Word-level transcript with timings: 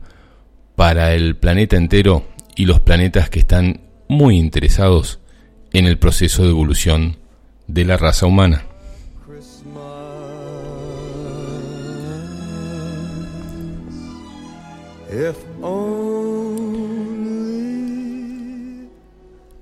para 0.75 1.13
el 1.13 1.37
planeta 1.37 1.77
entero 1.77 2.27
y 2.57 2.65
los 2.65 2.81
planetas 2.81 3.29
que 3.29 3.39
están 3.39 3.79
muy 4.09 4.37
interesados 4.37 5.21
en 5.71 5.85
el 5.85 5.97
proceso 5.97 6.43
de 6.43 6.49
evolución 6.49 7.15
de 7.67 7.85
la 7.85 7.95
raza 7.95 8.25
humana. 8.25 8.65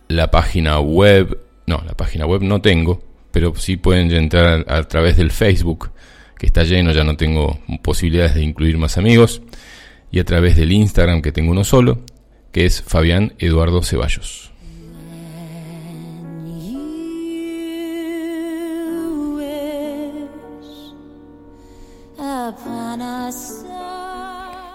La 0.07 0.31
página 0.31 0.79
web, 0.79 1.37
no, 1.65 1.83
la 1.85 1.95
página 1.95 2.25
web 2.25 2.43
no 2.43 2.61
tengo, 2.61 3.03
pero 3.31 3.53
sí 3.57 3.75
pueden 3.75 4.09
entrar 4.13 4.63
a 4.69 4.83
través 4.83 5.17
del 5.17 5.31
Facebook, 5.31 5.91
que 6.37 6.45
está 6.45 6.63
lleno, 6.63 6.93
ya 6.93 7.03
no 7.03 7.17
tengo 7.17 7.59
posibilidades 7.81 8.35
de 8.35 8.43
incluir 8.43 8.77
más 8.77 8.97
amigos, 8.97 9.41
y 10.11 10.19
a 10.19 10.25
través 10.25 10.55
del 10.55 10.71
Instagram, 10.71 11.21
que 11.21 11.31
tengo 11.31 11.51
uno 11.51 11.63
solo, 11.63 11.99
que 12.51 12.65
es 12.65 12.81
Fabián 12.81 13.33
Eduardo 13.39 13.83
Ceballos. 13.83 14.51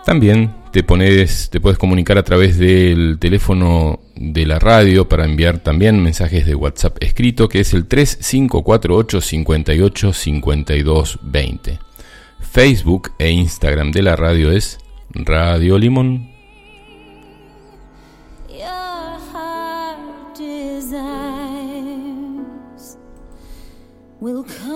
También 0.05 0.53
te 0.73 0.83
pones, 0.83 1.49
te 1.51 1.61
puedes 1.61 1.79
comunicar 1.79 2.19
a 2.19 2.23
través 2.23 2.59
del 2.59 3.19
teléfono 3.19 4.01
de 4.17 4.47
la 4.47 4.59
radio 4.59 5.09
para 5.09 5.25
enviar 5.25 5.59
también 5.59 6.03
mensajes 6.03 6.45
de 6.45 6.55
WhatsApp 6.55 6.97
escrito, 7.01 7.49
que 7.49 7.61
es 7.61 7.73
el 7.73 7.87
3548 7.87 9.21
58 9.21 10.13
52 10.13 11.19
20. 11.23 11.79
Facebook 12.41 13.13
e 13.19 13.31
Instagram 13.31 13.93
de 13.93 14.03
la 14.03 14.17
radio 14.17 14.51
es 14.51 14.79
Radio 15.15 15.79
Limón. 15.79 16.33
Will 24.23 24.45
come 24.45 24.73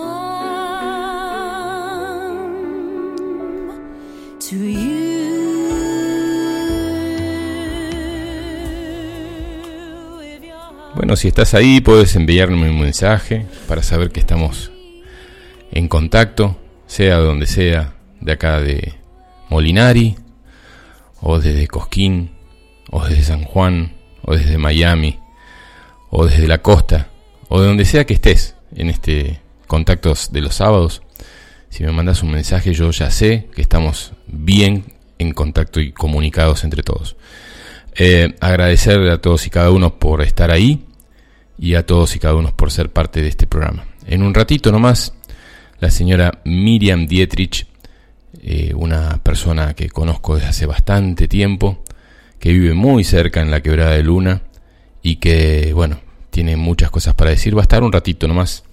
to 4.39 4.55
you. 4.57 5.07
Bueno, 10.95 11.15
si 11.15 11.29
estás 11.29 11.53
ahí, 11.53 11.79
puedes 11.79 12.13
enviarme 12.17 12.69
un 12.69 12.81
mensaje 12.81 13.45
para 13.69 13.83
saber 13.83 14.11
que 14.11 14.19
estamos 14.19 14.73
en 15.71 15.87
contacto, 15.87 16.57
sea 16.87 17.19
donde 17.19 17.45
sea, 17.45 17.93
de 18.19 18.33
acá 18.33 18.59
de 18.59 18.95
Molinari, 19.49 20.17
o 21.29 21.39
desde 21.39 21.67
Cosquín, 21.67 22.31
o 22.89 23.03
desde 23.03 23.23
San 23.23 23.43
Juan, 23.43 23.97
o 24.21 24.33
desde 24.33 24.57
Miami, 24.57 25.19
o 26.09 26.25
desde 26.25 26.47
la 26.47 26.61
costa, 26.61 27.09
o 27.49 27.59
de 27.59 27.67
donde 27.67 27.83
sea 27.83 28.05
que 28.05 28.13
estés 28.13 28.55
en 28.73 28.89
este 28.89 29.41
contactos 29.67 30.31
de 30.31 30.39
los 30.39 30.55
sábados. 30.55 31.01
Si 31.69 31.83
me 31.83 31.91
mandas 31.91 32.23
un 32.23 32.31
mensaje, 32.31 32.73
yo 32.73 32.89
ya 32.91 33.11
sé 33.11 33.49
que 33.53 33.61
estamos 33.61 34.13
bien 34.25 34.85
en 35.19 35.33
contacto 35.33 35.81
y 35.81 35.91
comunicados 35.91 36.63
entre 36.63 36.81
todos. 36.81 37.17
Eh, 37.95 38.33
agradecerle 38.39 39.11
a 39.11 39.19
todos 39.19 39.45
y 39.47 39.49
cada 39.49 39.71
uno 39.71 39.99
por 39.99 40.21
estar 40.21 40.49
ahí 40.49 40.85
y 41.59 41.75
a 41.75 41.85
todos 41.85 42.15
y 42.15 42.19
cada 42.19 42.35
uno 42.35 42.55
por 42.55 42.71
ser 42.71 42.89
parte 42.93 43.21
de 43.21 43.27
este 43.27 43.47
programa. 43.47 43.85
En 44.05 44.23
un 44.23 44.33
ratito 44.33 44.71
nomás, 44.71 45.13
la 45.81 45.91
señora 45.91 46.39
Miriam 46.45 47.05
Dietrich, 47.05 47.67
eh, 48.49 48.73
una 48.73 49.19
persona 49.23 49.73
que 49.73 49.89
conozco 49.89 50.35
desde 50.35 50.47
hace 50.47 50.65
bastante 50.65 51.27
tiempo, 51.27 51.83
que 52.39 52.53
vive 52.53 52.73
muy 52.73 53.03
cerca 53.03 53.41
en 53.41 53.51
la 53.51 53.59
quebrada 53.59 53.91
de 53.91 54.03
Luna 54.03 54.41
y 55.01 55.17
que, 55.17 55.73
bueno, 55.73 55.99
tiene 56.29 56.55
muchas 56.55 56.89
cosas 56.89 57.13
para 57.13 57.31
decir. 57.31 57.57
Va 57.57 57.59
a 57.59 57.63
estar 57.63 57.83
un 57.83 57.91
ratito 57.91 58.25
nomás 58.25 58.63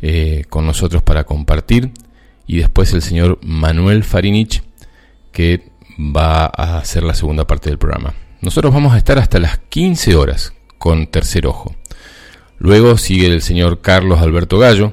eh, 0.00 0.44
con 0.48 0.64
nosotros 0.64 1.02
para 1.02 1.24
compartir. 1.24 1.90
Y 2.46 2.58
después 2.58 2.92
el 2.92 3.02
señor 3.02 3.40
Manuel 3.42 4.04
Farinich, 4.04 4.62
que 5.32 5.72
va 5.98 6.44
a 6.44 6.78
hacer 6.78 7.02
la 7.02 7.14
segunda 7.14 7.48
parte 7.48 7.68
del 7.68 7.78
programa. 7.78 8.14
Nosotros 8.40 8.72
vamos 8.72 8.92
a 8.92 8.98
estar 8.98 9.18
hasta 9.18 9.40
las 9.40 9.58
15 9.58 10.14
horas 10.14 10.52
con 10.78 11.08
Tercer 11.08 11.48
Ojo. 11.48 11.74
Luego 12.58 12.96
sigue 12.96 13.26
el 13.26 13.42
señor 13.42 13.80
Carlos 13.80 14.20
Alberto 14.20 14.60
Gallo 14.60 14.92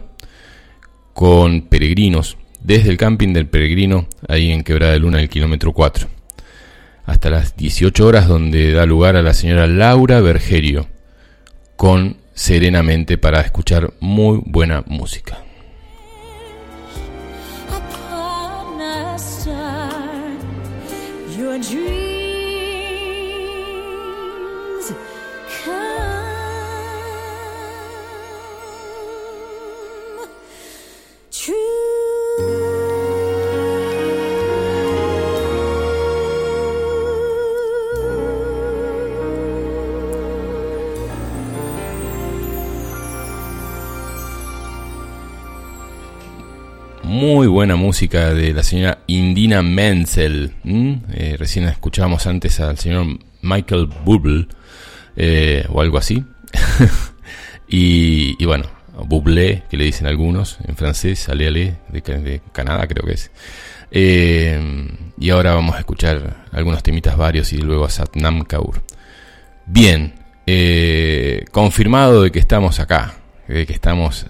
con 1.14 1.62
Peregrinos, 1.62 2.36
desde 2.68 2.90
el 2.90 2.98
camping 2.98 3.32
del 3.32 3.48
Peregrino, 3.48 4.10
ahí 4.28 4.52
en 4.52 4.62
Quebrada 4.62 4.92
de 4.92 5.00
Luna, 5.00 5.22
el 5.22 5.30
kilómetro 5.30 5.72
4. 5.72 6.06
Hasta 7.06 7.30
las 7.30 7.56
18 7.56 8.06
horas, 8.06 8.28
donde 8.28 8.74
da 8.74 8.86
lugar 8.86 9.16
a 9.16 9.22
la 9.22 9.34
señora 9.34 9.68
Laura 9.68 10.20
Bergerio 10.20 10.88
con 11.78 12.18
Serenamente 12.34 13.18
para 13.18 13.40
escuchar 13.40 13.94
muy 14.02 14.42
buena 14.46 14.84
música. 14.86 15.47
Muy 47.18 47.48
buena 47.48 47.76
música 47.76 48.32
de 48.32 48.54
la 48.54 48.62
señora 48.62 49.00
Indina 49.08 49.64
Menzel. 49.64 50.54
Eh, 50.64 51.36
recién 51.40 51.66
escuchábamos 51.66 52.28
antes 52.28 52.60
al 52.60 52.78
señor 52.78 53.08
Michael 53.42 53.90
Bublé 54.06 54.46
eh, 55.16 55.66
o 55.70 55.82
algo 55.82 55.98
así. 55.98 56.24
y, 57.68 58.46
bueno, 58.46 58.66
Bublé, 59.04 59.64
que 59.68 59.78
le 59.78 59.86
dicen 59.86 60.06
algunos 60.06 60.60
en 60.68 60.76
francés, 60.76 61.28
ale 61.28 61.48
ale, 61.48 61.78
de 61.90 62.42
Canadá 62.52 62.86
creo 62.86 63.04
que 63.04 63.14
es. 63.14 63.32
Eh, 63.90 64.88
y 65.18 65.32
ahora 65.32 65.56
vamos 65.56 65.76
a 65.76 65.80
escuchar 65.80 66.46
algunos 66.52 66.84
temitas 66.84 67.18
varios 67.18 67.52
y 67.52 67.58
luego 67.58 67.86
a 67.86 67.90
Satnam 67.90 68.44
Kaur. 68.44 68.84
Bien, 69.66 70.14
eh, 70.46 71.46
confirmado 71.52 72.22
de 72.22 72.32
que 72.32 72.38
estamos 72.38 72.80
acá, 72.80 73.16
de 73.48 73.66
que 73.66 73.74
estamos 73.74 74.28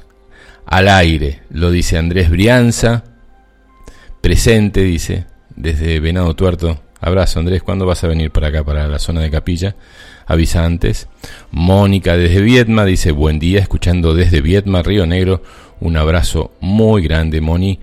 al 0.68 0.90
aire, 0.90 1.40
lo 1.50 1.72
dice 1.72 1.98
Andrés 1.98 2.30
Brianza, 2.30 3.06
presente, 4.20 4.82
dice, 4.82 5.26
desde 5.56 6.00
Venado 6.02 6.36
Tuerto. 6.36 6.82
Abrazo 7.00 7.40
Andrés, 7.40 7.64
¿cuándo 7.64 7.86
vas 7.86 8.04
a 8.04 8.08
venir 8.08 8.32
para 8.32 8.48
acá, 8.50 8.66
para 8.66 8.88
la 8.88 9.00
zona 9.00 9.22
de 9.22 9.32
Capilla? 9.32 9.76
Avisa 10.26 10.66
antes. 10.66 11.08
Mónica 11.52 12.18
desde 12.18 12.42
Vietma 12.42 12.84
dice, 12.84 13.12
buen 13.12 13.40
día, 13.40 13.60
escuchando 13.60 14.14
desde 14.14 14.42
Vietma, 14.42 14.84
Río 14.84 15.06
Negro. 15.06 15.42
Un 15.80 15.96
abrazo 15.96 16.52
muy 16.60 17.02
grande, 17.02 17.40
Moni. 17.40 17.80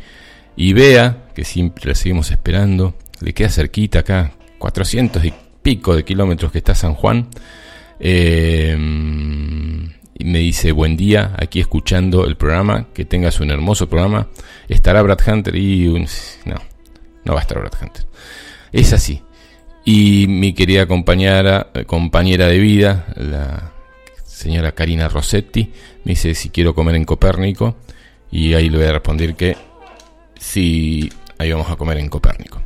Y 0.54 0.74
Bea, 0.74 1.28
que 1.34 1.44
siempre 1.44 1.86
la 1.86 1.94
seguimos 1.94 2.30
esperando, 2.32 2.96
le 3.20 3.32
queda 3.32 3.48
cerquita 3.48 4.00
acá, 4.00 4.32
400 4.58 5.24
y 5.24 5.32
pico 5.62 5.96
de 5.96 6.04
kilómetros 6.04 6.52
que 6.52 6.58
está 6.58 6.74
San 6.74 6.92
Juan. 6.92 7.28
Eh, 7.98 8.76
y 10.16 10.24
me 10.24 10.38
dice, 10.38 10.72
buen 10.72 10.96
día, 10.96 11.34
aquí 11.38 11.60
escuchando 11.60 12.26
el 12.26 12.36
programa, 12.36 12.86
que 12.94 13.04
tengas 13.04 13.40
un 13.40 13.50
hermoso 13.50 13.88
programa. 13.88 14.28
¿Estará 14.68 15.02
Brad 15.02 15.18
Hunter? 15.26 15.56
Y 15.56 15.88
un- 15.88 16.06
no, 16.44 16.56
no 17.24 17.32
va 17.34 17.40
a 17.40 17.42
estar 17.42 17.58
Brad 17.58 17.72
Hunter. 17.80 18.04
Es 18.72 18.92
así. 18.92 19.22
Y 19.84 20.26
mi 20.28 20.54
querida 20.54 20.86
compañera, 20.86 21.68
compañera 21.86 22.46
de 22.46 22.58
vida, 22.58 23.06
la 23.16 23.72
señora 24.24 24.72
Karina 24.72 25.08
Rossetti, 25.08 25.72
me 26.04 26.12
dice 26.12 26.34
si 26.34 26.48
quiero 26.50 26.74
comer 26.74 26.94
en 26.94 27.04
Copérnico. 27.04 27.76
Y 28.30 28.54
ahí 28.54 28.68
le 28.70 28.78
voy 28.78 28.86
a 28.86 28.92
responder 28.92 29.34
que 29.36 29.56
sí, 30.38 31.10
ahí 31.38 31.52
vamos 31.52 31.70
a 31.70 31.76
comer 31.76 31.98
en 31.98 32.08
Copérnico. 32.08 32.62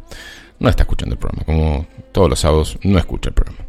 No 0.61 0.69
está 0.69 0.83
escuchando 0.85 1.15
el 1.15 1.19
programa, 1.19 1.45
como 1.45 1.87
todos 2.13 2.29
los 2.31 2.41
sábados, 2.41 2.79
no 2.83 2.99
escucha 2.99 3.31
el 3.31 3.35
programa. 3.35 3.65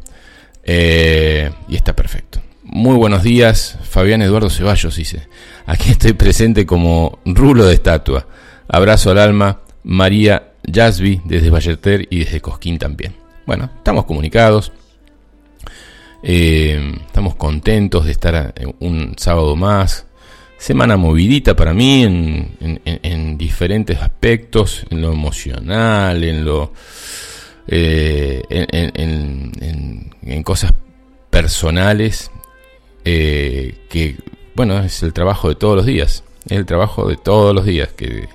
Eh, 0.64 1.50
y 1.68 1.76
está 1.76 1.94
perfecto. 1.94 2.40
Muy 2.62 2.96
buenos 2.96 3.22
días, 3.22 3.78
Fabián 3.82 4.22
Eduardo 4.22 4.50
Ceballos 4.50 4.96
dice. 4.96 5.26
Aquí 5.66 5.90
estoy 5.90 6.12
presente 6.12 6.66
como 6.66 7.18
rulo 7.24 7.66
de 7.66 7.74
estatua. 7.74 8.26
Abrazo 8.68 9.10
al 9.10 9.18
alma, 9.18 9.60
María 9.84 10.52
Yasby 10.64 11.22
desde 11.24 11.50
Balleter 11.50 12.06
y 12.10 12.20
desde 12.20 12.40
Cosquín 12.40 12.78
también. 12.78 13.14
Bueno, 13.46 13.70
estamos 13.76 14.04
comunicados. 14.04 14.72
Eh, 16.22 16.96
estamos 17.06 17.34
contentos 17.36 18.04
de 18.04 18.12
estar 18.12 18.52
eh, 18.56 18.66
un 18.80 19.14
sábado 19.16 19.56
más. 19.56 20.06
Semana 20.58 20.98
movidita 20.98 21.56
para 21.56 21.72
mí 21.72 22.02
en, 22.04 22.56
en- 22.60 22.80
en- 22.84 23.00
en 23.02 23.38
diferentes 23.38 23.98
aspectos, 24.02 24.84
en 24.90 25.00
lo 25.00 25.10
emocional, 25.12 26.22
en 26.22 26.44
lo 26.44 26.74
eh, 27.66 28.42
en- 28.50 30.10
en 30.22 30.42
cosas 30.42 30.74
personales 31.30 32.30
eh, 33.04 33.86
que 33.88 34.16
bueno 34.54 34.78
es 34.80 35.02
el 35.02 35.12
trabajo 35.12 35.48
de 35.48 35.54
todos 35.54 35.76
los 35.76 35.86
días 35.86 36.24
es 36.46 36.52
el 36.52 36.66
trabajo 36.66 37.08
de 37.08 37.16
todos 37.16 37.54
los 37.54 37.64
días 37.64 37.90
que, 37.92 38.28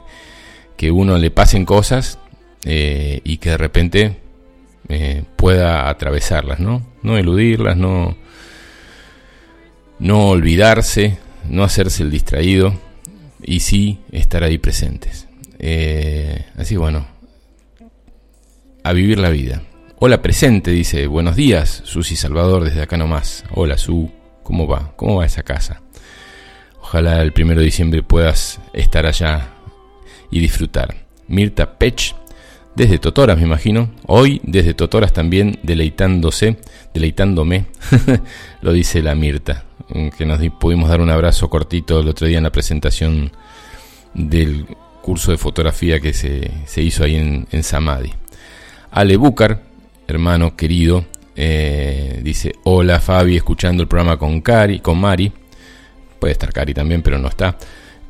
que 0.77 0.91
uno 0.91 1.17
le 1.17 1.31
pasen 1.31 1.65
cosas 1.65 2.19
eh, 2.63 3.21
y 3.23 3.37
que 3.37 3.51
de 3.51 3.57
repente 3.57 4.17
eh, 4.89 5.23
pueda 5.35 5.89
atravesarlas 5.89 6.59
no 6.59 6.85
no 7.03 7.17
eludirlas 7.17 7.77
no 7.77 8.15
no 9.99 10.29
olvidarse 10.29 11.17
no 11.49 11.63
hacerse 11.63 12.03
el 12.03 12.11
distraído 12.11 12.73
y 13.41 13.59
sí 13.59 13.99
estar 14.11 14.43
ahí 14.43 14.57
presentes 14.57 15.27
así 16.57 16.75
bueno 16.75 17.15
a 18.85 18.93
vivir 18.93 19.17
la 19.17 19.31
vida. 19.31 19.63
Hola 19.97 20.21
presente, 20.21 20.69
dice, 20.69 21.07
buenos 21.07 21.35
días, 21.35 21.81
Susi 21.85 22.15
Salvador 22.15 22.63
desde 22.63 22.83
acá 22.83 22.97
nomás. 22.97 23.43
Hola 23.49 23.79
Su, 23.79 24.11
¿cómo 24.45 24.65
va? 24.67 24.93
¿Cómo 24.95 25.17
va 25.17 25.25
esa 25.25 25.43
casa? 25.43 25.81
Ojalá 26.81 27.21
el 27.21 27.33
primero 27.33 27.59
de 27.59 27.65
diciembre 27.65 28.01
puedas 28.03 28.61
estar 28.73 29.05
allá 29.05 29.49
y 30.31 30.39
disfrutar. 30.39 30.95
Mirta 31.27 31.77
Pech, 31.77 32.15
desde 32.75 32.99
Totoras 32.99 33.37
me 33.37 33.43
imagino. 33.43 33.89
Hoy 34.05 34.39
desde 34.43 34.73
Totoras 34.75 35.11
también 35.11 35.59
deleitándose, 35.63 36.57
deleitándome, 36.93 37.65
lo 38.61 38.71
dice 38.71 39.01
la 39.01 39.15
Mirta, 39.15 39.65
que 40.17 40.25
nos 40.25 40.39
di- 40.39 40.49
pudimos 40.51 40.89
dar 40.89 41.01
un 41.01 41.09
abrazo 41.09 41.49
cortito 41.49 41.99
el 41.99 42.07
otro 42.07 42.27
día 42.27 42.37
en 42.37 42.43
la 42.43 42.51
presentación 42.51 43.31
del 44.13 44.65
curso 45.01 45.31
de 45.31 45.37
fotografía 45.37 45.99
que 45.99 46.13
se, 46.13 46.51
se 46.65 46.81
hizo 46.81 47.03
ahí 47.03 47.15
en, 47.15 47.47
en 47.51 47.63
Samadhi. 47.63 48.13
Ale 48.91 49.17
Búcar, 49.17 49.61
hermano 50.07 50.55
querido, 50.55 51.05
eh, 51.35 52.21
dice, 52.23 52.53
hola 52.63 52.99
Fabi, 52.99 53.35
escuchando 53.35 53.83
el 53.83 53.89
programa 53.89 54.17
con 54.17 54.41
Cari, 54.41 54.79
con 54.79 54.99
Mari, 54.99 55.31
puede 56.19 56.31
estar 56.31 56.51
Cari 56.53 56.73
también, 56.73 57.01
pero 57.01 57.17
no 57.17 57.27
está. 57.27 57.57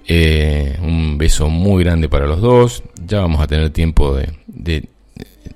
Eh, 0.08 0.78
un 0.82 1.18
beso 1.18 1.50
muy 1.50 1.84
grande 1.84 2.08
para 2.08 2.28
los 2.28 2.40
dos, 2.40 2.84
ya 3.04 3.22
vamos 3.22 3.42
a 3.42 3.48
tener 3.48 3.72
tiempo 3.72 4.16
de, 4.16 4.88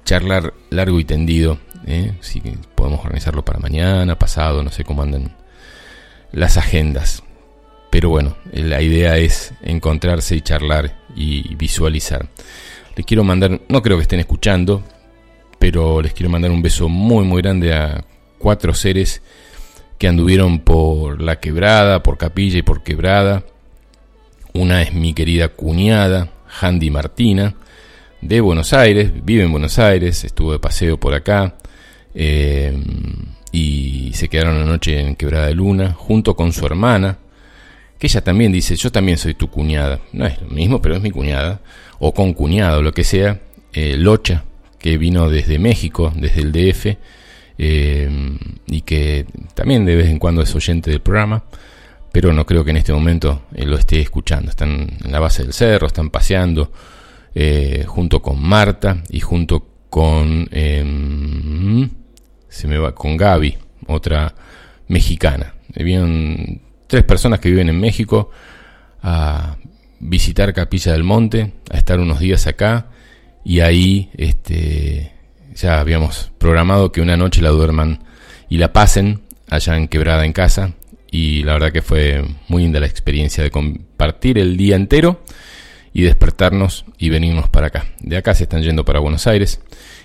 charlar 0.04 0.54
largo 0.72 1.00
y 1.00 1.06
tendido, 1.06 1.60
eh, 1.86 2.14
si 2.22 2.42
podemos 2.74 3.02
organizarlo 3.02 3.46
para 3.46 3.60
mañana, 3.60 4.18
pasado, 4.18 4.64
no 4.64 4.72
sé 4.72 4.84
cómo 4.84 5.04
andan 5.04 5.36
las 6.32 6.58
agendas. 6.58 7.24
Pero 7.92 8.10
bueno, 8.10 8.38
la 8.52 8.82
idea 8.82 9.18
es 9.18 9.54
encontrarse 9.62 10.36
y 10.36 10.42
charlar 10.42 10.96
y 11.16 11.56
visualizar. 11.56 12.28
Les 12.96 13.06
quiero 13.06 13.24
mandar, 13.24 13.62
no 13.68 13.82
creo 13.82 13.98
que 13.98 14.04
estén 14.04 14.20
escuchando, 14.20 14.84
pero 15.60 16.02
les 16.02 16.14
quiero 16.14 16.30
mandar 16.30 16.52
un 16.52 16.62
beso 16.62 16.90
muy 16.90 17.26
muy 17.26 17.42
grande 17.42 17.74
a 17.74 18.04
cuatro 18.40 18.74
seres 18.74 19.22
que 20.00 20.08
anduvieron 20.08 20.60
por 20.60 21.22
la 21.22 21.40
quebrada, 21.40 22.02
por 22.02 22.18
capilla 22.18 22.58
y 22.58 22.64
por 22.64 22.82
quebrada. 22.82 23.44
Una 24.54 24.82
es 24.82 24.94
mi 24.94 25.14
querida 25.14 25.50
cuñada, 25.50 26.32
Handy 26.60 26.90
Martina, 26.90 27.56
de 28.22 28.42
Buenos 28.42 28.74
Aires, 28.74 29.12
vive 29.24 29.44
en 29.44 29.52
Buenos 29.52 29.78
Aires, 29.78 30.24
estuvo 30.24 30.54
de 30.54 30.60
paseo 30.60 30.98
por 30.98 31.14
acá 31.14 31.56
eh, 32.16 32.74
y 33.52 34.12
se 34.14 34.30
quedaron 34.30 34.60
la 34.60 34.66
noche 34.66 35.00
en 35.00 35.16
Quebrada 35.16 35.48
de 35.48 35.54
Luna, 35.54 35.94
junto 35.94 36.36
con 36.36 36.52
su 36.54 36.66
hermana, 36.66 37.20
que 37.98 38.08
ella 38.08 38.22
también 38.24 38.52
dice, 38.52 38.76
yo 38.76 38.92
también 38.92 39.18
soy 39.18 39.34
tu 39.34 39.50
cuñada, 39.50 40.00
no 40.14 40.26
es 40.26 40.42
lo 40.42 40.48
mismo, 40.48 40.82
pero 40.82 40.96
es 40.96 41.02
mi 41.02 41.12
cuñada, 41.12 41.60
o 42.00 42.14
con 42.14 42.34
cuñado, 42.34 42.82
lo 42.82 42.94
que 42.94 43.04
sea, 43.04 43.40
eh, 43.74 43.96
Locha, 43.98 44.46
que 44.80 44.98
vino 44.98 45.30
desde 45.30 45.60
México, 45.60 46.12
desde 46.16 46.42
el 46.42 46.52
DF, 46.52 46.98
eh, 47.58 48.38
y 48.68 48.82
que 48.82 49.26
también 49.54 49.86
de 49.86 49.96
vez 49.96 50.08
en 50.08 50.20
cuando 50.20 50.42
es 50.42 50.56
oyente 50.56 50.90
del 50.90 51.02
programa, 51.02 51.44
pero 52.12 52.34
no 52.34 52.46
creo 52.46 52.64
que 52.64 52.72
en 52.72 52.78
este 52.78 52.94
momento 52.94 53.44
eh, 53.54 53.66
lo 53.66 53.78
esté 53.78 54.00
escuchando. 54.00 54.50
Están 54.50 54.98
en 55.04 55.12
la 55.12 55.20
base 55.20 55.44
del 55.44 55.54
cerro, 55.54 55.88
están 55.88 56.10
paseando 56.10 56.72
eh, 57.36 57.84
junto 57.88 58.22
con 58.22 58.42
Marta 58.42 59.04
y 59.10 59.20
junto 59.20 59.68
con 59.90 60.48
eh, 60.52 61.90
se 62.48 62.68
me 62.68 62.78
va 62.78 62.96
con 62.96 63.18
Gaby, 63.18 63.58
otra 63.88 64.34
mexicana. 64.88 65.54
Vienen 65.76 66.62
tres 66.88 67.04
personas 67.04 67.40
que 67.40 67.50
viven 67.50 67.70
en 67.70 67.80
México 67.80 68.32
a 69.04 69.58
visitar 70.00 70.54
Capilla 70.54 70.94
del 70.94 71.04
Monte, 71.04 71.54
a 71.70 71.78
estar 71.78 72.00
unos 72.00 72.20
días 72.20 72.48
acá 72.48 72.88
y 73.44 73.60
ahí 73.62 74.10
este 74.18 75.12
ya 75.56 75.80
habíamos 75.80 76.32
programado 76.38 76.92
que 76.92 77.02
una 77.02 77.18
noche 77.18 77.42
la 77.42 77.50
duerman 77.50 78.04
y 78.50 78.58
la 78.58 78.72
pasen 78.72 79.22
allá 79.50 79.76
en 79.76 79.88
Quebrada 79.88 80.26
en 80.26 80.34
casa 80.34 80.74
y 81.12 81.44
la 81.44 81.54
verdad 81.54 81.72
que 81.72 81.82
fue 81.82 82.24
muy 82.48 82.64
linda 82.64 82.80
la 82.80 82.86
experiencia 82.86 83.44
de 83.44 83.52
compartir 83.52 84.38
el 84.38 84.58
día 84.58 84.76
entero 84.76 85.24
y 85.94 86.04
despertarnos 86.04 86.86
y 86.98 87.10
venirnos 87.10 87.50
para 87.50 87.68
acá. 87.68 87.88
De 88.00 88.18
acá 88.18 88.36
se 88.36 88.44
están 88.44 88.62
yendo 88.62 88.86
para 88.86 89.00
Buenos 89.00 89.28
Aires 89.28 89.60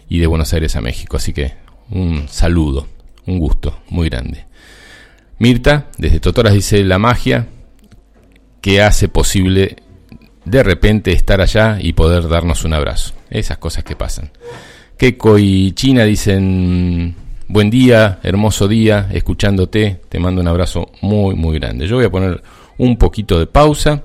y 0.08 0.18
de 0.18 0.26
Buenos 0.26 0.52
Aires 0.54 0.76
a 0.76 0.80
México, 0.80 1.16
así 1.16 1.32
que 1.32 1.54
un 1.90 2.26
saludo, 2.28 2.88
un 3.26 3.38
gusto 3.38 3.80
muy 3.90 4.08
grande. 4.08 4.46
Mirta, 5.38 5.88
desde 5.98 6.20
Totoras 6.20 6.54
dice 6.54 6.82
la 6.84 6.98
magia 6.98 7.48
que 8.60 8.80
hace 8.80 9.08
posible 9.08 9.76
de 10.44 10.62
repente 10.62 11.12
estar 11.12 11.40
allá 11.40 11.78
y 11.80 11.92
poder 11.92 12.28
darnos 12.28 12.64
un 12.64 12.74
abrazo. 12.74 13.14
Esas 13.34 13.58
cosas 13.58 13.82
que 13.82 13.96
pasan. 13.96 14.30
Keiko 14.96 15.38
y 15.38 15.72
China 15.72 16.04
dicen 16.04 17.16
buen 17.48 17.68
día, 17.68 18.20
hermoso 18.22 18.68
día, 18.68 19.08
escuchándote, 19.12 20.00
te 20.08 20.20
mando 20.20 20.40
un 20.40 20.46
abrazo 20.46 20.92
muy 21.02 21.34
muy 21.34 21.58
grande. 21.58 21.88
Yo 21.88 21.96
voy 21.96 22.04
a 22.04 22.10
poner 22.10 22.42
un 22.78 22.96
poquito 22.96 23.40
de 23.40 23.46
pausa 23.46 24.04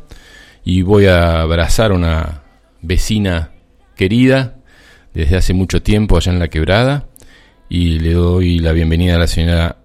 y 0.66 0.82
voy 0.82 1.06
a 1.06 1.42
abrazar 1.42 1.92
una 1.92 2.42
vecina 2.82 3.52
querida 3.96 4.56
desde 5.14 5.38
hace 5.38 5.54
mucho 5.54 5.84
tiempo 5.84 6.18
allá 6.18 6.32
en 6.32 6.40
la 6.40 6.48
quebrada 6.48 7.08
y 7.70 8.00
le 8.00 8.14
doy 8.14 8.58
la 8.58 8.72
bienvenida 8.72 9.16
a 9.16 9.20
la 9.20 9.28
señora 9.28 9.78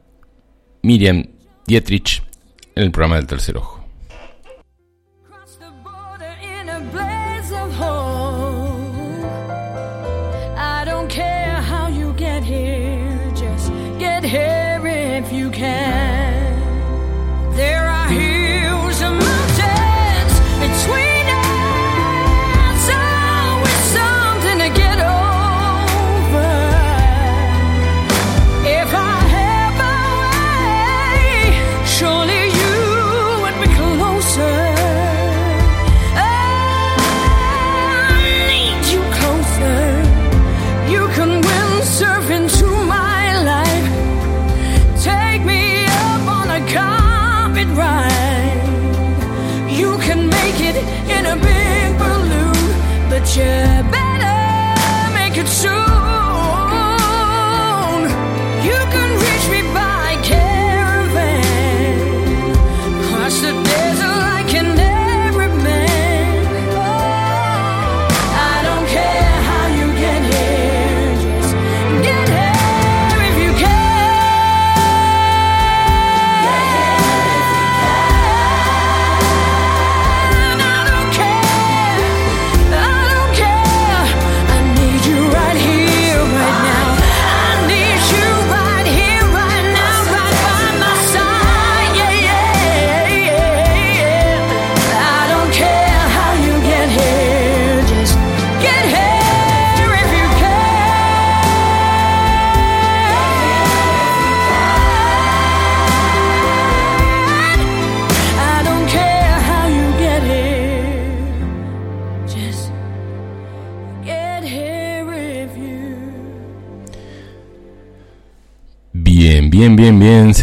Miriam 0.82 1.26
Dietrich 1.66 2.22
en 2.74 2.82
el 2.82 2.90
programa 2.90 3.16
del 3.16 3.26
tercer 3.26 3.58
ojo. 3.58 3.73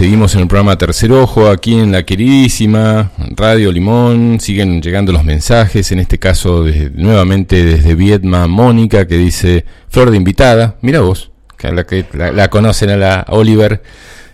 Seguimos 0.02 0.34
en 0.34 0.42
el 0.42 0.48
programa 0.48 0.80
Tercer 0.80 1.12
Ojo, 1.12 1.48
aquí 1.48 1.76
en 1.76 1.92
la 1.92 2.02
queridísima 2.02 3.12
Radio 3.36 3.72
Limón. 3.72 4.40
Siguen 4.40 4.82
llegando 4.82 5.12
los 5.12 5.24
mensajes, 5.24 5.92
en 5.92 6.00
este 6.00 6.18
caso 6.18 6.66
nuevamente 6.96 7.64
desde 7.64 7.94
Vietma, 7.94 8.48
Mónica, 8.48 9.06
que 9.06 9.16
dice, 9.16 9.64
Flor 9.90 10.10
de 10.10 10.18
invitada, 10.18 10.78
mira 10.82 11.02
vos, 11.02 11.30
que 11.56 11.72
la, 11.72 11.86
que 11.86 12.04
la 12.34 12.50
conocen 12.50 12.90
a 12.90 12.98
la 12.98 13.26
Oliver, 13.30 13.84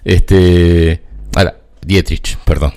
este, 0.05 1.01
a 1.35 1.43
la 1.43 1.55
Dietrich, 1.81 2.37
perdón. 2.45 2.71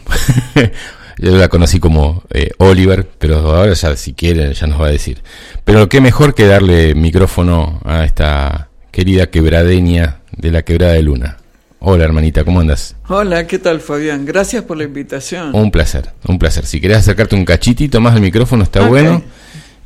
Yo 1.18 1.37
la 1.37 1.47
conocí 1.47 1.78
como 1.78 2.25
eh, 2.30 2.50
Oliver, 2.59 3.09
pero 3.20 3.37
ahora 3.54 3.73
ya 3.73 3.94
si 3.94 4.14
quiere 4.14 4.52
ya 4.52 4.66
nos 4.66 4.80
va 4.80 4.88
a 4.88 4.90
decir. 4.90 5.23
Pero 5.62 5.88
qué 5.88 6.00
mejor 6.00 6.35
que 6.35 6.49
darle 6.49 6.97
micrófono 6.97 7.80
a 7.85 8.04
esta 8.04 8.68
querida 8.90 9.28
quebradeña 9.30 10.23
de 10.37 10.50
la 10.50 10.62
quebrada 10.62 10.94
de 10.94 11.02
Luna. 11.02 11.39
Hola 11.82 12.04
hermanita, 12.04 12.44
¿cómo 12.44 12.60
andas? 12.60 12.94
Hola, 13.08 13.46
¿qué 13.46 13.58
tal 13.58 13.80
Fabián? 13.80 14.26
Gracias 14.26 14.62
por 14.64 14.76
la 14.76 14.84
invitación. 14.84 15.54
Un 15.54 15.70
placer, 15.70 16.10
un 16.28 16.38
placer. 16.38 16.66
Si 16.66 16.78
querés 16.80 16.99
acercarte 16.99 17.34
un 17.37 17.44
cachitito 17.46 18.00
más 18.00 18.14
al 18.14 18.20
micrófono 18.20 18.64
está 18.64 18.87
bueno. 18.87 19.22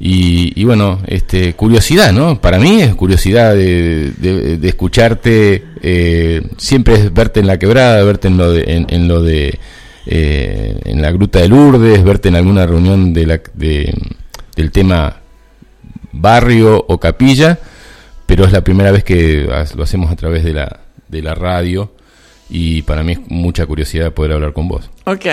Y, 0.00 0.52
y 0.60 0.64
bueno, 0.64 1.00
este, 1.06 1.54
curiosidad, 1.54 2.12
¿no? 2.12 2.40
Para 2.40 2.58
mí 2.58 2.82
es 2.82 2.94
curiosidad 2.96 3.54
de, 3.54 4.10
de- 4.18 4.58
de 4.58 4.68
escucharte, 4.68 5.64
eh, 5.82 6.42
siempre 6.58 6.94
es 6.94 7.14
verte 7.14 7.38
en 7.40 7.46
la 7.46 7.58
quebrada, 7.60 8.02
verte 8.02 8.26
en 8.26 8.36
lo 8.36 8.50
de, 8.50 8.64
en, 8.66 8.86
en 8.90 9.06
lo 9.06 9.22
de, 9.22 9.58
eh, 10.06 10.80
en 10.84 11.00
la 11.00 11.12
gruta 11.12 11.38
de 11.38 11.48
Lourdes, 11.48 12.02
verte 12.02 12.28
en 12.28 12.34
alguna 12.34 12.66
reunión 12.66 13.14
de 13.14 13.26
la, 13.26 13.40
de- 13.54 13.94
del 14.56 14.72
tema 14.72 15.20
barrio 16.10 16.84
o 16.88 16.98
capilla, 16.98 17.56
pero 18.26 18.44
es 18.44 18.52
la 18.52 18.62
primera 18.64 18.90
vez 18.90 19.04
que 19.04 19.48
lo 19.76 19.82
hacemos 19.84 20.10
a 20.10 20.16
través 20.16 20.42
de 20.42 20.54
la, 20.54 20.80
de 21.14 21.22
la 21.22 21.34
radio 21.34 21.90
y 22.50 22.82
para 22.82 23.02
mí 23.02 23.12
es 23.12 23.20
mucha 23.28 23.64
curiosidad 23.66 24.12
poder 24.12 24.32
hablar 24.32 24.52
con 24.52 24.68
vos. 24.68 24.90
Ok, 25.04 25.24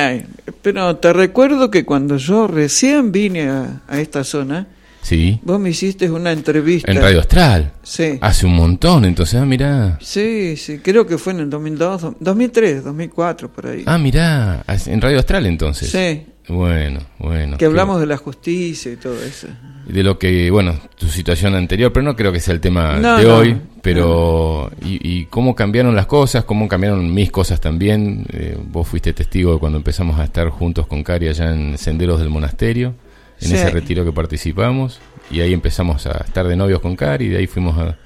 pero 0.61 0.95
te 0.95 1.11
recuerdo 1.11 1.69
que 1.69 1.83
cuando 1.85 2.15
yo 2.17 2.47
recién 2.47 3.11
vine 3.11 3.49
a, 3.49 3.81
a 3.87 3.99
esta 3.99 4.23
zona, 4.23 4.67
Sí, 5.03 5.39
vos 5.41 5.59
me 5.59 5.71
hiciste 5.71 6.11
una 6.11 6.31
entrevista. 6.31 6.91
en 6.91 7.01
Radio 7.01 7.21
Astral. 7.21 7.71
Sí. 7.81 8.19
Hace 8.21 8.45
un 8.45 8.53
montón, 8.53 9.03
entonces, 9.03 9.41
ah, 9.41 9.45
mirá. 9.47 9.97
Sí, 9.99 10.55
sí, 10.57 10.77
creo 10.77 11.07
que 11.07 11.17
fue 11.17 11.33
en 11.33 11.39
el 11.39 11.49
2002, 11.49 12.01
do- 12.03 12.15
2003, 12.19 12.83
2004, 12.83 13.51
por 13.51 13.65
ahí. 13.65 13.81
Ah, 13.87 13.97
mirá, 13.97 14.63
en 14.85 15.01
Radio 15.01 15.17
Astral 15.17 15.47
entonces. 15.47 15.89
sí, 15.89 16.21
Bueno, 16.47 16.99
bueno. 17.19 17.57
que 17.57 17.65
hablamos 17.65 17.99
de 17.99 18.07
la 18.07 18.17
justicia 18.17 18.91
y 18.91 18.95
todo 18.97 19.21
eso. 19.23 19.47
de 19.87 20.03
lo 20.03 20.17
que, 20.19 20.49
bueno, 20.51 20.75
tu 20.97 21.07
situación 21.07 21.55
anterior, 21.55 21.93
pero 21.93 22.03
no 22.03 22.15
creo 22.15 22.31
que 22.31 22.39
sea 22.39 22.53
el 22.53 22.59
tema 22.59 22.97
No, 22.97 23.17
de 23.17 23.23
no, 23.23 23.35
hoy. 23.37 23.57
Pero, 23.81 24.71
y, 24.83 24.99
y 25.01 25.25
cómo 25.25 25.55
cambiaron 25.55 25.95
las 25.95 26.05
cosas, 26.05 26.43
cómo 26.43 26.67
cambiaron 26.67 27.13
mis 27.13 27.31
cosas 27.31 27.59
también. 27.61 28.25
Eh, 28.31 28.57
vos 28.71 28.87
fuiste 28.87 29.13
testigo 29.13 29.53
de 29.53 29.59
cuando 29.59 29.77
empezamos 29.77 30.19
a 30.19 30.23
estar 30.23 30.49
juntos 30.49 30.85
con 30.87 31.03
Cari 31.03 31.27
allá 31.29 31.51
en 31.53 31.77
Senderos 31.77 32.19
del 32.19 32.29
Monasterio, 32.29 32.93
en 33.39 33.47
Sí. 33.47 33.53
ese 33.55 33.69
retiro 33.71 34.03
que 34.05 34.11
participamos. 34.11 34.99
Y 35.31 35.39
ahí 35.41 35.53
empezamos 35.53 36.05
a 36.07 36.23
estar 36.25 36.47
de 36.47 36.55
novios 36.55 36.79
con 36.81 36.95
Cari, 36.95 37.25
y 37.25 37.29
de 37.29 37.37
ahí 37.37 37.47
fuimos 37.47 37.77
a, 37.79 37.97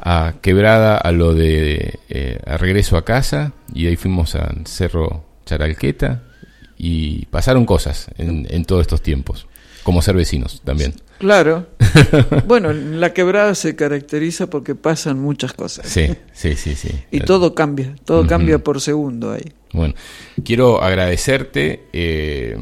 a 0.00 0.34
Quebrada, 0.40 0.96
a 0.98 1.10
lo 1.12 1.32
de 1.34 1.98
eh, 2.08 2.38
a 2.46 2.56
regreso 2.58 2.96
a 2.96 3.04
casa, 3.04 3.52
y 3.74 3.84
de 3.84 3.90
ahí 3.90 3.96
fuimos 3.96 4.34
a 4.36 4.52
Cerro 4.66 5.24
Charalqueta, 5.46 6.22
y 6.84 7.26
pasaron 7.26 7.64
cosas 7.64 8.08
en, 8.18 8.44
en 8.50 8.64
todos 8.64 8.80
estos 8.80 9.00
tiempos, 9.00 9.46
como 9.84 10.02
ser 10.02 10.16
vecinos 10.16 10.60
también. 10.64 10.94
Claro. 11.18 11.68
bueno, 12.48 12.72
la 12.72 13.12
quebrada 13.14 13.54
se 13.54 13.76
caracteriza 13.76 14.48
porque 14.48 14.74
pasan 14.74 15.20
muchas 15.20 15.52
cosas. 15.52 15.86
Sí, 15.86 16.08
sí, 16.32 16.56
sí, 16.56 16.74
sí. 16.74 16.90
Y 17.12 17.20
todo 17.20 17.54
cambia, 17.54 17.94
todo 18.04 18.26
cambia 18.26 18.58
por 18.58 18.80
segundo 18.80 19.30
ahí. 19.30 19.52
Bueno, 19.72 19.94
quiero 20.44 20.82
agradecerte. 20.82 21.84
eh, 21.92 22.56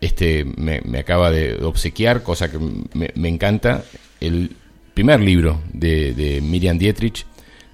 este 0.00 0.44
me, 0.44 0.80
me 0.82 0.98
acaba 0.98 1.30
de 1.30 1.54
obsequiar, 1.62 2.22
cosa 2.22 2.50
que 2.50 2.58
me, 2.58 3.10
me 3.14 3.28
encanta, 3.28 3.84
el 4.20 4.50
primer 4.92 5.20
libro 5.20 5.60
de, 5.72 6.12
de 6.14 6.40
Miriam 6.40 6.76
Dietrich, 6.76 7.24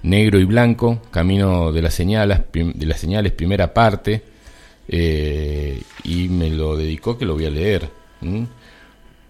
Negro 0.03 0.39
y 0.39 0.45
Blanco, 0.45 1.01
Camino 1.11 1.71
de 1.71 1.81
las 1.81 1.93
Señales, 1.93 2.39
de 2.53 2.85
las 2.85 2.99
señales 2.99 3.33
primera 3.33 3.73
parte, 3.73 4.23
eh, 4.91 5.81
y 6.03 6.27
me 6.29 6.49
lo 6.51 6.75
dedicó 6.75 7.17
que 7.17 7.25
lo 7.25 7.33
voy 7.33 7.45
a 7.45 7.49
leer. 7.49 7.89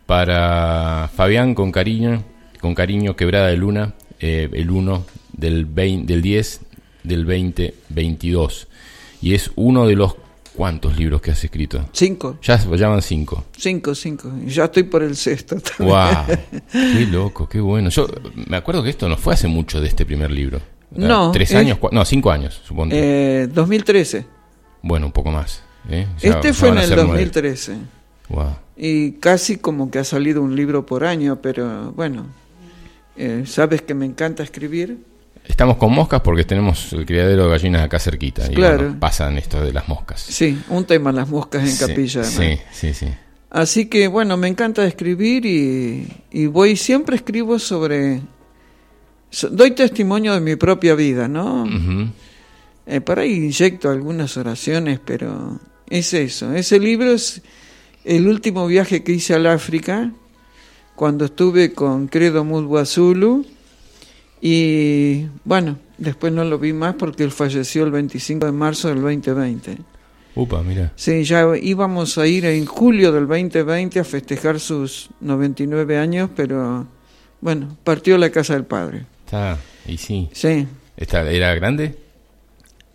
Para 0.06 1.10
Fabián, 1.16 1.56
con 1.56 1.72
cariño, 1.72 2.24
con 2.60 2.76
cariño, 2.76 3.16
Quebrada 3.16 3.48
de 3.48 3.58
Luna, 3.58 3.94
eh, 4.20 4.50
el 4.52 4.70
1 4.70 5.06
del, 5.34 5.66
20 5.66 6.12
del 6.12 6.22
10 6.22 6.62
del 7.04 7.26
2022. 7.26 8.68
Y 9.22 9.34
es 9.36 9.52
uno 9.56 9.88
de 9.88 9.96
los 9.96 10.16
cuantos 10.54 10.98
libros 10.98 11.22
que 11.22 11.32
has 11.32 11.42
escrito. 11.44 11.88
Cinco, 11.94 12.38
Ya 12.42 12.58
van 12.90 13.02
cinco. 13.02 13.46
cinco, 13.56 13.96
cinco. 13.96 14.32
Ya 14.46 14.66
estoy 14.66 14.84
por 14.84 15.02
el 15.04 15.16
sexto. 15.16 15.56
también. 15.60 15.90
¡Wow! 15.98 16.62
¡Qué 16.72 17.08
loco, 17.10 17.48
qué 17.48 17.62
bueno! 17.62 17.90
Yo 17.90 18.08
me 18.48 18.58
acuerdo 18.58 18.84
que 18.84 18.90
esto 18.90 19.08
no 19.08 19.16
fue 19.16 19.34
hace 19.36 19.48
mucho 19.48 19.80
de 19.80 19.88
este 19.88 20.06
primer 20.06 20.30
libro. 20.32 20.60
No, 20.94 21.32
¿Tres 21.32 21.52
es- 21.52 21.56
años? 21.56 21.78
No, 21.92 22.04
cinco 22.04 22.32
años, 22.32 22.62
supongo. 22.68 22.94
Eh, 22.94 23.48
2013. 23.54 24.26
Bueno, 24.82 25.06
un 25.08 25.12
poco 25.12 25.32
más. 25.32 25.64
¿eh? 25.90 26.08
Ya- 26.20 26.30
este 26.30 26.48
ya 26.50 26.54
fue 26.54 26.70
en 26.70 26.78
el 26.78 26.88
ser 26.88 26.98
nueve. 26.98 27.12
2013. 27.12 27.76
Wow. 28.30 28.56
Y 28.78 29.12
casi 29.14 29.58
como 29.58 29.92
que 29.92 30.00
ha 30.00 30.04
salido 30.04 30.42
un 30.42 30.56
libro 30.56 30.86
por 30.86 31.04
año, 31.06 31.40
pero 31.42 31.92
bueno, 31.92 32.26
eh, 33.18 33.44
sabes 33.46 33.82
que 33.82 33.94
me 33.94 34.06
encanta 34.06 34.42
escribir. 34.44 34.98
Estamos 35.46 35.78
con 35.78 35.92
moscas 35.92 36.22
porque 36.22 36.44
tenemos 36.44 36.94
el 36.94 37.06
criadero 37.06 37.46
de 37.46 37.50
gallinas 37.50 37.84
acá 37.84 38.00
cerquita. 38.00 38.46
Y 38.50 38.54
Claro. 38.56 38.78
bueno, 38.84 39.00
pasan 39.00 39.38
esto 39.38 39.62
de 39.64 39.74
las 39.74 39.88
moscas. 39.88 40.22
Sí, 40.22 40.62
un 40.70 40.86
tema 40.86 41.12
las 41.12 41.28
moscas 41.30 41.64
en 41.64 41.70
Sí, 41.76 41.86
capilla. 41.86 42.24
Sí, 42.24 42.44
además. 42.44 42.60
sí, 42.72 42.94
sí. 42.94 43.08
Así 43.50 43.88
que 43.88 44.08
bueno, 44.08 44.38
me 44.38 44.48
encanta 44.48 44.86
escribir 44.86 45.46
y, 45.46 46.08
y 46.32 46.46
voy, 46.46 46.78
siempre 46.78 47.18
escribo 47.18 47.60
sobre... 47.60 48.22
so- 49.30 49.50
doy 49.50 49.72
testimonio 49.72 50.34
de 50.34 50.40
mi 50.42 50.56
propia 50.56 50.96
vida, 50.96 51.28
¿no? 51.28 51.64
Ujú. 51.64 52.10
Eh, 52.86 53.02
por 53.02 53.20
ahí 53.20 53.34
inyecto 53.34 53.90
algunas 53.90 54.38
oraciones, 54.38 55.00
pero 55.04 55.60
es 55.90 56.14
eso. 56.14 56.54
Ese 56.54 56.80
libro 56.80 57.12
es 57.12 57.42
el 58.04 58.28
último 58.28 58.66
viaje 58.68 59.04
que 59.04 59.12
hice 59.14 59.34
al 59.34 59.46
África, 59.46 60.12
cuando 60.96 61.26
estuve 61.26 61.74
con 61.74 62.08
Credo 62.08 62.44
Mudwazulu. 62.44 63.46
Y 64.42 65.28
bueno, 65.44 65.78
después 65.98 66.34
no 66.34 66.44
lo 66.44 66.58
vi 66.58 66.74
más 66.74 66.96
porque 66.96 67.24
él 67.24 67.32
falleció 67.32 67.84
el 67.84 67.92
25 67.92 68.46
de 68.46 68.52
marzo 68.52 68.88
del 68.90 69.02
2020. 69.02 69.78
Upa, 70.34 70.64
mira. 70.64 70.94
Sí, 70.96 71.24
ya 71.24 71.46
íbamos 71.62 72.18
a 72.18 72.26
ir 72.26 72.46
en 72.46 72.66
julio 72.66 73.12
del 73.12 73.28
2020 73.28 74.00
a 74.00 74.04
festejar 74.04 74.60
sus 74.60 75.10
99 75.20 75.98
años, 75.98 76.30
pero 76.36 76.88
bueno, 77.42 77.78
partió 77.84 78.18
la 78.18 78.30
casa 78.30 78.54
del 78.54 78.66
padre. 78.66 79.06
Está, 79.26 79.58
y 79.88 79.98
sí. 79.98 80.30
Sí, 80.32 80.68
Está, 80.98 81.30
¿Era 81.30 81.54
grande? 81.56 81.96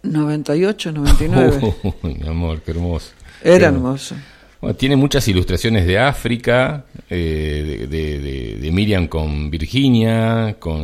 98, 0.07 0.93
99. 0.93 1.75
Uy, 2.03 2.15
mi 2.15 2.29
amor, 2.29 2.61
qué 2.63 2.71
hermoso. 2.73 3.11
Era 3.43 3.59
Qué- 3.59 3.65
hermoso. 3.67 4.15
Bueno, 4.61 4.75
tiene 4.77 4.97
muchas 4.97 5.29
ilustraciones 5.29 5.87
de 5.87 5.99
África, 5.99 6.87
eh, 7.11 7.65
de, 7.81 7.87
de- 7.87 8.19
de- 8.21 8.57
de 8.57 8.73
Miriam 8.73 9.07
con 9.07 9.51
Virginia, 9.51 10.57
con 10.59 10.83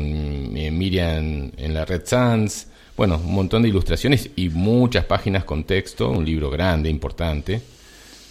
eh, 0.56 0.70
Miriam 0.70 1.50
en 1.56 1.74
la 1.74 1.84
Red 1.86 2.02
Sans. 2.04 2.66
Bueno, 2.96 3.16
un 3.16 3.32
montón 3.34 3.62
de 3.62 3.70
ilustraciones 3.70 4.28
y 4.36 4.50
muchas 4.50 5.06
páginas 5.06 5.44
con 5.44 5.64
texto. 5.64 6.10
Un 6.10 6.24
libro 6.26 6.50
grande, 6.50 6.90
importante, 6.90 7.62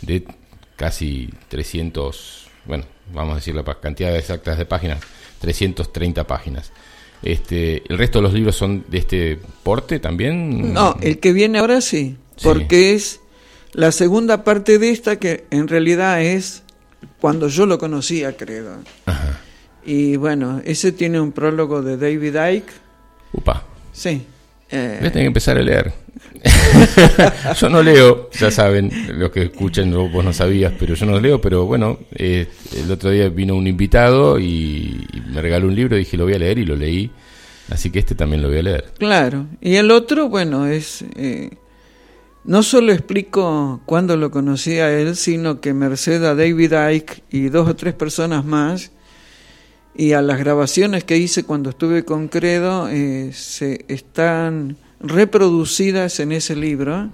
de 0.04 0.24
casi 0.76 1.28
300, 1.50 2.48
bueno, 2.66 2.84
vamos 3.12 3.34
a 3.34 3.36
decir 3.38 3.56
la 3.56 3.64
cantidad 3.64 4.16
exactas 4.16 4.58
de 4.60 4.66
páginas, 4.66 5.00
330 5.40 6.26
páginas. 6.28 6.72
Este, 7.24 7.84
¿El 7.92 7.98
resto 7.98 8.20
de 8.20 8.24
los 8.24 8.34
libros 8.34 8.56
son 8.56 8.84
de 8.90 8.98
este 8.98 9.40
porte 9.64 10.00
también? 10.00 10.74
No, 10.74 10.98
el 11.02 11.20
que 11.20 11.34
viene 11.34 11.60
ahora 11.60 11.82
sí, 11.82 12.18
Sí. 12.36 12.44
porque 12.44 12.94
es 12.96 13.20
la 13.74 13.92
segunda 13.92 14.44
parte 14.44 14.80
de 14.80 14.90
esta 14.90 15.18
que 15.18 15.46
en 15.52 15.68
realidad 15.68 16.22
es 16.22 16.64
cuando 17.20 17.48
yo 17.48 17.66
lo 17.66 17.78
conocía, 17.78 18.36
creo. 18.36 18.78
Ajá. 19.06 19.40
Y 19.86 20.16
bueno, 20.16 20.62
ese 20.66 20.92
tiene 20.92 21.20
un 21.20 21.32
prólogo 21.32 21.82
de 21.82 21.98
David 21.98 22.36
Icke. 22.56 22.72
Upa. 23.34 23.64
Sí. 23.94 24.24
eh, 24.72 24.98
Voy 25.00 25.08
a 25.08 25.12
tener 25.12 25.24
que 25.24 25.28
empezar 25.28 25.58
a 25.58 25.62
leer. 25.62 25.94
yo 27.60 27.70
no 27.70 27.84
leo, 27.84 28.30
ya 28.32 28.50
saben, 28.50 28.92
los 29.20 29.32
que 29.32 29.44
escuchan, 29.44 29.92
vos 29.92 30.24
no 30.24 30.34
sabías, 30.34 30.74
pero 30.80 30.96
yo 30.96 31.06
no 31.06 31.20
leo, 31.20 31.40
pero 31.40 31.66
bueno, 31.66 32.00
eh, 32.14 32.48
el 32.76 32.90
otro 32.92 33.10
día 33.10 33.30
vino 33.30 33.56
un 33.56 33.68
invitado 33.68 34.40
y, 34.40 35.08
me 35.28 35.42
regaló 35.42 35.68
un 35.68 35.76
libro 35.76 35.96
dije 35.96 36.18
lo 36.18 36.24
voy 36.26 36.34
a 36.34 36.40
leer 36.40 36.58
y 36.58 36.66
lo 36.66 36.76
leí, 36.76 37.12
así 37.70 37.90
que 37.92 38.00
este 38.00 38.16
también 38.16 38.42
lo 38.42 38.48
voy 38.50 38.58
a 38.60 38.64
leer. 38.64 38.86
Claro. 38.98 39.48
Y 39.62 39.76
el 39.76 39.92
otro, 39.92 40.30
bueno, 40.30 40.68
es... 40.68 41.04
eh, 41.16 41.52
no 42.44 42.64
solo 42.64 42.92
explico 42.92 43.82
cuándo 43.86 44.18
lo 44.18 44.32
conocí 44.32 44.80
a 44.80 44.92
él, 44.92 45.16
sino 45.16 45.62
que 45.62 45.74
merced 45.74 46.24
a 46.24 46.34
David 46.34 46.74
Icke 46.92 47.24
y 47.30 47.50
dos 47.50 47.70
o 47.70 47.76
tres 47.76 47.94
personas 47.94 48.46
más, 48.46 48.92
y 49.94 50.14
a 50.14 50.22
las 50.22 50.40
grabaciones 50.40 51.04
que 51.04 51.18
hice 51.18 51.44
cuando 51.44 51.70
estuve 51.70 52.04
con 52.04 52.30
Credo, 52.30 52.88
eh, 52.90 53.32
se 53.34 53.86
están 53.88 54.78
reproducidas 55.02 56.20
en 56.20 56.32
ese 56.32 56.56
libro, 56.56 57.10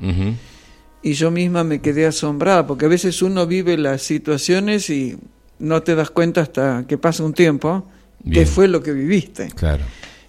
y 1.02 1.14
yo 1.14 1.32
misma 1.32 1.64
me 1.64 1.80
quedé 1.82 2.06
asombrada, 2.06 2.68
porque 2.68 2.86
a 2.86 2.90
veces 2.90 3.22
uno 3.22 3.48
vive 3.48 3.78
las 3.78 4.02
situaciones 4.02 4.90
y 4.90 5.18
no 5.60 5.82
te 5.84 5.96
das 5.96 6.10
cuenta 6.10 6.42
hasta 6.42 6.86
que 6.88 6.98
pasa 6.98 7.24
un 7.24 7.34
tiempo 7.34 7.88
Bien. 8.24 8.34
qué 8.46 8.46
fue 8.52 8.68
lo 8.68 8.82
que 8.84 8.92
viviste 8.94 9.48
Claro. 9.56 9.84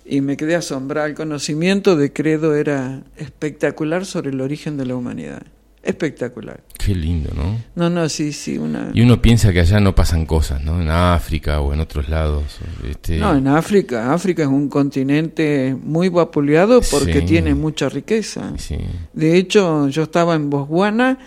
y 0.04 0.20
me 0.20 0.36
quedé 0.36 0.54
asombrada. 0.54 1.06
El 1.06 1.14
conocimiento 1.14 1.96
de 1.96 2.12
Credo 2.12 2.54
era 2.54 3.02
espectacular 3.16 4.06
sobre 4.06 4.30
el 4.30 4.40
origen 4.40 4.76
de 4.76 4.86
la 4.86 4.94
humanidad. 4.94 5.42
Espectacular. 5.82 6.60
Qué 6.76 6.94
lindo, 6.94 7.30
¿no? 7.34 7.56
No, 7.76 7.88
no, 7.88 8.08
sí, 8.08 8.32
sí, 8.32 8.58
una... 8.58 8.90
Y 8.92 9.00
uno 9.02 9.22
piensa 9.22 9.52
que 9.52 9.60
allá 9.60 9.78
no 9.80 9.94
pasan 9.94 10.26
cosas, 10.26 10.62
¿no? 10.62 10.80
En 10.82 10.88
África 10.90 11.60
o 11.60 11.72
en 11.72 11.80
otros 11.80 12.08
lados. 12.08 12.58
Este, 12.88 13.16
No, 13.18 13.34
en 13.36 13.46
África. 13.48 14.12
África 14.12 14.42
es 14.42 14.48
un 14.48 14.68
continente 14.68 15.76
muy 15.80 16.08
vapuleado 16.08 16.80
porque 16.90 17.20
Sí. 17.20 17.26
tiene 17.26 17.54
mucha 17.54 17.88
riqueza. 17.88 18.52
Sí. 18.58 18.76
De 19.12 19.36
hecho, 19.36 19.88
yo 19.88 20.02
estaba 20.02 20.34
en 20.34 20.50
Botswana, 20.50 21.18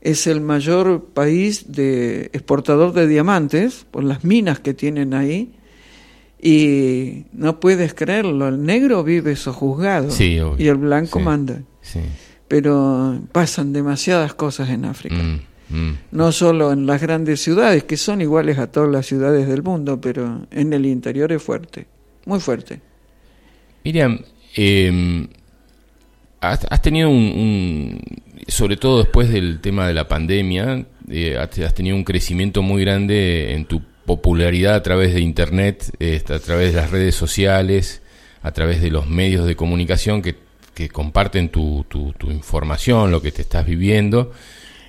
es 0.00 0.26
el 0.28 0.40
mayor 0.40 1.06
país 1.12 1.72
de 1.72 2.30
exportador 2.32 2.92
de 2.92 3.08
diamantes 3.08 3.84
por 3.90 4.04
las 4.04 4.24
minas 4.24 4.60
que 4.60 4.74
tienen 4.74 5.12
ahí. 5.12 5.54
Y 6.40 7.24
no 7.32 7.58
puedes 7.58 7.94
creerlo, 7.94 8.46
el 8.48 8.62
negro 8.64 9.02
vive 9.02 9.34
sojuzgado 9.34 10.10
Sí, 10.12 10.38
y 10.56 10.68
el 10.68 10.76
blanco 10.76 11.18
manda. 11.18 11.62
Sí. 11.82 11.98
Pero 12.48 13.20
pasan 13.32 13.72
demasiadas 13.72 14.34
cosas 14.34 14.70
en 14.70 14.84
África. 14.86 15.16
Mm, 15.16 15.40
mm. 15.70 15.98
No 16.12 16.32
solo 16.32 16.72
en 16.72 16.86
las 16.86 17.00
grandes 17.00 17.40
ciudades, 17.42 17.84
que 17.84 17.96
son 17.96 18.20
iguales 18.20 18.58
a 18.58 18.66
todas 18.68 18.90
las 18.90 19.06
ciudades 19.06 19.46
del 19.46 19.62
mundo, 19.62 20.00
pero 20.00 20.46
en 20.50 20.72
el 20.72 20.86
interior 20.86 21.30
es 21.32 21.42
fuerte, 21.42 21.86
muy 22.24 22.40
fuerte. 22.40 22.80
Miriam, 23.84 24.18
eh, 24.56 25.26
has, 26.40 26.66
has 26.70 26.82
tenido 26.82 27.10
un, 27.10 27.16
un- 27.16 28.00
sobre 28.46 28.76
todo 28.76 28.98
después 28.98 29.28
del 29.30 29.60
tema 29.60 29.86
de 29.86 29.94
la 29.94 30.08
pandemia, 30.08 30.86
eh, 31.10 31.36
has, 31.38 31.74
tenido 31.74 31.96
un 31.96 32.04
crecimiento 32.04 32.62
muy 32.62 32.82
grande 32.82 33.54
en 33.54 33.64
tu 33.66 33.82
popularidad 34.06 34.74
a 34.74 34.82
través 34.82 35.12
de 35.12 35.20
Internet, 35.20 35.94
eh, 36.00 36.22
a 36.28 36.38
través 36.38 36.72
de 36.74 36.80
las 36.80 36.90
redes 36.90 37.14
sociales, 37.14 38.00
a 38.42 38.52
través 38.52 38.80
de 38.80 38.90
los 38.90 39.06
medios 39.08 39.46
de 39.46 39.54
comunicación 39.56 40.22
que, 40.22 40.34
que 40.78 40.88
comparten 40.88 41.48
tu, 41.48 41.84
tu- 41.88 42.12
tu 42.12 42.30
información, 42.30 43.10
lo 43.10 43.20
que 43.20 43.32
te 43.32 43.42
estás 43.42 43.66
viviendo. 43.66 44.30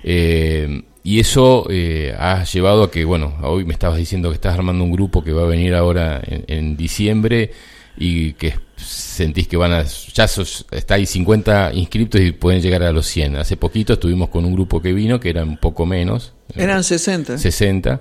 Eh, 0.04 0.82
y 1.02 1.18
eso 1.18 1.66
eh, 1.68 2.14
ha 2.16 2.44
llevado 2.44 2.84
a 2.84 2.90
que, 2.92 3.04
bueno, 3.04 3.34
hoy 3.42 3.64
me 3.64 3.72
estabas 3.72 3.98
diciendo 3.98 4.28
que 4.28 4.36
estás 4.36 4.54
armando 4.54 4.84
un 4.84 4.92
grupo 4.92 5.24
que 5.24 5.32
va 5.32 5.42
a 5.42 5.46
venir 5.46 5.74
ahora 5.74 6.20
en, 6.24 6.44
en 6.46 6.76
diciembre 6.76 7.50
y 7.98 8.34
que 8.34 8.54
sentís 8.76 9.48
que 9.48 9.56
van 9.56 9.72
a, 9.72 9.82
ya 9.82 10.28
sos, 10.28 10.64
está 10.70 10.94
ahí 10.94 11.06
50 11.06 11.72
inscriptos 11.74 12.20
y 12.20 12.30
pueden 12.30 12.62
llegar 12.62 12.82
a 12.84 12.92
los 12.92 13.06
100. 13.06 13.36
Hace 13.36 13.56
poquito 13.56 13.94
estuvimos 13.94 14.28
con 14.28 14.44
un 14.44 14.52
grupo 14.52 14.80
que 14.80 14.92
vino, 14.92 15.18
que 15.18 15.30
era 15.30 15.42
un 15.42 15.56
poco 15.56 15.86
menos, 15.86 16.32
Eran 16.54 16.84
60. 16.84 17.36
60, 17.36 18.00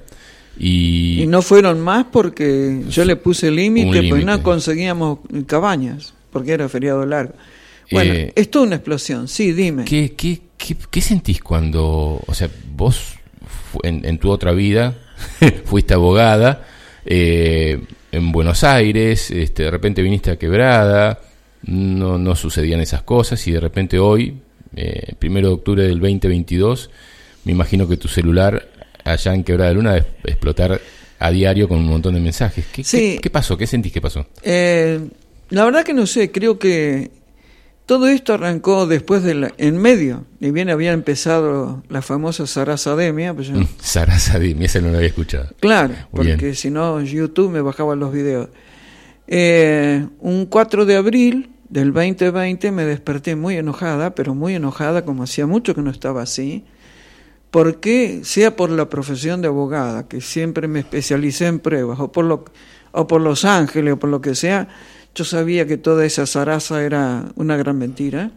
y, 0.60 1.24
Y 1.24 1.28
no 1.28 1.42
fueron 1.42 1.80
más 1.82 2.06
porque 2.12 2.84
yo 2.90 3.04
le 3.06 3.16
puse 3.16 3.50
límite, 3.50 4.04
pues 4.10 4.26
no 4.26 4.44
conseguíamos 4.44 5.20
cabañas, 5.48 6.14
porque 6.32 6.52
era 6.52 6.68
feriado 6.70 7.06
largo. 7.06 7.34
Bueno, 7.92 8.14
Eh, 8.14 8.34
es 8.36 8.50
toda 8.52 8.66
una 8.66 8.76
explosión, 8.76 9.28
sí, 9.28 9.52
dime. 9.52 9.86
¿Qué, 9.86 10.14
qué, 10.16 10.40
qué, 10.58 10.76
qué 10.90 11.02
sentís 11.02 11.42
cuando, 11.42 12.22
o 12.26 12.34
sea, 12.34 12.50
vos 12.76 13.16
en, 13.84 14.06
en 14.06 14.18
tu 14.20 14.30
otra 14.30 14.52
vida 14.52 14.96
fuiste 15.66 15.94
abogada 15.94 16.66
eh, 17.06 17.80
en 18.12 18.32
Buenos 18.32 18.64
Aires, 18.64 19.32
este, 19.32 19.64
de 19.64 19.72
repente 19.72 20.02
viniste 20.02 20.32
a 20.32 20.38
Quebrada, 20.38 21.20
no, 21.64 22.18
no 22.18 22.36
sucedían 22.36 22.80
esas 22.82 23.02
cosas 23.04 23.46
y 23.48 23.52
de 23.52 23.60
repente 23.60 24.00
hoy, 24.00 24.38
eh, 24.76 25.14
primero 25.20 25.48
de 25.50 25.54
octubre 25.56 25.84
del 25.84 26.00
2022, 26.00 26.90
me 27.46 27.52
imagino 27.52 27.88
que 27.88 27.98
tu 27.98 28.08
celular 28.08 28.68
allá 29.04 29.34
en 29.34 29.44
Quebrada 29.44 29.70
de 29.70 29.76
Luna 29.76 29.94
debe 29.94 30.10
explotar 30.26 30.80
a 31.20 31.32
diario 31.32 31.68
con 31.68 31.80
un 31.80 31.88
montón 31.88 32.14
de 32.14 32.20
mensajes. 32.20 32.66
¿Qué, 32.72 32.84
Sí. 32.84 32.98
qué, 33.16 33.20
qué 33.24 33.30
pasó? 33.30 33.58
¿Qué 33.58 33.68
sentís 33.68 33.92
que 33.92 34.02
pasó? 34.02 34.26
Eh, 34.44 35.00
la 35.50 35.66
verdad 35.66 35.84
que 35.84 35.94
no 35.94 36.06
sé, 36.06 36.32
creo 36.32 36.58
que 36.60 37.12
todo 37.90 38.08
esto 38.08 38.36
arrancó 38.36 38.86
después 38.86 39.24
de 39.24 39.34
la, 39.34 39.52
en 39.58 39.76
medio, 39.78 40.24
y 40.40 40.52
bien 40.52 40.70
había 40.70 40.92
empezado 40.94 41.82
la 41.90 42.04
famosa 42.04 42.46
Sarasademia, 42.46 43.34
pues 43.34 43.48
yo- 43.48 43.56
Mm, 43.56 43.68
Sara 43.82 44.20
Sadim, 44.20 44.62
ese 44.62 44.80
no 44.80 44.90
lo 44.92 44.98
había 44.98 45.08
escuchado. 45.08 45.50
claro, 45.60 45.96
Muy 46.12 46.28
porque 46.28 46.54
si 46.54 46.70
no 46.70 47.02
YouTube 47.02 47.50
me 47.50 47.62
bajaba 47.62 47.96
los 47.96 48.14
videos. 48.14 48.50
Eh, 49.26 50.06
un 50.20 50.46
4 50.46 50.86
de 50.86 50.98
abril 50.98 51.50
del 51.68 51.92
2020 51.92 52.72
me 52.72 52.86
desperté 52.86 53.36
muy 53.36 53.58
enojada, 53.58 54.14
pero 54.14 54.36
muy 54.36 54.54
enojada 54.54 55.04
como 55.04 55.24
hacía 55.24 55.48
mucho 55.48 55.74
que 55.74 55.82
no 55.82 55.90
estaba 55.90 56.22
así, 56.22 56.66
porque 57.50 58.22
sea 58.24 58.56
por 58.56 58.70
la 58.70 58.88
profesión 58.88 59.42
de 59.42 59.48
abogada, 59.48 60.08
que 60.08 60.22
siempre 60.22 60.68
me 60.68 60.80
especialicé 60.82 61.48
en 61.48 61.58
pruebas, 61.58 62.00
o 62.00 62.12
por, 62.12 62.26
lo, 62.26 62.46
o 62.92 63.08
por 63.08 63.20
Los 63.22 63.46
Ángeles, 63.46 63.94
o 63.96 63.98
por 63.98 64.12
lo 64.12 64.22
que 64.22 64.36
sea, 64.36 64.68
yo 65.16 65.24
sabía 65.26 65.66
que 65.68 65.78
toda 65.78 66.06
esa 66.06 66.26
zaraza 66.26 66.84
era 66.84 67.26
una 67.36 67.58
gran 67.58 67.78
mentira. 67.78 68.32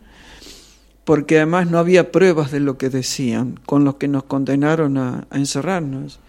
porque 1.05 1.37
además 1.39 1.69
no 1.69 1.79
había 1.79 2.13
pruebas 2.13 2.53
de 2.53 2.61
lo 2.61 2.79
que 2.79 2.89
decían, 2.89 3.59
con 3.67 3.83
los 3.85 3.97
que 3.97 4.07
nos 4.07 4.23
condenaron 4.23 4.97
a, 4.99 5.27
a 5.31 5.37
encerrarnos. 5.37 6.21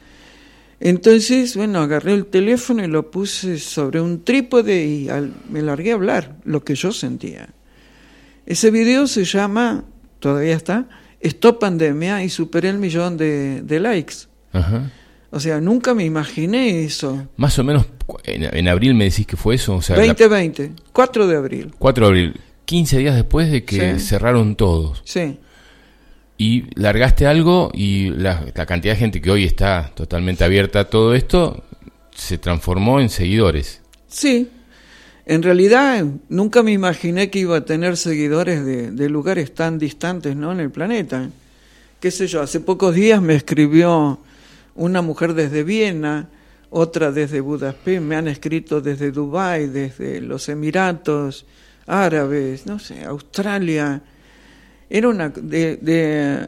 Entonces, 0.80 1.56
bueno, 1.56 1.80
agarré 1.80 2.14
el 2.14 2.26
teléfono 2.26 2.84
y 2.84 2.88
lo 2.88 3.12
puse 3.12 3.60
sobre 3.60 4.02
un 4.02 4.24
trípode 4.24 4.84
y 4.86 5.10
al- 5.10 5.32
me 5.50 5.62
largué 5.62 5.92
a 5.92 5.96
hablar 5.96 6.38
lo 6.44 6.64
que 6.64 6.74
yo 6.76 6.92
sentía. 6.92 7.50
Ese 8.46 8.72
video 8.72 9.06
se 9.08 9.24
llama, 9.26 9.84
todavía 10.20 10.56
está, 10.56 10.88
Stop 11.22 11.60
Pandemia 11.60 12.24
y 12.24 12.30
superé 12.30 12.70
el 12.70 12.80
millón 12.80 13.16
de, 13.16 13.62
de 13.62 13.80
likes. 13.80 14.16
Ajá. 14.52 14.92
O 15.32 15.40
sea, 15.40 15.62
nunca 15.62 15.94
me 15.94 16.04
imaginé 16.04 16.84
eso. 16.84 17.28
Más 17.38 17.58
o 17.60 17.64
menos 17.64 17.86
en, 18.24 18.44
en 18.56 18.68
abril 18.68 18.94
me 18.96 19.06
decís 19.06 19.26
que 19.28 19.38
fue 19.38 19.56
eso. 19.56 19.76
O 19.76 19.82
sea, 19.82 19.98
la- 19.98 20.06
2020, 20.08 20.72
4 20.92 21.28
de 21.28 21.36
abril. 21.36 21.74
4 21.80 22.06
de 22.06 22.10
abril, 22.10 22.40
15 22.66 22.98
días 23.00 23.16
después 23.16 23.52
de 23.52 23.64
que 23.66 23.96
Sí. 24.00 24.06
cerraron 24.08 24.56
todos. 24.56 25.02
Sí, 25.06 25.40
Y 26.38 26.64
largaste 26.80 27.28
algo 27.28 27.72
y 27.74 28.10
la, 28.10 28.44
la 28.56 28.66
cantidad 28.66 28.94
de 28.94 29.00
gente 29.00 29.22
que 29.22 29.30
hoy 29.32 29.44
está 29.46 29.92
totalmente 29.96 30.44
abierta 30.44 30.82
a 30.82 30.86
todo 30.90 31.14
esto 31.14 31.64
se 32.16 32.38
transformó 32.38 33.00
en 33.00 33.10
seguidores. 33.10 33.82
sí. 34.08 34.50
En 35.26 35.42
realidad, 35.42 36.04
nunca 36.28 36.64
me 36.64 36.74
imaginé 36.74 37.30
que 37.30 37.40
iba 37.40 37.56
a 37.56 37.64
tener 37.64 37.96
seguidores 37.96 38.66
de, 38.66 38.92
de 38.92 39.10
lugares 39.10 39.54
tan 39.54 39.80
distantes 39.80 40.36
¿no? 40.36 40.52
en 40.52 40.60
el 40.60 40.70
planeta. 40.70 41.30
Qué 42.02 42.12
sé 42.12 42.28
yo, 42.28 42.42
hace 42.42 42.60
pocos 42.60 42.94
días 42.94 43.22
me 43.22 43.34
escribió 43.34 44.20
una 44.76 45.02
mujer 45.02 45.34
desde 45.34 45.64
Viena, 45.64 46.28
otra 46.76 47.12
desde 47.12 47.40
Budapest, 47.40 48.02
me 48.02 48.16
han 48.16 48.28
escrito 48.28 48.82
desde 48.82 49.12
Dubái, 49.12 49.68
desde 49.68 50.20
los 50.22 50.50
Emiratos 50.50 51.46
Árabes, 51.86 52.66
no 52.66 52.80
sé, 52.80 53.04
Australia. 53.06 54.02
Era 54.90 55.10
una 55.10 55.30
de, 55.30 55.78
de 55.78 56.48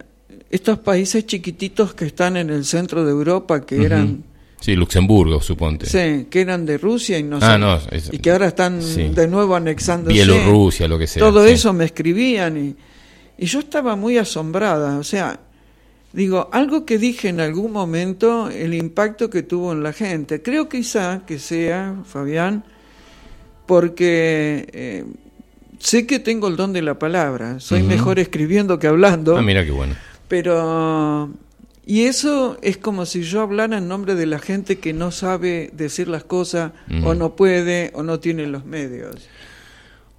estos 0.49 0.79
países 0.79 1.25
chiquititos 1.25 1.93
que 1.93 2.05
están 2.05 2.37
en 2.37 2.49
el 2.49 2.65
centro 2.65 3.03
de 3.05 3.11
Europa, 3.11 3.65
que 3.65 3.83
eran 3.83 4.23
Sí, 4.61 4.75
Luxemburgo, 4.75 5.41
suponte. 5.41 5.85
Sí, 5.85 6.25
que 6.29 6.41
eran 6.41 6.65
de 6.65 6.77
Rusia 6.79 7.19
y 7.19 7.23
no 7.23 7.37
Ah, 7.41 7.57
no, 7.57 7.75
es- 7.91 8.09
y 8.11 8.17
que 8.17 8.31
ahora 8.31 8.47
están 8.47 8.81
sí. 8.81 9.09
de 9.09 9.27
nuevo 9.27 9.55
anexándose. 9.55 10.13
Bielorrusia, 10.13 10.87
lo 10.87 10.97
que 10.97 11.05
sea. 11.05 11.19
Todo 11.21 11.45
sí. 11.45 11.51
eso 11.53 11.71
me 11.73 11.85
escribían 11.85 12.57
y, 12.57 12.75
y 13.37 13.45
yo 13.45 13.59
estaba 13.59 13.95
muy 13.95 14.17
asombrada. 14.17 14.97
O 14.97 15.03
sea, 15.03 15.39
digo, 16.15 16.49
algo 16.51 16.85
que 16.85 16.97
dije 16.97 17.27
en 17.29 17.39
algún 17.39 17.71
momento, 17.71 18.49
el 18.49 18.73
impacto 18.73 19.29
que 19.29 19.43
tuvo 19.43 19.73
en 19.73 19.83
la 19.83 19.93
gente. 19.93 20.41
Creo 20.41 20.69
quizá 20.69 21.23
que 21.27 21.37
sea, 21.39 21.95
Fabián, 22.05 22.63
porque 23.65 24.67
eh, 24.73 25.03
sé 25.79 26.07
que 26.07 26.19
tengo 26.19 26.47
el 26.47 26.55
don 26.55 26.73
de 26.73 26.81
la 26.81 26.97
palabra. 26.97 27.59
Soy 27.59 27.83
mejor 27.83 28.19
escribiendo 28.19 28.79
que 28.79 28.87
hablando. 28.87 29.37
Ah, 29.37 29.41
mira 29.41 29.63
qué 29.65 29.71
bueno. 29.71 29.95
Pero... 30.27 31.29
Y 31.87 32.05
eso 32.05 32.57
es 32.63 32.77
como 32.77 33.05
si 33.05 33.21
yo 33.21 33.41
hablara 33.41 33.77
en 33.77 33.87
nombre 33.87 34.15
de 34.15 34.25
la 34.25 34.39
gente 34.39 34.79
que 34.79 34.91
no 34.91 35.11
sabe 35.11 35.69
decir 35.73 36.07
las 36.07 36.23
cosas 36.23 36.71
Mm. 36.87 37.05
o 37.05 37.13
no 37.13 37.35
puede 37.35 37.91
o 37.93 38.01
no 38.01 38.19
tiene 38.19 38.47
los 38.47 38.65
medios. 38.65 39.29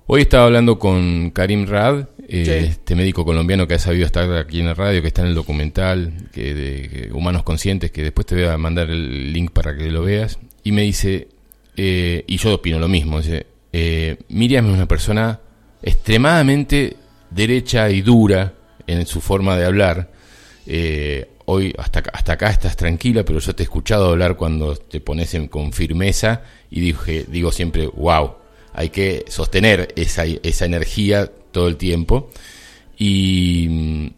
Hoy 0.07 0.21
estaba 0.21 0.45
hablando 0.45 0.79
con 0.79 1.31
Karim 1.31 1.67
Rad, 1.67 2.07
eh, 2.29 2.45
Sí. 2.45 2.67
este 2.71 2.95
médico 2.97 3.25
colombiano 3.25 3.67
que 3.69 3.75
ha 3.75 3.79
sabido 3.79 4.05
estar 4.07 4.31
aquí 4.37 4.61
en 4.61 4.67
la 4.67 4.75
radio, 4.75 5.01
que 5.03 5.09
está 5.09 5.23
en 5.23 5.29
el 5.29 5.35
documental 5.35 6.13
que 6.33 6.55
de 6.55 6.89
que 6.89 7.13
Humanos 7.13 7.43
Conscientes, 7.45 7.91
que 7.91 8.03
después 8.03 8.27
te 8.27 8.35
voy 8.35 8.45
a 8.45 8.57
mandar 8.59 8.91
el 8.91 9.33
link 9.33 9.51
para 9.53 9.77
que 9.77 9.91
lo 9.91 10.03
veas, 10.03 10.39
y 10.65 10.73
me 10.73 10.83
dice, 10.83 11.29
eh, 11.77 12.25
y 12.27 12.37
yo 12.39 12.55
opino 12.55 12.79
lo 12.79 12.89
mismo, 12.89 13.21
dice, 13.21 13.47
eh, 13.73 14.17
Miriam 14.29 14.67
es 14.69 14.75
una 14.75 14.87
persona 14.89 15.41
extremadamente 15.83 16.97
derecha 17.31 17.91
y 17.91 18.01
dura 18.01 18.55
en 18.87 19.05
su 19.07 19.21
forma 19.21 19.57
de 19.57 19.67
hablar. 19.67 20.11
Eh, 20.67 21.29
hoy 21.47 21.75
hasta, 21.79 21.99
acá- 22.01 22.11
hasta 22.15 22.33
acá 22.35 22.51
estás 22.51 22.77
tranquila, 22.77 23.25
pero 23.25 23.39
yo 23.41 23.55
te 23.55 23.63
he 23.63 23.65
escuchado 23.65 24.11
hablar 24.11 24.37
cuando 24.37 24.77
te 24.77 25.01
pones 25.01 25.35
en- 25.35 25.49
con 25.49 25.73
firmeza 25.73 26.43
y 26.71 26.81
dije, 26.81 27.25
digo 27.29 27.51
siempre, 27.53 27.87
wow, 27.89 28.35
hay 28.73 28.91
que 28.91 29.25
sostener 29.29 29.93
esa, 29.97 30.25
esa 30.25 30.65
energía 30.65 31.31
todo 31.57 31.69
el 31.69 31.79
tiempo. 31.79 32.29
Y, 32.99 34.11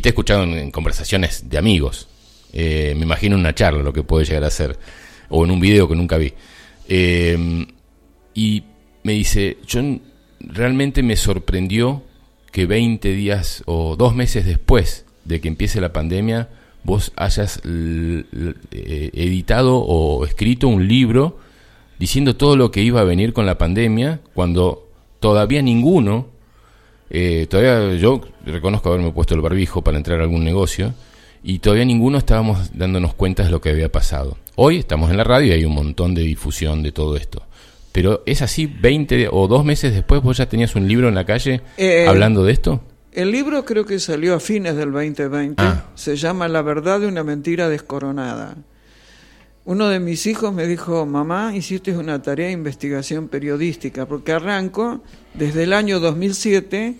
te 0.00 0.08
he 0.08 0.10
escuchado 0.10 0.42
en, 0.42 0.72
conversaciones 0.72 1.48
de 1.48 1.58
amigos. 1.58 2.08
Eh, 2.52 2.94
me 2.96 3.04
imagino 3.04 3.36
una 3.36 3.54
charla 3.54 3.84
lo 3.84 3.92
que 3.92 4.02
puede 4.02 4.24
llegar 4.24 4.42
a 4.42 4.50
ser, 4.50 4.76
o 5.28 5.44
en 5.44 5.52
un 5.52 5.60
video 5.60 5.88
que 5.88 5.94
nunca 5.94 6.16
vi. 6.16 6.32
Eh, 6.88 7.66
y 8.34 8.64
me 9.04 9.12
dice, 9.12 9.58
yo 9.64 9.80
realmente 10.40 11.04
me 11.04 11.14
sorprendió 11.14 12.02
que 12.50 12.66
20 12.66 13.12
días 13.12 13.62
o 13.66 13.94
dos 13.94 14.16
meses 14.16 14.44
después 14.44 15.06
de 15.24 15.40
que 15.40 15.46
empiece 15.46 15.80
la 15.80 15.92
pandemia, 15.92 16.48
vos 16.82 17.12
hayas 17.14 17.60
eh, 17.64 18.24
editado 19.14 19.78
o 19.78 20.24
escrito 20.24 20.66
un 20.66 20.88
libro 20.88 21.38
diciendo 22.00 22.34
todo 22.34 22.56
lo 22.56 22.72
que 22.72 22.82
iba 22.82 23.00
a 23.00 23.04
venir 23.04 23.32
con 23.32 23.46
la 23.46 23.56
pandemia, 23.56 24.20
cuando 24.34 24.88
todavía 25.20 25.62
ninguno, 25.62 26.35
eh, 27.10 27.46
todavía 27.48 27.96
yo 27.96 28.20
reconozco 28.44 28.88
haberme 28.88 29.12
puesto 29.12 29.34
el 29.34 29.40
barbijo 29.40 29.82
para 29.82 29.96
entrar 29.96 30.20
a 30.20 30.24
algún 30.24 30.44
negocio, 30.44 30.94
y 31.42 31.60
todavía 31.60 31.84
ninguno 31.84 32.18
estábamos 32.18 32.70
dándonos 32.76 33.14
cuenta 33.14 33.44
de 33.44 33.50
lo 33.50 33.60
que 33.60 33.70
había 33.70 33.90
pasado. 33.90 34.36
Hoy 34.56 34.78
estamos 34.78 35.10
en 35.10 35.16
la 35.16 35.24
radio 35.24 35.48
y 35.48 35.52
hay 35.52 35.64
un 35.64 35.74
montón 35.74 36.14
de 36.14 36.22
difusión 36.22 36.82
de 36.82 36.92
todo 36.92 37.16
esto. 37.16 37.42
Pero 37.92 38.22
es 38.26 38.42
así, 38.42 38.66
20 38.66 39.28
o 39.30 39.46
dos 39.48 39.64
meses 39.64 39.94
después 39.94 40.22
vos 40.22 40.36
ya 40.36 40.48
tenías 40.48 40.74
un 40.74 40.86
libro 40.86 41.08
en 41.08 41.14
la 41.14 41.24
calle 41.24 41.62
Eh, 41.76 42.06
hablando 42.08 42.44
de 42.44 42.52
esto. 42.52 42.80
El 43.12 43.30
libro 43.30 43.64
creo 43.64 43.86
que 43.86 43.98
salió 43.98 44.34
a 44.34 44.40
fines 44.40 44.76
del 44.76 44.92
2020. 44.92 45.62
Ah. 45.62 45.86
Se 45.94 46.16
llama 46.16 46.48
La 46.48 46.60
verdad 46.60 47.00
de 47.00 47.06
una 47.06 47.24
mentira 47.24 47.68
descoronada. 47.70 48.56
Uno 49.66 49.88
de 49.88 49.98
mis 49.98 50.26
hijos 50.26 50.54
me 50.54 50.66
dijo, 50.66 51.04
mamá, 51.06 51.54
hiciste 51.54 51.96
una 51.96 52.22
tarea 52.22 52.46
de 52.46 52.52
investigación 52.52 53.26
periodística, 53.28 54.06
porque 54.06 54.32
arranco 54.32 55.02
desde 55.34 55.64
el 55.64 55.72
año 55.72 55.98
2007 55.98 56.94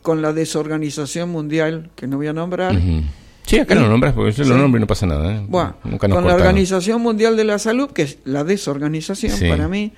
con 0.00 0.22
la 0.22 0.32
desorganización 0.32 1.30
mundial, 1.30 1.90
que 1.96 2.06
no 2.06 2.16
voy 2.18 2.28
a 2.28 2.32
nombrar. 2.32 2.80
Sí, 3.46 3.58
acá 3.58 3.74
lo 3.74 3.88
nombras 3.88 4.14
porque 4.14 4.30
yo 4.32 4.44
lo 4.44 4.56
nombro 4.56 4.78
y 4.78 4.80
no 4.82 4.86
pasa 4.86 5.06
nada. 5.06 5.34
¿eh? 5.34 5.44
Bueno, 5.48 5.76
Nunca 5.84 6.06
nos 6.06 6.16
con 6.16 6.26
la. 6.28 6.34
Organización 6.34 7.02
Mundial 7.02 7.36
de 7.36 7.44
la 7.44 7.58
Salud, 7.58 7.90
que 7.90 8.02
es 8.02 8.18
la 8.24 8.44
desorganización 8.44 9.32
Sí. 9.36 9.48
para 9.48 9.66
mí, 9.68 9.92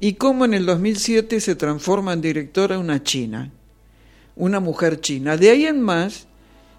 y 0.00 0.14
cómo 0.14 0.44
en 0.46 0.52
el 0.52 0.66
2007 0.66 1.40
se 1.40 1.54
transforma 1.54 2.12
en 2.12 2.22
directora 2.22 2.78
una 2.78 3.02
china, 3.02 3.52
una 4.34 4.58
mujer 4.58 5.00
china. 5.00 5.36
De 5.36 5.50
ahí 5.50 5.64
en 5.64 5.80
más, 5.80 6.26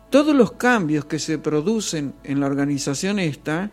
todos 0.10 0.36
los 0.36 0.51
cambios 0.51 1.06
que 1.06 1.19
se 1.19 1.38
producen 1.39 2.13
en 2.23 2.41
la 2.41 2.45
organización 2.47 3.17
esta 3.17 3.71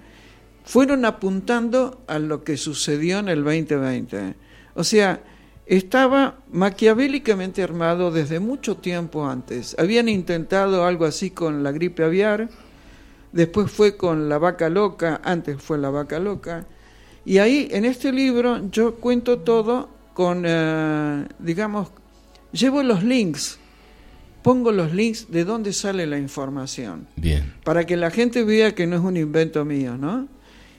fueron 0.65 1.05
apuntando 1.05 2.03
a 2.07 2.19
lo 2.19 2.43
que 2.43 2.57
sucedió 2.57 3.19
en 3.19 3.29
el 3.29 3.45
2020. 3.45 4.35
O 4.75 4.83
sea, 4.83 5.21
estaba 5.67 6.39
maquiavélicamente 6.51 7.63
armado 7.63 8.11
desde 8.11 8.41
mucho 8.41 8.77
tiempo 8.77 9.27
antes. 9.27 9.77
Habían 9.79 10.09
intentado 10.09 10.85
algo 10.85 11.05
así 11.05 11.31
con 11.31 11.63
la 11.63 11.73
gripe 11.73 12.05
aviar, 12.05 12.49
después 13.33 13.71
fue 13.71 13.97
con 13.97 14.29
la 14.29 14.39
vaca 14.39 14.69
loca, 14.69 15.21
antes 15.23 15.61
fue 15.61 15.79
la 15.79 15.91
vaca 15.91 16.19
loca, 16.19 16.67
y 17.25 17.39
ahí 17.39 17.69
en 17.71 17.85
este 17.85 18.13
libro 18.13 18.69
yo 18.71 18.97
cuento 18.97 19.39
todo 19.39 19.89
con, 20.13 20.45
eh, 20.47 21.27
digamos, 21.39 21.89
llevo 22.53 22.83
los 22.83 23.03
links, 23.03 23.59
pongo 24.43 24.71
los 24.73 24.93
links 24.93 25.31
de 25.31 25.45
dónde 25.45 25.73
sale 25.73 26.07
la 26.07 26.19
información 26.19 27.09
Bien. 27.17 27.55
para 27.65 27.87
que 27.87 27.97
la 27.97 28.11
gente 28.11 28.45
vea 28.45 28.75
que 28.75 28.87
no 28.87 28.97
es 28.97 29.03
un 29.03 29.17
invento 29.17 29.65
mío, 29.65 29.97
¿no? 29.97 30.29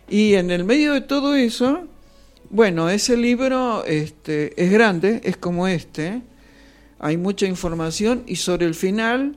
Y 0.10 0.36
en 0.36 0.52
el 0.52 0.63
medio 0.63 0.94
de 0.94 1.02
todo 1.02 1.36
eso, 1.36 1.88
bueno, 2.50 2.89
ese 2.89 3.18
libro 3.18 3.84
este, 3.86 4.54
es 4.62 4.72
grande, 4.72 5.22
es 5.24 5.36
como 5.38 5.68
este, 5.68 6.22
hay 7.00 7.18
mucha 7.18 7.46
información 7.48 8.24
y 8.28 8.36
sobre 8.36 8.65
el 8.68 8.76
final, 8.76 9.36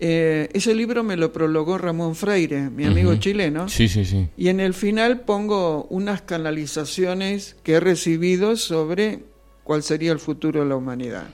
eh, 0.00 0.48
ese 0.54 0.74
libro 0.74 1.04
me 1.04 1.16
lo 1.16 1.32
prologó 1.32 1.76
Ramón 1.76 2.14
Freire, 2.16 2.70
mi 2.70 2.86
amigo 2.86 3.14
chileno, 3.16 3.68
Sí, 3.68 3.88
sí, 3.88 4.04
sí. 4.06 4.26
y 4.38 4.48
en 4.48 4.60
el 4.60 4.72
final 4.72 5.20
pongo 5.20 5.84
unas 5.90 6.22
canalizaciones 6.22 7.56
que 7.62 7.74
he 7.74 7.80
recibido 7.80 8.56
sobre 8.56 9.20
cuál 9.64 9.82
sería 9.82 10.12
el 10.12 10.18
futuro 10.18 10.60
de 10.62 10.66
la 10.68 10.76
humanidad. 10.76 11.26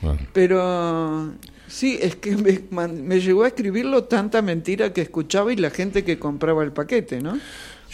Bueno. 0.00 0.20
Pero 0.32 1.32
sí, 1.66 1.98
es 2.00 2.14
que 2.16 2.36
me, 2.36 2.60
man- 2.70 3.06
me 3.06 3.20
llegó 3.20 3.42
a 3.42 3.48
escribirlo 3.48 4.04
tanta 4.04 4.40
mentira 4.42 4.92
que 4.92 5.00
escuchaba 5.00 5.52
y 5.52 5.56
la 5.56 5.70
gente 5.70 6.04
que 6.04 6.18
compraba 6.18 6.62
el 6.62 6.70
paquete, 6.72 7.20
¿no? 7.20 7.38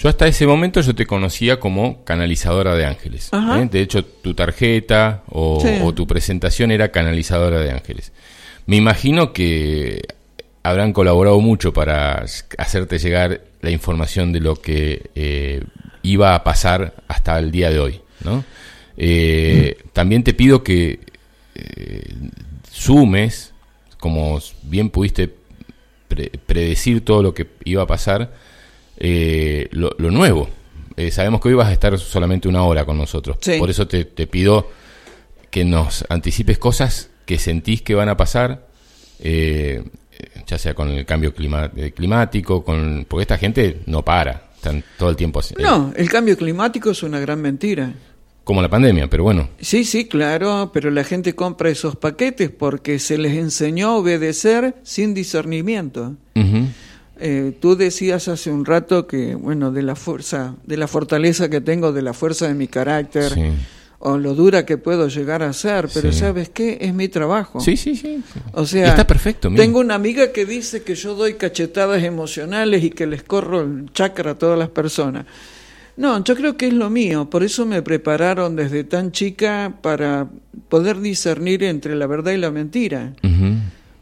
Yo 0.03 0.09
hasta 0.09 0.27
ese 0.27 0.47
momento 0.47 0.81
yo 0.81 0.95
te 0.95 1.05
conocía 1.07 1.61
como 1.61 2.03
canalizadora 2.05 2.75
de 2.75 2.87
ángeles. 2.87 3.29
¿eh? 3.33 3.69
De 3.71 3.81
hecho, 3.83 4.03
tu 4.05 4.33
tarjeta 4.35 5.23
o, 5.29 5.61
Sí. 5.61 5.79
o 5.83 5.93
tu 5.93 6.07
presentación 6.07 6.71
era 6.71 6.91
canalizadora 6.91 7.61
de 7.61 7.71
ángeles. 7.71 8.13
Me 8.67 8.77
imagino 8.77 9.33
que 9.35 10.01
habrán 10.63 10.93
colaborado 10.95 11.39
mucho 11.41 11.73
para 11.75 12.25
hacerte 12.57 12.99
llegar 12.99 13.43
la 13.61 13.71
información 13.71 14.33
de 14.33 14.41
lo 14.41 14.55
que 14.57 15.11
eh, 15.15 15.63
iba 16.03 16.35
a 16.35 16.45
pasar 16.45 16.95
hasta 17.09 17.39
el 17.39 17.51
día 17.51 17.69
de 17.71 17.79
hoy. 17.81 18.01
¿no? 18.25 18.43
Eh, 18.97 19.77
También 19.93 20.23
te 20.25 20.33
pido 20.33 20.63
que 20.65 21.01
sumes 22.71 23.53
como 23.99 24.39
bien 24.63 24.89
pudiste 24.89 25.31
pre- 26.09 26.31
predecir 26.47 27.05
todo 27.05 27.23
lo 27.23 27.35
que 27.35 27.47
iba 27.65 27.83
a 27.83 27.87
pasar, 27.87 28.33
eh, 29.01 29.69
lo, 29.73 29.91
lo 29.99 30.11
nuevo. 30.11 30.49
Eh, 30.97 31.11
sabemos 31.11 31.41
que 31.41 31.49
hoy 31.49 31.55
vas 31.55 31.69
a 31.69 31.73
estar 31.73 31.99
solamente 31.99 32.47
una 32.49 32.63
hora 32.63 32.85
con 32.85 32.97
nosotros. 32.99 33.39
Sí. 33.41 33.59
Por 33.59 33.71
eso 33.71 33.89
te, 33.89 34.05
te 34.05 34.27
pido 34.27 34.69
que 35.51 35.65
nos 35.65 36.05
anticipes 36.09 36.59
cosas 36.59 37.11
que 37.27 37.39
sentís 37.39 37.83
que 37.83 37.95
van 37.95 38.09
a 38.09 38.17
pasar, 38.17 38.69
eh, 39.21 39.83
ya 40.47 40.59
sea 40.59 40.75
con 40.75 40.91
el 40.91 41.07
cambio 41.07 41.35
clima- 41.35 41.71
eh, 41.77 41.93
climático, 41.93 42.63
con 42.65 43.07
porque 43.09 43.23
esta 43.23 43.39
gente 43.39 43.81
no 43.87 44.05
para, 44.05 44.51
están 44.55 44.85
todo 44.99 45.11
el 45.11 45.17
tiempo 45.17 45.41
así, 45.41 45.55
No, 45.59 45.93
el 45.97 46.09
cambio 46.11 46.37
climático 46.37 46.91
es 46.91 47.03
una 47.03 47.19
gran 47.21 47.41
mentira. 47.41 47.93
como 48.45 48.61
la 48.63 48.69
pandemia, 48.69 49.09
pero 49.09 49.23
bueno, 49.23 49.49
Sí, 49.61 49.85
sí, 49.85 50.07
claro, 50.09 50.71
pero 50.75 50.91
la 50.91 51.05
gente 51.05 51.35
compra 51.35 51.71
esos 51.71 51.95
paquetes 51.97 52.51
porque 52.51 52.99
se 52.99 53.17
les 53.17 53.35
enseñó 53.37 53.89
a 53.91 53.97
obedecer 53.97 54.75
sin 54.83 55.15
discernimiento. 55.15 56.17
Eh, 57.21 57.53
tú 57.61 57.77
decías 57.77 58.29
hace 58.29 58.51
un 58.51 58.65
rato 58.65 59.07
que, 59.07 59.35
bueno, 59.35 59.71
de 59.73 59.83
la 59.83 59.95
fuerza, 59.95 60.55
de 60.67 60.77
la 60.77 60.89
fortaleza 60.89 61.49
que 61.51 61.61
tengo, 61.61 61.93
de 61.93 62.03
la 62.03 62.15
fuerza 62.15 62.49
de 62.49 62.55
mi 62.55 62.67
carácter, 62.67 63.33
sí. 63.35 63.43
o 63.99 64.17
lo 64.17 64.35
dura 64.35 64.65
que 64.65 64.79
puedo 64.79 65.09
llegar 65.09 65.43
a 65.43 65.53
ser, 65.53 65.89
pero 65.93 66.11
Sí. 66.13 66.19
¿sabes 66.21 66.49
qué? 66.49 66.79
Es 66.81 66.95
mi 66.95 67.09
trabajo. 67.09 67.61
sí, 67.61 67.77
sí, 67.77 67.95
sí. 67.95 68.23
O 68.55 68.65
sea, 68.65 68.89
está 68.89 69.07
perfecto. 69.07 69.51
mira. 69.51 69.63
tengo 69.63 69.81
una 69.81 69.95
amiga 69.97 70.33
que 70.33 70.47
dice 70.47 70.83
que 70.83 70.95
yo 70.95 71.15
doy 71.15 71.35
cachetadas 71.35 72.03
emocionales 72.03 72.83
y 72.83 72.89
que 72.91 73.07
les 73.07 73.23
corro 73.23 73.61
el 73.61 73.93
chakra 73.93 74.31
a 74.31 74.35
todas 74.39 74.59
las 74.59 74.71
personas. 74.71 75.27
No, 75.99 76.25
yo 76.25 76.35
creo 76.35 76.57
que 76.57 76.69
es 76.69 76.73
lo 76.73 76.89
mío, 76.89 77.29
por 77.29 77.43
eso 77.43 77.67
me 77.67 77.83
prepararon 77.83 78.57
desde 78.57 78.85
tan 78.85 79.13
chica 79.13 79.75
para 79.83 80.29
poder 80.71 80.99
discernir 81.01 81.63
entre 81.65 81.95
la 81.95 82.07
verdad 82.07 82.33
y 82.33 82.39
la 82.39 82.51
mentira. 82.51 83.13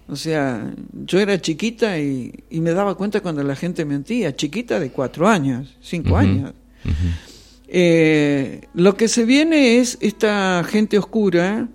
O 0.09 0.17
sea, 0.17 0.73
yo 1.07 1.21
era 1.21 1.41
chiquita 1.41 1.99
y, 1.99 2.33
y 2.51 2.61
me 2.61 2.73
daba 2.73 2.97
cuenta 2.97 3.21
cuando 3.21 3.43
la 3.43 3.55
gente 3.55 3.85
mentía, 3.85 4.35
chiquita 4.35 4.81
de 4.81 4.91
cuatro 4.91 5.29
años, 5.29 5.77
cinco 5.81 6.17
años. 6.17 6.53
Eh, 7.69 8.63
lo 8.73 8.97
que 8.97 9.09
se 9.09 9.27
viene 9.27 9.79
es 9.79 9.99
esta 10.01 10.65
gente 10.67 10.99
oscura, 10.99 11.69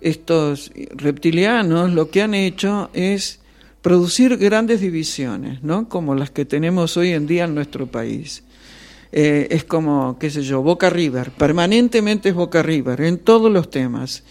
estos 0.00 0.72
reptilianos, 0.96 1.92
lo 1.92 2.10
que 2.10 2.22
han 2.22 2.34
hecho 2.34 2.90
es 2.92 3.38
producir 3.82 4.36
grandes 4.36 4.80
divisiones, 4.80 5.62
¿no? 5.62 5.88
Como 5.88 6.16
las 6.16 6.30
que 6.30 6.44
tenemos 6.44 6.96
hoy 6.96 7.12
en 7.12 7.28
día 7.28 7.44
en 7.44 7.54
nuestro 7.54 7.86
país. 7.86 8.42
Eh, 9.12 9.46
es 9.50 9.62
como, 9.62 10.18
qué 10.18 10.30
sé 10.30 10.42
yo, 10.42 10.62
Boca 10.62 10.90
River, 10.90 11.30
permanentemente 11.30 12.30
es 12.30 12.34
Boca 12.34 12.62
River 12.62 13.02
en 13.02 13.18
todos 13.18 13.52
los 13.52 13.70
temas. 13.70 14.24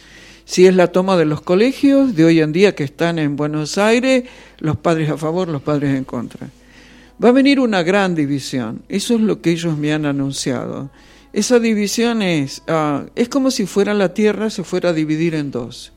Si 0.52 0.68
es 0.68 0.76
la 0.76 0.92
toma 0.92 1.16
de 1.16 1.24
los 1.24 1.40
colegios 1.40 2.14
de 2.14 2.26
hoy 2.26 2.42
en 2.42 2.52
día 2.52 2.76
que 2.76 2.84
están 2.84 3.20
en 3.20 3.38
Buenos 3.38 3.78
Aires, 3.78 4.26
los 4.60 4.76
padres 4.76 5.10
a 5.10 5.16
favor, 5.16 5.48
los 5.48 5.62
padres 5.62 5.96
en 5.96 6.04
contra. 6.04 6.50
Va 7.24 7.30
a 7.30 7.32
venir 7.32 7.62
una 7.62 7.84
gran 7.84 8.16
división. 8.16 8.82
Eso 8.90 9.16
es 9.16 9.22
lo 9.22 9.42
que 9.42 9.52
ellos 9.52 9.78
me 9.78 9.94
han 9.94 10.06
anunciado. 10.06 10.90
Esa 11.32 11.58
división 11.62 12.22
es, 12.22 12.64
ah, 12.68 13.06
es 13.16 13.30
como 13.30 13.50
si 13.50 13.66
fuera 13.66 13.94
la 13.94 14.14
tierra 14.14 14.50
se 14.50 14.66
fuera 14.66 14.90
a 14.90 14.94
dividir 14.94 15.36
en 15.36 15.52
dos. 15.52 15.94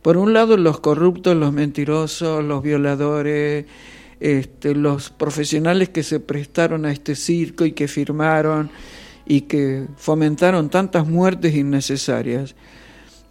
Por 0.00 0.16
un 0.16 0.32
lado 0.32 0.56
los 0.56 0.78
corruptos, 0.78 1.34
los 1.34 1.52
mentirosos, 1.52 2.44
los 2.44 2.62
violadores, 2.62 3.66
este, 4.20 4.76
los 4.76 5.10
profesionales 5.10 5.88
que 5.88 6.04
se 6.04 6.20
prestaron 6.20 6.86
a 6.86 6.92
este 6.92 7.16
circo 7.16 7.64
y 7.64 7.72
que 7.72 7.88
firmaron 7.88 8.70
y 9.26 9.40
que 9.40 9.86
fomentaron 9.96 10.70
tantas 10.70 11.08
muertes 11.08 11.52
innecesarias. 11.56 12.54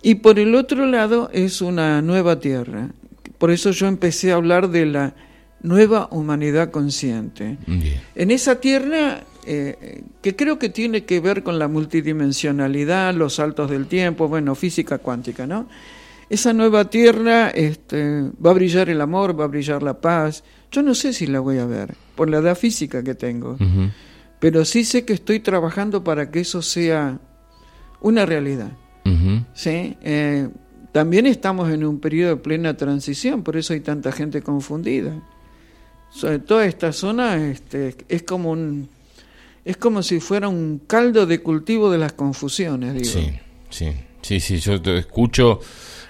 Y 0.01 0.15
por 0.15 0.39
el 0.39 0.55
otro 0.55 0.85
lado 0.85 1.29
es 1.33 1.61
una 1.61 2.01
nueva 2.01 2.39
tierra. 2.39 2.89
Por 3.37 3.51
eso 3.51 3.71
yo 3.71 3.87
empecé 3.87 4.31
a 4.31 4.35
hablar 4.35 4.69
de 4.69 4.85
la 4.85 5.15
nueva 5.61 6.07
humanidad 6.11 6.71
consciente. 6.71 7.57
Bien. 7.65 8.01
En 8.15 8.31
esa 8.31 8.59
tierra, 8.59 9.23
eh, 9.45 10.03
que 10.21 10.35
creo 10.35 10.59
que 10.59 10.69
tiene 10.69 11.05
que 11.05 11.19
ver 11.19 11.43
con 11.43 11.59
la 11.59 11.67
multidimensionalidad, 11.67 13.13
los 13.13 13.35
saltos 13.35 13.69
del 13.69 13.87
tiempo, 13.87 14.27
bueno, 14.27 14.55
física 14.55 14.97
cuántica, 14.99 15.47
¿no? 15.47 15.67
Esa 16.29 16.51
nueva 16.53 16.89
tierra 16.89 17.49
este, 17.49 18.29
va 18.45 18.51
a 18.51 18.53
brillar 18.53 18.89
el 18.89 18.99
amor, 18.99 19.39
va 19.39 19.45
a 19.45 19.47
brillar 19.47 19.81
la 19.81 20.01
paz. 20.01 20.43
Yo 20.71 20.83
no 20.83 20.93
sé 20.93 21.13
si 21.13 21.25
la 21.27 21.39
voy 21.39 21.57
a 21.59 21.65
ver, 21.65 21.95
por 22.15 22.29
la 22.29 22.39
edad 22.39 22.57
física 22.57 23.01
que 23.01 23.15
tengo, 23.15 23.57
pero 24.39 24.65
sí 24.65 24.83
sé 24.83 25.05
que 25.05 25.13
estoy 25.13 25.39
trabajando 25.39 26.03
para 26.03 26.29
que 26.29 26.41
eso 26.41 26.61
sea 26.61 27.19
una 28.01 28.25
realidad. 28.25 28.71
¿Sí? 29.53 29.97
Eh, 30.01 30.49
también 30.91 31.25
estamos 31.27 31.69
en 31.69 31.85
un 31.85 31.99
periodo 31.99 32.35
de 32.35 32.41
plena 32.41 32.75
transición, 32.75 33.43
por 33.43 33.57
eso 33.57 33.73
hay 33.73 33.81
tanta 33.81 34.11
gente 34.11 34.41
confundida. 34.41 35.13
Sobre 36.09 36.39
toda 36.39 36.65
esta 36.65 36.93
zona 36.93 37.47
este, 37.49 37.95
es 38.07 38.23
como 38.23 38.51
un 38.51 38.89
es 39.65 39.75
como 39.75 40.01
si 40.01 40.21
fuera 40.21 40.47
un 40.47 40.81
caldo 40.87 41.25
de 41.25 41.39
cultivo 41.39 41.91
de 41.91 41.97
las 41.97 42.13
confusiones, 42.13 42.93
digo. 42.93 43.05
Sí, 43.05 43.37
sí, 43.69 43.91
sí, 44.21 44.39
sí, 44.39 44.57
yo 44.59 44.81
te 44.81 44.97
escucho 44.97 45.59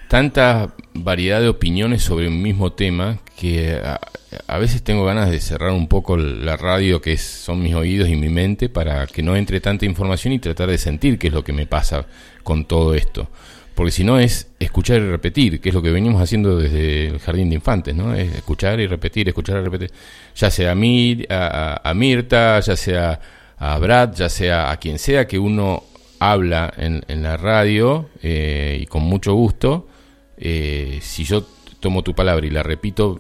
tanta 0.08 0.76
variedad 0.94 1.42
de 1.42 1.50
opiniones 1.50 2.04
sobre 2.04 2.28
un 2.28 2.40
mismo 2.40 2.74
tema 2.74 3.20
que 3.36 3.74
a, 3.84 4.00
a 4.48 4.58
veces 4.58 4.84
tengo 4.84 5.06
ganas 5.06 5.30
de 5.30 5.40
cerrar 5.40 5.72
un 5.72 5.88
poco 5.88 6.18
la 6.18 6.58
radio 6.58 7.02
que 7.02 7.14
es, 7.14 7.22
son 7.22 7.62
mis 7.62 7.74
oídos 7.74 8.10
y 8.10 8.16
mi 8.16 8.30
mente 8.30 8.70
para 8.70 9.08
que 9.08 9.24
no 9.24 9.36
entre 9.36 9.60
tanta 9.60 9.86
información 9.86 10.34
y 10.34 10.40
tratar 10.40 10.70
de 10.70 10.78
sentir 10.78 11.18
qué 11.18 11.28
es 11.28 11.34
lo 11.34 11.44
que 11.44 11.54
me 11.54 11.66
pasa 11.66 12.06
con 12.48 12.64
todo 12.64 12.94
esto. 12.94 13.28
Porque 13.76 13.92
si 13.92 14.06
no 14.06 14.20
es 14.20 14.48
escuchar 14.58 15.02
y 15.02 15.10
repetir, 15.12 15.60
que 15.60 15.68
es 15.68 15.76
lo 15.76 15.82
que 15.82 15.92
venimos 15.92 16.22
haciendo 16.22 16.58
desde 16.58 17.08
el 17.08 17.20
jardín 17.20 17.50
de 17.50 17.56
infantes, 17.56 17.94
¿no? 17.94 18.16
Es 18.16 18.34
escuchar 18.34 18.80
y 18.80 18.88
repetir, 18.88 19.28
escuchar 19.28 19.58
y 19.58 19.66
repetir. 19.66 19.92
Ya 20.34 20.50
sea 20.50 20.72
a, 20.72 20.76
Mir, 20.76 21.28
a, 21.30 21.94
Mirta, 21.94 22.62
ya 22.62 22.78
sea 22.78 23.20
a 23.58 23.78
Brad, 23.80 24.14
ya 24.14 24.30
sea 24.30 24.72
a 24.72 24.78
quien 24.78 24.98
sea 24.98 25.28
que 25.28 25.38
uno 25.38 25.84
habla 26.20 26.74
en, 26.78 27.04
la 27.22 27.36
radio 27.36 28.10
eh, 28.24 28.80
y 28.82 28.86
con 28.86 29.04
mucho 29.04 29.34
gusto, 29.34 29.90
eh, 30.38 31.00
si 31.02 31.26
yo 31.26 31.46
tomo 31.82 32.02
tu 32.02 32.16
palabra 32.16 32.48
y 32.48 32.50
la 32.50 32.64
repito, 32.64 33.20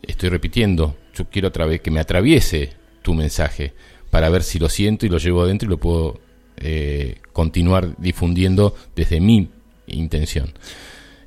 estoy 0.00 0.30
repitiendo. 0.30 0.96
Yo 1.14 1.26
quiero 1.26 1.52
que 1.52 1.90
me 1.90 2.00
atraviese 2.00 2.72
tu 3.02 3.12
mensaje 3.12 3.74
para 4.10 4.30
ver 4.30 4.42
si 4.42 4.58
lo 4.58 4.70
siento 4.70 5.04
y 5.04 5.10
lo 5.10 5.18
llevo 5.18 5.42
adentro 5.42 5.66
y 5.66 5.70
lo 5.70 5.76
puedo 5.76 6.31
eh, 6.62 7.16
continuar 7.32 7.96
difundiendo 7.98 8.74
desde 8.96 9.20
mi 9.20 9.48
intención. 9.86 10.52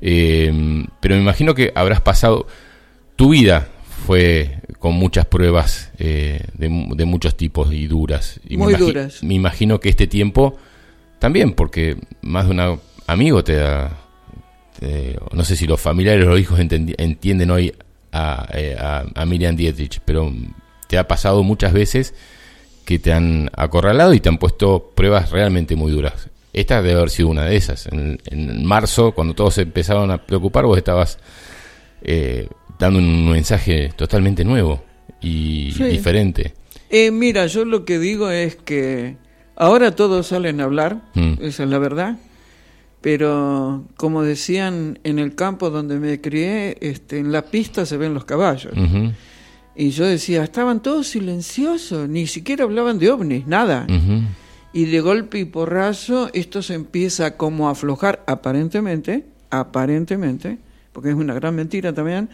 Eh, 0.01 0.85
pero 0.99 1.15
me 1.15 1.21
imagino 1.21 1.53
que 1.53 1.71
habrás 1.75 2.01
pasado, 2.01 2.47
tu 3.15 3.29
vida 3.29 3.67
fue 4.05 4.59
con 4.79 4.93
muchas 4.95 5.25
pruebas 5.25 5.91
eh, 5.97 6.41
de, 6.53 6.87
de 6.95 7.05
muchos 7.05 7.35
tipos 7.37 7.73
y 7.73 7.87
duras. 7.87 8.39
Y 8.47 8.57
Muy 8.57 8.73
me 8.73 8.79
duras. 8.79 9.23
Me 9.23 9.33
imagino 9.33 9.79
que 9.79 9.89
este 9.89 10.07
tiempo 10.07 10.57
también, 11.19 11.53
porque 11.53 11.97
más 12.21 12.45
de 12.45 12.51
un 12.51 12.79
amigo 13.07 13.43
te 13.43 13.55
da, 13.55 13.97
te- 14.79 15.17
no 15.33 15.43
sé 15.43 15.55
si 15.55 15.65
los 15.65 15.79
familiares 15.81 16.25
o 16.25 16.29
los 16.31 16.39
hijos 16.39 16.59
entienden 16.59 17.49
hoy 17.49 17.73
a, 18.11 18.47
eh, 18.53 18.75
a, 18.79 19.05
a 19.15 19.25
Miriam 19.25 19.55
Dietrich, 19.55 20.01
pero 20.05 20.31
te 20.87 20.97
ha 20.99 21.07
pasado 21.07 21.41
muchas 21.41 21.73
veces 21.73 22.13
que 22.85 22.99
te 22.99 23.11
han 23.11 23.49
acorralado 23.55 24.13
y 24.13 24.19
te 24.19 24.29
han 24.29 24.37
puesto 24.37 24.91
pruebas 24.95 25.31
realmente 25.31 25.75
muy 25.75 25.91
duras. 25.91 26.29
Esta 26.53 26.81
debe 26.81 26.97
haber 26.99 27.09
sido 27.09 27.27
una 27.29 27.43
de 27.45 27.55
esas. 27.57 27.87
En, 27.87 28.19
en 28.27 28.63
marzo, 28.65 29.11
cuando 29.13 29.33
todos 29.33 29.55
se 29.55 29.63
empezaron 29.63 30.09
a 30.11 30.19
preocupar, 30.25 30.65
vos 30.65 30.77
estabas 30.77 31.17
eh, 32.01 32.47
dando 32.79 32.99
un 32.99 33.29
mensaje 33.29 33.91
totalmente 33.95 34.45
nuevo 34.45 34.83
y 35.19 35.71
Sí. 35.75 35.83
diferente. 35.85 36.53
Eh, 36.89 37.11
mira, 37.11 37.47
yo 37.47 37.65
lo 37.65 37.83
que 37.83 37.97
digo 37.99 38.29
es 38.29 38.55
que 38.55 39.17
ahora 39.55 39.95
todos 39.95 40.27
salen 40.27 40.61
a 40.61 40.65
hablar, 40.65 41.01
Mm. 41.15 41.33
esa 41.41 41.63
es 41.63 41.69
la 41.69 41.79
verdad, 41.79 42.17
pero 43.01 43.83
como 43.97 44.23
decían 44.23 44.99
en 45.03 45.19
el 45.19 45.35
campo 45.35 45.69
donde 45.69 45.99
me 45.99 46.21
crié, 46.21 46.77
este, 46.81 47.19
en 47.19 47.31
la 47.31 47.43
pista 47.43 47.85
se 47.85 47.97
ven 47.97 48.13
los 48.13 48.25
caballos. 48.25 48.73
Y 49.75 49.89
yo 49.89 50.05
decía, 50.05 50.43
estaban 50.43 50.81
todos 50.81 51.07
silenciosos, 51.07 52.07
ni 52.07 52.27
siquiera 52.27 52.63
hablaban 52.63 52.97
de 52.97 53.09
ovnis, 53.11 53.45
nada. 53.47 53.85
Y 54.73 54.85
de 54.85 54.99
golpe 55.01 55.39
y 55.39 55.45
porrazo 55.45 56.29
esto 56.33 56.61
se 56.61 56.73
empieza 56.73 57.37
como 57.37 57.67
a 57.67 57.71
aflojar, 57.71 58.23
aparentemente, 58.27 59.23
aparentemente, 59.49 60.57
porque 60.93 61.09
es 61.09 61.15
una 61.15 61.33
gran 61.33 61.55
mentira 61.55 61.93
también. 61.93 62.29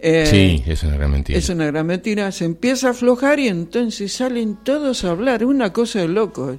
eh, 0.00 0.26
sí, 0.30 0.62
es 0.70 0.82
una 0.84 0.96
gran 0.96 1.10
mentira. 1.10 1.38
es 1.38 1.48
una 1.48 1.66
gran 1.66 1.86
mentira, 1.86 2.30
se 2.32 2.44
empieza 2.44 2.88
a 2.88 2.90
aflojar 2.90 3.40
y 3.40 3.48
entonces 3.48 4.12
salen 4.12 4.56
todos 4.62 5.04
a 5.04 5.10
hablar, 5.10 5.42
es 5.42 5.48
una 5.48 5.72
cosa 5.72 6.00
de 6.00 6.08
loco. 6.08 6.56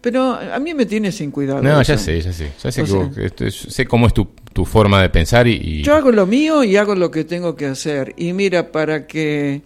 Pero 0.00 0.34
a 0.34 0.58
mí 0.60 0.74
me 0.74 0.86
tiene 0.86 1.10
sin 1.10 1.30
cuidado. 1.32 1.60
No, 1.60 1.82
ya 1.82 1.98
sé, 1.98 2.20
ya 2.22 2.32
sé. 2.32 2.52
Ya 2.62 2.70
sé, 2.70 2.84
que 2.84 2.92
vos- 2.92 3.14
que 3.14 3.26
esto 3.26 3.44
es- 3.44 3.56
sé 3.56 3.84
cómo 3.84 4.06
es 4.06 4.14
tu, 4.14 4.28
tu 4.58 4.64
forma 4.64 5.00
de 5.00 5.08
pensar 5.08 5.46
y... 5.46 5.52
y- 5.52 5.82
Yo 5.84 5.94
hago 5.94 6.10
lo 6.10 6.26
mío 6.26 6.64
y 6.64 6.76
hago 6.76 6.96
lo 6.96 7.12
que 7.12 7.22
tengo 7.22 7.54
que 7.54 7.66
hacer. 7.66 8.12
Y 8.16 8.32
mira, 8.32 8.72
para 8.72 9.06
que 9.06 9.62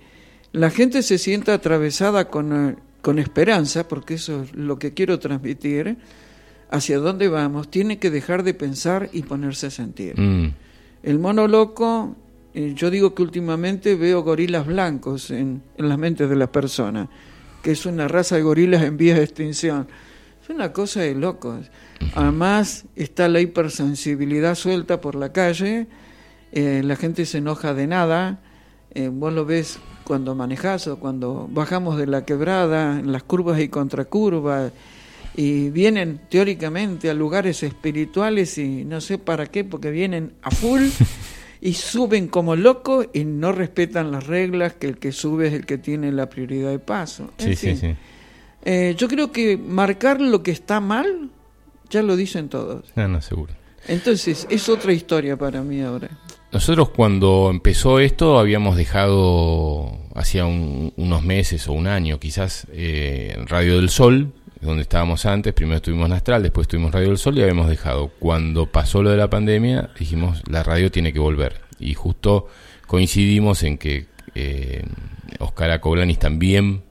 la 0.53 0.69
gente 0.69 1.03
se 1.03 1.17
sienta 1.17 1.55
atravesada 1.55 2.29
con, 2.29 2.69
eh, 2.73 2.77
con 3.01 3.19
esperanza, 3.19 3.89
porque 3.89 4.15
eso 4.15 4.43
es 4.43 4.55
lo 4.55 4.79
que 4.79 4.93
quiero 4.93 5.19
transmitir, 5.19 5.97
hacia 6.71 6.99
dónde 6.99 7.29
vamos, 7.29 7.71
tiene 7.71 7.99
que 7.99 8.11
dejar 8.11 8.43
de 8.43 8.53
pensar 8.53 9.09
y 9.15 9.23
ponerse 9.23 9.69
a 9.69 9.71
sentir. 9.71 10.13
Mm, 10.21 10.53
El 11.05 11.19
mono 11.19 11.49
loco 11.49 12.15
eh, 12.53 12.75
yo 12.77 12.91
digo 12.91 13.15
que 13.15 13.23
últimamente 13.23 13.95
veo 13.95 14.23
gorilas 14.23 14.67
blancos 14.67 15.31
en, 15.31 15.63
en 15.79 15.89
las 15.89 15.97
mentes 15.97 16.29
de 16.29 16.37
las 16.37 16.51
personas, 16.51 17.09
que 17.63 17.71
es 17.71 17.87
una 17.87 18.09
raza 18.09 18.37
de 18.37 18.43
gorilas 18.43 18.83
en 18.83 18.99
vías 18.99 19.17
de 19.17 19.25
extinción. 19.25 19.89
Una 20.55 20.73
cosa 20.73 21.01
de 21.01 21.15
locos. 21.15 21.71
Además 22.15 22.85
está 22.97 23.29
la 23.29 23.41
hipersensibilidad 23.41 24.55
suelta 24.55 25.01
por 25.01 25.15
la 25.15 25.33
calle, 25.33 25.87
eh, 26.53 26.83
la 26.85 26.97
gente 26.97 27.25
se 27.27 27.39
enoja 27.39 27.75
de 27.75 27.87
nada, 27.87 28.41
eh, 28.95 29.09
vos 29.11 29.33
lo 29.33 29.47
ves 29.47 29.79
cuando 30.05 30.35
manejás 30.35 30.87
o 30.89 30.99
cuando 30.99 31.49
bajamos 31.51 31.97
de 31.97 32.07
la 32.07 32.25
quebrada, 32.27 32.99
en 32.99 33.13
las 33.13 33.23
curvas 33.23 33.61
y 33.61 33.69
contracurvas, 33.69 34.73
y 35.35 35.71
vienen 35.71 36.21
teóricamente 36.29 37.09
a 37.09 37.15
lugares 37.15 37.63
espirituales 37.63 38.59
y 38.59 38.85
no 38.85 39.01
sé 39.01 39.17
para 39.17 39.47
qué, 39.47 39.65
porque 39.65 39.91
vienen 39.91 40.35
a 40.43 40.51
full 40.51 40.83
y 41.63 41.73
suben 41.75 42.29
como 42.29 42.57
locos 42.57 43.07
y 43.15 43.25
no 43.25 43.53
respetan 43.53 44.11
las 44.11 44.27
reglas, 44.27 44.75
que 44.75 44.89
el 44.89 44.99
que 44.99 45.13
sube 45.13 45.47
es 45.49 45.55
el 45.55 45.65
que 45.65 45.79
tiene 45.79 46.13
la 46.13 46.29
prioridad 46.29 46.71
de 46.71 46.79
paso. 46.79 47.31
En 47.39 47.47
Sí, 47.47 47.57
sí, 47.57 47.67
fin. 47.69 47.77
sí. 47.79 47.95
Eh, 48.65 48.95
yo 48.97 49.09
creo 49.09 49.33
que 49.33 49.57
marcar 49.57 50.21
lo 50.21 50.43
que 50.43 50.51
está 50.51 50.81
mal, 50.81 51.31
ya 51.91 52.03
lo 52.03 52.17
dicen 52.17 52.49
todos. 52.49 52.85
No, 52.97 53.09
no, 53.09 53.21
seguro. 53.23 53.53
Entonces, 53.89 54.47
es 54.51 54.69
otra 54.69 54.93
historia 54.93 55.37
para 55.37 55.63
mí 55.63 55.81
ahora. 55.81 56.09
Nosotros 56.53 56.91
cuando 56.91 57.49
empezó 57.51 57.99
esto 57.99 58.39
habíamos 58.39 58.77
dejado 58.77 59.99
hacía 60.15 60.45
un- 60.45 60.93
unos 60.97 61.23
meses 61.25 61.67
o 61.67 61.73
un 61.73 61.87
año 61.87 62.21
quizás 62.21 62.67
eh, 62.73 63.37
Radio 63.47 63.77
del 63.77 63.89
Sol, 63.89 64.33
donde 64.61 64.83
estábamos 64.83 65.25
antes, 65.27 65.55
primero 65.55 65.77
estuvimos 65.79 66.07
en 66.07 66.13
Astral, 66.13 66.43
después 66.43 66.67
estuvimos 66.67 66.93
Radio 66.93 67.09
del 67.09 67.19
Sol 67.19 67.37
y 67.39 67.43
habíamos 67.43 67.69
dejado. 67.69 68.09
Cuando 68.19 68.67
pasó 68.67 69.03
lo 69.03 69.11
de 69.11 69.17
la 69.17 69.31
pandemia 69.31 69.91
dijimos 69.99 70.43
la 70.49 70.63
radio 70.63 70.91
tiene 70.93 71.13
que 71.13 71.19
volver 71.19 71.63
y 71.81 71.95
justo 71.95 72.47
coincidimos 72.87 73.63
en 73.63 73.79
que 73.79 74.07
eh, 74.35 74.85
Oscar 75.41 75.71
Acoblanis 75.71 76.19
también 76.19 76.83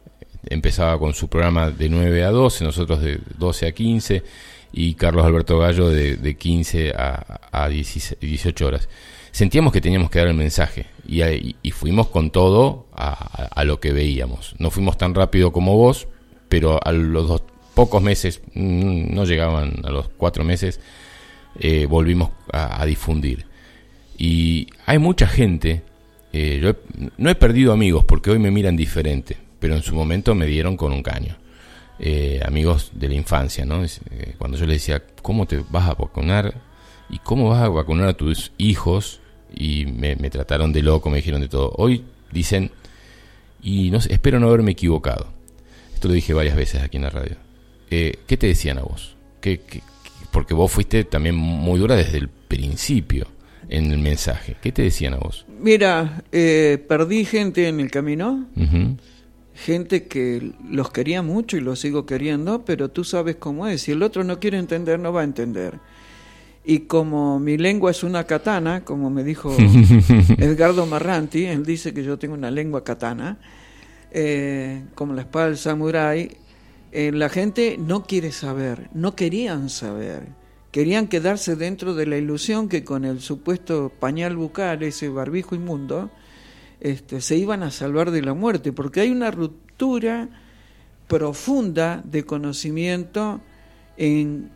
empezaba 0.47 0.97
con 0.99 1.13
su 1.13 1.27
programa 1.27 1.71
de 1.71 1.89
9 1.89 2.23
a 2.23 2.31
12, 2.31 2.63
nosotros 2.63 3.01
de 3.01 3.19
12 3.37 3.67
a 3.67 3.71
15 3.71 4.23
y 4.73 4.93
Carlos 4.95 5.25
Alberto 5.25 5.59
Gallo 5.59 5.89
de, 5.89 6.15
de 6.17 6.35
15 6.35 6.91
a, 6.91 7.39
a 7.51 7.69
16 7.69 8.19
18 8.19 8.65
horas. 8.65 8.89
Sentíamos 9.31 9.71
que 9.71 9.79
teníamos 9.79 10.11
que 10.11 10.19
dar 10.19 10.27
el 10.27 10.33
mensaje 10.33 10.87
y, 11.07 11.71
fuimos 11.71 12.07
con 12.07 12.31
todo 12.31 12.85
a, 12.93 13.63
lo 13.63 13.79
que 13.79 13.93
veíamos. 13.93 14.55
No 14.59 14.71
fuimos 14.71 14.97
tan 14.97 15.15
rápido 15.15 15.51
como 15.53 15.77
vos, 15.77 16.07
pero 16.49 16.79
a 16.83 16.91
los 16.91 17.27
dos, 17.27 17.43
pocos 17.73 18.01
meses, 18.01 18.41
mm, 18.53 19.13
no 19.13 19.23
llegaban 19.23 19.85
a 19.85 19.89
los 19.89 20.09
cuatro 20.09 20.43
meses, 20.43 20.81
eh, 21.59 21.85
volvimos 21.85 22.31
a, 22.51 22.85
difundir. 22.85 23.45
Y 24.17 24.67
hay 24.85 24.99
mucha 24.99 25.27
gente, 25.27 25.81
eh, 26.33 26.59
yo 26.61 26.75
no 27.17 27.29
he 27.29 27.35
perdido 27.35 27.71
amigos 27.71 28.03
porque 28.03 28.31
hoy 28.31 28.39
me 28.39 28.51
miran 28.51 28.75
diferente, 28.75 29.37
pero 29.61 29.75
en 29.75 29.81
su 29.83 29.95
momento 29.95 30.35
me 30.35 30.45
dieron 30.47 30.75
con 30.75 30.91
un 30.91 31.01
caño. 31.01 31.37
Eh, 31.99 32.41
amigos 32.45 32.91
de 32.95 33.07
la 33.07 33.13
infancia, 33.15 33.63
¿no? 33.63 33.85
Eh, 33.85 33.89
cuando 34.37 34.57
yo 34.57 34.65
les 34.65 34.77
decía, 34.81 35.01
¿cómo 35.21 35.45
te 35.45 35.63
vas 35.69 35.87
a 35.87 35.93
vacunar? 35.93 36.53
¿Y 37.09 37.19
cómo 37.19 37.47
vas 37.49 37.61
a 37.61 37.69
vacunar 37.69 38.09
a 38.09 38.13
tus 38.17 38.51
hijos? 38.57 39.21
Y 39.55 39.85
me, 39.85 40.15
me 40.17 40.29
trataron 40.29 40.73
de 40.73 40.81
loco, 40.81 41.09
me 41.09 41.17
dijeron 41.17 41.41
de 41.41 41.47
todo. 41.47 41.71
Hoy 41.77 42.03
dicen, 42.31 42.71
y 43.61 43.91
no 43.91 44.01
sé, 44.01 44.13
espero 44.13 44.39
no 44.39 44.47
haberme 44.47 44.71
equivocado. 44.71 45.27
Esto 45.93 46.07
lo 46.07 46.13
dije 46.15 46.33
varias 46.33 46.55
veces 46.55 46.81
aquí 46.81 46.97
en 46.97 47.03
la 47.03 47.09
radio. 47.11 47.35
Eh, 47.91 48.17
¿Qué 48.25 48.35
te 48.37 48.47
decían 48.47 48.79
a 48.79 48.81
vos? 48.81 49.15
¿Qué, 49.39 49.59
qué- 49.59 49.79
qué- 49.79 49.83
porque 50.31 50.53
vos 50.53 50.71
fuiste 50.71 51.03
también 51.03 51.35
muy 51.35 51.79
dura 51.79 51.95
desde 51.95 52.17
el 52.17 52.29
principio 52.29 53.27
en 53.69 53.91
el 53.91 53.99
mensaje. 53.99 54.55
¿Qué 54.61 54.71
te 54.71 54.81
decían 54.81 55.13
a 55.13 55.17
vos? 55.17 55.45
Mira, 55.59 56.23
eh, 56.31 56.83
perdí 56.89 57.25
gente 57.25 57.67
en 57.67 57.79
el 57.79 57.91
camino, 57.91 58.47
Ujú. 58.55 58.97
Gente 59.61 60.07
que 60.07 60.51
los 60.67 60.91
quería 60.91 61.21
mucho 61.21 61.55
y 61.55 61.61
los 61.61 61.79
sigo 61.79 62.05
queriendo, 62.05 62.65
pero 62.65 62.89
tú 62.89 63.03
sabes 63.03 63.35
cómo 63.37 63.67
es. 63.67 63.83
Si 63.83 63.91
el 63.91 64.03
otro 64.03 64.23
no 64.23 64.39
quiere 64.39 64.57
entender, 64.57 64.99
no 64.99 65.13
va 65.13 65.21
a 65.21 65.23
entender. 65.23 65.79
Y 66.63 66.81
como 66.81 67.39
mi 67.39 67.57
lengua 67.57 67.91
es 67.91 68.03
una 68.03 68.25
katana, 68.25 68.83
como 68.83 69.09
me 69.09 69.23
dijo 69.23 69.55
Edgardo 70.37 70.85
Marranti, 70.85 71.45
él 71.45 71.65
dice 71.65 71.93
que 71.93 72.03
yo 72.03 72.19
tengo 72.19 72.33
una 72.33 72.51
lengua 72.51 72.83
katana, 72.83 73.37
eh, 74.11 74.83
como 74.95 75.13
la 75.13 75.21
espada 75.21 75.47
del 75.47 75.57
samurái, 75.57 76.37
eh, 76.91 77.11
la 77.13 77.29
gente 77.29 77.77
no 77.79 78.03
quiere 78.03 78.31
saber, 78.31 78.89
no 78.93 79.15
querían 79.15 79.69
saber. 79.69 80.27
Querían 80.71 81.07
quedarse 81.07 81.55
dentro 81.55 81.95
de 81.95 82.05
la 82.05 82.17
ilusión 82.17 82.69
que 82.69 82.83
con 82.83 83.05
el 83.05 83.19
supuesto 83.19 83.91
pañal 83.99 84.37
bucal, 84.37 84.83
ese 84.83 85.09
barbijo 85.09 85.53
inmundo, 85.55 86.09
este, 86.81 87.21
se 87.21 87.37
iban 87.37 87.63
a 87.63 87.71
salvar 87.71 88.11
de 88.11 88.21
la 88.21 88.33
muerte, 88.33 88.73
porque 88.73 89.01
hay 89.01 89.11
una 89.11 89.31
ruptura 89.31 90.29
profunda 91.07 92.01
de 92.05 92.25
conocimiento 92.25 93.41
en 93.97 94.49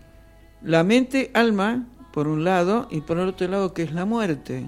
la 0.61 0.83
mente, 0.83 1.31
alma, 1.33 1.87
por 2.11 2.27
un 2.27 2.43
lado, 2.43 2.87
y 2.89 3.01
por 3.01 3.19
el 3.19 3.27
otro 3.29 3.47
lado, 3.47 3.73
que 3.73 3.83
es 3.83 3.91
la 3.93 4.05
muerte. 4.05 4.65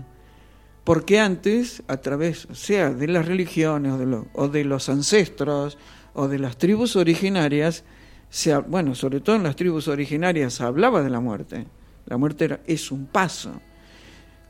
Porque 0.84 1.20
antes, 1.20 1.84
a 1.88 1.98
través, 1.98 2.48
sea 2.54 2.92
de 2.92 3.08
las 3.08 3.26
religiones 3.26 3.94
o 3.94 3.98
de, 3.98 4.06
lo- 4.06 4.48
de 4.50 4.64
los 4.64 4.90
ancestros 4.90 5.78
o 6.14 6.28
de 6.28 6.40
las 6.40 6.58
tribus 6.58 6.96
originarias, 6.96 7.84
se, 8.30 8.54
ha- 8.54 8.60
bueno, 8.60 8.96
sobre 8.96 9.20
todo 9.22 9.36
en 9.36 9.44
las 9.44 9.56
tribus 9.56 9.88
originarias 9.88 10.62
hablaba 10.62 11.02
de 11.02 11.10
la 11.10 11.20
muerte. 11.20 11.68
La 12.06 12.18
muerte 12.18 12.46
era, 12.46 12.60
es 12.68 12.92
un 12.92 13.06
paso. 13.08 13.60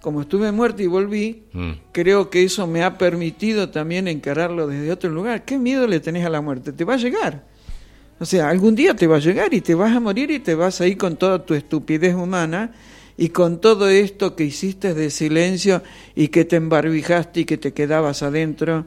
Como 0.07 0.21
estuve 0.21 0.53
muerto 0.53 0.81
y 0.81 0.87
volví, 0.87 1.43
Mm. 1.51 1.71
creo 1.91 2.29
que 2.29 2.41
eso 2.41 2.65
me 2.65 2.81
ha 2.81 2.97
permitido 2.97 3.71
también 3.71 4.07
encararlo 4.07 4.65
desde 4.65 4.89
otro 4.89 5.09
lugar. 5.09 5.43
¿Qué 5.43 5.57
miedo 5.59 5.85
le 5.85 5.99
tenés 5.99 6.25
a 6.25 6.29
la 6.29 6.39
muerte? 6.39 6.71
Te 6.71 6.85
va 6.85 6.93
a 6.93 6.97
llegar. 6.97 7.43
O 8.17 8.23
sea, 8.23 8.47
algún 8.47 8.73
día 8.73 8.95
te 8.95 9.05
va 9.05 9.17
a 9.17 9.19
llegar 9.19 9.53
y 9.53 9.59
te 9.59 9.75
vas 9.75 9.93
a 9.93 9.99
morir 9.99 10.31
y 10.31 10.39
te 10.39 10.55
vas 10.55 10.79
a 10.79 10.87
ir 10.87 10.97
con 10.97 11.17
toda 11.17 11.45
tu 11.45 11.55
estupidez 11.55 12.15
humana 12.15 12.71
y 13.17 13.27
con 13.29 13.59
todo 13.59 13.89
esto 13.89 14.33
que 14.37 14.45
hiciste 14.45 14.93
de 14.93 15.09
silencio 15.09 15.83
y 16.15 16.29
que 16.29 16.45
te 16.45 16.55
embarbijaste 16.55 17.41
y 17.41 17.45
que 17.45 17.57
te 17.57 17.73
quedabas 17.73 18.23
adentro. 18.23 18.85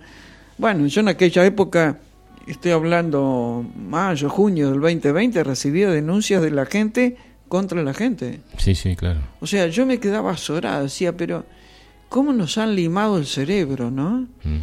Bueno, 0.57 0.87
yo 0.87 1.03
en 1.03 1.09
aquella 1.09 1.45
época, 1.45 1.99
estoy 2.47 2.71
hablando 2.73 3.63
mayo, 3.77 4.31
junio 4.31 4.71
del 4.71 4.81
2020, 4.81 5.45
recibía 5.45 5.91
denuncias 5.91 6.41
de 6.41 6.51
la 6.51 6.65
gente 6.65 7.19
contra 7.51 7.83
la 7.83 7.93
gente. 7.93 8.41
Sí, 8.57 8.75
sí, 8.75 8.97
claro. 8.97 9.21
O 9.41 9.47
sea, 9.47 9.67
yo 9.67 9.85
me 9.85 9.99
quedaba 10.01 10.31
azorada, 10.31 10.85
decía, 10.85 11.15
pero 11.15 11.45
¿cómo 12.09 12.33
nos 12.33 12.57
han 12.57 12.75
limado 12.75 13.19
el 13.19 13.27
cerebro, 13.27 13.91
no? 13.91 14.27
Mm. 14.45 14.57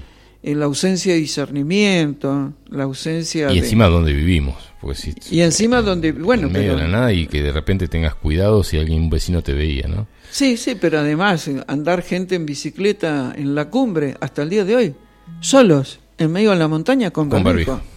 En 0.43 0.59
la 0.59 0.65
ausencia 0.65 1.13
de 1.13 1.19
discernimiento, 1.19 2.53
la 2.69 2.83
ausencia 2.85 3.51
Y 3.51 3.55
de... 3.55 3.59
encima 3.59 3.87
donde 3.87 4.13
vivimos. 4.13 4.55
Porque 4.79 4.95
si, 4.95 5.13
Y 5.31 5.41
encima 5.41 5.81
donde, 5.81 6.11
bueno, 6.13 6.47
en 6.47 6.53
medio 6.53 6.73
pero- 6.73 6.77
de 6.85 6.91
la 6.91 6.97
nada 6.99 7.13
y 7.13 7.27
que 7.27 7.41
de 7.43 7.51
repente 7.51 7.87
tengas 7.87 8.15
cuidado 8.15 8.63
si 8.63 8.77
alguien, 8.77 9.01
un 9.03 9.09
vecino 9.09 9.41
te 9.41 9.53
veía, 9.53 9.87
¿no? 9.87 10.07
Sí, 10.31 10.55
sí, 10.57 10.75
pero 10.79 10.99
además 10.99 11.47
eh, 11.47 11.61
andar 11.67 12.01
gente 12.03 12.35
en 12.35 12.45
bicicleta 12.45 13.33
en 13.35 13.55
la 13.55 13.69
cumbre 13.69 14.15
hasta 14.21 14.43
el 14.43 14.49
día 14.49 14.63
de 14.65 14.75
hoy, 14.75 14.95
solos, 15.41 15.99
en 16.17 16.31
medio 16.31 16.51
de 16.51 16.57
la 16.57 16.67
montaña 16.67 17.11
con, 17.11 17.29
Con 17.29 17.43
barbijo. 17.43 17.71
barbijo. 17.73 17.87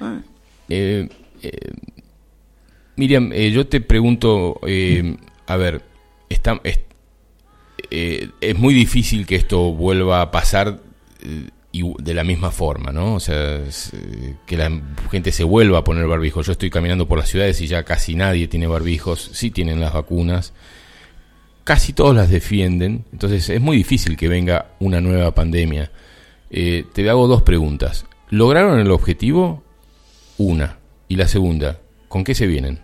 Ah, 0.00 0.20
Eh, 0.68 1.08
eh, 1.42 1.50
Miriam, 2.96 3.32
eh, 3.32 3.50
yo 3.50 3.66
te 3.66 3.80
pregunto, 3.80 4.60
eh, 4.66 5.16
a 5.46 5.56
ver, 5.56 5.82
está, 6.28 6.60
es, 6.62 6.80
eh, 7.90 8.28
es 8.40 8.58
muy 8.58 8.74
difícil 8.74 9.26
que 9.26 9.36
esto 9.36 9.72
vuelva 9.72 10.20
a 10.20 10.30
pasar 10.30 10.80
de 11.22 12.14
la 12.14 12.22
misma 12.22 12.50
forma, 12.50 12.92
¿no? 12.92 13.14
O 13.14 13.20
sea, 13.20 13.62
que 14.46 14.56
la 14.56 14.70
gente 15.10 15.32
se 15.32 15.44
vuelva 15.44 15.78
a 15.78 15.84
poner 15.84 16.06
barbijo. 16.06 16.42
Yo 16.42 16.52
estoy 16.52 16.68
caminando 16.68 17.08
por 17.08 17.18
las 17.18 17.30
ciudades 17.30 17.60
y 17.62 17.66
ya 17.66 17.84
casi 17.84 18.14
nadie 18.14 18.46
tiene 18.48 18.66
barbijos, 18.66 19.30
sí 19.32 19.50
tienen 19.50 19.80
las 19.80 19.94
vacunas, 19.94 20.52
casi 21.64 21.94
todos 21.94 22.14
las 22.14 22.28
defienden, 22.28 23.04
entonces 23.12 23.48
es 23.48 23.60
muy 23.60 23.78
difícil 23.78 24.16
que 24.18 24.28
venga 24.28 24.72
una 24.80 25.00
nueva 25.00 25.34
pandemia. 25.34 25.90
Te 26.50 27.08
hago 27.08 27.26
dos 27.26 27.42
preguntas. 27.42 28.04
¿Lograron 28.28 28.78
el 28.78 28.90
objetivo? 28.90 29.62
Una. 30.36 30.78
Y 31.08 31.16
la 31.16 31.28
segunda, 31.28 31.80
¿con 32.08 32.24
qué 32.24 32.34
se 32.34 32.46
vienen? 32.46 32.80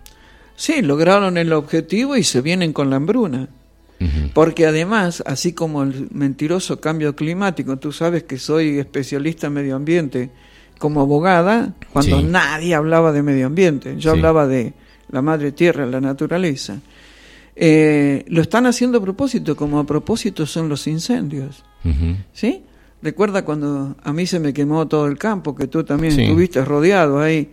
Sí, 0.59 0.81
lograron 0.81 1.37
el 1.37 1.53
objetivo 1.53 2.17
y 2.17 2.23
se 2.23 2.41
vienen 2.41 2.73
con 2.73 2.89
la 2.89 2.97
hambruna. 2.97 3.47
Porque 4.33 4.65
además, 4.65 5.23
así 5.25 5.53
como 5.53 5.83
el 5.83 6.07
mentiroso 6.11 6.81
cambio 6.81 7.15
climático, 7.15 7.77
tú 7.77 7.93
sabes 7.93 8.23
que 8.23 8.37
soy 8.37 8.77
especialista 8.77 9.47
en 9.47 9.53
medio 9.53 9.75
ambiente 9.77 10.29
como 10.77 10.99
abogada, 10.99 11.73
cuando 11.93 12.19
Sí. 12.19 12.25
nadie 12.25 12.75
hablaba 12.75 13.13
de 13.13 13.23
medio 13.23 13.45
ambiente, 13.47 13.95
yo 13.97 14.11
Sí. 14.11 14.17
hablaba 14.17 14.47
de 14.47 14.73
la 15.11 15.21
madre 15.21 15.53
tierra, 15.53 15.85
la 15.85 16.01
naturaleza. 16.01 16.79
Eh, 17.55 18.25
lo 18.27 18.41
están 18.41 18.65
haciendo 18.65 18.97
a 18.97 19.01
propósito, 19.01 19.55
como 19.55 19.79
a 19.79 19.85
propósito 19.85 20.45
son 20.45 20.67
los 20.67 20.85
incendios. 20.87 21.63
¿Sí? 22.33 22.63
Recuerda 23.01 23.45
cuando 23.45 23.95
a 24.03 24.11
mí 24.11 24.25
se 24.25 24.39
me 24.41 24.51
quemó 24.53 24.87
todo 24.89 25.07
el 25.07 25.17
campo, 25.17 25.55
que 25.55 25.67
tú 25.67 25.85
también 25.85 26.13
Sí. 26.13 26.23
estuviste 26.23 26.63
rodeado 26.65 27.19
ahí. 27.21 27.49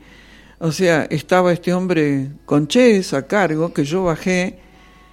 O 0.59 0.73
sea, 0.73 1.07
estaba 1.11 1.53
este 1.53 1.75
hombre 1.75 2.31
con 2.47 2.67
Ches 2.67 3.13
a 3.13 3.27
cargo, 3.27 3.75
que 3.75 3.85
yo 3.85 4.05
bajé 4.05 4.59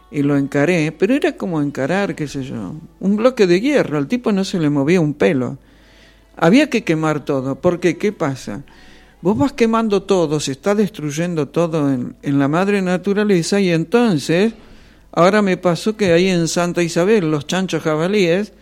y 0.09 0.21
lo 0.21 0.37
encaré, 0.37 0.91
pero 0.91 1.15
era 1.15 1.33
como 1.33 1.61
encarar, 1.61 2.15
qué 2.15 2.27
sé 2.27 2.43
yo, 2.43 2.75
un 2.99 3.17
bloque 3.17 3.45
de 3.45 3.59
hierro, 3.59 3.97
al 3.97 4.07
tipo 4.07 4.31
no 4.31 4.45
se 4.45 4.59
le 4.59 4.69
movía 4.69 5.01
un 5.01 5.13
pelo. 5.13 5.57
Había 6.37 6.69
que 6.69 6.83
quemar 6.83 7.25
todo, 7.25 7.55
porque 7.55 7.97
¿qué 7.97 8.13
pasa? 8.13 8.63
Vos 9.21 9.37
vas 9.37 9.53
quemando 9.53 10.03
todo, 10.03 10.39
se 10.39 10.53
está 10.53 10.75
destruyendo 10.75 11.49
todo 11.49 11.91
en, 11.91 12.15
en 12.21 12.39
la 12.39 12.47
madre 12.47 12.81
naturaleza 12.81 13.59
y 13.59 13.69
entonces, 13.69 14.53
ahora 15.11 15.41
me 15.41 15.57
pasó 15.57 15.97
que 15.97 16.13
ahí 16.13 16.27
en 16.27 16.47
Santa 16.47 16.83
Isabel 16.83 17.29
los 17.31 17.47
chanchos 17.47 17.83
jabalíes 17.83 18.53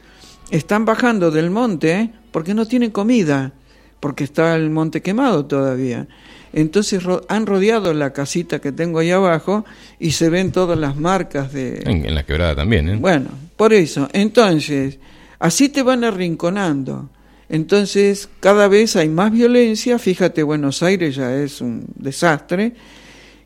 están 0.49 0.85
bajando 0.85 1.29
del 1.31 1.51
monte 1.51 2.11
porque 2.31 2.53
no 2.53 2.65
tienen 2.65 2.91
comida, 2.91 3.53
porque 3.99 4.23
está 4.23 4.55
el 4.55 4.69
monte 4.69 5.01
quemado 5.01 5.45
todavía. 5.45 6.07
Entonces 6.53 7.03
ro- 7.03 7.25
han 7.29 7.45
rodeado 7.45 7.93
la 7.93 8.11
casita 8.13 8.59
que 8.59 8.71
tengo 8.71 8.99
ahí 8.99 9.11
abajo 9.11 9.65
y 9.99 10.11
se 10.11 10.29
ven 10.29 10.51
todas 10.51 10.77
las 10.77 10.97
marcas 10.97 11.53
de... 11.53 11.81
En, 11.85 12.05
en 12.05 12.15
la 12.15 12.25
quebrada 12.25 12.55
también, 12.55 12.89
¿eh? 12.89 12.95
Bueno, 12.97 13.29
por 13.55 13.73
eso. 13.73 14.09
Entonces, 14.13 14.97
así 15.39 15.69
te 15.69 15.81
van 15.83 16.03
arrinconando. 16.03 17.09
Entonces, 17.49 18.29
cada 18.39 18.67
vez 18.67 18.95
hay 18.95 19.09
más 19.09 19.31
violencia. 19.31 19.99
Fíjate, 19.99 20.43
Buenos 20.43 20.81
Aires 20.83 21.15
ya 21.15 21.35
es 21.35 21.61
un 21.61 21.85
desastre. 21.95 22.73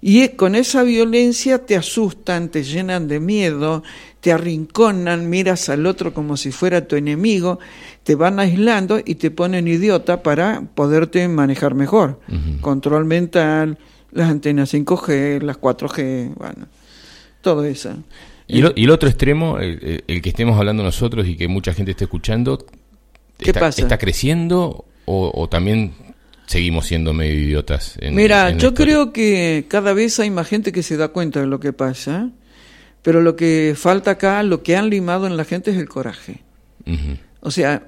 Y 0.02 0.28
con 0.30 0.54
esa 0.54 0.84
violencia 0.84 1.66
te 1.66 1.76
asustan, 1.76 2.50
te 2.50 2.64
llenan 2.64 3.08
de 3.08 3.20
miedo, 3.20 3.82
te 4.26 4.32
arrinconan, 4.32 5.30
miras 5.30 5.70
al 5.70 5.86
otro 5.86 6.12
como 6.12 6.36
si 6.36 6.52
fuera 6.52 6.88
tu 6.88 6.96
enemigo, 6.96 7.60
te 8.02 8.16
van 8.16 8.40
aislando 8.40 9.00
y 9.06 9.14
te 9.16 9.30
ponen 9.30 9.68
idiota 9.68 10.24
para 10.24 10.64
poderte 10.74 11.28
manejar 11.28 11.76
mejor. 11.76 12.20
Control 12.60 13.06
mental, 13.06 13.78
las 14.12 14.32
antenas 14.32 14.74
5G, 14.74 15.44
las 15.44 15.58
4G, 15.62 16.34
bueno, 16.34 16.66
todo 17.42 17.66
eso. 17.66 17.92
Y, 18.48 18.64
lo- 18.64 18.74
y 18.76 18.86
el 18.86 18.90
otro 18.90 19.08
extremo, 19.10 19.60
el, 19.60 20.02
que 20.24 20.30
estemos 20.30 20.58
hablando 20.58 20.82
nosotros 20.82 21.28
y 21.28 21.36
que 21.38 21.48
mucha 21.48 21.72
gente 21.76 21.92
esté 21.92 22.06
escuchando, 22.06 22.66
¿Qué 23.38 23.52
está, 23.52 23.60
pasa? 23.60 23.84
¿está 23.84 24.00
creciendo 24.00 24.86
o, 25.06 25.32
o 25.36 25.48
también 25.50 25.92
seguimos 26.48 26.88
siendo 26.88 27.14
medio 27.14 27.40
idiotas? 27.40 27.96
en- 28.02 28.16
Mira, 28.16 28.50
en 28.50 28.58
yo 28.58 28.74
creo 28.74 29.14
que 29.14 29.66
cada 29.68 29.94
vez 29.94 30.20
hay 30.20 30.32
más 30.32 30.48
gente 30.48 30.72
que 30.72 30.82
se 30.82 30.98
da 30.98 31.10
cuenta 31.10 31.42
de 31.42 31.46
lo 31.46 31.60
que 31.60 31.74
pasa, 31.74 32.32
pero 33.06 33.22
lo 33.22 33.36
que 33.36 33.76
falta 33.78 34.10
acá, 34.10 34.42
lo 34.42 34.64
que 34.64 34.76
han 34.76 34.90
limado 34.90 35.28
en 35.28 35.38
la 35.38 35.46
gente 35.46 35.70
es 35.70 35.78
el 35.78 35.88
coraje. 35.88 36.42
O 37.40 37.52
sea, 37.52 37.84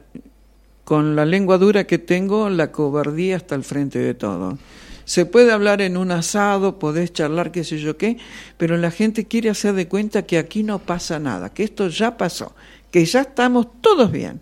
con 0.83 1.15
la 1.15 1.25
lengua 1.25 1.57
dura 1.57 1.85
que 1.85 1.97
tengo, 1.97 2.51
la 2.51 2.71
cobardía 2.71 3.37
está 3.37 3.55
al 3.55 3.63
frente 3.63 3.97
de 3.97 4.13
todo. 4.13 4.59
Se 5.05 5.25
puede 5.25 5.51
hablar 5.51 5.81
en 5.81 5.97
un 5.97 6.11
asado, 6.11 6.77
podés 6.77 7.13
charlar 7.13 7.51
qué 7.51 7.63
sé 7.63 7.79
yo 7.79 7.97
qué, 7.97 8.17
pero 8.57 8.77
la 8.77 8.91
gente 8.91 9.25
quiere 9.25 9.49
hacer 9.49 9.73
de 9.73 9.87
cuenta 9.87 10.21
que 10.21 10.37
aquí 10.37 10.61
no 10.61 10.77
pasa 10.77 11.17
nada, 11.17 11.51
que 11.51 11.63
esto 11.63 11.87
ya 11.87 12.15
pasó, 12.15 12.53
que 12.91 13.03
ya 13.03 13.21
estamos 13.21 13.69
todos 13.81 14.11
bien. 14.11 14.39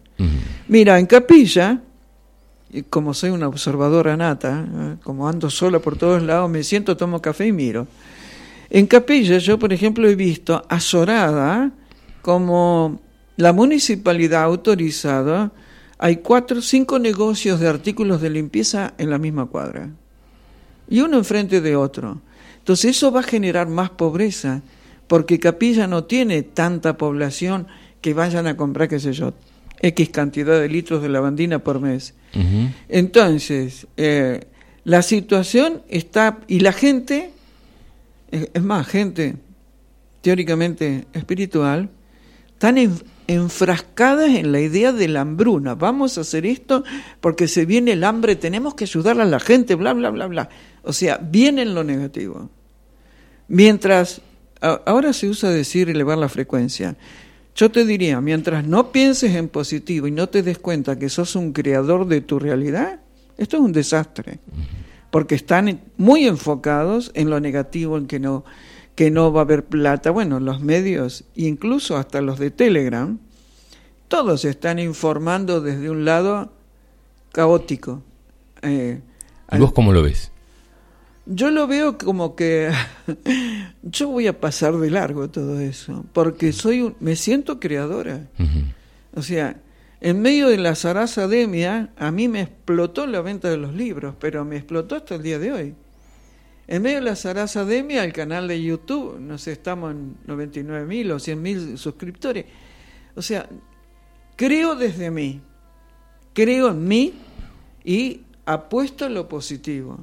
Mira, 0.67 0.99
en 0.99 1.05
Capilla, 1.05 1.79
y 2.69 2.81
como 2.81 3.13
soy 3.13 3.29
una 3.29 3.47
observadora 3.47 4.17
nata, 4.17 4.67
¿eh? 4.67 4.95
como 5.03 5.29
ando 5.29 5.49
sola 5.49 5.79
por 5.79 5.97
todos 5.97 6.21
lados, 6.21 6.49
me 6.49 6.63
siento, 6.63 6.97
tomo 6.97 7.21
café 7.21 7.47
y 7.47 7.53
miro. 7.53 7.87
En 8.69 8.87
Capilla 8.87 9.37
yo, 9.37 9.59
por 9.59 9.73
ejemplo, 9.73 10.07
he 10.07 10.15
visto 10.15 10.63
a 10.67 10.79
Sorada 10.79 11.71
como 12.21 13.01
la 13.37 13.53
municipalidad 13.53 14.41
ha 14.41 14.45
autorizado, 14.45 15.51
hay 15.97 16.17
cuatro, 16.17 16.61
cinco 16.61 16.99
negocios 16.99 17.59
de 17.59 17.67
artículos 17.67 18.21
de 18.21 18.29
limpieza 18.29 18.93
en 18.97 19.09
la 19.09 19.17
misma 19.17 19.45
cuadra. 19.45 19.89
Y 20.89 21.01
uno 21.01 21.17
enfrente 21.17 21.61
de 21.61 21.75
otro. 21.75 22.21
Entonces 22.59 22.97
eso 22.97 23.11
va 23.11 23.19
a 23.19 23.23
generar 23.23 23.67
más 23.67 23.91
pobreza, 23.91 24.61
porque 25.07 25.39
Capilla 25.39 25.87
no 25.87 26.05
tiene 26.05 26.43
tanta 26.43 26.97
población 26.97 27.67
que 28.01 28.13
vayan 28.13 28.47
a 28.47 28.57
comprar, 28.57 28.87
qué 28.87 28.99
sé 28.99 29.13
yo, 29.13 29.33
X 29.81 30.09
cantidad 30.09 30.59
de 30.59 30.69
litros 30.69 31.01
de 31.01 31.09
lavandina 31.09 31.59
por 31.59 31.79
mes. 31.79 32.13
Entonces, 32.89 33.87
eh, 33.97 34.45
la 34.83 35.01
situación 35.01 35.81
está, 35.89 36.39
y 36.47 36.59
la 36.59 36.73
gente, 36.73 37.31
es 38.31 38.63
más, 38.63 38.87
gente 38.87 39.35
teóricamente 40.21 41.05
espiritual, 41.13 41.89
en- 42.61 43.03
enfrascadas 43.27 44.29
en 44.29 44.51
la 44.51 44.59
idea 44.59 44.91
de 44.91 45.07
la 45.07 45.21
hambruna. 45.21 45.75
Vamos 45.75 46.17
a 46.17 46.21
hacer 46.21 46.45
esto 46.45 46.83
porque 47.21 47.47
se 47.47 47.65
viene 47.65 47.93
el 47.93 48.03
hambre, 48.03 48.35
tenemos 48.35 48.75
que 48.75 48.85
ayudar 48.85 49.19
a 49.19 49.25
la 49.25 49.39
gente, 49.39 49.75
bla, 49.75 49.93
bla, 49.93 50.09
bla, 50.09 50.27
bla. 50.27 50.49
O 50.83 50.93
sea, 50.93 51.17
viene 51.17 51.63
en 51.63 51.75
lo 51.75 51.83
negativo. 51.83 52.49
Mientras, 53.47 54.21
ahora 54.61 55.13
se 55.13 55.27
usa 55.27 55.49
decir 55.49 55.89
elevar 55.89 56.17
la 56.17 56.29
frecuencia. 56.29 56.95
Yo 57.55 57.71
te 57.71 57.85
diría, 57.85 58.19
mientras 58.19 58.65
no 58.65 58.91
pienses 58.91 59.33
en 59.35 59.47
positivo 59.47 60.07
y 60.07 60.11
no 60.11 60.27
te 60.27 60.43
des 60.43 60.57
cuenta 60.57 60.97
que 60.99 61.09
sos 61.09 61.35
un 61.35 61.53
creador 61.53 62.07
de 62.07 62.21
tu 62.21 62.39
realidad, 62.39 62.99
esto 63.37 63.57
es 63.57 63.63
un 63.63 63.71
desastre. 63.71 64.39
Porque 65.15 65.35
están 65.35 65.79
muy 65.95 66.25
enfocados 66.27 67.09
en 67.13 67.29
lo 67.29 67.39
negativo, 67.39 67.97
en 67.97 68.05
que 68.05 68.19
no, 68.19 68.43
que 68.95 69.11
no 69.11 69.31
va 69.31 69.39
a 69.39 69.43
haber 69.43 69.63
plata. 69.63 70.11
Bueno, 70.11 70.41
los 70.41 70.59
medios, 70.59 71.23
incluso 71.35 71.95
hasta 71.95 72.19
los 72.19 72.37
de 72.37 72.51
Telegram, 72.51 73.17
todos 74.09 74.43
están 74.43 74.77
informando 74.77 75.61
desde 75.61 75.89
un 75.89 76.03
lado 76.03 76.51
caótico. 77.31 78.03
Eh, 78.61 78.99
¿Y 79.53 79.57
vos 79.57 79.71
cómo 79.71 79.93
lo 79.93 80.03
ves? 80.03 80.31
yo 81.27 81.49
lo 81.49 81.65
veo 81.65 81.97
como 81.97 82.35
que 82.35 82.69
yo 83.83 84.09
voy 84.09 84.27
a 84.27 84.41
pasar 84.41 84.75
de 84.75 84.91
largo 84.91 85.29
todo 85.29 85.61
eso, 85.61 86.03
porque 86.11 86.51
soy 86.51 86.81
un- 86.81 86.95
me 86.99 87.15
siento 87.15 87.61
creadora. 87.61 88.27
O 89.13 89.21
sea, 89.21 89.55
en 90.05 90.21
medio 90.21 90.49
de 90.49 90.59
la 90.59 90.75
zarazademia, 90.75 91.89
a 91.97 92.11
mí 92.11 92.27
me 92.27 92.41
explotó 92.41 93.07
la 93.07 93.21
venta 93.21 93.49
de 93.49 93.57
los 93.57 93.73
libros, 93.73 94.13
pero 94.19 94.45
me 94.45 94.57
explotó 94.57 94.97
hasta 94.97 95.15
el 95.15 95.23
día 95.23 95.39
de 95.39 95.51
hoy. 95.51 95.73
En 96.67 96.83
medio 96.83 96.97
de 96.97 97.05
la 97.05 97.15
zarazademia, 97.15 98.03
el 98.03 98.13
canal 98.13 98.47
de 98.47 98.61
YouTube, 98.61 99.19
no 99.19 99.39
sé, 99.39 99.53
estamos 99.53 99.93
en 99.93 100.15
99 100.27 100.85
mil 100.85 101.11
o 101.11 101.17
100 101.17 101.41
mil 101.41 101.77
suscriptores. 101.79 102.45
O 103.15 103.23
sea, 103.23 103.49
creo 104.35 104.75
desde 104.75 105.09
mí, 105.09 105.41
creo 106.35 106.69
en 106.69 106.87
mí 106.87 107.13
y 107.83 108.21
apuesto 108.45 109.05
a 109.05 109.09
lo 109.09 109.27
positivo. 109.27 109.97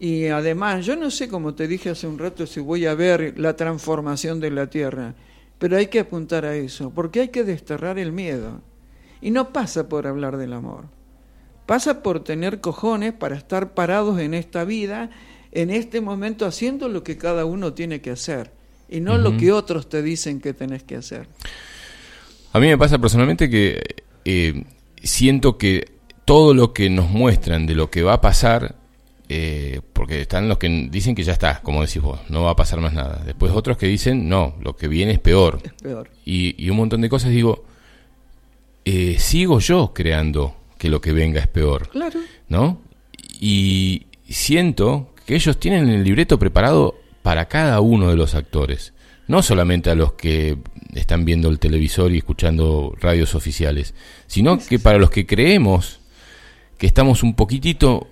Y 0.00 0.28
además, 0.28 0.86
yo 0.86 0.96
no 0.96 1.10
sé, 1.10 1.28
como 1.28 1.54
te 1.54 1.68
dije 1.68 1.90
hace 1.90 2.06
un 2.06 2.18
rato, 2.18 2.46
si 2.46 2.60
voy 2.60 2.86
a 2.86 2.94
ver 2.94 3.38
la 3.38 3.56
transformación 3.56 4.40
de 4.40 4.52
la 4.52 4.70
Tierra, 4.70 5.14
pero 5.58 5.76
hay 5.76 5.88
que 5.88 6.00
apuntar 6.00 6.46
a 6.46 6.56
eso, 6.56 6.90
porque 6.94 7.20
hay 7.20 7.28
que 7.28 7.44
desterrar 7.44 7.98
el 7.98 8.10
miedo. 8.10 8.71
Y 9.22 9.30
no 9.30 9.52
pasa 9.52 9.88
por 9.88 10.06
hablar 10.06 10.36
del 10.36 10.52
amor, 10.52 10.86
pasa 11.64 12.02
por 12.02 12.24
tener 12.24 12.60
cojones 12.60 13.12
para 13.12 13.36
estar 13.36 13.72
parados 13.72 14.18
en 14.18 14.34
esta 14.34 14.64
vida, 14.64 15.10
en 15.52 15.70
este 15.70 16.00
momento, 16.00 16.44
haciendo 16.44 16.88
lo 16.88 17.04
que 17.04 17.16
cada 17.16 17.44
uno 17.44 17.72
tiene 17.72 18.00
que 18.00 18.10
hacer, 18.10 18.50
y 18.88 19.00
no 19.00 19.16
lo 19.16 19.36
que 19.36 19.52
otros 19.52 19.88
te 19.88 20.02
dicen 20.02 20.40
que 20.40 20.52
tenés 20.52 20.82
que 20.82 20.96
hacer. 20.96 21.28
A 22.52 22.58
mí 22.58 22.66
me 22.66 22.76
pasa 22.76 22.98
personalmente 22.98 23.48
que 23.48 23.80
eh, 24.24 24.64
siento 25.02 25.56
que 25.56 25.92
todo 26.24 26.52
lo 26.52 26.72
que 26.72 26.90
nos 26.90 27.08
muestran 27.08 27.64
de 27.64 27.74
lo 27.76 27.90
que 27.90 28.02
va 28.02 28.14
a 28.14 28.20
pasar, 28.20 28.74
eh, 29.28 29.80
porque 29.92 30.22
están 30.22 30.48
los 30.48 30.58
que 30.58 30.68
dicen 30.90 31.14
que 31.14 31.22
ya 31.22 31.32
está, 31.32 31.60
como 31.62 31.80
decís 31.80 32.02
vos, 32.02 32.20
no 32.28 32.42
va 32.42 32.50
a 32.50 32.56
pasar 32.56 32.80
más 32.80 32.92
nada. 32.92 33.22
Después 33.24 33.52
otros 33.52 33.76
que 33.76 33.86
dicen, 33.86 34.28
no, 34.28 34.56
lo 34.60 34.76
que 34.76 34.88
viene 34.88 35.12
es 35.12 35.20
peor. 35.20 35.60
Es 35.62 35.72
peor. 35.74 36.10
Y, 36.24 36.62
y 36.62 36.70
un 36.70 36.76
montón 36.76 37.00
de 37.00 37.08
cosas 37.08 37.30
digo, 37.30 37.64
eh, 38.84 39.16
sigo 39.18 39.58
yo 39.60 39.92
creando 39.94 40.56
que 40.78 40.88
lo 40.88 41.00
que 41.00 41.12
venga 41.12 41.40
es 41.40 41.48
peor. 41.48 41.88
Claro. 41.88 42.20
¿no? 42.48 42.80
Y 43.40 44.06
siento 44.28 45.14
que 45.24 45.34
ellos 45.34 45.58
tienen 45.58 45.88
el 45.88 46.04
libreto 46.04 46.38
preparado 46.38 46.96
para 47.22 47.46
cada 47.46 47.80
uno 47.80 48.10
de 48.10 48.16
los 48.16 48.34
actores, 48.34 48.92
no 49.26 49.42
solamente 49.42 49.90
a 49.90 49.94
los 49.94 50.12
que 50.12 50.58
están 50.94 51.24
viendo 51.24 51.48
el 51.48 51.58
televisor 51.58 52.12
y 52.12 52.18
escuchando 52.18 52.94
radios 53.00 53.34
oficiales, 53.34 53.94
sino 54.26 54.58
que 54.58 54.78
para 54.78 54.98
los 54.98 55.10
que 55.10 55.26
creemos 55.26 56.00
que 56.78 56.86
estamos 56.86 57.22
un 57.22 57.34
poquitito 57.34 58.08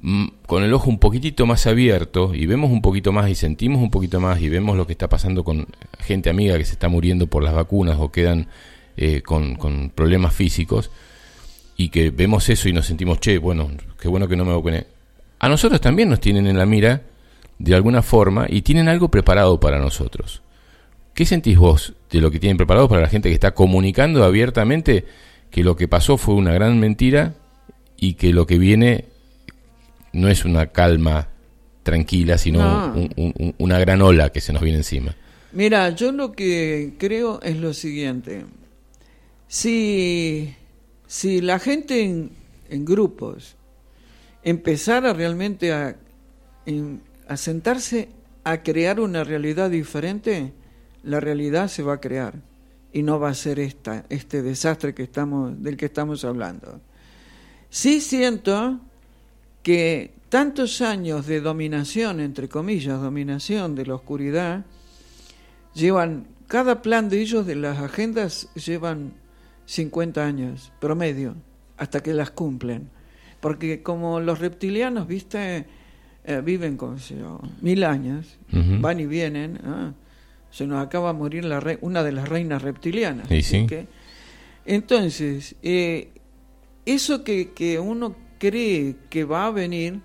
mm, 0.00 0.26
con 0.46 0.62
el 0.62 0.72
ojo 0.72 0.88
un 0.88 0.98
poquitito 0.98 1.46
más 1.46 1.66
abierto 1.66 2.34
y 2.34 2.46
vemos 2.46 2.70
un 2.70 2.80
poquito 2.80 3.12
más 3.12 3.28
y 3.28 3.34
sentimos 3.34 3.82
un 3.82 3.90
poquito 3.90 4.20
más 4.20 4.40
y 4.40 4.48
vemos 4.48 4.76
lo 4.76 4.86
que 4.86 4.92
está 4.92 5.08
pasando 5.08 5.44
con 5.44 5.66
gente 5.98 6.30
amiga 6.30 6.56
que 6.56 6.64
se 6.64 6.72
está 6.72 6.88
muriendo 6.88 7.26
por 7.26 7.42
las 7.42 7.54
vacunas 7.54 7.96
o 7.98 8.12
quedan 8.12 8.48
eh, 8.96 9.22
con, 9.22 9.56
con 9.56 9.90
problemas 9.90 10.34
físicos, 10.34 10.90
y 11.76 11.88
que 11.88 12.10
vemos 12.10 12.48
eso 12.48 12.68
y 12.68 12.72
nos 12.72 12.86
sentimos, 12.86 13.18
che, 13.20 13.38
bueno, 13.38 13.70
qué 14.00 14.08
bueno 14.08 14.28
que 14.28 14.36
no 14.36 14.44
me 14.44 14.52
vacuné. 14.54 14.86
A 15.40 15.48
nosotros 15.48 15.80
también 15.80 16.08
nos 16.08 16.20
tienen 16.20 16.46
en 16.46 16.56
la 16.56 16.66
mira 16.66 17.02
de 17.58 17.74
alguna 17.74 18.02
forma 18.02 18.46
y 18.48 18.62
tienen 18.62 18.88
algo 18.88 19.08
preparado 19.10 19.58
para 19.58 19.78
nosotros. 19.78 20.40
¿Qué 21.14 21.24
sentís 21.26 21.58
vos 21.58 21.92
de 22.10 22.20
lo 22.20 22.30
que 22.30 22.38
tienen 22.40 22.56
preparado 22.56 22.88
para 22.88 23.02
la 23.02 23.08
gente 23.08 23.28
que 23.28 23.34
está 23.34 23.52
comunicando 23.54 24.24
abiertamente 24.24 25.04
que 25.50 25.62
lo 25.62 25.76
que 25.76 25.86
pasó 25.88 26.16
fue 26.16 26.34
una 26.34 26.52
gran 26.52 26.78
mentira 26.80 27.34
y 27.96 28.14
que 28.14 28.32
lo 28.32 28.46
que 28.46 28.58
viene 28.58 29.04
no 30.12 30.28
es 30.28 30.44
una 30.44 30.66
calma 30.68 31.28
tranquila, 31.82 32.38
sino 32.38 32.60
No. 32.60 32.92
un- 32.94 33.10
un- 33.16 33.34
un- 33.38 33.54
una 33.58 33.78
gran 33.78 34.00
ola 34.02 34.30
que 34.30 34.40
se 34.40 34.52
nos 34.52 34.62
viene 34.62 34.78
encima? 34.78 35.14
Mira, 35.52 35.90
yo 35.90 36.10
lo 36.12 36.32
que 36.32 36.94
creo 36.98 37.40
es 37.42 37.56
lo 37.58 37.72
siguiente. 37.74 38.44
Si, 39.54 40.52
si 41.06 41.40
la 41.40 41.60
gente 41.60 42.02
en, 42.02 42.32
en 42.68 42.84
grupos 42.84 43.54
empezara 44.42 45.12
realmente 45.12 45.72
a, 45.72 45.96
a 47.28 47.36
sentarse 47.36 48.08
a 48.42 48.64
crear 48.64 48.98
una 48.98 49.22
realidad 49.22 49.70
diferente, 49.70 50.52
la 51.04 51.20
realidad 51.20 51.68
se 51.68 51.84
va 51.84 51.94
a 51.94 52.00
crear 52.00 52.34
y 52.92 53.04
no 53.04 53.20
va 53.20 53.28
a 53.28 53.34
ser 53.34 53.60
esta, 53.60 54.04
este 54.08 54.42
desastre 54.42 54.92
que 54.92 55.04
estamos, 55.04 55.62
del 55.62 55.76
que 55.76 55.86
estamos 55.86 56.24
hablando. 56.24 56.80
Sí 57.70 58.00
siento 58.00 58.80
que 59.62 60.14
tantos 60.30 60.80
años 60.80 61.28
de 61.28 61.40
dominación, 61.40 62.18
entre 62.18 62.48
comillas, 62.48 63.00
dominación 63.00 63.76
de 63.76 63.86
la 63.86 63.94
oscuridad, 63.94 64.64
llevan, 65.74 66.26
cada 66.48 66.82
plan 66.82 67.08
de 67.08 67.20
ellos, 67.20 67.46
de 67.46 67.54
las 67.54 67.78
agendas, 67.78 68.48
llevan 68.56 69.22
50 69.66 70.24
años, 70.24 70.72
promedio, 70.80 71.34
hasta 71.76 72.02
que 72.02 72.12
las 72.14 72.30
cumplen. 72.30 72.88
Porque 73.40 73.82
como 73.82 74.20
los 74.20 74.38
reptilianos, 74.38 75.06
viste, 75.06 75.66
Eh, 76.26 76.40
viven 76.42 76.78
con 76.78 76.96
yo, 76.96 77.38
mil 77.60 77.84
años, 77.84 78.38
van 78.80 78.98
y 78.98 79.04
vienen, 79.04 79.58
ah, 79.62 79.92
se 80.50 80.66
nos 80.66 80.82
acaba 80.82 81.12
de 81.12 81.18
morir 81.18 81.44
la 81.44 81.60
rei- 81.60 81.76
una 81.82 82.02
de 82.02 82.12
las 82.12 82.26
reinas 82.30 82.62
reptilianas. 82.62 83.30
Y 83.30 83.40
así 83.40 83.60
sí. 83.60 83.66
que- 83.66 83.86
entonces, 84.64 85.54
eh, 85.62 86.08
eso 86.86 87.24
que, 87.24 87.52
que 87.52 87.78
uno 87.78 88.16
cree 88.38 88.96
que 89.10 89.24
va 89.24 89.44
a 89.44 89.50
venir, 89.50 90.00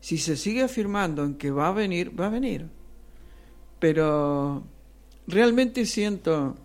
si 0.00 0.18
se 0.18 0.36
sigue 0.36 0.62
afirmando 0.62 1.24
en 1.24 1.34
que 1.34 1.50
va 1.50 1.66
a 1.66 1.72
venir, 1.72 2.12
va 2.14 2.26
a 2.26 2.30
venir. 2.30 2.68
Pero 3.80 4.62
realmente 5.26 5.86
siento 5.86 6.56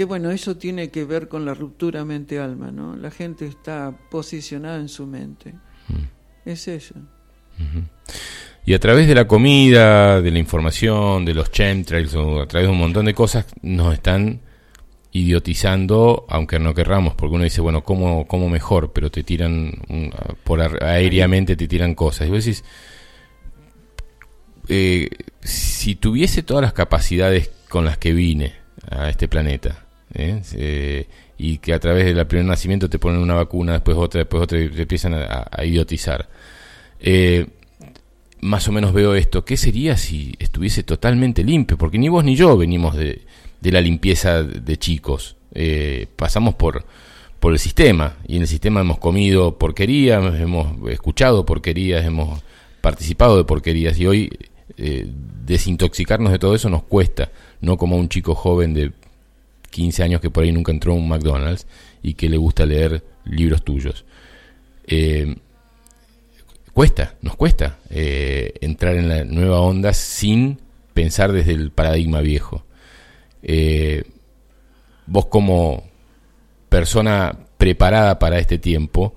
que 0.00 0.06
bueno, 0.06 0.30
eso 0.30 0.56
tiene 0.56 0.88
que 0.88 1.04
ver 1.04 1.28
con 1.28 1.44
la 1.44 1.52
ruptura 1.52 2.06
mente-alma, 2.06 2.70
¿no? 2.70 2.96
La 2.96 3.10
gente 3.10 3.44
está 3.44 3.94
posicionada 4.10 4.78
en 4.78 4.88
su 4.88 5.06
mente. 5.06 5.52
Es 6.46 6.68
eso. 6.68 6.94
Y 8.64 8.72
a 8.72 8.78
través 8.80 9.06
de 9.06 9.14
la 9.14 9.28
comida, 9.28 10.22
de 10.22 10.30
la 10.30 10.38
información, 10.38 11.26
de 11.26 11.34
los 11.34 11.50
chemtrails 11.50 12.14
o 12.14 12.40
a 12.40 12.46
través 12.46 12.68
de 12.68 12.72
un 12.72 12.78
montón 12.78 13.04
de 13.04 13.12
cosas, 13.12 13.44
nos 13.60 13.92
están 13.92 14.40
idiotizando, 15.12 16.24
aunque 16.30 16.58
no 16.58 16.72
querramos, 16.72 17.12
porque 17.12 17.34
uno 17.34 17.44
dice, 17.44 17.60
bueno, 17.60 17.84
¿cómo, 17.84 18.26
cómo 18.26 18.48
mejor? 18.48 18.94
Pero 18.94 19.10
te 19.10 19.22
tiran, 19.22 19.70
por 20.44 20.62
aéreamente 20.82 21.56
te 21.56 21.68
tiran 21.68 21.94
cosas. 21.94 22.26
Y 22.26 22.30
vos 22.30 22.42
decís, 22.42 22.64
eh, 24.66 25.10
si 25.42 25.94
tuviese 25.94 26.42
todas 26.42 26.62
las 26.62 26.72
capacidades 26.72 27.50
con 27.68 27.84
las 27.84 27.98
que 27.98 28.14
vine 28.14 28.54
a 28.90 29.10
este 29.10 29.28
planeta, 29.28 29.89
¿eh? 30.14 30.42
Eh, 30.54 31.06
y 31.38 31.58
que 31.58 31.72
a 31.72 31.78
través 31.78 32.04
del 32.04 32.26
primer 32.26 32.46
nacimiento 32.46 32.88
te 32.90 32.98
ponen 32.98 33.20
una 33.20 33.34
vacuna, 33.34 33.72
después 33.74 33.96
otra, 33.96 34.20
después 34.20 34.42
otra, 34.42 34.60
y 34.60 34.68
te 34.68 34.82
empiezan 34.82 35.14
a, 35.14 35.64
idiotizar. 35.64 36.28
Eh, 37.00 37.46
más 38.40 38.68
o 38.68 38.72
menos 38.72 38.92
veo 38.92 39.14
esto. 39.14 39.44
¿Qué 39.44 39.56
sería 39.56 39.96
si 39.96 40.34
estuviese 40.38 40.82
totalmente 40.82 41.44
limpio? 41.44 41.78
Porque 41.78 41.98
ni 41.98 42.08
vos 42.08 42.24
ni 42.24 42.36
yo 42.36 42.56
venimos 42.56 42.96
de, 42.96 43.22
de 43.60 43.72
la 43.72 43.80
limpieza 43.80 44.42
de 44.42 44.76
chicos. 44.78 45.36
Eh, 45.54 46.06
pasamos 46.16 46.54
por, 46.54 46.84
por 47.38 47.52
el 47.52 47.58
sistema 47.58 48.16
y 48.26 48.36
en 48.36 48.42
el 48.42 48.48
sistema 48.48 48.80
hemos 48.80 48.98
comido 48.98 49.58
porquerías, 49.58 50.38
hemos 50.40 50.90
escuchado 50.90 51.44
porquerías, 51.44 52.04
hemos 52.04 52.42
participado 52.80 53.36
de 53.36 53.44
porquerías 53.44 53.98
y 53.98 54.06
hoy 54.06 54.30
desintoxicarnos 55.44 56.32
de 56.32 56.38
todo 56.38 56.54
eso 56.54 56.70
nos 56.70 56.84
cuesta, 56.84 57.30
no 57.60 57.76
como 57.76 57.96
un 57.96 58.08
chico 58.08 58.34
joven 58.34 58.72
de 58.72 58.92
15 59.70 60.02
años 60.02 60.20
que 60.20 60.30
por 60.30 60.44
ahí 60.44 60.52
nunca 60.52 60.72
entró 60.72 60.92
a 60.92 60.96
un 60.96 61.08
McDonald's 61.08 61.66
y 62.02 62.14
que 62.14 62.28
le 62.28 62.36
gusta 62.36 62.66
leer 62.66 63.02
libros 63.24 63.62
tuyos. 63.64 64.04
Eh, 64.86 65.36
cuesta, 66.72 67.14
nos 67.22 67.36
cuesta 67.36 67.78
eh, 67.90 68.54
entrar 68.60 68.96
en 68.96 69.08
la 69.08 69.24
nueva 69.24 69.60
onda 69.60 69.92
sin 69.92 70.58
pensar 70.94 71.32
desde 71.32 71.52
el 71.52 71.70
paradigma 71.70 72.20
viejo. 72.20 72.64
Eh, 73.42 74.04
vos 75.06 75.26
como 75.26 75.84
persona 76.68 77.36
preparada 77.56 78.18
para 78.18 78.38
este 78.38 78.58
tiempo, 78.58 79.14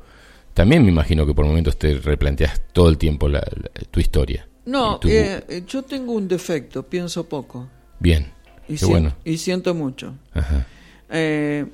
también 0.54 0.84
me 0.84 0.90
imagino 0.90 1.26
que 1.26 1.34
por 1.34 1.46
momentos 1.46 1.78
te 1.78 1.96
replanteas 1.96 2.62
todo 2.74 2.90
el 2.90 2.98
tiempo 2.98 3.28
la- 3.28 3.40
la- 3.40 3.82
tu 3.90 4.00
historia. 4.00 4.48
No, 4.66 5.00
tu- 5.00 5.08
eh, 5.10 5.64
yo 5.68 5.84
tengo 5.84 6.14
un 6.14 6.28
defecto, 6.28 6.84
pienso 6.84 7.28
poco. 7.28 7.68
Bien, 8.00 8.32
Y, 8.68 8.76
qué 8.78 8.86
bueno. 8.86 9.14
y 9.26 9.38
siento 9.38 9.74
mucho. 9.74 10.14
Ajá. 10.34 10.66
Eh, 11.10 11.66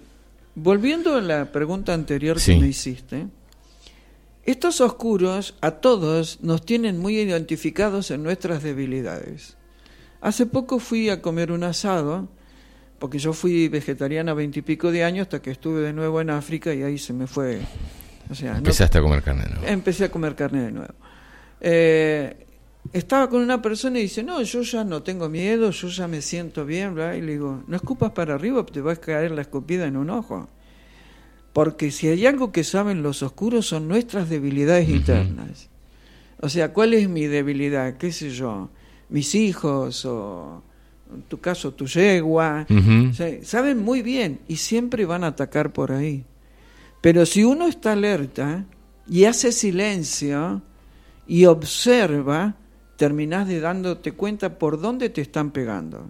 volviendo 0.55 1.15
a 1.15 1.21
la 1.21 1.51
pregunta 1.51 1.93
anterior 1.93 2.39
Sí. 2.39 2.53
que 2.55 2.59
me 2.59 2.67
hiciste, 2.67 3.27
estos 4.43 4.81
oscuros 4.81 5.55
a 5.61 5.71
todos 5.71 6.39
nos 6.41 6.65
tienen 6.65 6.97
muy 6.99 7.17
identificados 7.19 8.09
en 8.11 8.23
nuestras 8.23 8.63
debilidades. 8.63 9.55
Hace 10.21 10.45
poco 10.45 10.79
fui 10.79 11.09
a 11.09 11.21
comer 11.21 11.51
un 11.51 11.63
asado, 11.63 12.27
porque 12.97 13.19
yo 13.19 13.31
fui 13.31 13.67
vegetariana 13.69 14.33
veintipico 14.33 14.91
de 14.91 15.03
años 15.03 15.23
hasta 15.27 15.41
que 15.41 15.51
estuve 15.51 15.81
de 15.81 15.93
nuevo 15.93 16.19
en 16.19 16.29
África 16.31 16.73
y 16.73 16.83
ahí 16.83 16.97
se 16.97 17.13
me 17.13 17.27
fue. 17.27 17.61
O 18.29 18.35
sea, 18.35 18.51
no- 18.53 18.57
Empezaste 18.57 18.97
a 18.97 19.01
comer 19.01 19.21
carne, 19.23 19.45
¿no? 19.53 19.65
Empecé 19.65 20.05
a 20.05 20.11
comer 20.11 20.35
carne 20.35 20.63
de 20.63 20.71
nuevo. 20.71 20.93
Eh, 21.61 22.45
estaba 22.93 23.29
con 23.29 23.41
una 23.41 23.61
persona 23.61 23.99
y 23.99 24.03
dice, 24.03 24.23
no, 24.23 24.41
yo 24.41 24.61
ya 24.61 24.83
no 24.83 25.03
tengo 25.03 25.29
miedo, 25.29 25.71
yo 25.71 25.87
ya 25.89 26.07
me 26.07 26.21
siento 26.21 26.65
bien, 26.65 26.95
bla, 26.95 27.15
y 27.15 27.21
le 27.21 27.33
digo, 27.33 27.63
no 27.67 27.75
escupas 27.75 28.11
para 28.11 28.35
arriba, 28.35 28.65
te 28.65 28.81
va 28.81 28.93
a 28.93 28.95
caer 28.95 29.31
la 29.31 29.41
escupida 29.41 29.85
en 29.85 29.97
un 29.97 30.09
ojo. 30.09 30.49
Porque 31.53 31.91
si 31.91 32.07
hay 32.07 32.25
algo 32.25 32.51
que 32.51 32.63
saben 32.63 33.01
los 33.01 33.23
oscuros 33.23 33.67
son 33.67 33.87
nuestras 33.87 34.29
debilidades 34.29 34.89
internas. 34.89 35.69
O 36.41 36.49
sea, 36.49 36.71
¿cuál 36.73 36.93
es 36.93 37.09
mi 37.09 37.25
debilidad? 37.25 37.97
¿Qué 37.97 38.11
sé 38.11 38.29
yo? 38.29 38.69
Mis 39.09 39.35
hijos 39.35 40.05
o 40.05 40.63
en 41.13 41.23
tu 41.23 41.39
caso 41.39 41.73
tu 41.73 41.85
yegua. 41.85 42.65
Ujú. 42.69 43.09
O 43.09 43.13
sea, 43.13 43.43
saben 43.43 43.79
muy 43.79 44.01
bien 44.01 44.39
y 44.47 44.57
siempre 44.57 45.05
van 45.05 45.23
a 45.23 45.27
atacar 45.27 45.73
por 45.73 45.91
ahí. 45.91 46.23
Pero 47.01 47.25
si 47.25 47.43
uno 47.43 47.67
está 47.67 47.93
alerta 47.93 48.65
y 49.09 49.25
hace 49.25 49.51
silencio 49.51 50.61
y 51.27 51.45
observa, 51.45 52.55
terminás 52.99 53.47
de 53.47 53.61
dándote 53.61 54.11
cuenta 54.11 54.59
por 54.59 54.81
dónde 54.81 55.09
te 55.09 55.21
están 55.21 55.51
pegando. 55.51 56.07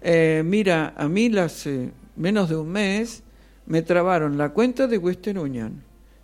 Eh, 0.00 0.42
mira, 0.44 0.94
a 0.96 1.08
mí 1.08 1.30
hace 1.38 1.92
menos 2.16 2.48
de 2.48 2.56
un 2.56 2.72
mes 2.72 3.22
me 3.66 3.82
trabaron 3.82 4.36
la 4.36 4.48
cuenta 4.48 4.88
de 4.88 4.98
Western 4.98 5.38
Union, 5.38 5.80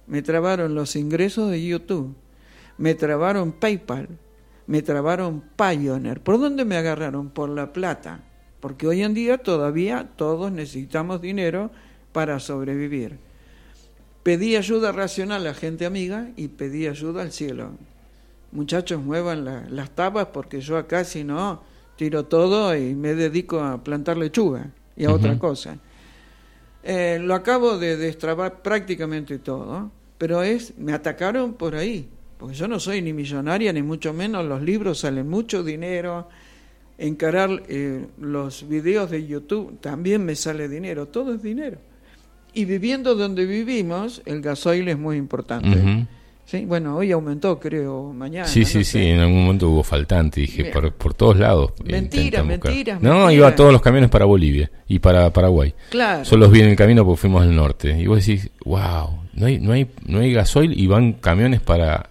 me 0.08 0.20
trabaron 0.22 0.74
los 0.74 0.96
ingresos 0.96 1.48
de 1.52 1.64
YouTube, 1.64 2.12
me 2.76 2.96
trabaron 2.96 3.52
PayPal, 3.52 4.08
me 4.66 4.82
trabaron 4.82 5.44
Pioneer. 5.56 6.22
¿Por 6.22 6.40
dónde 6.40 6.64
me 6.64 6.76
agarraron? 6.76 7.30
Por 7.30 7.48
la 7.48 7.72
plata. 7.72 8.24
Porque 8.58 8.88
hoy 8.88 9.04
en 9.04 9.14
día 9.14 9.38
todavía 9.38 10.10
todos 10.16 10.50
necesitamos 10.50 11.22
dinero 11.22 11.70
para 12.12 12.40
sobrevivir. 12.40 13.16
Pedí 14.24 14.56
ayuda 14.56 14.90
racional 14.90 15.46
a 15.46 15.54
gente 15.54 15.86
amiga 15.86 16.30
y 16.34 16.48
pedí 16.48 16.88
ayuda 16.88 17.22
al 17.22 17.30
cielo. 17.30 17.74
Muchachos, 18.52 19.02
muevan 19.02 19.44
la- 19.44 19.64
las 19.68 19.90
tapas 19.90 20.26
porque 20.32 20.60
yo 20.60 20.76
acá 20.78 21.04
si 21.04 21.22
no 21.24 21.62
tiro 21.96 22.24
todo 22.24 22.74
y 22.76 22.94
me 22.94 23.14
dedico 23.14 23.60
a 23.60 23.82
plantar 23.82 24.16
lechuga 24.16 24.70
y 24.96 25.04
a 25.04 25.12
otra 25.12 25.32
cosa. 25.38 25.76
Eh, 26.82 27.18
lo 27.20 27.34
acabo 27.34 27.76
de 27.78 27.96
destrabar 27.96 28.62
prácticamente 28.62 29.38
todo, 29.38 29.90
pero 30.16 30.42
es 30.42 30.78
me 30.78 30.92
atacaron 30.92 31.54
por 31.54 31.74
ahí, 31.74 32.08
porque 32.38 32.54
yo 32.54 32.68
no 32.68 32.78
soy 32.80 33.02
ni 33.02 33.12
millonaria 33.12 33.72
ni 33.72 33.82
mucho 33.82 34.12
menos, 34.14 34.44
los 34.46 34.62
libros 34.62 35.00
salen 35.00 35.28
mucho 35.28 35.62
dinero, 35.64 36.28
encarar 36.96 37.62
eh, 37.68 38.06
los 38.18 38.68
videos 38.68 39.10
de 39.10 39.26
YouTube 39.26 39.78
también 39.80 40.24
me 40.24 40.34
sale 40.36 40.68
dinero, 40.68 41.06
todo 41.06 41.34
es 41.34 41.42
dinero. 41.42 41.78
Y 42.54 42.64
viviendo 42.64 43.14
donde 43.14 43.44
vivimos, 43.44 44.22
el 44.24 44.40
gasoil 44.40 44.88
es 44.88 44.98
muy 44.98 45.16
importante. 45.16 45.78
Sí, 46.50 46.64
bueno, 46.64 46.96
hoy 46.96 47.12
aumentó, 47.12 47.60
creo, 47.60 48.10
mañana. 48.14 48.46
Sí, 48.48 48.60
no 48.60 48.66
sí, 48.66 48.82
sé. 48.82 48.98
sí, 49.00 49.06
en 49.08 49.20
algún 49.20 49.42
momento 49.44 49.68
hubo 49.68 49.82
faltante, 49.82 50.40
dije, 50.40 50.64
por, 50.72 50.90
por 50.94 51.12
todos 51.12 51.36
lados. 51.38 51.72
eh, 51.84 51.92
Mentira, 51.92 52.40
buscar. 52.40 52.44
mentiras, 52.72 53.02
No, 53.02 53.10
mentiras. 53.26 53.34
iba 53.34 53.54
todos 53.54 53.70
los 53.70 53.82
camiones 53.82 54.08
para 54.08 54.24
Bolivia 54.24 54.70
y 54.86 54.98
para 54.98 55.30
Paraguay. 55.30 55.74
Claro. 55.90 56.24
Solo 56.24 56.46
los 56.46 56.50
vi 56.52 56.60
en 56.60 56.70
el 56.70 56.76
camino 56.76 57.04
porque 57.04 57.20
fuimos 57.20 57.42
al 57.42 57.54
norte. 57.54 58.00
Y 58.00 58.06
vos 58.06 58.24
decís, 58.24 58.48
wow, 58.64 59.18
no 59.34 59.44
hay, 59.46 59.58
no 59.60 59.72
hay, 59.72 59.90
no 60.06 60.20
hay 60.20 60.32
gasoil 60.32 60.72
y 60.80 60.86
van 60.86 61.12
camiones 61.12 61.60
para, 61.60 62.08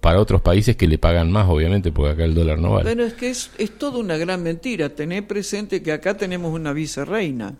para 0.00 0.18
otros 0.20 0.40
países 0.42 0.74
que 0.74 0.88
le 0.88 0.98
pagan 0.98 1.30
más, 1.30 1.46
obviamente, 1.48 1.92
porque 1.92 2.10
acá 2.14 2.24
el 2.24 2.34
dólar 2.34 2.58
no 2.58 2.72
vale. 2.72 2.90
Pero 2.90 3.04
es 3.04 3.12
que 3.14 3.30
es, 3.30 3.52
es 3.56 3.78
toda 3.78 3.98
una 4.00 4.16
gran 4.16 4.42
mentira. 4.42 4.88
Tener 4.88 5.28
presente 5.28 5.80
que 5.80 5.92
acá 5.92 6.16
tenemos 6.16 6.52
una 6.52 6.72
vicerreina. 6.72 7.54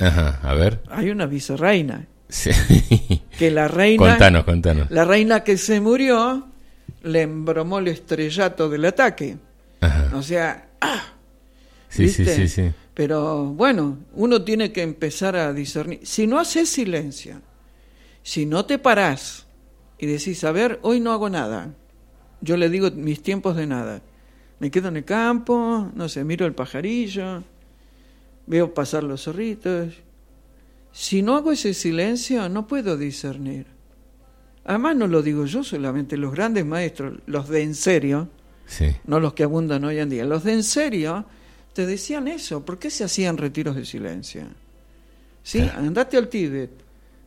Ajá, 0.00 0.40
a 0.42 0.54
ver. 0.54 0.80
Hay 0.90 1.10
una 1.10 1.26
vicerreina. 1.26 2.08
Sí. 2.30 2.50
Que 3.38 3.50
la 3.50 3.68
reina. 3.68 4.10
contanos, 4.10 4.44
contanos. 4.44 4.90
La 4.90 5.04
reina 5.04 5.44
que 5.44 5.56
se 5.56 5.80
murió 5.80 6.48
le 7.02 7.22
embromó 7.22 7.78
el 7.78 7.88
estrellato 7.88 8.68
del 8.68 8.84
ataque. 8.84 9.36
Ajá. 9.80 10.10
O 10.14 10.22
sea, 10.22 10.68
¡ah! 10.80 11.02
Sí, 11.88 12.08
sí, 12.08 12.24
sí, 12.24 12.48
sí. 12.48 12.70
Pero 12.94 13.46
bueno, 13.46 13.98
uno 14.14 14.42
tiene 14.42 14.72
que 14.72 14.82
empezar 14.82 15.34
a 15.36 15.52
discernir. 15.52 16.00
Si 16.02 16.26
no 16.26 16.38
haces 16.38 16.68
silencio, 16.68 17.40
si 18.22 18.46
no 18.46 18.64
te 18.66 18.78
parás 18.78 19.46
y 19.98 20.06
decís, 20.06 20.44
a 20.44 20.52
ver, 20.52 20.78
hoy 20.82 21.00
no 21.00 21.12
hago 21.12 21.28
nada, 21.30 21.72
yo 22.40 22.56
le 22.56 22.68
digo 22.68 22.90
mis 22.90 23.22
tiempos 23.22 23.56
de 23.56 23.66
nada. 23.66 24.02
Me 24.58 24.70
quedo 24.70 24.88
en 24.88 24.98
el 24.98 25.04
campo, 25.04 25.90
no 25.94 26.08
sé, 26.08 26.22
miro 26.24 26.46
el 26.46 26.54
pajarillo, 26.54 27.42
veo 28.46 28.74
pasar 28.74 29.02
los 29.02 29.24
zorritos. 29.24 29.94
Si 30.92 31.22
no 31.22 31.36
hago 31.36 31.52
ese 31.52 31.72
silencio, 31.74 32.48
no 32.48 32.66
puedo 32.66 32.96
discernir. 32.96 33.66
Además, 34.64 34.96
no 34.96 35.06
lo 35.06 35.22
digo 35.22 35.46
yo 35.46 35.64
solamente, 35.64 36.16
los 36.16 36.32
grandes 36.32 36.66
maestros, 36.66 37.18
los 37.26 37.48
de 37.48 37.62
en 37.62 37.74
serio, 37.74 38.28
Sí. 38.66 38.86
no 39.06 39.18
los 39.18 39.34
que 39.34 39.42
abundan 39.42 39.84
hoy 39.84 39.98
en 39.98 40.08
día, 40.10 40.24
los 40.24 40.44
de 40.44 40.52
en 40.52 40.62
serio, 40.62 41.24
te 41.72 41.86
decían 41.86 42.28
eso. 42.28 42.64
¿Por 42.64 42.78
qué 42.78 42.90
se 42.90 43.02
hacían 43.04 43.36
retiros 43.36 43.74
de 43.76 43.84
silencio? 43.84 44.42
Sí, 45.42 45.60
Claro. 45.60 45.78
andate 45.80 46.16
al 46.16 46.28
Tíbet, 46.28 46.70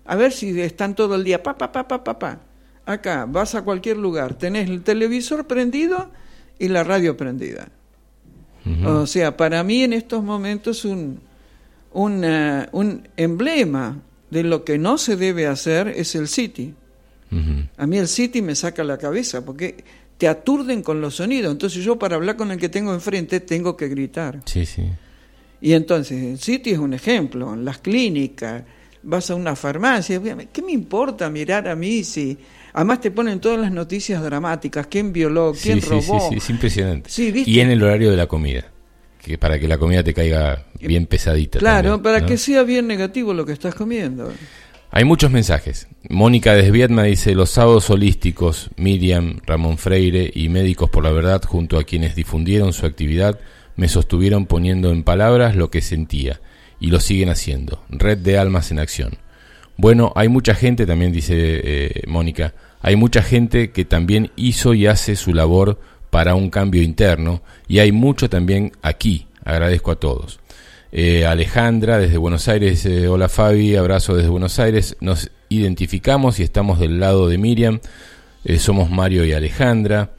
a 0.06 0.16
ver 0.16 0.32
si 0.32 0.60
están 0.62 0.96
todo 0.96 1.16
el 1.16 1.24
día, 1.24 1.42
pa, 1.42 1.58
pa, 1.58 1.72
pa, 1.72 1.88
pa, 1.88 2.04
pa, 2.04 2.20
pa. 2.20 2.40
Acá, 2.86 3.26
vas 3.26 3.56
a 3.56 3.62
cualquier 3.64 3.98
lugar, 3.98 4.36
tenés 4.36 4.70
el 4.70 4.84
televisor 4.84 5.48
prendido 5.48 6.12
y 6.60 6.68
la 6.68 6.84
radio 6.84 7.18
prendida. 7.18 7.70
O 8.86 9.06
sea, 9.08 9.36
para 9.36 9.62
mí 9.64 9.84
en 9.84 9.92
estos 9.92 10.24
momentos 10.24 10.86
un, 10.86 11.20
un, 11.94 12.24
eh, 12.24 12.68
un 12.72 13.08
emblema 13.18 14.02
de 14.30 14.44
lo 14.44 14.66
que 14.66 14.78
no 14.78 14.98
se 14.98 15.16
debe 15.16 15.48
hacer 15.48 15.88
es 15.88 16.16
el 16.16 16.28
City. 16.28 16.74
A 17.78 17.88
mí 17.88 17.98
el 17.98 18.08
City 18.08 18.44
me 18.44 18.54
saca 18.54 18.84
la 18.84 19.00
cabeza 19.00 19.44
porque 19.44 19.84
te 20.20 20.28
aturden 20.28 20.84
con 20.84 21.02
los 21.02 21.16
sonidos. 21.16 21.52
Entonces 21.52 21.84
yo 21.84 21.98
para 21.98 22.16
hablar 22.16 22.36
con 22.36 22.52
el 22.52 22.60
que 22.60 22.70
tengo 22.70 22.94
enfrente 22.94 23.40
tengo 23.40 23.76
que 23.76 23.88
gritar. 23.88 24.42
Sí, 24.46 24.68
sí. 24.68 24.84
Y 25.60 25.74
entonces 25.74 26.22
el 26.22 26.38
City 26.38 26.72
es 26.72 26.78
un 26.78 26.94
ejemplo. 26.94 27.56
Las 27.56 27.80
clínicas, 27.80 28.64
vas 29.02 29.32
a 29.32 29.36
una 29.36 29.56
farmacia. 29.56 30.22
¿Qué 30.52 30.62
me 30.62 30.74
importa 30.74 31.30
mirar 31.30 31.68
a 31.68 31.76
mí 31.76 32.04
si... 32.04 32.38
Además 32.74 33.02
te 33.02 33.12
ponen 33.12 33.40
todas 33.40 33.60
las 33.60 33.72
noticias 33.72 34.22
dramáticas. 34.24 34.88
¿Quién 34.88 35.14
violó? 35.14 35.54
¿Quién 35.60 35.82
sí, 35.82 35.88
robó? 35.88 36.20
sí, 36.20 36.28
sí, 36.30 36.36
es 36.38 36.50
impresionante. 36.50 37.10
Y 37.46 37.60
en 37.60 37.70
el 37.70 37.82
horario 37.84 38.12
de 38.12 38.18
la 38.18 38.28
comida. 38.28 38.73
Que 39.24 39.38
para 39.38 39.58
que 39.60 39.68
la 39.68 39.78
comida 39.78 40.04
te 40.04 40.14
caiga 40.14 40.66
bien 40.80 41.06
pesadita. 41.06 41.60
Claro, 41.60 41.92
también, 41.92 42.04
para 42.04 42.20
¿no? 42.20 42.26
que 42.28 42.38
sea 42.38 42.64
bien 42.64 42.88
negativo 42.88 43.34
lo 43.34 43.46
que 43.46 43.54
estás 43.54 43.74
comiendo. 43.74 44.32
Hay 44.92 45.06
muchos 45.06 45.32
mensajes. 45.32 45.88
Mónica 46.10 46.54
desde 46.54 46.88
dice, 47.06 47.34
los 47.34 47.50
sábados 47.50 47.90
holísticos, 47.90 48.70
Miriam, 48.76 49.40
Ramón 49.44 49.80
Freire 49.80 50.32
y 50.36 50.50
Médicos 50.50 50.92
por 50.92 51.04
la 51.04 51.12
Verdad, 51.12 51.42
junto 51.44 51.80
a 51.80 51.84
quienes 51.84 52.16
difundieron 52.16 52.74
su 52.74 52.86
actividad, 52.86 53.40
me 53.76 53.88
sostuvieron 53.88 54.46
poniendo 54.46 54.92
en 54.92 55.02
palabras 55.02 55.56
lo 55.56 55.72
que 55.72 55.82
sentía, 55.82 56.42
y 56.80 56.92
lo 56.92 57.00
siguen 57.00 57.30
haciendo. 57.30 57.84
Red 57.90 58.20
de 58.20 58.38
Almas 58.38 58.70
en 58.70 58.78
Acción. 58.78 59.18
Bueno, 59.78 60.14
hay 60.16 60.28
mucha 60.28 60.54
gente, 60.54 60.86
también 60.86 61.12
dice 61.12 61.34
eh, 61.36 62.04
Mónica, 62.06 62.54
hay 62.80 62.96
mucha 62.96 63.24
gente 63.24 63.72
que 63.72 63.86
también 63.86 64.32
hizo 64.36 64.74
y 64.76 64.86
hace 64.86 65.16
su 65.16 65.34
labor 65.34 65.80
para 66.14 66.36
un 66.36 66.52
cambio 66.52 66.84
interno, 66.84 67.42
y 67.68 67.80
hay 67.80 67.92
mucho 67.92 68.30
también 68.30 68.72
aquí. 68.84 69.26
Agradezco 69.44 69.90
a 69.90 69.96
todos. 69.96 70.40
Eh, 70.92 71.26
Alejandra 71.26 71.98
desde 71.98 72.18
Buenos 72.18 72.48
Aires, 72.48 72.88
hola 73.10 73.30
Fabi, 73.30 73.76
abrazo 73.76 74.16
desde 74.16 74.30
Buenos 74.30 74.60
Aires. 74.60 74.96
Nos 75.00 75.32
identificamos 75.50 76.40
y 76.40 76.44
estamos 76.44 76.80
del 76.80 77.00
lado 77.00 77.28
de 77.28 77.40
Miriam. 77.40 77.80
Eh, 78.46 78.60
somos 78.60 78.92
Mario 78.92 79.26
y 79.26 79.34
Alejandra. 79.34 80.12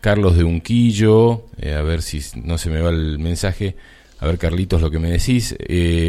Carlos 0.00 0.36
de 0.36 0.42
Unquillo, 0.42 1.44
eh, 1.60 1.74
a 1.74 1.82
ver 1.82 2.02
si 2.02 2.20
no 2.42 2.58
se 2.58 2.68
me 2.68 2.80
va 2.80 2.90
el 2.90 3.20
mensaje. 3.20 3.76
A 4.18 4.26
ver, 4.26 4.38
Carlitos, 4.38 4.82
lo 4.82 4.90
que 4.90 4.98
me 4.98 5.12
decís. 5.12 5.54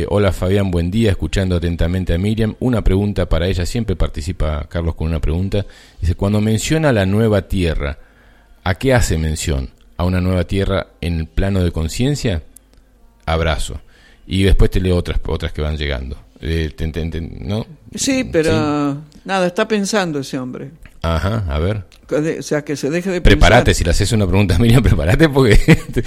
Hola 0.09 0.31
Fabián, 0.31 0.71
buen 0.71 0.89
día, 0.89 1.11
escuchando 1.11 1.57
atentamente 1.57 2.11
a 2.11 2.17
Miriam. 2.17 2.55
Una 2.59 2.83
pregunta 2.83 3.29
para 3.29 3.47
ella, 3.47 3.67
siempre 3.67 3.95
participa 3.95 4.65
Carlos 4.67 4.95
con 4.95 5.09
una 5.09 5.21
pregunta. 5.21 5.63
Dice, 6.01 6.15
cuando 6.15 6.41
menciona 6.41 6.91
la 6.91 7.05
nueva 7.05 7.43
tierra, 7.43 7.99
¿a 8.69 8.75
qué 8.75 8.93
hace 8.93 9.17
mención? 9.17 9.69
¿A 9.97 10.03
una 10.05 10.21
nueva 10.21 10.43
tierra 10.43 10.87
en 11.01 11.19
el 11.19 11.27
plano 11.27 11.63
de 11.63 11.71
conciencia? 11.71 12.43
Abrazo. 13.25 13.79
Y 14.27 14.43
después 14.43 14.69
te 14.71 14.79
leo 14.79 14.95
otras, 14.97 15.19
otras 15.25 15.53
que 15.53 15.61
van 15.61 15.77
llegando. 15.77 16.17
Eh, 16.41 16.71
te- 16.75 16.87
te- 16.89 17.09
te- 17.09 17.21
¿No? 17.21 17.65
Sí, 17.95 18.23
pero 18.25 18.97
nada, 19.25 19.47
está 19.47 19.67
pensando 19.67 20.19
ese 20.19 20.37
hombre. 20.37 20.71
Ajá, 21.15 21.45
a 21.47 21.59
ver. 21.59 21.83
O 22.09 22.41
sea, 22.41 22.63
que 22.63 22.77
se 22.77 22.89
deje 22.89 23.09
de 23.11 23.19
Prepárate, 23.21 23.73
si 23.73 23.83
le 23.83 23.89
haces 23.89 24.11
una 24.13 24.25
pregunta 24.25 24.55
a 24.55 24.59
Miriam, 24.59 24.81
prepárate 24.83 25.27
porque 25.27 25.59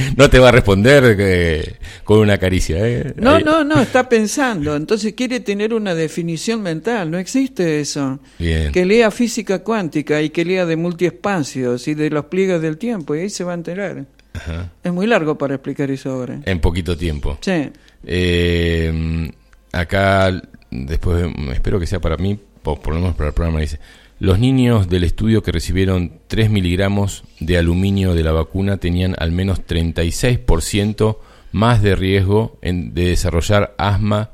no 0.16 0.30
te 0.30 0.38
va 0.38 0.48
a 0.48 0.52
responder 0.52 1.16
eh, 1.18 1.74
con 2.04 2.20
una 2.20 2.38
caricia. 2.38 2.76
¿eh? 2.86 3.12
No, 3.16 3.34
Ahí- 3.36 3.44
no, 3.44 3.64
no, 3.64 3.80
está 3.82 4.08
pensando. 4.08 4.74
Entonces 4.76 5.12
quiere 5.12 5.40
tener 5.40 5.74
una 5.74 5.94
definición 5.94 6.62
mental. 6.62 7.10
No 7.10 7.18
existe 7.18 7.80
eso. 7.80 8.18
Bien. 8.38 8.72
Que 8.72 8.86
lea 8.86 9.10
física 9.10 9.58
cuántica 9.62 10.22
y 10.22 10.30
que 10.30 10.44
lea 10.44 10.64
de 10.64 10.76
multiespacios 10.76 11.86
y 11.88 11.94
de 11.94 12.08
los 12.10 12.24
pliegues 12.26 12.62
del 12.62 12.78
tiempo. 12.78 13.14
Y 13.14 13.20
ahí 13.20 13.30
se 13.30 13.44
va 13.44 13.52
a 13.52 13.56
enterar. 13.56 14.06
Ajá. 14.32 14.70
Es 14.82 14.92
muy 14.92 15.06
largo 15.06 15.36
para 15.36 15.54
explicar 15.56 15.90
eso 15.90 16.10
ahora. 16.12 16.40
En 16.46 16.60
poquito 16.60 16.96
tiempo. 16.96 17.36
Sí. 17.42 17.70
Eh, 18.06 19.30
acá, 19.72 20.40
después, 20.70 21.26
espero 21.52 21.78
que 21.78 21.86
sea 21.86 22.00
para 22.00 22.16
mí, 22.16 22.38
por, 22.62 22.80
por 22.80 22.94
lo 22.94 23.00
menos 23.00 23.16
para 23.16 23.28
el 23.28 23.34
programa, 23.34 23.60
dice, 23.60 23.78
los 24.20 24.38
niños 24.38 24.88
del 24.88 25.02
estudio 25.04 25.42
que 25.42 25.50
recibieron 25.50 26.12
3 26.28 26.50
miligramos 26.50 27.24
de 27.40 27.58
aluminio 27.58 28.14
de 28.14 28.22
la 28.22 28.32
vacuna 28.32 28.76
tenían 28.76 29.14
al 29.18 29.32
menos 29.32 29.60
36% 29.66 31.18
más 31.52 31.82
de 31.82 31.96
riesgo 31.96 32.58
en- 32.62 32.94
de 32.94 33.06
desarrollar 33.06 33.74
asma 33.78 34.30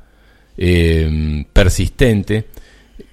eh, 0.59 1.45
persistente 1.53 2.47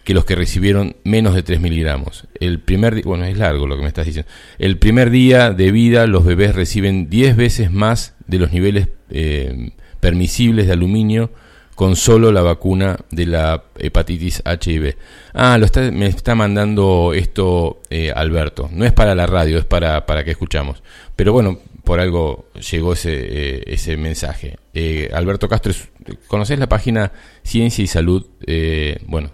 que 0.04 0.14
los 0.14 0.26
que 0.26 0.36
recibieron 0.36 0.96
menos 1.04 1.36
de 1.36 1.44
3 1.44 1.60
miligramos. 1.62 2.26
El 2.40 2.60
primer 2.60 3.04
bueno, 3.04 3.26
es 3.26 3.38
largo 3.38 3.68
lo 3.68 3.76
que 3.76 3.82
me 3.84 3.88
estás 3.88 4.06
diciendo. 4.06 4.30
El 4.58 4.78
primer 4.78 5.10
día 5.10 5.52
de 5.52 5.72
vida 5.72 6.08
los 6.08 6.26
bebés 6.26 6.56
reciben 6.56 7.10
10 7.10 7.36
veces 7.38 7.72
más 7.72 8.16
de 8.28 8.40
los 8.40 8.52
niveles 8.52 8.88
eh, 9.10 9.72
permisibles 10.00 10.68
de 10.68 10.74
aluminio 10.74 11.32
con 11.76 11.96
solo 11.96 12.32
la 12.32 12.42
vacuna 12.42 12.98
de 13.12 13.26
la 13.26 13.64
hepatitis 13.80 14.44
HIV. 14.46 14.96
Ah, 15.34 15.58
lo 15.58 15.66
está, 15.66 15.82
me 15.92 16.06
está 16.08 16.36
mandando 16.36 17.14
esto 17.14 17.82
eh, 17.90 18.12
Alberto. 18.16 18.70
No 18.72 18.86
es 18.86 18.94
para 18.94 19.16
la 19.16 19.26
radio, 19.26 19.58
es 19.58 19.66
para, 19.66 20.06
para 20.06 20.24
que 20.24 20.32
escuchamos. 20.32 20.84
Pero 21.16 21.34
bueno, 21.34 21.60
por 21.84 22.00
algo 22.00 22.46
llegó 22.72 22.94
ese, 22.94 23.14
eh, 23.14 23.64
ese 23.68 23.98
mensaje. 23.98 24.58
Eh, 24.74 25.10
Alberto 25.14 25.50
Castro, 25.50 25.72
es- 25.72 25.90
¿conocés 26.28 26.60
la 26.60 26.70
página 26.70 27.12
Ciencia 27.44 27.84
y 27.84 27.88
Salud? 27.88 28.26
Eh, 28.46 29.00
bueno, 29.08 29.32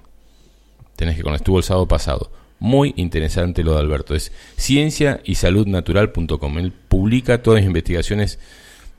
tenés 0.95 1.15
que 1.17 1.23
conocer, 1.23 1.41
estuvo 1.41 1.57
el 1.57 1.63
sábado 1.63 1.87
pasado. 1.87 2.31
Muy 2.61 2.93
interesante 2.97 3.63
lo 3.63 3.73
de 3.73 3.79
Alberto. 3.79 4.15
Es 4.15 4.31
ciencia 4.57 5.21
y 5.23 5.35
saludnatural.com. 5.35 6.57
Él 6.57 6.73
publica 6.73 7.41
todas 7.41 7.61
las 7.61 7.67
investigaciones 7.67 8.39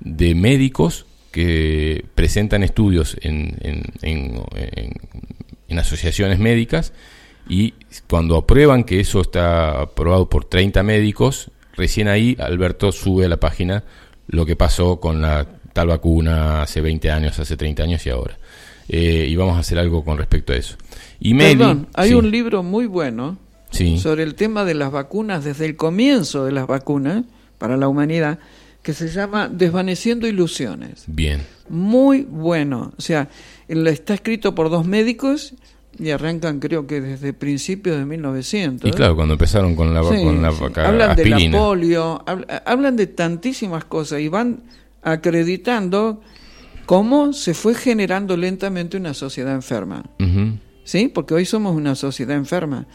de 0.01 0.35
médicos 0.35 1.05
que 1.31 2.05
presentan 2.15 2.63
estudios 2.63 3.17
en, 3.23 3.57
en, 3.61 3.83
en- 5.69 5.79
asociaciones 5.79 6.39
médicas 6.39 6.93
y 7.49 7.75
cuando 8.09 8.37
aprueban 8.37 8.85
que 8.85 9.01
eso 9.01 9.21
está 9.21 9.81
aprobado 9.83 10.29
por 10.29 10.45
30 10.45 10.83
médicos, 10.83 11.51
recién 11.75 12.09
ahí 12.09 12.37
Alberto 12.39 12.93
sube 12.93 13.25
a 13.25 13.29
la 13.29 13.39
página 13.39 13.85
lo 14.29 14.45
que 14.47 14.57
pasó 14.57 15.01
con 15.01 15.23
la 15.23 15.47
tal 15.73 15.89
vacuna 15.89 16.63
hace 16.63 16.81
20 16.81 17.11
años, 17.11 17.39
hace 17.39 17.57
30 17.57 17.83
años 17.83 18.07
y 18.07 18.11
ahora. 18.11 18.37
Eh, 18.89 19.27
y 19.29 19.37
vamos 19.37 19.57
a 19.57 19.61
hacer 19.61 19.79
algo 19.79 20.05
con 20.05 20.19
respecto 20.19 20.53
a 20.53 20.57
eso. 20.57 20.77
Y 21.21 21.35
Meli, 21.35 21.57
Perdón, 21.57 21.89
hay 21.95 22.09
sí, 22.11 22.15
un 22.15 22.31
libro 22.31 22.63
muy 22.63 22.87
bueno 22.87 23.39
sí, 23.71 23.99
sobre 23.99 24.25
el 24.25 24.35
tema 24.35 24.65
de 24.65 24.75
las 24.75 24.91
vacunas 24.91 25.45
desde 25.45 25.67
el 25.67 25.77
comienzo 25.77 26.45
de 26.45 26.53
las 26.53 26.67
vacunas 26.67 27.25
para 27.59 27.77
la 27.77 27.89
humanidad 27.89 28.39
que 28.83 28.93
se 28.95 29.09
llama 29.09 29.49
Desvaneciendo 29.49 30.27
Ilusiones. 30.27 31.05
bien, 31.07 31.43
Muy 31.69 32.23
bueno. 32.23 32.93
O 32.97 33.01
sea, 33.03 33.29
está 33.69 34.15
escrito 34.15 34.55
por 34.55 34.71
dos 34.71 34.87
médicos 34.87 35.55
y 35.99 36.11
arrancan 36.11 36.61
creo 36.61 36.87
que 36.87 37.01
desde 37.01 37.33
principios 37.33 37.99
de 37.99 38.07
1900. 38.07 38.89
y 38.89 38.93
claro, 38.93 39.17
cuando 39.17 39.35
empezaron 39.35 39.75
con 39.77 39.93
la, 39.93 40.03
Sí, 40.03 40.23
con 40.25 40.41
la 40.41 40.51
sí. 40.53 40.65
Hablan 40.77 41.17
de 41.17 41.25
la 41.27 41.51
polio, 41.51 42.25
habl- 42.27 42.63
hablan 42.65 42.97
de 42.97 43.07
tantísimas 43.07 43.85
cosas 43.85 44.21
y 44.21 44.29
van 44.29 44.63
acreditando 45.03 46.21
cómo 46.87 47.33
se 47.33 47.55
fue 47.55 47.75
generando 47.75 48.37
lentamente 48.37 48.97
una 48.97 49.15
sociedad 49.15 49.55
enferma. 49.55 50.05
¿Sí? 50.85 51.09
Porque 51.09 51.35
hoy 51.35 51.45
somos 51.45 51.77
una 51.77 51.95
sociedad 51.95 52.35
enferma, 52.37 52.87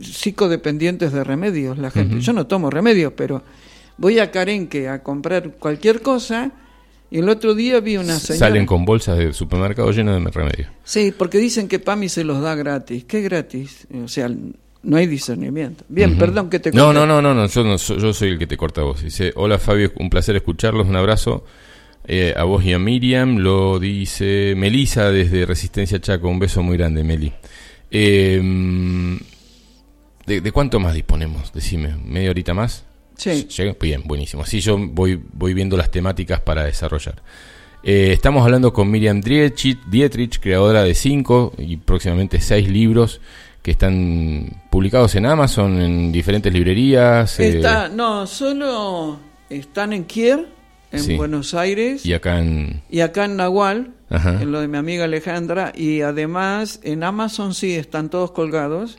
psicodependientes 0.00 1.12
de 1.12 1.24
remedios, 1.24 1.78
la 1.78 1.90
gente. 1.90 2.20
Yo 2.20 2.32
no 2.32 2.46
tomo 2.46 2.70
remedios, 2.70 3.12
pero 3.16 3.42
voy 3.98 4.18
a 4.18 4.30
Carenque 4.30 4.88
a 4.88 5.02
comprar 5.02 5.52
cualquier 5.58 6.02
cosa 6.02 6.52
y 7.10 7.18
el 7.18 7.28
otro 7.28 7.54
día 7.54 7.80
vi 7.80 7.96
una 7.96 8.18
señora... 8.18 8.46
Salen 8.48 8.66
con 8.66 8.84
bolsas 8.84 9.16
de 9.18 9.32
supermercado 9.32 9.90
llenas 9.92 10.22
de 10.24 10.30
remedios. 10.30 10.68
Sí, 10.84 11.14
porque 11.16 11.38
dicen 11.38 11.68
que 11.68 11.78
PAMI 11.78 12.08
se 12.08 12.24
los 12.24 12.40
da 12.42 12.54
gratis. 12.54 13.04
¿Qué 13.04 13.22
gratis? 13.22 13.86
O 14.04 14.08
sea, 14.08 14.28
no 14.82 14.96
hay 14.96 15.06
discernimiento. 15.06 15.84
Bien, 15.88 16.18
perdón 16.18 16.50
que 16.50 16.58
te 16.58 16.72
No, 16.72 16.86
corté. 16.86 17.00
no, 17.00 17.06
no, 17.06 17.22
no, 17.22 17.34
no, 17.34 17.46
yo, 17.46 17.64
no 17.64 17.76
yo 17.76 18.12
soy 18.12 18.30
el 18.30 18.38
que 18.38 18.46
te 18.46 18.56
corta 18.56 18.80
a 18.80 18.84
vos. 18.84 19.02
Dice, 19.02 19.32
hola 19.36 19.58
Fabio, 19.58 19.92
un 19.98 20.10
placer 20.10 20.34
escucharlos, 20.36 20.86
un 20.88 20.96
abrazo. 20.96 21.44
Eh, 22.08 22.34
a 22.36 22.44
vos 22.44 22.64
y 22.64 22.72
a 22.72 22.78
Miriam 22.78 23.38
lo 23.38 23.80
dice 23.80 24.54
Melisa 24.56 25.10
desde 25.10 25.44
Resistencia 25.46 26.00
Chaco. 26.00 26.28
Un 26.28 26.38
beso 26.38 26.62
muy 26.62 26.76
grande, 26.76 27.02
Meli. 27.04 27.32
Eh, 27.90 28.40
¿de, 30.26 30.40
de 30.40 30.52
cuánto 30.52 30.80
más 30.80 30.94
disponemos? 30.94 31.52
Decime, 31.52 31.96
¿media 32.04 32.30
horita 32.30 32.54
más? 32.54 32.84
Sí. 33.16 33.46
Bien, 33.80 34.02
buenísimo. 34.04 34.42
Así 34.42 34.60
yo 34.60 34.78
voy, 34.78 35.20
voy 35.32 35.54
viendo 35.54 35.76
las 35.76 35.90
temáticas 35.90 36.40
para 36.40 36.64
desarrollar. 36.64 37.22
Eh, 37.82 38.10
estamos 38.12 38.42
hablando 38.44 38.72
con 38.72 38.90
Miriam 38.90 39.20
Dietrich, 39.20 39.78
Dietrich, 39.86 40.40
creadora 40.40 40.82
de 40.82 40.94
cinco 40.94 41.52
y 41.58 41.76
próximamente 41.76 42.40
seis 42.40 42.68
libros 42.68 43.20
que 43.62 43.70
están 43.72 44.62
publicados 44.70 45.14
en 45.14 45.26
Amazon, 45.26 45.80
en 45.80 46.12
diferentes 46.12 46.52
librerías. 46.52 47.38
eh, 47.40 47.56
Está, 47.58 47.88
no, 47.88 48.26
solo 48.26 49.18
están 49.50 49.92
en 49.92 50.04
Kier, 50.04 50.48
en 50.92 51.00
Sí. 51.00 51.16
Buenos 51.16 51.52
Aires, 51.54 52.04
y 52.06 52.12
acá 52.12 52.38
en... 52.38 52.82
y 52.90 53.00
acá 53.00 53.24
en 53.24 53.36
Nahual, 53.36 53.92
Ajá. 54.08 54.40
en 54.40 54.52
lo 54.52 54.60
de 54.60 54.68
mi 54.68 54.78
amiga 54.78 55.04
Alejandra, 55.04 55.72
y 55.74 56.00
además 56.02 56.80
en 56.84 57.02
Amazon 57.02 57.54
sí 57.54 57.72
están 57.74 58.08
todos 58.08 58.30
colgados. 58.30 58.98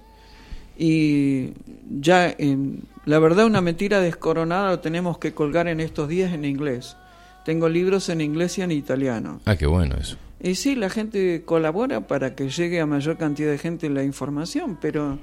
Y 0.77 1.51
ya, 1.89 2.33
en, 2.37 2.83
la 3.07 3.19
verdad, 3.19 3.45
una 3.45 3.61
mentira 3.61 4.01
descoronada 4.01 4.71
lo 4.71 4.79
tenemos 4.81 5.17
que 5.17 5.33
colgar 5.33 5.69
en 5.69 5.79
estos 5.79 6.09
días 6.09 6.33
en 6.33 6.43
inglés. 6.43 6.97
Tengo 7.45 7.69
libros 7.69 8.09
en 8.09 8.19
inglés 8.19 8.57
y 8.57 8.63
en 8.63 8.71
italiano. 8.71 9.39
Ah, 9.45 9.55
qué 9.55 9.65
bueno 9.65 9.95
eso. 9.95 10.17
Y 10.41 10.55
sí, 10.55 10.75
la 10.75 10.89
gente 10.89 11.43
colabora 11.45 12.05
para 12.05 12.35
que 12.35 12.49
llegue 12.49 12.81
a 12.81 12.85
mayor 12.85 13.17
cantidad 13.17 13.49
de 13.49 13.57
gente 13.57 13.89
la 13.89 14.03
información, 14.03 14.77
pero 14.81 15.19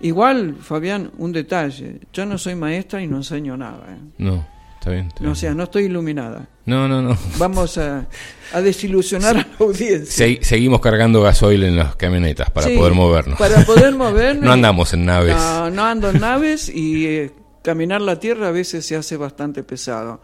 igual, 0.00 0.56
Fabián, 0.58 1.10
un 1.18 1.32
detalle. 1.32 2.00
Yo 2.14 2.24
no 2.24 2.38
soy 2.38 2.54
maestra 2.54 3.02
y 3.02 3.06
no 3.06 3.18
enseño 3.18 3.58
nada. 3.58 3.84
¿eh? 3.90 3.98
No, 4.16 4.46
está 4.82 4.90
bien. 4.90 5.06
está 5.06 5.20
No, 5.20 5.26
bien. 5.26 5.32
o 5.32 5.34
sea, 5.36 5.54
no 5.54 5.62
estoy 5.62 5.84
iluminada. 5.84 6.48
no, 6.66 6.88
no, 6.88 7.00
no. 7.02 7.16
Vamos 7.38 7.78
a, 7.78 8.06
a 8.52 8.60
desilusionar 8.60 9.36
a 9.36 9.38
la 9.38 9.48
audiencia. 9.60 10.06
Se- 10.26 10.40
seguimos 10.42 10.80
cargando 10.80 11.22
gasoil 11.22 11.62
en 11.62 11.76
las 11.76 11.94
camionetas 11.96 12.50
para 12.50 12.66
Sí, 12.66 12.76
poder 12.76 12.92
movernos. 12.94 13.38
Para 13.38 13.64
poder 13.64 13.94
movernos. 13.94 14.44
No 14.46 14.52
andamos 14.52 14.92
en 14.92 15.04
naves. 15.04 15.36
No, 15.36 15.70
no 15.70 15.84
ando 15.84 16.10
en 16.10 16.20
naves 16.20 16.68
y 16.68 17.06
eh, 17.06 17.30
caminar 17.62 18.00
la 18.00 18.18
tierra 18.18 18.48
a 18.48 18.50
veces 18.50 18.84
se 18.84 18.96
hace 18.96 19.16
bastante 19.16 19.62
pesado. 19.62 20.20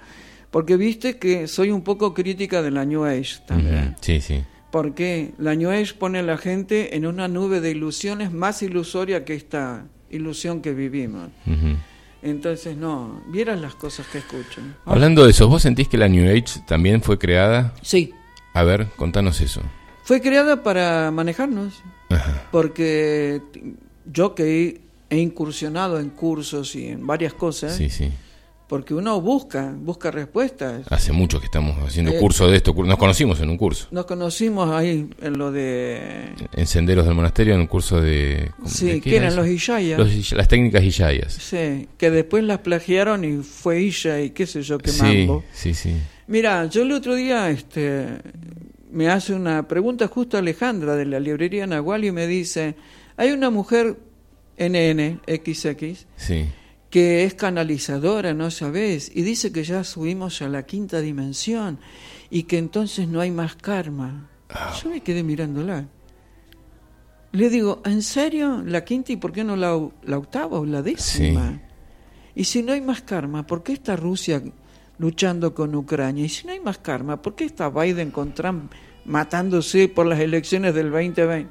Porque 0.50 0.76
viste 0.76 1.18
que 1.18 1.46
soy 1.46 1.70
un 1.70 1.82
poco 1.82 2.12
crítica 2.14 2.60
de 2.62 2.70
la 2.72 2.84
New 2.84 3.04
Age 3.04 3.36
también. 3.46 3.94
Sí, 4.00 4.20
sí. 4.20 4.42
Porque 4.72 5.32
la 5.38 5.54
New 5.54 5.70
Age 5.70 5.94
pone 5.98 6.18
a 6.18 6.22
la 6.22 6.36
gente 6.36 6.96
en 6.96 7.06
una 7.06 7.28
nube 7.28 7.60
de 7.60 7.70
ilusiones 7.70 8.32
más 8.32 8.62
ilusoria 8.62 9.24
que 9.24 9.34
esta 9.34 9.84
ilusión 10.10 10.62
que 10.62 10.72
vivimos. 10.72 11.28
Entonces, 12.22 12.76
no, 12.76 13.22
vieras 13.28 13.60
las 13.60 13.74
cosas 13.74 14.06
que 14.08 14.18
escuchan. 14.18 14.74
Hablando 14.84 15.24
de 15.24 15.30
eso, 15.30 15.48
¿vos 15.48 15.62
sentís 15.62 15.88
que 15.88 15.96
la 15.98 16.08
New 16.08 16.24
Age 16.28 16.60
también 16.66 17.00
fue 17.02 17.18
creada? 17.18 17.74
Sí, 17.82 18.12
A 18.54 18.62
ver, 18.64 18.88
contanos 18.96 19.40
eso. 19.40 19.62
fue 20.02 20.20
creada 20.20 20.62
para 20.62 21.10
manejarnos. 21.12 21.74
Ajá. 22.10 22.44
Porque 22.50 23.40
yo 24.10 24.34
que 24.34 24.64
he, 25.10 25.16
he 25.16 25.18
incursionado 25.20 26.00
en 26.00 26.08
cursos 26.10 26.74
y 26.74 26.88
en 26.88 27.06
varias 27.06 27.34
cosas, 27.34 27.76
Sí, 27.76 27.88
sí. 27.90 28.10
Porque 28.68 28.92
uno 28.94 29.20
busca, 29.20 29.74
busca 29.76 30.10
respuestas. 30.10 30.82
Hace 30.90 31.12
mucho 31.12 31.40
que 31.40 31.46
estamos 31.46 31.76
haciendo 31.78 32.12
Eh, 32.12 32.18
curso 32.20 32.48
de 32.50 32.56
esto. 32.58 32.74
Nos 32.74 32.98
conocimos 32.98 33.40
en 33.40 33.48
un 33.50 33.56
curso. 33.56 33.88
Nos 33.90 34.04
conocimos 34.04 34.70
ahí 34.70 35.08
en 35.22 35.38
lo 35.38 35.50
de... 35.50 36.28
En 36.52 36.66
Senderos 36.66 37.06
del 37.06 37.14
Monasterio, 37.14 37.54
en 37.54 37.60
un 37.60 37.66
curso 37.66 38.00
de... 38.00 38.50
¿de 38.58 38.68
Sí, 38.68 38.86
qué 38.86 39.00
que 39.00 39.16
eran 39.16 39.28
eso? 39.28 39.38
los 39.38 39.48
Ishayas. 39.48 39.98
Los 39.98 40.10
Ish- 40.12 40.36
las 40.36 40.48
técnicas 40.48 40.84
Ishayas. 40.84 41.32
Sí, 41.32 41.88
que 41.96 42.10
después 42.10 42.44
las 42.44 42.58
plagiaron 42.58 43.24
y 43.24 43.38
fue 43.42 43.80
Isha 43.80 44.20
y 44.20 44.30
qué 44.30 44.46
sé 44.46 44.62
yo, 44.62 44.76
qué 44.78 44.90
Sí, 44.90 45.02
mambo. 45.02 45.44
sí, 45.52 45.72
sí. 45.72 45.94
Mira, 46.26 46.66
yo 46.66 46.82
el 46.82 46.92
otro 46.92 47.14
día 47.14 47.48
este, 47.48 48.06
me 48.92 49.08
hace 49.08 49.32
una 49.32 49.66
pregunta 49.66 50.08
justo 50.08 50.36
Alejandra 50.36 50.94
de 50.94 51.06
la 51.06 51.20
librería 51.20 51.66
Nahual 51.66 52.04
y 52.04 52.12
me 52.12 52.26
dice, 52.26 52.74
hay 53.16 53.30
una 53.32 53.48
mujer 53.48 53.96
NN, 54.58 55.20
XX, 55.26 56.06
Sí. 56.16 56.48
Que 56.90 57.24
es 57.24 57.34
canalizadora, 57.34 58.34
¿no 58.34 58.50
sabes? 58.50 59.10
Y 59.14 59.22
dice 59.22 59.52
que 59.52 59.64
ya 59.64 59.84
subimos 59.84 60.40
a 60.42 60.48
la 60.48 60.64
quinta 60.64 61.00
dimensión 61.00 61.78
y 62.30 62.44
que 62.44 62.58
entonces 62.58 63.08
no 63.08 63.20
hay 63.20 63.30
más 63.30 63.56
karma. 63.56 64.28
Yo 64.82 64.90
me 64.90 65.00
quedé 65.00 65.22
mirándola. 65.22 65.86
Le 67.32 67.50
digo, 67.50 67.82
¿en 67.84 68.02
serio? 68.02 68.62
¿La 68.64 68.84
quinta 68.84 69.12
y 69.12 69.16
por 69.16 69.32
qué 69.32 69.44
no 69.44 69.54
la, 69.54 69.78
la 70.02 70.18
octava 70.18 70.58
o 70.58 70.64
la 70.64 70.80
décima? 70.80 71.60
Y 72.34 72.44
si 72.44 72.62
no 72.62 72.72
hay 72.72 72.80
más 72.80 73.02
karma, 73.02 73.46
¿por 73.46 73.62
qué 73.62 73.74
está 73.74 73.96
Rusia 73.96 74.42
luchando 74.98 75.54
con 75.54 75.74
Ucrania? 75.74 76.24
Y 76.24 76.28
si 76.30 76.46
no 76.46 76.52
hay 76.52 76.60
más 76.60 76.78
karma, 76.78 77.20
¿por 77.20 77.34
qué 77.34 77.44
está 77.44 77.68
Biden 77.68 78.10
con 78.10 78.32
Trump 78.32 78.72
matándose 79.04 79.88
por 79.88 80.06
las 80.06 80.20
elecciones 80.20 80.74
del 80.74 80.90
2020? 80.90 81.48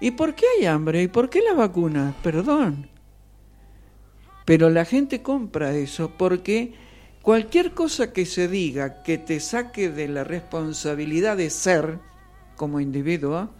¿Y 0.00 0.10
por 0.10 0.34
qué 0.34 0.46
hay 0.58 0.66
hambre? 0.66 1.04
¿Y 1.04 1.08
por 1.08 1.30
qué 1.30 1.40
las 1.40 1.56
vacunas? 1.56 2.14
Perdón. 2.22 2.95
Pero 4.46 4.70
la 4.70 4.84
gente 4.84 5.22
compra 5.22 5.74
eso 5.74 6.12
porque 6.16 6.72
cualquier 7.20 7.72
cosa 7.72 8.12
que 8.12 8.24
se 8.24 8.46
diga 8.46 9.02
que 9.02 9.18
te 9.18 9.40
saque 9.40 9.90
de 9.90 10.06
la 10.06 10.22
responsabilidad 10.22 11.36
de 11.36 11.50
ser 11.50 11.98
como 12.54 12.80
individuo, 12.80 13.50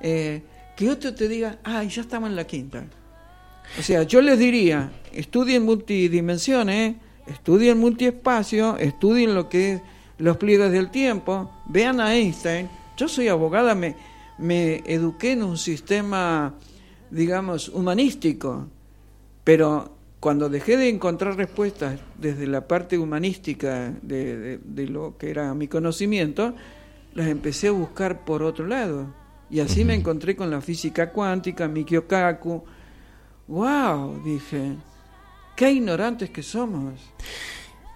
eh, 0.00 0.42
que 0.76 0.90
otro 0.90 1.14
te 1.14 1.28
diga, 1.28 1.60
ay, 1.62 1.88
ya 1.88 2.02
estamos 2.02 2.28
en 2.28 2.36
la 2.36 2.46
quinta. 2.46 2.84
O 3.78 3.82
sea, 3.82 4.02
yo 4.02 4.20
les 4.20 4.36
diría, 4.36 4.90
estudien 5.12 5.64
multidimensiones, 5.64 6.96
estudien 7.28 7.78
multiespacio, 7.78 8.76
estudien 8.76 9.34
lo 9.36 9.48
que 9.48 9.74
es 9.74 9.82
los 10.18 10.36
pliegues 10.36 10.72
del 10.72 10.90
tiempo, 10.90 11.50
vean 11.68 12.00
a 12.00 12.14
Einstein. 12.14 12.68
Yo 12.96 13.06
soy 13.06 13.28
abogada, 13.28 13.76
me, 13.76 13.94
me 14.38 14.82
eduqué 14.84 15.32
en 15.32 15.44
un 15.44 15.58
sistema, 15.58 16.54
digamos, 17.10 17.68
humanístico, 17.68 18.66
pero 19.44 19.93
cuando 20.24 20.48
dejé 20.48 20.78
de 20.78 20.88
encontrar 20.88 21.36
respuestas 21.36 22.00
desde 22.18 22.46
la 22.46 22.66
parte 22.66 22.96
humanística 22.96 23.92
de, 24.00 24.38
de- 24.38 24.58
de 24.64 24.86
lo 24.86 25.18
que 25.18 25.28
era 25.28 25.52
mi 25.52 25.68
conocimiento, 25.68 26.54
las 27.12 27.26
empecé 27.26 27.68
a 27.68 27.72
buscar 27.72 28.24
por 28.24 28.42
otro 28.42 28.66
lado. 28.66 29.08
Y 29.50 29.60
así 29.60 29.84
me 29.84 29.92
encontré 29.94 30.34
con 30.34 30.50
la 30.50 30.62
física 30.62 31.10
cuántica, 31.10 31.68
Mikio 31.68 32.08
Kaku. 32.08 32.64
¡Wow! 33.48 34.22
Dije, 34.24 34.76
qué 35.56 35.70
ignorantes 35.72 36.30
que 36.30 36.42
somos. 36.42 36.94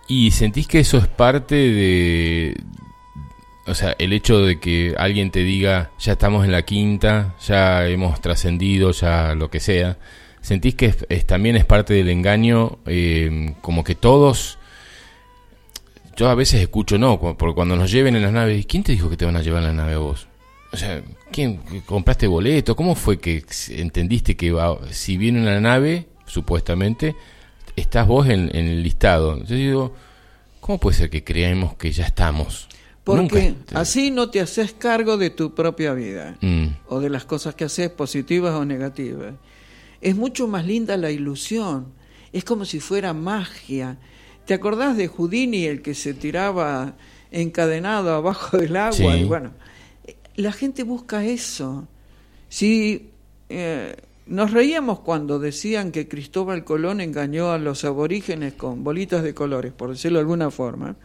¿Y 0.07 0.31
sentís 0.31 0.69
que 0.69 0.81
eso 0.81 0.99
es 0.99 1.09
parte 1.09 1.55
de... 1.55 2.55
O 3.67 3.75
sea, 3.75 3.97
el 3.99 4.13
hecho 4.13 4.41
de 4.41 4.61
que 4.61 4.95
alguien 4.99 5.31
te 5.31 5.41
diga, 5.45 5.93
ya 5.99 6.13
estamos 6.13 6.45
en 6.45 6.53
la 6.53 6.61
quinta, 6.67 7.35
ya 7.41 7.87
hemos 7.89 8.21
trascendido, 8.21 8.91
ya 8.93 9.35
lo 9.35 9.51
que 9.51 9.61
sea, 9.61 9.97
¿sentís 10.49 10.75
que 10.75 10.87
es, 10.87 11.07
es- 11.11 11.27
también 11.27 11.57
es 11.57 11.65
parte 11.67 11.93
del 11.95 12.09
engaño? 12.09 12.79
eh, 12.87 13.55
como 13.61 13.85
que 13.85 13.95
todos... 13.95 14.59
Yo 16.17 16.29
a 16.29 16.35
veces 16.35 16.61
escucho, 16.61 16.99
no, 16.99 17.21
porque 17.21 17.55
cuando 17.55 17.77
nos 17.77 17.93
lleven 17.93 18.17
en 18.17 18.23
las 18.23 18.33
naves, 18.33 18.67
¿quién 18.67 18.83
te 18.83 18.91
dijo 18.93 19.09
que 19.09 19.17
te 19.17 19.25
van 19.25 19.37
a 19.37 19.43
llevar 19.43 19.63
en 19.63 19.69
la 19.69 19.75
nave 19.85 19.95
a 19.95 19.99
vos? 19.99 20.27
O 20.73 20.77
sea, 20.77 21.01
¿quién 21.31 21.59
compraste 21.87 22.27
boleto? 22.27 22.75
¿Cómo 22.75 22.95
fue 22.97 23.19
que 23.21 23.45
entendiste 23.69 24.37
que 24.37 24.53
si 24.91 25.17
viene 25.17 25.41
una 25.41 25.61
nave, 25.61 26.09
supuestamente, 26.27 27.15
estás 27.77 28.09
vos 28.09 28.27
en, 28.29 28.51
en 28.55 28.67
el 28.67 28.83
listado? 28.83 29.39
Yo 29.45 29.55
digo, 29.55 29.95
¿cómo 30.61 30.79
puede 30.79 30.97
ser 30.97 31.09
que 31.09 31.23
creemos 31.23 31.77
que 31.77 31.93
ya 31.93 32.05
estamos? 32.07 32.69
Porque 33.05 33.51
Nunca- 33.53 33.81
así 33.81 34.11
no 34.11 34.29
te 34.29 34.41
haces 34.41 34.73
cargo 34.73 35.19
de 35.19 35.31
tu 35.31 35.55
propia 35.55 35.95
vida. 35.95 36.37
Mm, 36.41 36.67
o 36.89 36.99
de 37.01 37.11
las 37.11 37.25
cosas 37.27 37.55
que 37.55 37.65
haces, 37.65 37.91
positivas 37.91 38.55
o 38.55 38.65
negativas. 38.65 39.35
Es 40.01 40.17
mucho 40.17 40.47
más 40.47 40.67
linda 40.67 40.97
la 40.97 41.11
ilusión, 41.11 41.93
es 42.33 42.45
como 42.45 42.65
si 42.65 42.81
fuera 42.81 43.13
magia. 43.13 43.99
¿Te 44.47 44.55
acordás 44.55 44.97
de 44.97 45.09
Houdini, 45.09 45.67
el 45.67 45.83
que 45.83 45.95
se 45.95 46.15
tiraba 46.15 46.97
encadenado 47.31 48.15
abajo 48.15 48.57
del 48.57 48.77
agua? 48.77 48.93
Sí. 49.15 49.21
Y 49.21 49.25
bueno, 49.25 49.53
la 50.37 50.53
gente 50.53 50.85
busca 50.85 51.25
eso. 51.25 51.89
Si 52.49 53.11
eh, 53.49 53.97
nos 54.27 54.53
reíamos 54.53 55.01
cuando 55.01 55.39
decían 55.39 55.91
que 55.91 56.07
Cristóbal 56.07 56.65
Colón 56.65 57.01
engañó 57.01 57.51
a 57.51 57.59
los 57.59 57.85
aborígenes 57.85 58.55
con 58.55 58.85
bolitas 58.85 59.23
de 59.23 59.35
colores, 59.35 59.73
por 59.73 59.91
decirlo 59.91 60.19
de 60.19 60.23
alguna 60.23 60.51
forma, 60.51 60.97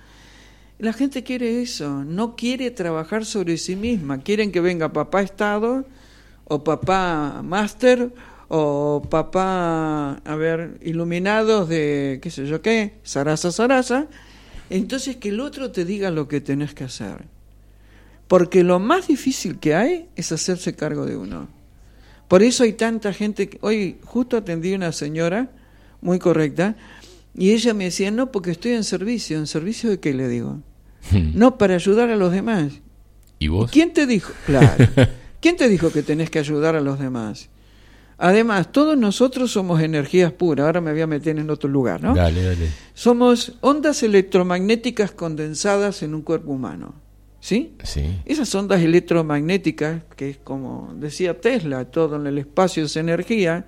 la 0.80 0.94
gente 0.94 1.24
quiere 1.24 1.62
eso, 1.62 2.04
no 2.04 2.36
quiere 2.36 2.70
trabajar 2.72 3.26
sobre 3.26 3.58
sí 3.58 3.76
misma. 3.76 4.20
Quieren 4.20 4.52
que 4.52 4.60
venga 4.60 4.92
papá 4.92 5.22
Estado 5.22 5.86
o 6.46 6.64
papá 6.64 7.42
Máster 7.44 8.14
o 8.56 9.02
papá, 9.10 10.22
a 10.24 10.36
ver, 10.36 10.78
iluminados 10.84 11.68
de 11.68 12.20
qué 12.22 12.30
sé 12.30 12.46
yo 12.46 12.62
qué, 12.62 12.94
zaraza, 13.04 13.52
zaraza. 13.52 14.06
Entonces 14.70 15.16
que 15.16 15.30
el 15.30 15.40
otro 15.40 15.72
te 15.72 15.86
diga 15.86 16.12
lo 16.12 16.28
que 16.28 16.40
tenés 16.40 16.76
que 16.76 16.84
hacer. 16.84 17.26
Porque 18.28 18.64
lo 18.64 18.78
más 18.78 19.08
difícil 19.08 19.58
que 19.58 19.74
hay 19.74 20.08
es 20.16 20.32
hacerse 20.32 20.76
cargo 20.76 21.08
de 21.08 21.18
uno. 21.18 21.48
Por 22.28 22.44
eso 22.44 22.62
hay 22.64 22.74
tanta 22.74 23.12
gente 23.12 23.50
que... 23.50 23.58
Hoy 23.62 23.98
justo 24.04 24.38
atendí 24.38 24.74
a 24.74 24.76
una 24.76 24.92
señora 24.92 25.50
muy 26.00 26.20
correcta 26.20 26.76
y 27.36 27.54
ella 27.54 27.74
me 27.74 27.86
decía, 27.86 28.12
no, 28.12 28.32
porque 28.32 28.52
estoy 28.52 28.74
en 28.74 28.84
servicio. 28.84 29.40
¿En 29.40 29.48
servicio 29.48 29.90
de 29.90 30.00
qué 30.00 30.14
le 30.14 30.28
digo? 30.28 30.60
no 31.34 31.58
para 31.58 31.74
ayudar 31.74 32.12
a 32.12 32.16
los 32.16 32.32
demás. 32.32 32.74
¿Y 33.40 33.48
vos? 33.48 33.72
¿Quién 33.72 33.94
te 33.94 34.06
dijo? 34.06 34.32
Claro. 34.46 34.86
¿Quién 35.42 35.58
te 35.58 35.68
dijo 35.68 35.92
que 35.92 36.04
tenés 36.04 36.30
que 36.30 36.38
ayudar 36.38 36.76
a 36.76 36.82
los 36.82 37.00
demás? 37.00 37.50
Además, 38.24 38.72
todos 38.72 38.98
nosotros 38.98 39.52
somos 39.52 39.82
energías 39.82 40.32
puras. 40.32 40.66
Ahora 40.66 40.80
me 40.80 40.94
voy 40.94 41.02
a 41.02 41.08
meter 41.08 41.38
en 41.38 41.50
otro 41.50 41.70
lugar, 41.70 42.02
¿no? 42.02 42.16
Dale, 42.16 42.42
dale. 42.42 42.70
Somos 42.94 43.58
ondas 43.60 44.02
electromagnéticas 44.02 45.12
condensadas 45.12 46.04
en 46.04 46.16
un 46.16 46.22
cuerpo 46.22 46.54
humano. 46.54 46.96
¿Sí? 47.42 47.76
Sí. 47.84 48.22
Esas 48.24 48.56
ondas 48.56 48.82
electromagnéticas, 48.82 50.04
que 50.16 50.30
es 50.30 50.38
como 50.38 50.94
decía 50.96 51.42
Tesla, 51.42 51.84
todo 51.84 52.16
en 52.16 52.26
el 52.26 52.38
espacio 52.38 52.86
es 52.86 52.96
energía, 52.96 53.66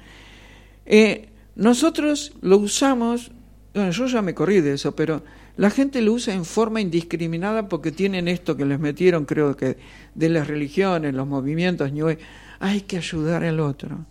eh, 0.85 1.27
nosotros 1.57 2.31
lo 2.39 2.55
usamos, 2.55 3.31
bueno, 3.73 3.91
yo 3.91 4.05
ya 4.05 4.21
me 4.21 4.33
corrí 4.33 4.61
de 4.61 4.75
eso, 4.75 4.95
pero 4.95 5.21
la 5.57 5.69
gente 5.69 6.01
lo 6.01 6.13
usa 6.13 6.33
en 6.33 6.45
forma 6.45 6.79
indiscriminada 6.79 7.67
porque 7.67 7.91
tienen 7.91 8.29
esto 8.29 8.55
que 8.55 8.63
les 8.63 8.79
metieron, 8.79 9.25
creo 9.25 9.57
que, 9.57 9.75
de 10.13 10.29
las 10.29 10.47
religiones, 10.47 11.13
los 11.13 11.27
movimientos, 11.27 11.91
hay 12.61 12.81
que 12.81 12.95
ayudar 12.95 13.43
al 13.43 13.59
otro. 13.59 14.05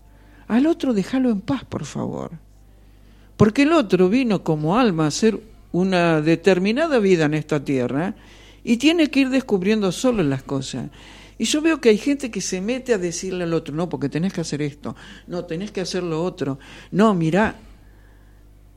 Al 0.49 0.67
otro 0.67 0.93
déjalo 0.95 1.31
en 1.31 1.41
paz, 1.41 1.65
por 1.65 1.85
favor. 1.85 2.33
Porque 3.37 3.63
el 3.63 3.73
otro 3.73 4.09
vino 4.09 4.43
como 4.45 4.79
alma 4.79 5.05
a 5.05 5.09
hacer 5.09 5.41
una 5.73 6.21
determinada 6.21 6.99
vida 6.99 7.25
en 7.25 7.35
esta 7.35 7.65
tierra 7.65 8.15
y 8.63 8.77
tiene 8.77 9.11
que 9.11 9.21
ir 9.21 9.31
descubriendo 9.31 9.91
solo 9.93 10.23
las 10.23 10.43
cosas. 10.43 10.91
Y 11.37 11.45
yo 11.45 11.61
veo 11.61 11.81
que 11.81 11.89
hay 11.89 11.99
gente 11.99 12.31
que 12.31 12.41
se 12.41 12.61
mete 12.61 12.95
a 12.95 12.99
decirle 12.99 13.45
al 13.45 13.55
otro, 13.55 13.75
no, 13.75 13.89
porque 13.89 14.09
tenés 14.09 14.33
que 14.33 14.41
hacer 14.41 14.63
esto, 14.63 14.95
no, 15.27 15.45
tenés 15.45 15.73
que 15.73 15.81
hacer 15.81 16.03
lo 16.05 16.23
otro, 16.23 16.61
no, 16.93 17.13
mirá, 17.13 17.57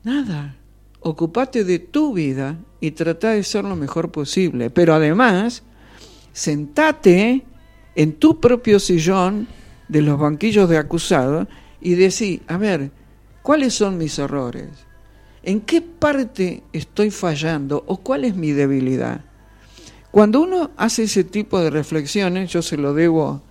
nada, 0.02 0.56
ocupate 1.00 1.62
de 1.62 1.78
tu 1.78 2.12
vida 2.14 2.58
y 2.80 2.90
trata 2.90 3.30
de 3.30 3.44
ser 3.44 3.64
lo 3.64 3.76
mejor 3.76 4.10
posible, 4.10 4.70
pero 4.70 4.92
además, 4.94 5.62
sentate 6.32 7.44
en 7.94 8.14
tu 8.14 8.40
propio 8.40 8.80
sillón 8.80 9.46
de 9.88 10.02
los 10.02 10.18
banquillos 10.18 10.68
de 10.68 10.78
acusado 10.78 11.48
y 11.80 11.94
decí, 11.94 12.42
a 12.46 12.56
ver, 12.56 12.90
¿cuáles 13.42 13.74
son 13.74 13.98
mis 13.98 14.18
errores? 14.18 14.68
¿En 15.42 15.60
qué 15.60 15.80
parte 15.80 16.62
estoy 16.72 17.10
fallando 17.10 17.84
o 17.86 17.98
cuál 17.98 18.24
es 18.24 18.34
mi 18.34 18.52
debilidad? 18.52 19.22
Cuando 20.10 20.40
uno 20.40 20.70
hace 20.76 21.04
ese 21.04 21.24
tipo 21.24 21.60
de 21.60 21.70
reflexiones, 21.70 22.50
yo 22.50 22.62
se 22.62 22.76
lo 22.76 22.94
debo 22.94 23.42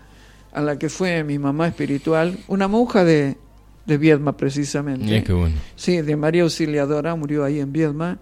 a 0.51 0.61
la 0.61 0.77
que 0.77 0.89
fue 0.89 1.23
mi 1.23 1.39
mamá 1.39 1.67
espiritual, 1.67 2.37
una 2.47 2.67
monja 2.67 3.03
de, 3.03 3.37
de 3.85 3.97
Viedma 3.97 4.35
precisamente. 4.35 5.23
Qué 5.23 5.33
bueno. 5.33 5.55
Sí, 5.75 6.01
de 6.01 6.15
María 6.15 6.43
Auxiliadora, 6.43 7.15
murió 7.15 7.43
ahí 7.43 7.59
en 7.59 7.71
Viedma. 7.71 8.17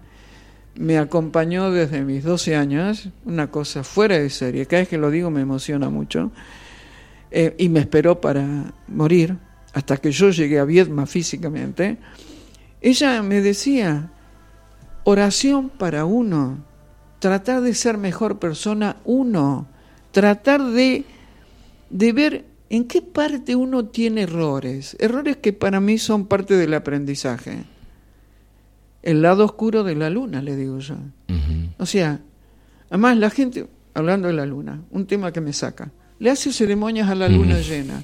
Me 0.74 0.98
acompañó 0.98 1.70
desde 1.70 2.02
mis 2.02 2.22
12 2.22 2.54
años, 2.54 3.08
una 3.24 3.50
cosa 3.50 3.82
fuera 3.82 4.18
de 4.18 4.28
serie. 4.28 4.66
Cada 4.66 4.82
vez 4.82 4.88
que 4.88 4.98
lo 4.98 5.10
digo 5.10 5.30
me 5.30 5.40
emociona 5.40 5.88
mucho. 5.88 6.30
Eh, 7.38 7.54
y 7.58 7.68
me 7.68 7.80
esperó 7.80 8.18
para 8.18 8.72
morir, 8.88 9.36
hasta 9.74 9.98
que 9.98 10.10
yo 10.10 10.30
llegué 10.30 10.58
a 10.58 10.64
Viedma 10.64 11.04
físicamente. 11.04 11.98
Ella 12.80 13.22
me 13.22 13.42
decía, 13.42 14.10
oración 15.04 15.68
para 15.68 16.06
uno, 16.06 16.64
tratar 17.18 17.60
de 17.60 17.74
ser 17.74 17.98
mejor 17.98 18.38
persona 18.38 18.96
uno, 19.04 19.68
tratar 20.12 20.64
de, 20.64 21.04
de 21.90 22.12
ver 22.14 22.46
en 22.70 22.88
qué 22.88 23.02
parte 23.02 23.54
uno 23.54 23.84
tiene 23.84 24.22
errores, 24.22 24.96
errores 24.98 25.36
que 25.36 25.52
para 25.52 25.78
mí 25.78 25.98
son 25.98 26.24
parte 26.24 26.56
del 26.56 26.72
aprendizaje. 26.72 27.64
El 29.02 29.20
lado 29.20 29.44
oscuro 29.44 29.84
de 29.84 29.94
la 29.94 30.08
luna, 30.08 30.40
le 30.40 30.56
digo 30.56 30.78
yo. 30.78 30.96
O 31.76 31.84
sea, 31.84 32.18
además 32.88 33.18
la 33.18 33.28
gente, 33.28 33.68
hablando 33.92 34.28
de 34.28 34.32
la 34.32 34.46
luna, 34.46 34.80
un 34.90 35.06
tema 35.06 35.32
que 35.32 35.42
me 35.42 35.52
saca, 35.52 35.92
le 36.18 36.30
hace 36.30 36.52
ceremonias 36.52 37.08
a 37.08 37.14
la 37.14 37.28
luna 37.28 37.58
llena. 37.60 38.02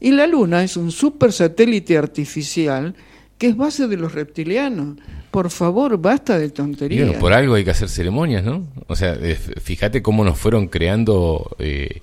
Y 0.00 0.10
la 0.10 0.26
luna 0.26 0.62
es 0.62 0.76
un 0.76 0.92
super 0.92 1.32
satélite 1.32 1.96
artificial 1.96 2.94
que 3.38 3.48
es 3.48 3.56
base 3.56 3.86
de 3.88 3.96
los 3.96 4.12
reptilianos. 4.12 4.98
Por 5.30 5.50
favor, 5.50 5.98
basta 5.98 6.38
de 6.38 6.48
tonterías. 6.50 7.06
bueno, 7.06 7.20
por 7.20 7.32
algo 7.32 7.54
hay 7.54 7.64
que 7.64 7.70
hacer 7.70 7.88
ceremonias, 7.88 8.42
¿no? 8.44 8.66
O 8.86 8.96
sea, 8.96 9.14
eh, 9.20 9.34
fíjate 9.34 10.00
cómo 10.02 10.24
nos 10.24 10.38
fueron 10.38 10.68
creando 10.68 11.54
eh, 11.58 12.00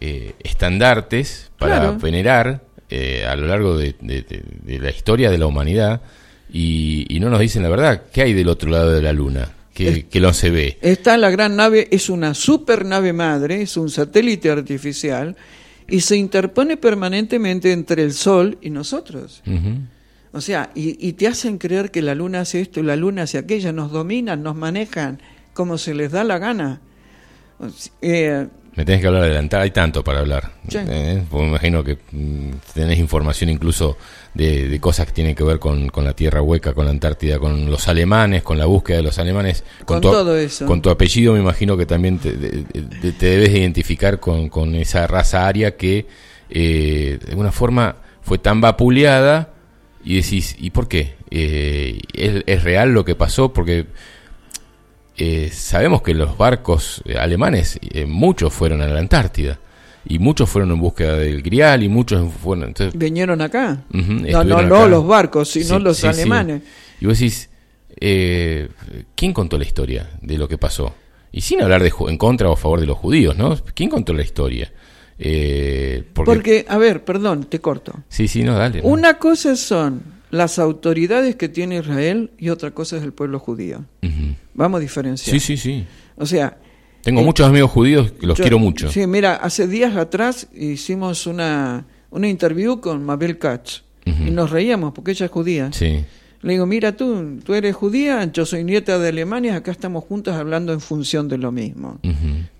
eh, 0.00 0.34
estandartes 0.42 1.50
para 1.58 1.80
Claro. 1.80 1.98
venerar 1.98 2.62
eh, 2.90 3.24
a 3.26 3.34
lo 3.36 3.46
largo 3.46 3.76
de, 3.78 3.94
de- 4.00 4.22
de- 4.22 4.42
de 4.62 4.78
la 4.78 4.90
historia 4.90 5.30
de 5.30 5.38
la 5.38 5.46
humanidad 5.46 6.02
y, 6.52 7.06
y 7.08 7.20
no 7.20 7.30
nos 7.30 7.40
dicen 7.40 7.62
la 7.62 7.68
verdad. 7.70 8.02
¿Qué 8.12 8.22
hay 8.22 8.32
del 8.34 8.48
otro 8.48 8.70
lado 8.70 8.90
de 8.92 9.00
la 9.02 9.12
luna? 9.12 9.48
Que, 9.74 9.88
Es- 9.88 10.04
que 10.04 10.20
no 10.20 10.32
se 10.32 10.50
ve. 10.50 10.78
Está 10.80 11.16
la 11.18 11.28
gran 11.30 11.56
nave, 11.56 11.88
es 11.90 12.08
una 12.08 12.32
super 12.34 12.84
nave 12.86 13.12
madre, 13.12 13.60
es 13.62 13.76
un 13.76 13.90
satélite 13.90 14.48
artificial 14.50 15.36
y 15.88 16.00
se 16.00 16.16
interpone 16.16 16.76
permanentemente 16.78 17.72
entre 17.72 18.02
el 18.04 18.12
Sol 18.14 18.56
y 18.62 18.70
nosotros. 18.70 19.42
O 20.32 20.40
sea, 20.40 20.70
y, 20.74 20.96
y 21.06 21.12
te 21.14 21.26
hacen 21.26 21.58
creer 21.58 21.90
que 21.90 22.02
la 22.02 22.14
luna 22.14 22.40
hace 22.40 22.60
esto 22.60 22.80
y 22.80 22.84
la 22.84 22.96
luna 22.96 23.22
hace 23.22 23.36
aquello, 23.38 23.72
nos 23.72 23.90
dominan, 23.92 24.42
nos 24.42 24.56
manejan 24.56 25.20
como 25.52 25.76
se 25.76 25.92
les 25.94 26.10
da 26.12 26.24
la 26.24 26.38
gana. 26.38 26.80
Eh, 28.02 28.46
Me 28.76 28.84
tenés 28.84 29.00
que 29.00 29.06
hablar 29.06 29.22
adelantar, 29.24 29.60
hay 29.62 29.70
tanto 29.70 30.02
para 30.02 30.20
hablar. 30.20 30.52
Sí. 30.68 30.78
Eh, 30.88 31.22
porque 31.30 31.44
me 31.44 31.48
imagino 31.50 31.84
que 31.84 31.98
mm, 32.10 32.50
tenés 32.74 32.98
información 32.98 33.50
incluso 33.50 33.96
de, 34.34 34.68
de 34.68 34.80
cosas 34.80 35.06
que 35.06 35.12
tienen 35.12 35.34
que 35.34 35.44
ver 35.44 35.58
con, 35.58 35.88
con 35.88 36.04
la 36.04 36.12
Tierra 36.12 36.42
Hueca, 36.42 36.72
con 36.74 36.84
la 36.84 36.90
Antártida, 36.90 37.38
con 37.38 37.70
los 37.70 37.86
alemanes, 37.88 38.42
con 38.42 38.58
la 38.58 38.66
búsqueda 38.66 38.96
de 38.98 39.02
los 39.04 39.18
alemanes. 39.18 39.62
Con 39.84 40.00
tu, 40.00 40.10
todo 40.10 40.36
eso. 40.36 40.66
Con 40.66 40.82
tu 40.82 40.90
apellido 40.90 41.32
me 41.34 41.40
imagino 41.40 41.76
que 41.76 41.86
también 41.86 42.18
te, 42.18 42.32
de- 42.32 42.64
de- 42.72 43.12
te 43.12 43.26
debes 43.26 43.52
de 43.52 43.60
identificar 43.60 44.18
con, 44.20 44.48
con 44.48 44.74
esa 44.74 45.06
raza 45.06 45.46
aria 45.46 45.76
que 45.76 46.06
eh, 46.50 47.18
de 47.24 47.30
alguna 47.30 47.52
forma 47.52 47.96
fue 48.22 48.38
tan 48.38 48.60
vapuleada 48.60 49.50
y 50.04 50.16
decís, 50.16 50.56
¿y 50.58 50.70
por 50.70 50.88
qué? 50.88 51.14
Eh, 51.30 52.00
¿es, 52.12 52.42
es 52.46 52.62
real 52.64 52.92
lo 52.92 53.04
que 53.04 53.14
pasó? 53.14 53.52
Porque 53.52 53.86
eh, 55.16 55.50
sabemos 55.52 56.02
que 56.02 56.12
los 56.14 56.36
barcos 56.36 57.02
alemanes, 57.18 57.78
eh, 57.82 58.04
muchos 58.04 58.52
fueron 58.52 58.82
a 58.82 58.88
la 58.88 58.98
Antártida, 58.98 59.58
y 60.06 60.18
muchos 60.18 60.48
fueron 60.50 60.70
en 60.72 60.80
búsqueda 60.80 61.16
del 61.16 61.42
Grial, 61.42 61.82
y 61.82 61.88
muchos 61.88 62.32
fueron... 62.34 62.68
Entonces, 62.68 62.98
vinieron 62.98 63.40
acá. 63.40 63.84
no, 63.90 64.44
no, 64.44 64.62
no 64.62 64.88
los 64.88 65.06
barcos, 65.06 65.50
sino 65.50 65.78
Sí, 65.78 65.82
los 65.82 65.96
sí, 65.96 66.02
sí. 66.02 66.06
alemanes. 66.08 66.62
Y 67.00 67.06
vos 67.06 67.18
decís, 67.18 67.48
eh, 68.00 68.68
¿quién 69.14 69.32
contó 69.32 69.58
la 69.58 69.64
historia 69.64 70.10
de 70.20 70.38
lo 70.38 70.48
que 70.48 70.58
pasó? 70.58 70.94
Y 71.32 71.40
sin 71.40 71.62
hablar 71.62 71.82
de 71.82 71.92
en 72.08 72.16
contra 72.18 72.48
o 72.48 72.52
a 72.52 72.56
favor 72.56 72.80
de 72.80 72.86
los 72.86 72.96
judíos, 72.98 73.36
¿no? 73.36 73.56
¿Quién 73.74 73.90
contó 73.90 74.12
la 74.12 74.22
historia? 74.22 74.72
Eh, 75.18 76.02
porque, 76.12 76.26
Porque, 76.32 76.66
a 76.68 76.78
ver, 76.78 77.04
perdón, 77.04 77.44
te 77.44 77.60
corto. 77.60 77.92
Sí, 78.08 78.28
sí, 78.28 78.42
no, 78.42 78.54
dale. 78.54 78.82
¿no? 78.82 78.88
Una 78.88 79.14
cosa 79.18 79.56
son 79.56 80.02
las 80.30 80.58
autoridades 80.58 81.36
que 81.36 81.48
tiene 81.48 81.78
Israel 81.78 82.30
y 82.38 82.48
otra 82.50 82.72
cosa 82.72 82.96
es 82.96 83.02
el 83.02 83.12
pueblo 83.12 83.38
judío. 83.38 83.84
Vamos 84.54 84.78
a 84.78 84.80
diferenciar. 84.80 85.34
Sí, 85.34 85.40
sí, 85.40 85.56
sí. 85.56 85.84
O 86.16 86.26
sea, 86.26 86.58
Tengo 87.04 87.20
Eh, 87.20 87.24
muchos 87.24 87.46
amigos 87.46 87.70
judíos 87.70 88.12
que 88.12 88.26
los 88.26 88.38
yo- 88.38 88.42
quiero 88.42 88.58
mucho. 88.58 88.90
Sí, 88.90 89.06
mira, 89.06 89.36
hace 89.36 89.68
días 89.68 89.96
atrás 89.96 90.48
hicimos 90.54 91.26
una, 91.26 91.84
una 92.10 92.28
interview 92.28 92.80
con 92.80 93.04
Mabel 93.04 93.38
Katz 93.38 93.82
y 94.06 94.30
nos 94.30 94.50
reíamos 94.50 94.92
porque 94.92 95.12
ella 95.12 95.26
es 95.26 95.32
judía. 95.32 95.70
Sí. 95.72 96.04
Le 96.42 96.52
digo, 96.52 96.66
mira 96.66 96.94
tú, 96.94 97.38
tú 97.42 97.54
eres 97.54 97.74
judía, 97.74 98.30
yo 98.30 98.44
soy 98.44 98.64
nieta 98.64 98.98
de 98.98 99.08
Alemania, 99.08 99.56
acá 99.56 99.70
estamos 99.70 100.04
juntos 100.04 100.34
hablando 100.34 100.72
en 100.74 100.80
función 100.80 101.26
de 101.28 101.38
lo 101.38 101.50
mismo. 101.52 102.00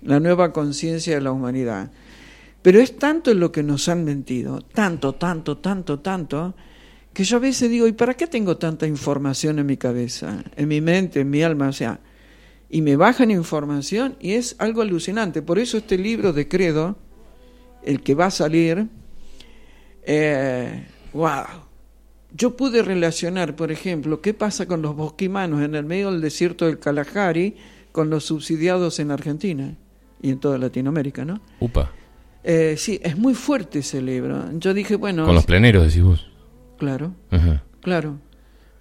La 0.01 0.19
nueva 0.19 0.51
conciencia 0.53 1.13
de 1.15 1.21
la 1.21 1.31
humanidad. 1.31 1.91
Pero 2.63 2.79
es 2.79 2.97
tanto 2.97 3.31
lo 3.35 3.51
que 3.51 3.61
nos 3.61 3.87
han 3.89 4.03
mentido, 4.03 4.61
tanto, 4.73 5.13
tanto, 5.13 5.57
tanto, 5.57 5.99
tanto, 5.99 6.55
que 7.13 7.23
yo 7.23 7.37
a 7.37 7.39
veces 7.39 7.69
digo, 7.69 7.85
¿y 7.87 7.91
para 7.91 8.15
qué 8.15 8.25
tengo 8.25 8.57
tanta 8.57 8.87
información 8.87 9.59
en 9.59 9.67
mi 9.67 9.77
cabeza, 9.77 10.43
en 10.55 10.67
mi 10.67 10.81
mente, 10.81 11.19
en 11.21 11.29
mi 11.29 11.43
alma? 11.43 11.67
O 11.69 11.73
sea, 11.73 11.99
y 12.75 12.81
me 12.81 12.97
bajan 12.97 13.31
información 13.31 14.17
y 14.19 14.33
es 14.33 14.57
algo 14.59 14.81
alucinante. 14.81 15.41
Por 15.41 15.59
eso 15.59 15.77
este 15.77 15.97
libro 15.97 16.33
de 16.33 16.49
Credo, 16.49 16.97
el 17.85 18.01
que 18.01 18.15
va 18.15 18.25
a 18.25 18.31
salir, 18.31 18.89
eh, 20.03 20.85
wow. 21.13 21.45
Yo 22.33 22.57
pude 22.57 22.81
relacionar, 22.81 23.55
por 23.55 23.71
ejemplo, 23.71 24.19
qué 24.19 24.33
pasa 24.33 24.65
con 24.65 24.81
los 24.81 24.93
bosquimanos 24.93 25.61
en 25.61 25.73
el 25.73 25.85
medio 25.85 26.11
del 26.11 26.19
desierto 26.19 26.65
del 26.65 26.77
Kalahari 26.77 27.55
con 27.93 28.09
los 28.09 28.25
subsidiados 28.25 28.99
en 28.99 29.09
Argentina 29.11 29.77
y 30.21 30.31
en 30.31 30.39
toda 30.39 30.57
Latinoamérica, 30.57 31.23
¿no? 31.23 31.39
Upa. 31.61 31.93
Eh, 32.43 32.75
sí, 32.77 32.99
es 33.01 33.17
muy 33.17 33.35
fuerte 33.35 33.79
ese 33.79 34.01
libro. 34.01 34.49
Yo 34.59 34.73
dije, 34.73 34.97
bueno, 34.97 35.25
Con 35.25 35.35
los 35.35 35.45
planeros, 35.45 35.85
decís 35.85 36.03
vos. 36.03 36.29
claro, 36.77 37.13
Ajá. 37.31 37.63
claro. 37.79 38.19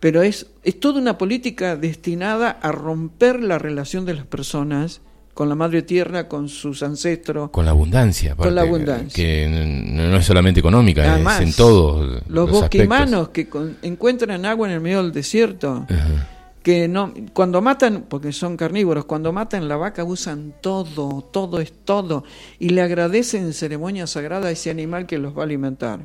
Pero 0.05 0.21
es, 0.21 0.49
es 0.65 0.79
toda 0.79 1.01
una 1.01 1.17
política 1.17 1.77
destinada 1.77 2.51
a 2.51 2.71
romper 2.73 3.41
la 3.43 3.59
relación 3.59 4.05
de 4.05 4.13
las 4.13 4.27
personas 4.27 5.01
con 5.33 5.49
la 5.49 5.55
madre 5.55 5.81
tierra, 5.81 6.29
con 6.29 6.51
sus 6.51 6.83
ancestros. 6.83 7.49
Con 7.49 7.65
la 7.65 7.71
abundancia. 7.71 8.37
Con 8.37 8.55
la 8.55 8.61
abundancia. 8.61 9.09
Que 9.17 9.49
no 9.49 10.15
es 10.19 10.27
solamente 10.27 10.61
económica, 10.61 11.11
Además, 11.11 11.41
es 11.41 11.47
en 11.49 11.55
todos 11.55 12.23
Los 12.29 12.51
aspectos. 12.51 12.61
bosquimanos 12.61 13.29
que 13.31 13.49
con- 13.49 13.79
encuentran 13.81 14.45
agua 14.45 14.69
en 14.69 14.75
el 14.75 14.81
medio 14.83 15.03
del 15.03 15.11
desierto, 15.11 15.87
Ajá. 15.89 16.29
que 16.63 16.87
no 16.87 17.15
cuando 17.33 17.63
matan 17.63 18.05
porque 18.07 18.31
son 18.33 18.59
carnívoros 18.59 19.07
cuando 19.07 19.33
matan 19.33 19.69
la 19.69 19.77
vaca 19.77 20.05
usan 20.05 20.53
todo 20.61 21.23
todo 21.31 21.61
es 21.61 21.73
todo 21.85 22.25
y 22.59 22.69
le 22.71 22.83
agradecen 22.83 23.45
en 23.45 23.53
ceremonia 23.55 24.07
sagrada 24.07 24.49
a 24.49 24.51
ese 24.51 24.71
animal 24.71 25.07
que 25.07 25.17
los 25.19 25.35
va 25.37 25.43
a 25.43 25.45
alimentar 25.45 26.01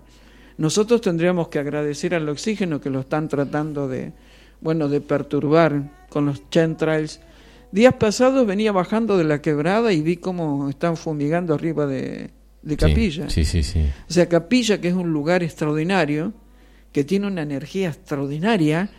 nosotros 0.59 1.01
tendríamos 1.01 1.47
que 1.47 1.57
agradecer 1.57 2.13
al 2.13 2.27
oxígeno 2.29 2.79
que 2.79 2.89
lo 2.89 2.99
están 2.99 3.27
tratando 3.29 3.87
de 3.87 4.11
bueno 4.61 4.89
de 4.89 4.99
perturbar 5.01 5.89
con 6.09 6.25
los 6.25 6.47
chemtrails 6.49 7.21
días 7.71 7.93
pasados 7.93 8.45
venía 8.45 8.71
bajando 8.71 9.17
de 9.17 9.23
la 9.23 9.41
quebrada 9.41 9.93
y 9.93 10.01
vi 10.01 10.17
cómo 10.17 10.69
están 10.69 10.97
fumigando 10.97 11.53
arriba 11.53 11.87
de, 11.87 12.29
de 12.61 12.77
capilla 12.77 13.29
Sí, 13.29 13.45
sí, 13.45 13.63
sí. 13.63 13.85
o 14.09 14.13
sea, 14.13 14.27
Capilla, 14.27 14.81
que 14.81 14.89
es 14.89 14.93
un 14.93 15.13
lugar 15.13 15.43
extraordinario, 15.43 16.33
que 16.91 17.03
tiene 17.05 17.27
una 17.27 17.43
energía 17.43 17.87
extraordinaria, 17.89 18.89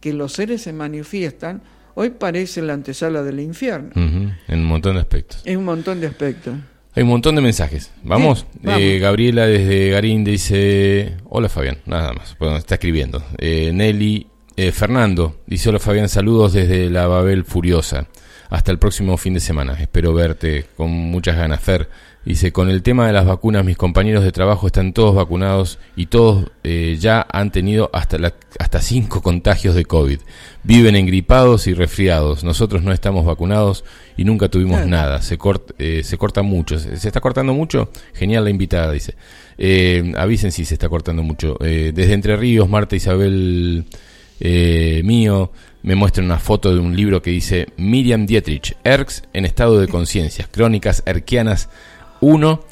que 0.00 0.12
los 0.12 0.34
seres 0.34 0.62
se 0.62 0.72
manifiestan, 0.72 1.62
hoy 1.94 2.10
parece 2.10 2.62
la 2.62 2.74
antesala 2.74 3.22
del 3.22 3.40
infierno. 3.40 3.90
En 3.94 4.60
un 4.60 4.66
montón 4.66 4.94
de 4.94 5.00
aspectos. 5.00 5.42
En 5.44 5.58
un 5.58 5.64
montón 5.64 6.00
de 6.00 6.06
aspectos. 6.06 6.54
Hay 6.98 7.04
un 7.04 7.10
montón 7.10 7.36
de 7.36 7.42
mensajes. 7.42 7.92
¿Vamos? 8.02 8.40
Sí, 8.40 8.58
vamos. 8.64 8.80
Eh, 8.80 8.98
Gabriela 8.98 9.46
desde 9.46 9.90
Garín 9.90 10.24
dice... 10.24 11.14
Hola 11.28 11.48
Fabián, 11.48 11.78
nada 11.86 12.12
más. 12.12 12.36
Bueno, 12.40 12.56
está 12.56 12.74
escribiendo. 12.74 13.22
Eh, 13.38 13.70
Nelly 13.72 14.26
eh, 14.56 14.72
Fernando 14.72 15.36
dice... 15.46 15.68
Hola 15.68 15.78
Fabián, 15.78 16.08
saludos 16.08 16.54
desde 16.54 16.90
la 16.90 17.06
Babel 17.06 17.44
Furiosa. 17.44 18.08
Hasta 18.50 18.72
el 18.72 18.80
próximo 18.80 19.16
fin 19.16 19.34
de 19.34 19.38
semana. 19.38 19.74
Espero 19.74 20.12
verte 20.12 20.66
con 20.76 20.90
muchas 20.90 21.36
ganas. 21.36 21.60
Fer 21.60 21.88
dice... 22.28 22.52
Con 22.52 22.70
el 22.70 22.82
tema 22.82 23.06
de 23.06 23.12
las 23.12 23.26
vacunas, 23.26 23.64
mis 23.64 23.76
compañeros 23.76 24.24
de 24.24 24.32
trabajo 24.32 24.66
están 24.66 24.92
todos 24.92 25.14
vacunados 25.14 25.78
y 25.96 26.06
todos 26.06 26.50
eh, 26.64 26.96
ya 26.98 27.26
han 27.30 27.50
tenido 27.52 27.90
hasta, 27.92 28.18
la, 28.18 28.34
hasta 28.58 28.80
cinco 28.80 29.22
contagios 29.22 29.74
de 29.74 29.84
COVID. 29.84 30.20
Viven 30.62 30.96
engripados 30.96 31.66
y 31.66 31.74
resfriados. 31.74 32.44
Nosotros 32.44 32.82
no 32.82 32.92
estamos 32.92 33.24
vacunados 33.24 33.84
y 34.16 34.24
nunca 34.24 34.48
tuvimos 34.48 34.86
nada. 34.86 35.22
Se, 35.22 35.38
cort- 35.38 35.74
eh, 35.78 36.02
se 36.04 36.18
corta 36.18 36.42
mucho. 36.42 36.78
¿Se, 36.78 36.96
se 36.96 37.08
está 37.08 37.20
cortando 37.20 37.54
mucho? 37.54 37.90
Genial 38.14 38.44
la 38.44 38.50
invitada, 38.50 38.92
dice. 38.92 39.14
Eh, 39.56 40.12
avisen 40.16 40.52
si 40.52 40.64
se 40.64 40.74
está 40.74 40.88
cortando 40.88 41.22
mucho. 41.22 41.56
Eh, 41.60 41.92
desde 41.94 42.12
Entre 42.14 42.36
Ríos, 42.36 42.68
Marta 42.68 42.96
Isabel 42.96 43.84
eh, 44.40 45.02
mío 45.04 45.52
me 45.82 45.94
muestra 45.94 46.24
una 46.24 46.38
foto 46.38 46.74
de 46.74 46.80
un 46.80 46.96
libro 46.96 47.22
que 47.22 47.30
dice 47.30 47.68
Miriam 47.76 48.26
Dietrich, 48.26 48.76
Erx 48.84 49.22
en 49.32 49.44
estado 49.44 49.80
de 49.80 49.88
conciencia, 49.88 50.48
Crónicas 50.50 51.02
Erquianas 51.06 51.68
1, 52.20 52.64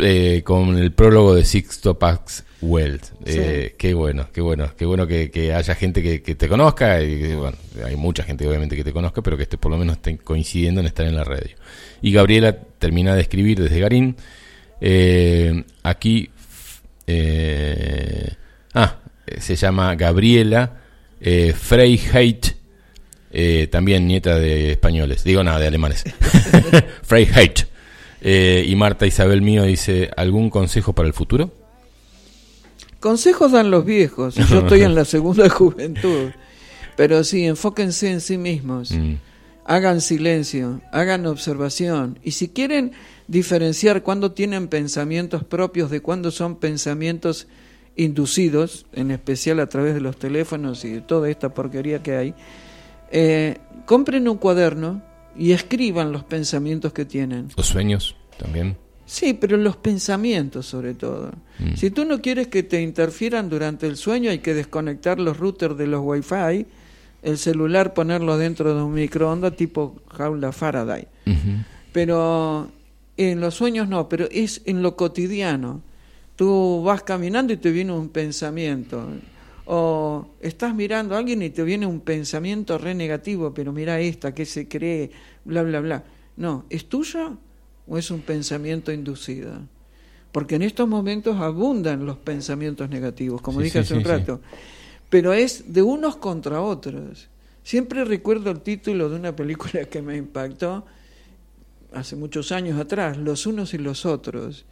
eh, 0.00 0.42
con 0.44 0.76
el 0.78 0.92
prólogo 0.92 1.34
de 1.34 1.44
Sixto 1.44 1.98
Pax 1.98 2.44
Welt. 2.62 3.04
Eh, 3.24 3.74
Qué 3.76 3.94
bueno, 3.94 4.28
qué 4.32 4.40
bueno, 4.40 4.70
qué 4.76 4.86
bueno 4.86 5.06
que, 5.06 5.30
que 5.30 5.52
haya 5.52 5.74
gente 5.74 6.02
que, 6.02 6.22
que 6.22 6.34
te 6.34 6.48
conozca. 6.48 7.02
Y, 7.02 7.20
que, 7.20 7.36
bueno, 7.36 7.56
hay 7.84 7.96
mucha 7.96 8.22
gente 8.22 8.46
obviamente 8.46 8.76
que 8.76 8.84
te 8.84 8.92
conozca, 8.92 9.22
pero 9.22 9.36
que 9.36 9.42
esté, 9.42 9.58
por 9.58 9.72
lo 9.72 9.78
menos 9.78 9.96
estén 9.96 10.16
coincidiendo 10.16 10.80
en 10.80 10.86
estar 10.86 11.06
en 11.06 11.16
la 11.16 11.24
radio. 11.24 11.56
Y 12.00 12.12
Gabriela 12.12 12.56
termina 12.78 13.14
de 13.14 13.22
escribir 13.22 13.60
desde 13.60 13.80
Garín. 13.80 14.16
Eh, 14.80 15.64
aquí, 15.84 16.28
eh, 17.06 18.32
ah, 18.74 18.96
se 19.38 19.54
llama 19.54 19.94
Gabriela 19.94 20.80
eh, 21.20 21.54
Freiheit, 21.56 22.56
también 23.70 24.06
nieta 24.06 24.38
de 24.38 24.72
españoles, 24.72 25.24
digo 25.24 25.42
nada, 25.44 25.60
de 25.60 25.68
alemanes. 25.68 26.04
Freiheit. 27.02 27.71
Eh, 28.24 28.64
y 28.66 28.76
Marta 28.76 29.04
Isabel 29.04 29.42
mío 29.42 29.64
dice, 29.64 30.10
¿algún 30.16 30.48
consejo 30.48 30.92
para 30.92 31.08
el 31.08 31.12
futuro? 31.12 31.50
Consejos 33.00 33.50
dan 33.50 33.72
los 33.72 33.84
viejos. 33.84 34.36
Yo 34.36 34.60
estoy 34.60 34.82
en 34.82 34.94
la 34.94 35.04
segunda 35.04 35.48
juventud. 35.50 36.30
Pero 36.96 37.24
sí, 37.24 37.44
enfóquense 37.44 38.12
en 38.12 38.20
sí 38.20 38.38
mismos. 38.38 38.92
Mm, 38.92 39.14
Hagan 39.64 40.00
silencio, 40.00 40.80
hagan 40.92 41.26
observación. 41.26 42.18
Y 42.22 42.32
si 42.32 42.48
quieren 42.48 42.92
diferenciar 43.26 44.02
cuándo 44.02 44.32
tienen 44.32 44.68
pensamientos 44.68 45.44
propios 45.44 45.90
de 45.90 46.00
cuándo 46.00 46.30
son 46.30 46.56
pensamientos 46.56 47.46
inducidos, 47.96 48.86
en 48.92 49.10
especial 49.10 49.60
a 49.60 49.68
través 49.68 49.94
de 49.94 50.00
los 50.00 50.16
teléfonos 50.16 50.84
y 50.84 50.90
de 50.90 51.00
toda 51.00 51.28
esta 51.30 51.54
porquería 51.54 52.02
que 52.02 52.16
hay, 52.16 52.34
eh, 53.12 53.58
compren 53.86 54.28
un 54.28 54.36
cuaderno 54.38 55.02
y 55.36 55.52
escriban 55.52 56.12
los 56.12 56.24
pensamientos 56.24 56.92
que 56.92 57.04
tienen. 57.04 57.48
Los 57.56 57.66
sueños 57.66 58.16
también. 58.38 58.76
Sí, 59.06 59.34
pero 59.34 59.56
los 59.56 59.76
pensamientos 59.76 60.66
sobre 60.66 60.94
todo. 60.94 61.32
Mm. 61.58 61.74
Si 61.74 61.90
tú 61.90 62.04
no 62.04 62.20
quieres 62.20 62.48
que 62.48 62.62
te 62.62 62.80
interfieran 62.80 63.48
durante 63.48 63.86
el 63.86 63.96
sueño, 63.96 64.30
hay 64.30 64.38
que 64.38 64.54
desconectar 64.54 65.18
los 65.18 65.36
routers 65.36 65.76
de 65.76 65.86
los 65.86 66.00
Wi-Fi, 66.02 66.66
el 67.22 67.38
celular 67.38 67.94
ponerlo 67.94 68.36
dentro 68.38 68.74
de 68.74 68.82
un 68.82 68.94
microondas 68.94 69.56
tipo 69.56 70.00
jaula 70.10 70.52
Faraday. 70.52 71.06
Pero 71.92 72.70
en 73.16 73.40
los 73.40 73.54
sueños 73.54 73.88
no, 73.88 74.08
pero 74.08 74.26
es 74.30 74.62
en 74.64 74.82
lo 74.82 74.96
cotidiano. 74.96 75.82
Tú 76.36 76.82
vas 76.84 77.02
caminando 77.02 77.52
y 77.52 77.58
te 77.58 77.70
viene 77.70 77.92
un 77.92 78.08
pensamiento. 78.08 79.06
O 79.64 80.26
estás 80.40 80.74
mirando 80.74 81.14
a 81.14 81.18
alguien 81.18 81.42
y 81.42 81.50
te 81.50 81.62
viene 81.62 81.86
un 81.86 82.00
pensamiento 82.00 82.78
re 82.78 82.94
negativo, 82.94 83.54
pero 83.54 83.72
mira 83.72 84.00
esta, 84.00 84.34
que 84.34 84.44
se 84.44 84.66
cree, 84.68 85.10
bla, 85.44 85.62
bla, 85.62 85.80
bla. 85.80 86.04
No, 86.36 86.64
¿es 86.68 86.88
tuyo 86.88 87.36
o 87.86 87.98
es 87.98 88.10
un 88.10 88.22
pensamiento 88.22 88.92
inducido? 88.92 89.52
Porque 90.32 90.56
en 90.56 90.62
estos 90.62 90.88
momentos 90.88 91.36
abundan 91.40 92.06
los 92.06 92.16
pensamientos 92.18 92.88
negativos, 92.90 93.40
como 93.40 93.60
Sí, 93.60 93.64
dije 93.64 93.78
sí, 93.78 93.78
hace 93.80 93.94
un 93.94 94.02
sí. 94.02 94.08
rato. 94.08 94.40
Pero 95.10 95.32
es 95.32 95.72
de 95.72 95.82
unos 95.82 96.16
contra 96.16 96.60
otros. 96.62 97.28
Siempre 97.62 98.04
recuerdo 98.04 98.50
el 98.50 98.60
título 98.60 99.08
de 99.10 99.16
una 99.16 99.36
película 99.36 99.84
que 99.84 100.02
me 100.02 100.16
impactó, 100.16 100.84
hace 101.92 102.16
muchos 102.16 102.50
años 102.52 102.80
atrás, 102.80 103.18
Los 103.18 103.46
unos 103.46 103.74
y 103.74 103.78
los 103.78 104.06
otros, 104.06 104.64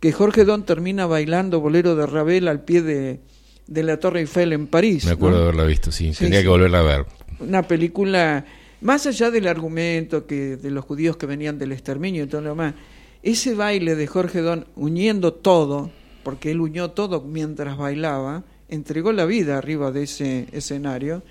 que 0.00 0.12
Jorge 0.12 0.44
Don 0.44 0.64
termina 0.64 1.06
bailando 1.06 1.60
bolero 1.60 1.94
de 1.96 2.06
Ravel 2.06 2.48
al 2.48 2.64
pie 2.64 2.82
de, 2.82 3.20
de 3.66 3.82
la 3.82 3.98
Torre 3.98 4.20
Eiffel 4.20 4.52
en 4.52 4.66
París. 4.66 5.04
Me 5.04 5.12
acuerdo 5.12 5.38
¿no? 5.38 5.42
de 5.42 5.48
haberla 5.48 5.64
visto, 5.64 5.90
sí. 5.90 6.12
Sí, 6.12 6.20
Tendría 6.20 6.40
sí. 6.40 6.44
que 6.44 6.50
volverla 6.50 6.80
a 6.80 6.82
ver. 6.82 7.06
Una 7.40 7.62
película, 7.62 8.44
más 8.80 9.06
allá 9.06 9.30
del 9.30 9.46
argumento 9.46 10.26
que 10.26 10.56
de 10.56 10.70
los 10.70 10.84
judíos 10.84 11.16
que 11.16 11.26
venían 11.26 11.58
del 11.58 11.72
exterminio 11.72 12.24
y 12.24 12.26
todo 12.26 12.42
lo 12.42 12.50
demás, 12.50 12.74
ese 13.22 13.54
baile 13.54 13.94
de 13.94 14.06
Jorge 14.06 14.40
Don 14.40 14.66
uniendo 14.76 15.32
todo, 15.32 15.90
porque 16.22 16.50
él 16.50 16.60
unió 16.60 16.90
todo 16.90 17.22
mientras 17.22 17.76
bailaba, 17.76 18.44
entregó 18.68 19.12
la 19.12 19.24
vida 19.24 19.56
arriba 19.56 19.90
de 19.92 20.02
ese 20.04 20.46
escenario, 20.52 21.22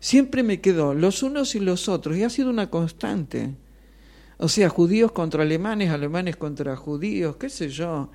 siempre 0.00 0.42
me 0.42 0.60
quedó 0.60 0.94
los 0.94 1.22
unos 1.22 1.54
y 1.54 1.60
los 1.60 1.88
otros, 1.88 2.16
y 2.16 2.24
ha 2.24 2.30
sido 2.30 2.50
una 2.50 2.68
constante. 2.68 3.50
O 4.38 4.48
sea, 4.48 4.68
judíos 4.70 5.12
contra 5.12 5.42
alemanes, 5.42 5.90
alemanes 5.90 6.36
contra 6.36 6.74
judíos, 6.74 7.36
qué 7.36 7.48
sé 7.50 7.68
yo. 7.68 8.10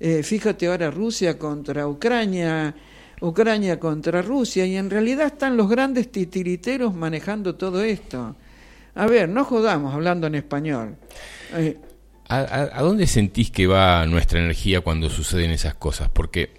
Eh, 0.00 0.22
fíjate 0.22 0.66
ahora 0.66 0.90
Rusia 0.90 1.38
contra 1.38 1.86
Ucrania, 1.86 2.74
Ucrania 3.20 3.78
contra 3.80 4.22
Rusia, 4.22 4.66
y 4.66 4.76
en 4.76 4.90
realidad 4.90 5.26
están 5.26 5.56
los 5.56 5.68
grandes 5.68 6.10
titiriteros 6.12 6.94
manejando 6.94 7.54
todo 7.54 7.82
esto. 7.82 8.36
A 8.94 9.06
ver, 9.06 9.28
no 9.28 9.44
jodamos 9.44 9.94
hablando 9.94 10.26
en 10.26 10.34
español. 10.36 10.96
Eh, 11.54 11.76
¿A, 12.28 12.38
a- 12.38 12.70
a 12.78 12.82
dónde 12.82 13.06
sentís 13.06 13.50
que 13.50 13.66
va 13.66 14.04
nuestra 14.06 14.40
energía 14.40 14.80
cuando 14.80 15.08
suceden 15.08 15.50
esas 15.50 15.74
cosas? 15.74 16.08
Porque 16.12 16.50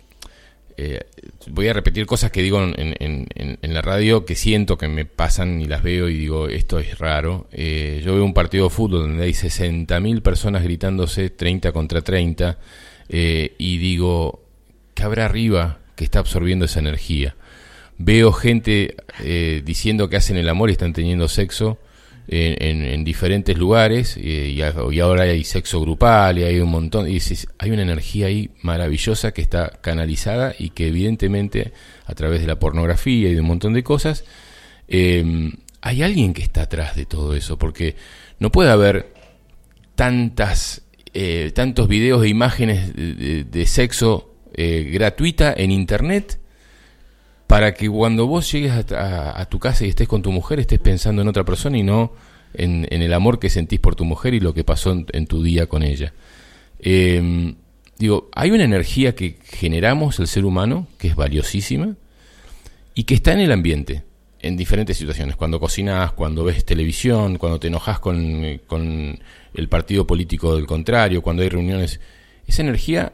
eh, 0.78 1.01
voy 1.49 1.68
a 1.68 1.74
repetir 1.74 2.05
cosas 2.05 2.32
que 2.32 2.41
digo 2.41 2.62
en, 2.64 2.74
en- 2.99 3.74
la 3.74 3.82
radio 3.82 4.24
que 4.26 4.36
siento 4.36 4.78
que 4.78 4.88
me 4.88 5.05
pasan 5.05 5.60
y 5.62 5.66
las 5.66 5.84
veo 5.84 6.08
y 6.10 6.18
digo, 6.18 6.47
esto 6.47 6.80
es 6.80 6.97
raro. 6.99 7.47
Eh, 7.51 8.01
yo 8.05 8.14
veo 8.14 8.24
un 8.24 8.34
partido 8.34 8.66
de 8.66 8.70
fútbol 8.70 9.01
donde 9.10 9.24
hay 9.26 9.34
60.000 9.34 10.22
personas 10.22 10.64
gritándose 10.64 11.30
30 11.32 11.72
contra 11.72 12.01
30 12.01 12.58
eh, 13.10 13.55
y 13.58 13.78
digo, 13.78 14.43
¿qué 14.93 15.03
habrá 15.03 15.26
arriba 15.26 15.80
que 15.97 16.05
está 16.05 16.19
absorbiendo 16.19 16.63
esa 16.63 16.79
energía? 16.79 17.35
Veo 17.97 18.31
gente 18.31 18.95
eh, 19.23 19.61
diciendo 19.65 20.07
que 20.07 20.15
hacen 20.15 20.37
el 20.37 20.47
amor 20.47 20.69
y 20.69 20.73
están 20.73 20.93
teniendo 20.93 21.27
sexo 21.27 21.79
en, 22.29 22.55
en- 22.63 22.85
en 22.85 23.03
diferentes 23.03 23.57
lugares 23.57 24.15
y, 24.17 24.61
ahora 25.01 25.23
hay 25.23 25.43
sexo 25.43 25.81
grupal 25.81 26.37
y 26.37 26.43
hay 26.43 26.59
un 26.59 26.69
montón 26.69 27.09
y 27.09 27.17
hay 27.57 27.71
una 27.71 27.81
energía 27.81 28.27
ahí 28.27 28.51
maravillosa 28.61 29.31
que 29.33 29.41
está 29.41 29.79
canalizada 29.81 30.53
y 30.59 30.69
que 30.71 30.87
evidentemente 30.87 31.71
a 32.05 32.13
través 32.15 32.41
de 32.41 32.47
la 32.47 32.59
pornografía 32.59 33.29
y 33.29 33.33
de 33.33 33.41
un 33.41 33.47
montón 33.47 33.73
de 33.73 33.83
cosas 33.83 34.25
eh, 34.89 35.51
hay 35.81 36.03
alguien 36.03 36.33
que 36.33 36.41
está 36.43 36.63
atrás 36.63 36.95
de 36.95 37.05
todo 37.05 37.33
eso 37.35 37.57
porque 37.57 37.95
no 38.39 38.51
puede 38.51 38.69
haber 38.71 39.13
tantas 39.95 40.83
eh, 41.13 41.51
tantos 41.55 41.87
videos 41.87 42.23
e 42.23 42.27
imágenes 42.29 42.93
de- 42.95 43.43
de 43.45 43.65
sexo 43.65 44.26
eh, 44.58 44.89
gratuita 44.91 45.53
en 45.55 45.70
internet 45.70 46.39
para 47.45 47.76
que 47.76 47.88
cuando 47.88 48.26
vos 48.26 48.51
llegues 48.51 48.72
a, 48.74 49.45
tu 49.45 49.60
casa 49.60 49.86
y 49.86 49.89
estés 49.89 50.08
con 50.08 50.24
tu 50.24 50.32
mujer 50.32 50.60
estés 50.60 50.80
pensando 50.80 51.22
en 51.22 51.28
otra 51.28 51.45
persona 51.45 51.78
y 51.78 51.84
no 51.84 52.12
en, 52.55 52.88
el 52.89 53.14
amor 53.14 53.38
que 53.38 53.51
sentís 53.51 53.80
por 53.80 53.95
tu 53.95 54.03
mujer 54.03 54.34
y 54.34 54.39
lo 54.39 54.55
que 54.55 54.64
pasó 54.64 54.91
en, 54.91 55.05
en 55.14 55.28
tu 55.28 55.43
día 55.43 55.68
con 55.68 55.84
ella. 55.84 56.12
Eh, 56.80 57.53
digo, 57.99 58.30
hay 58.34 58.49
una 58.51 58.64
energía 58.64 59.14
que 59.14 59.38
generamos 59.43 60.20
el 60.20 60.28
ser 60.28 60.43
humano 60.43 60.88
que 60.97 61.08
es 61.08 61.16
valiosísima 61.16 61.95
y 62.95 63.03
que 63.03 63.14
está 63.14 63.34
en 63.34 63.39
el 63.39 63.51
ambiente. 63.51 64.03
en 64.39 64.58
diferentes 64.58 64.97
situaciones, 64.97 65.36
cuando 65.36 65.60
cocinas, 65.60 66.14
cuando 66.14 66.43
ves 66.43 66.64
televisión, 66.64 67.38
cuando 67.38 67.60
te 67.60 67.68
enojas 67.68 67.99
con 67.99 68.24
el 68.24 69.70
partido 69.70 70.05
político 70.08 70.55
del 70.55 70.66
contrario, 70.66 71.22
cuando 71.22 71.43
hay 71.43 71.49
reuniones, 71.49 71.99
esa 72.45 72.62
energía, 72.62 73.14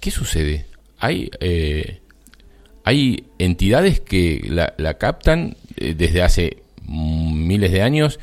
¿qué 0.00 0.10
sucede? 0.10 0.66
Hay, 0.98 1.30
eh, 1.40 2.00
hay 2.84 3.26
entidades 3.38 4.00
que 4.00 4.44
la, 4.48 4.74
la 4.78 4.94
captan 4.94 5.56
eh, 5.76 5.94
desde 5.96 6.22
hace 6.22 6.62
miles 6.86 7.70
de 7.70 7.82
años 7.82 8.18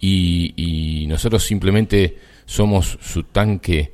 y, 0.00 0.54
y 0.56 1.06
nosotros 1.06 1.44
simplemente 1.44 2.16
somos 2.46 2.98
su 3.00 3.24
tanque, 3.24 3.92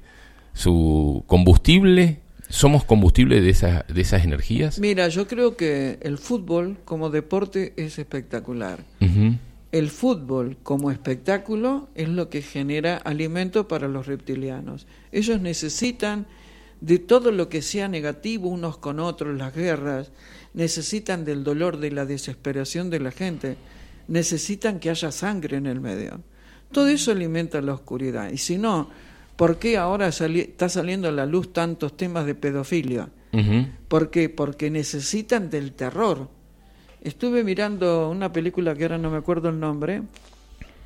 su 0.53 1.25
combustible, 1.27 2.21
somos 2.53 2.85
combustible 2.85 3.41
de, 3.41 3.51
esas 3.51 3.87
de 3.89 4.01
esas 4.01 4.25
energías. 4.25 4.79
Mira, 4.79 5.09
yo 5.09 5.27
creo 5.27 5.57
que 5.57 5.99
el 6.03 6.19
fútbol 6.19 6.77
como 6.85 7.09
deporte 7.09 7.73
es 7.77 7.99
espectacular. 7.99 8.85
El 9.73 9.89
fútbol 9.89 10.59
como 10.63 10.91
espectáculo 10.91 11.89
es 11.95 12.11
lo 12.11 12.29
que 12.29 12.43
genera 12.43 12.99
alimento 12.99 13.69
para 13.69 13.89
los 13.89 14.07
reptilianos. 14.07 14.87
Ellos 15.13 15.41
necesitan 15.41 16.27
de 16.83 16.99
todo 16.99 17.31
lo 17.31 17.49
que 17.49 17.63
sea 17.63 17.87
negativo 17.87 18.49
unos 18.49 18.77
con 18.77 18.99
otros, 18.99 19.37
las 19.39 19.55
guerras, 19.55 20.11
necesitan 20.53 21.25
del 21.25 21.45
dolor, 21.45 21.79
de 21.79 21.93
la 21.93 22.05
desesperación 22.05 22.91
de 22.91 22.99
la 22.99 23.13
gente, 23.13 23.57
necesitan 24.09 24.81
que 24.81 24.91
haya 24.91 25.13
sangre 25.13 25.57
en 25.57 25.67
el 25.67 25.81
medio. 25.81 26.21
Todo 26.73 26.89
eso 26.89 27.13
alimenta 27.13 27.61
la 27.61 27.75
oscuridad. 27.75 28.31
Y 28.33 28.39
si 28.39 28.59
no, 28.59 28.91
¿por 29.37 29.59
qué 29.61 29.79
ahora 29.79 30.11
sali- 30.11 30.41
está 30.41 30.69
saliendo 30.69 31.09
a 31.09 31.13
la 31.13 31.25
luz 31.25 31.53
tantos 31.53 31.97
temas 31.97 32.27
de 32.27 32.35
pedofilia? 32.35 33.09
Ujú. 33.33 33.67
¿Por 33.87 34.11
qué? 34.11 34.29
Porque 34.29 34.69
necesitan 34.71 35.51
del 35.51 35.73
terror. 35.73 36.29
Estuve 37.01 37.45
mirando 37.45 38.11
una 38.11 38.33
película 38.33 38.75
que 38.75 38.83
ahora 38.85 38.99
no 38.99 39.09
me 39.11 39.19
acuerdo 39.19 39.49
el 39.51 39.61
nombre, 39.61 40.03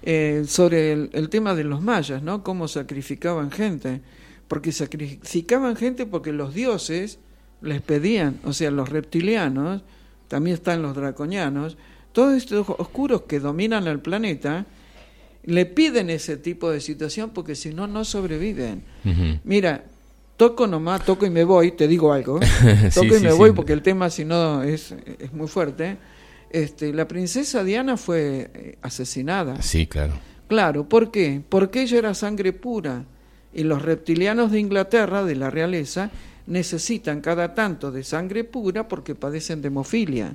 eh, 0.02 0.44
sobre 0.46 0.92
el, 0.92 1.10
el 1.14 1.28
tema 1.30 1.54
de 1.54 1.64
los 1.64 1.80
mayas, 1.82 2.22
¿no? 2.22 2.42
Cómo 2.44 2.68
sacrificaban 2.68 3.50
gente. 3.50 4.02
Porque 4.48 4.72
sacrificaban 4.72 5.76
gente 5.76 6.06
porque 6.06 6.32
los 6.32 6.54
dioses 6.54 7.18
les 7.62 7.82
pedían, 7.82 8.38
o 8.44 8.52
sea, 8.52 8.70
los 8.70 8.88
reptilianos, 8.88 9.82
también 10.28 10.54
están 10.54 10.82
los 10.82 10.94
draconianos, 10.94 11.76
todos 12.12 12.34
estos 12.34 12.68
oscuros 12.68 13.22
que 13.22 13.40
dominan 13.40 13.86
el 13.86 14.00
planeta, 14.00 14.66
le 15.44 15.66
piden 15.66 16.10
ese 16.10 16.36
tipo 16.36 16.70
de 16.70 16.80
situación 16.80 17.30
porque 17.30 17.54
si 17.54 17.72
no, 17.72 17.86
no 17.86 18.04
sobreviven. 18.04 18.82
Mira, 19.44 19.84
toco 20.36 20.66
nomás, 20.66 21.04
toco 21.04 21.26
y 21.26 21.30
me 21.30 21.44
voy, 21.44 21.72
te 21.72 21.88
digo 21.88 22.12
algo. 22.12 22.40
Sí, 22.90 23.00
toco 23.00 23.16
y 23.16 23.20
me 23.20 23.30
sí. 23.30 23.36
voy 23.36 23.52
porque 23.52 23.72
el 23.72 23.82
tema, 23.82 24.10
si 24.10 24.24
no, 24.24 24.62
es, 24.62 24.94
es 25.18 25.32
muy 25.32 25.46
fuerte. 25.46 25.96
Este, 26.50 26.92
la 26.92 27.06
princesa 27.06 27.62
Diana 27.64 27.96
fue 27.96 28.50
eh, 28.54 28.78
asesinada. 28.82 29.60
Sí, 29.62 29.86
claro. 29.86 30.14
Claro, 30.48 30.88
¿por 30.88 31.10
qué? 31.10 31.42
Porque 31.48 31.82
ella 31.82 31.98
era 31.98 32.14
sangre 32.14 32.52
pura. 32.52 33.04
Y 33.56 33.64
los 33.64 33.80
reptilianos 33.82 34.52
de 34.52 34.60
Inglaterra, 34.60 35.24
de 35.24 35.34
la 35.34 35.50
realeza, 35.50 36.10
necesitan 36.46 37.20
cada 37.20 37.54
tanto 37.54 37.90
de 37.90 38.04
sangre 38.04 38.44
pura 38.44 38.86
porque 38.86 39.14
padecen 39.14 39.62
de 39.62 39.68
hemofilia. 39.68 40.34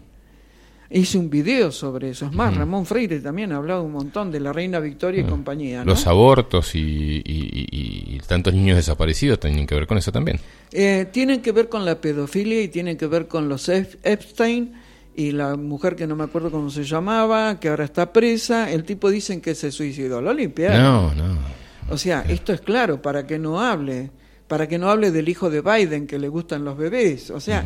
Hice 0.93 1.17
un 1.17 1.29
video 1.29 1.71
sobre 1.71 2.09
eso. 2.09 2.25
Es 2.25 2.33
más. 2.33 2.53
Ramón 2.53 2.85
Freire 2.85 3.19
también 3.21 3.53
ha 3.53 3.57
hablado 3.57 3.83
un 3.83 3.93
montón 3.93 4.29
de 4.29 4.41
la 4.41 4.51
reina 4.51 4.79
Victoria 4.81 5.21
y 5.21 5.23
compañía. 5.23 5.79
¿no? 5.85 5.91
Los 5.91 6.05
abortos 6.05 6.75
y, 6.75 6.79
y- 6.79 7.21
y- 7.23 8.15
y 8.15 8.19
tantos 8.27 8.53
niños 8.53 8.75
desaparecidos 8.75 9.39
tienen 9.39 9.65
que 9.65 9.75
ver 9.75 9.87
con 9.87 9.97
eso 9.97 10.11
también. 10.11 10.39
Eh, 10.73 11.05
tienen 11.13 11.41
que 11.41 11.53
ver 11.53 11.69
con 11.69 11.85
la 11.85 12.01
pedofilia 12.01 12.61
y 12.61 12.67
tienen 12.67 12.97
que 12.97 13.07
ver 13.07 13.27
con 13.29 13.47
los 13.47 13.69
Ep- 13.69 13.99
Epstein 14.03 14.73
y 15.15 15.31
la 15.31 15.55
mujer 15.55 15.95
que 15.95 16.07
no 16.07 16.17
me 16.17 16.25
acuerdo 16.25 16.51
cómo 16.51 16.69
se 16.69 16.83
llamaba, 16.83 17.57
que 17.57 17.69
ahora 17.69 17.85
está 17.85 18.11
presa. 18.11 18.69
El 18.69 18.83
tipo 18.83 19.09
dicen 19.09 19.39
que 19.39 19.55
se 19.55 19.71
suicidó. 19.71 20.19
Lo 20.21 20.33
limpiaron. 20.33 20.81
No, 20.81 21.15
no. 21.15 21.60
O 21.91 21.97
sea, 21.97 22.21
esto 22.27 22.53
es 22.53 22.61
claro, 22.61 23.01
para 23.01 23.27
que 23.27 23.37
no 23.37 23.59
hable, 23.61 24.11
para 24.47 24.67
que 24.67 24.77
no 24.77 24.89
hable 24.89 25.11
del 25.11 25.29
hijo 25.29 25.49
de 25.49 25.61
Biden 25.61 26.07
que 26.07 26.17
le 26.19 26.27
gustan 26.29 26.63
los 26.65 26.77
bebés. 26.77 27.29
O 27.29 27.39
sea, 27.39 27.65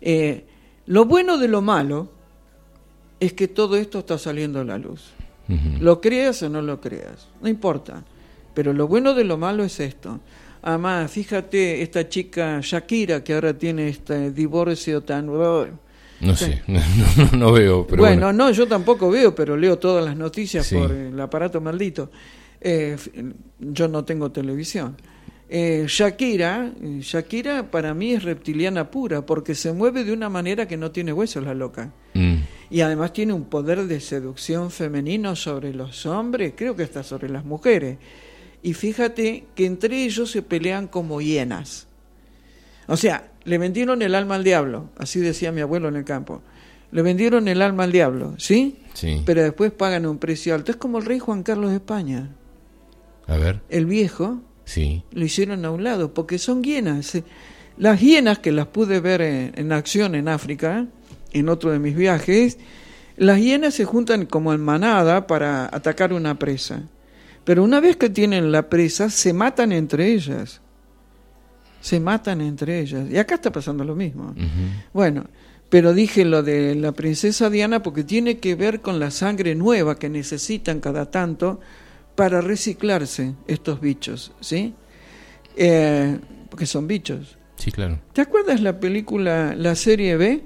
eh, 0.00 0.44
lo 0.86 1.04
bueno 1.04 1.36
de 1.38 1.48
lo 1.48 1.60
malo 1.62 2.10
es 3.18 3.32
que 3.34 3.48
todo 3.48 3.76
esto 3.76 3.98
está 4.00 4.18
saliendo 4.18 4.60
a 4.60 4.64
la 4.64 4.78
luz. 4.78 5.10
Lo 5.80 6.00
creas 6.00 6.42
o 6.44 6.48
no 6.48 6.62
lo 6.62 6.80
creas, 6.80 7.28
no 7.42 7.48
importa. 7.48 8.04
No 8.62 8.72
lo 8.72 8.86
bueno 8.86 9.14
de 9.14 9.24
lo 9.24 9.36
malo 9.38 9.64
es 9.64 9.80
esto. 9.80 10.20
Además, 10.62 11.10
fíjate, 11.10 11.80
esta 11.82 12.08
chica 12.08 12.60
Shakira, 12.62 13.24
que 13.24 13.32
ahora 13.34 13.56
tiene 13.56 13.88
este 13.88 14.30
divorcio 14.32 15.02
tan... 15.02 15.26
No 15.26 16.36
sé, 16.36 16.62
no, 16.68 16.78
no- 17.16 17.38
no 17.38 17.52
veo, 17.52 17.86
pero 17.86 18.02
bueno, 18.02 18.26
bueno. 18.26 18.32
no, 18.44 18.50
yo 18.50 18.68
tampoco 18.68 19.10
veo, 19.10 19.34
pero 19.34 19.56
leo 19.56 19.78
todas 19.78 20.04
las 20.04 20.14
noticias 20.16 20.66
Sí. 20.66 20.76
por 20.76 20.92
el 20.92 21.18
aparato 21.18 21.60
maldito. 21.62 22.10
Eh, 22.60 22.96
yo 23.58 23.88
no 23.88 24.04
tengo 24.04 24.30
televisión. 24.30 24.96
Eh, 25.52 25.86
Shakira, 25.88 26.72
eh, 26.80 27.00
Shakira 27.02 27.72
para 27.72 27.92
mí 27.92 28.12
es 28.12 28.22
reptiliana 28.22 28.88
pura, 28.90 29.26
porque 29.26 29.56
se 29.56 29.72
mueve 29.72 30.04
de 30.04 30.12
una 30.12 30.28
manera 30.28 30.68
que 30.68 30.76
no 30.76 30.92
tiene 30.92 31.12
huesos 31.12 31.44
la 31.44 31.54
loca. 31.54 31.92
Mm, 32.14 32.36
Y 32.70 32.82
además 32.82 33.12
tiene 33.12 33.32
un 33.32 33.46
poder 33.46 33.84
de 33.86 33.98
seducción 33.98 34.70
femenino 34.70 35.34
sobre 35.34 35.74
los 35.74 36.06
hombres, 36.06 36.52
creo 36.56 36.76
que 36.76 36.84
hasta 36.84 37.02
sobre 37.02 37.28
las 37.28 37.44
mujeres. 37.44 37.98
Y 38.62 38.74
fíjate 38.74 39.46
que 39.56 39.66
entre 39.66 40.04
ellos 40.04 40.30
se 40.30 40.42
pelean 40.42 40.86
como 40.86 41.20
hienas. 41.20 41.88
O 42.86 42.96
sea, 42.96 43.32
le 43.42 43.58
vendieron 43.58 44.02
el 44.02 44.14
alma 44.14 44.36
al 44.36 44.44
diablo, 44.44 44.90
así 44.98 45.18
decía 45.18 45.50
mi 45.50 45.62
abuelo 45.62 45.88
en 45.88 45.96
el 45.96 46.04
campo. 46.04 46.42
Le 46.92 47.02
vendieron 47.02 47.48
el 47.48 47.60
alma 47.62 47.84
al 47.84 47.92
diablo, 47.92 48.34
¿sí? 48.38 48.78
sí. 48.94 49.22
Pero 49.26 49.42
después 49.42 49.72
pagan 49.72 50.06
un 50.06 50.18
precio 50.18 50.54
alto. 50.54 50.70
Es 50.70 50.76
como 50.76 50.98
el 50.98 51.06
rey 51.06 51.18
Juan 51.18 51.42
Carlos 51.42 51.70
de 51.70 51.76
España. 51.76 52.36
A 53.30 53.36
ver, 53.36 53.60
El 53.68 53.86
viejo 53.86 54.40
sí. 54.64 55.04
lo 55.12 55.24
hicieron 55.24 55.64
a 55.64 55.70
un 55.70 55.84
lado, 55.84 56.12
porque 56.12 56.38
son 56.38 56.62
hienas. 56.62 57.16
Las 57.78 58.00
hienas, 58.00 58.40
que 58.40 58.52
las 58.52 58.66
pude 58.66 59.00
ver 59.00 59.22
en, 59.22 59.52
en 59.56 59.72
acción 59.72 60.14
en 60.14 60.28
África, 60.28 60.86
en 61.32 61.48
otro 61.48 61.70
de 61.70 61.78
mis 61.78 61.96
viajes, 61.96 62.58
las 63.16 63.38
hienas 63.38 63.74
se 63.74 63.84
juntan 63.84 64.26
como 64.26 64.52
en 64.52 64.60
manada 64.60 65.26
para 65.26 65.66
atacar 65.66 66.12
una 66.12 66.38
presa. 66.38 66.82
Pero 67.44 67.62
una 67.62 67.80
vez 67.80 67.96
que 67.96 68.10
tienen 68.10 68.52
la 68.52 68.68
presa, 68.68 69.10
se 69.10 69.32
matan 69.32 69.72
entre 69.72 70.12
ellas. 70.12 70.60
Se 71.80 72.00
matan 72.00 72.40
entre 72.40 72.80
ellas. 72.80 73.10
Y 73.10 73.16
acá 73.16 73.36
está 73.36 73.50
pasando 73.50 73.84
lo 73.84 73.94
mismo. 73.94 74.34
Bueno, 74.92 75.24
pero 75.68 75.94
dije 75.94 76.24
lo 76.24 76.42
de 76.42 76.74
la 76.74 76.92
princesa 76.92 77.48
Diana 77.48 77.82
porque 77.82 78.04
tiene 78.04 78.38
que 78.38 78.54
ver 78.56 78.80
con 78.80 78.98
la 78.98 79.10
sangre 79.10 79.54
nueva 79.54 79.98
que 79.98 80.08
necesitan 80.08 80.80
cada 80.80 81.10
tanto 81.10 81.60
para 82.20 82.42
reciclarse 82.42 83.32
estos 83.46 83.80
bichos, 83.80 84.30
¿sí? 84.40 84.74
Eh, 85.56 86.18
porque 86.50 86.66
son 86.66 86.86
bichos. 86.86 87.38
Sí, 87.56 87.72
claro. 87.72 87.98
¿Te 88.12 88.20
acuerdas 88.20 88.60
la 88.60 88.78
película, 88.78 89.54
la 89.56 89.74
serie 89.74 90.18
B, 90.18 90.42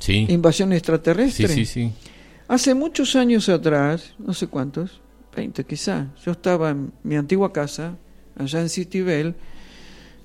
Sí. 0.00 0.26
Invasión 0.28 0.70
Sí, 0.70 0.74
Extraterrestre? 0.76 1.46
sí, 1.48 1.64
sí. 1.64 1.92
Hace 2.48 2.74
muchos 2.74 3.14
años 3.14 3.48
atrás, 3.48 4.14
no 4.18 4.34
sé 4.34 4.48
cuántos, 4.48 5.00
20 5.36 5.62
quizá, 5.64 6.08
yo 6.26 6.32
estaba 6.32 6.70
en 6.70 6.90
mi 7.04 7.14
antigua 7.14 7.52
casa, 7.52 7.96
allá 8.36 8.60
en 8.60 8.68
Citibel, 8.68 9.36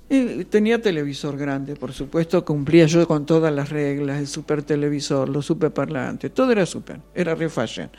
y 0.10 0.44
tenía 0.45 0.82
televisor 0.82 1.38
grande, 1.38 1.76
por 1.76 1.94
supuesto, 1.94 2.44
cumplía 2.44 2.88
yo 2.88 3.07
con 3.07 3.28
todas 3.28 3.53
las 3.53 3.70
reglas, 3.70 4.18
el 4.20 4.26
super 4.28 4.64
televisor, 4.64 5.30
los 5.30 5.45
superparlantes, 5.45 6.34
todo 6.34 6.52
era 6.52 6.66
super, 6.66 6.99
era 7.14 7.36
re 7.36 7.48
fashion. 7.48 7.91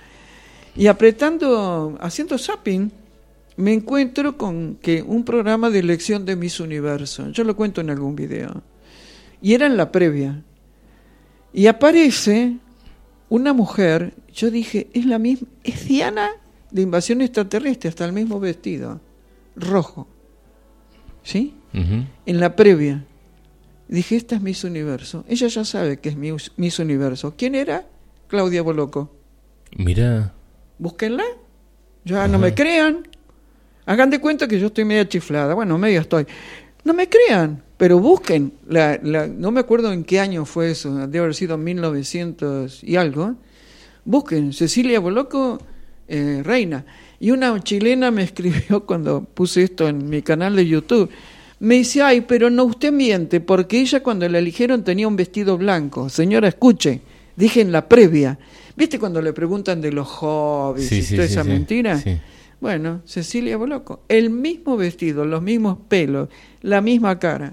Y 0.76 0.86
apretando, 0.86 1.96
haciendo 2.00 2.38
zapping, 2.38 2.90
me 3.56 3.72
encuentro 3.72 4.36
con 4.36 4.76
que 4.76 5.02
un 5.02 5.24
programa 5.24 5.70
de 5.70 5.80
elección 5.80 6.24
de 6.24 6.36
Miss 6.36 6.60
Universo, 6.60 7.30
yo 7.30 7.44
lo 7.44 7.56
cuento 7.56 7.80
en 7.80 7.90
algún 7.90 8.16
video, 8.16 8.62
y 9.42 9.54
era 9.54 9.66
en 9.66 9.76
la 9.76 9.92
previa, 9.92 10.42
y 11.52 11.66
aparece 11.66 12.56
una 13.28 13.52
mujer, 13.52 14.14
yo 14.32 14.50
dije, 14.50 14.88
es 14.92 15.04
la 15.04 15.18
misma, 15.18 15.48
es 15.64 15.86
Diana 15.86 16.30
de 16.70 16.82
invasión 16.82 17.20
extraterrestre, 17.20 17.88
hasta 17.88 18.04
el 18.04 18.12
mismo 18.12 18.40
vestido, 18.40 19.00
rojo. 19.56 20.06
¿Sí? 21.22 21.54
En 21.72 22.40
la 22.40 22.56
previa. 22.56 23.04
Dije, 23.88 24.16
esta 24.16 24.36
es 24.36 24.42
Miss 24.42 24.64
Universo. 24.64 25.24
Ella 25.28 25.48
ya 25.48 25.64
sabe 25.64 25.98
que 25.98 26.08
es 26.08 26.16
Miss 26.16 26.52
Miss 26.56 26.78
Universo. 26.78 27.34
¿Quién 27.36 27.54
era? 27.54 27.86
Claudia 28.28 28.62
Boloco. 28.62 29.14
Mira. 29.76 30.32
Búsquenla. 30.80 31.24
Ya 32.06 32.26
no 32.26 32.38
me 32.38 32.54
crean. 32.54 33.06
Hagan 33.84 34.08
de 34.08 34.18
cuenta 34.18 34.48
que 34.48 34.58
yo 34.58 34.68
estoy 34.68 34.84
media 34.86 35.06
chiflada. 35.06 35.52
Bueno, 35.54 35.76
media 35.76 36.00
estoy. 36.00 36.26
No 36.84 36.94
me 36.94 37.06
crean, 37.08 37.62
pero 37.76 37.98
busquen. 37.98 38.54
La, 38.66 38.98
la- 39.02 39.26
no 39.26 39.50
me 39.50 39.60
acuerdo 39.60 39.92
en 39.92 40.04
qué 40.04 40.18
año 40.20 40.46
fue 40.46 40.70
eso. 40.70 40.94
Debe 41.06 41.18
haber 41.18 41.34
sido 41.34 41.58
1900 41.58 42.82
y 42.82 42.96
algo. 42.96 43.34
Busquen. 44.06 44.54
Cecilia 44.54 44.98
Boloco, 45.00 45.58
eh, 46.08 46.40
reina. 46.42 46.86
Y 47.18 47.30
una 47.30 47.60
chilena 47.62 48.10
me 48.10 48.22
escribió 48.30 48.86
cuando 48.86 49.22
puse 49.22 49.62
esto 49.62 49.86
en 49.86 50.08
mi 50.08 50.22
canal 50.22 50.56
de 50.56 50.66
YouTube. 50.66 51.10
Me 51.58 51.74
dice, 51.74 52.00
ay, 52.00 52.22
pero 52.22 52.48
no, 52.48 52.64
usted 52.64 52.90
miente, 52.90 53.40
porque 53.42 53.80
ella 53.80 54.02
cuando 54.02 54.26
la 54.26 54.38
eligieron 54.38 54.82
tenía 54.82 55.06
un 55.06 55.16
vestido 55.16 55.58
blanco. 55.58 56.08
Señora, 56.08 56.48
escuche, 56.48 57.02
dije 57.36 57.60
en 57.60 57.70
la 57.70 57.86
previa. 57.86 58.38
¿Viste 58.80 58.98
cuando 58.98 59.20
le 59.20 59.34
preguntan 59.34 59.78
de 59.82 59.92
los 59.92 60.08
hobbies 60.08 60.88
Sí, 60.88 60.96
y 60.96 61.02
sí, 61.02 61.14
toda 61.14 61.28
sí, 61.28 61.34
esa 61.34 61.44
mentira? 61.44 62.02
Bueno, 62.62 63.02
Cecilia 63.04 63.58
Boloco, 63.58 64.04
el 64.08 64.30
mismo 64.30 64.74
vestido, 64.78 65.26
los 65.26 65.42
mismos 65.42 65.76
pelos, 65.86 66.30
la 66.62 66.80
misma 66.80 67.18
cara. 67.18 67.52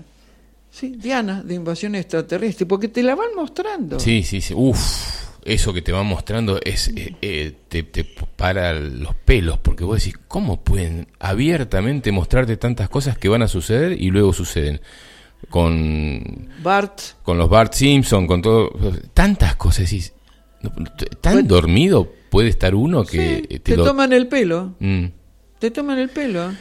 Sí, 0.72 0.96
Diana 0.98 1.44
de 1.44 1.56
invasión 1.56 1.96
extraterrestre, 1.96 2.66
porque 2.66 2.88
te 2.88 3.04
la 3.04 3.14
van 3.14 3.36
mostrando. 3.36 4.00
Sí, 4.00 4.24
sí, 4.24 4.40
sí. 4.40 4.54
Uf, 4.56 4.80
eso 5.44 5.74
que 5.74 5.82
te 5.82 5.92
van 5.92 6.06
mostrando 6.06 6.62
es 6.64 6.88
eh, 6.96 7.16
eh, 7.22 7.54
te, 7.68 7.84
te 7.84 8.06
para 8.38 8.74
los 8.74 9.14
pelos, 9.14 9.58
porque 9.58 9.84
vos 9.84 9.98
decís, 10.02 10.18
¿cómo 10.30 10.64
pueden 10.64 11.10
abiertamente 11.20 12.14
mostrarte 12.14 12.56
tantas 12.56 12.88
cosas 12.88 13.18
que 13.18 13.28
van 13.28 13.42
a 13.42 13.50
suceder 13.50 14.02
y 14.02 14.12
luego 14.12 14.32
suceden? 14.32 14.80
Con, 15.50 16.50
Bart, 16.64 17.00
con 17.22 17.38
los 17.38 17.50
Bart 17.50 17.74
Simpson, 17.74 18.26
con 18.28 18.42
todo, 18.42 18.72
tantas 19.14 19.56
cosas. 19.56 19.90
Decís, 19.90 20.14
¿tan 21.22 21.34
Bueno. 21.34 21.48
dormido 21.48 22.12
puede 22.30 22.50
estar 22.50 22.76
uno 22.76 23.04
que 23.06 23.18
sí, 23.48 23.56
eh, 23.56 23.60
te, 23.60 23.78
lo- 23.78 23.84
toman 23.86 24.12
el 24.14 24.28
pelo, 24.28 24.76
Mm. 24.80 25.06
te 25.60 25.72
toman 25.72 26.00
el 26.00 26.10
pelo. 26.10 26.52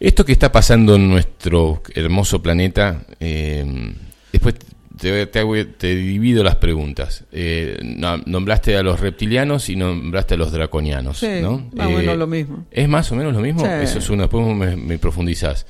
Esto 0.00 0.24
que 0.24 0.32
está 0.32 0.50
pasando 0.50 0.96
en 0.96 1.08
nuestro 1.08 1.82
hermoso 1.94 2.42
planeta, 2.42 3.04
eh, 3.20 3.92
después 4.32 4.56
te, 5.00 5.26
te 5.26 5.38
hago- 5.40 5.66
te 5.78 5.94
divido 5.94 6.42
las 6.42 6.56
preguntas. 6.56 7.24
Eh, 7.32 7.78
no- 7.82 8.18
nombraste 8.26 8.76
a 8.76 8.82
los 8.82 8.98
reptilianos 9.00 9.68
y 9.68 9.76
nombraste 9.76 10.34
a 10.34 10.36
los 10.36 10.50
draconianos, 10.52 11.18
Sí, 11.18 11.28
¿no? 11.40 11.70
más 11.74 11.86
o 11.86 11.90
menos 11.90 12.16
lo 12.18 12.26
mismo. 12.26 12.66
¿Es 12.70 12.88
más 12.88 13.10
o 13.12 13.14
menos 13.14 13.32
lo 13.34 13.40
mismo? 13.40 13.60
Sí. 13.60 13.70
Eso 13.82 13.98
es 13.98 14.10
una, 14.10 14.24
después 14.24 14.46
me, 14.56 14.76
me 14.76 14.98
profundizás. 14.98 15.66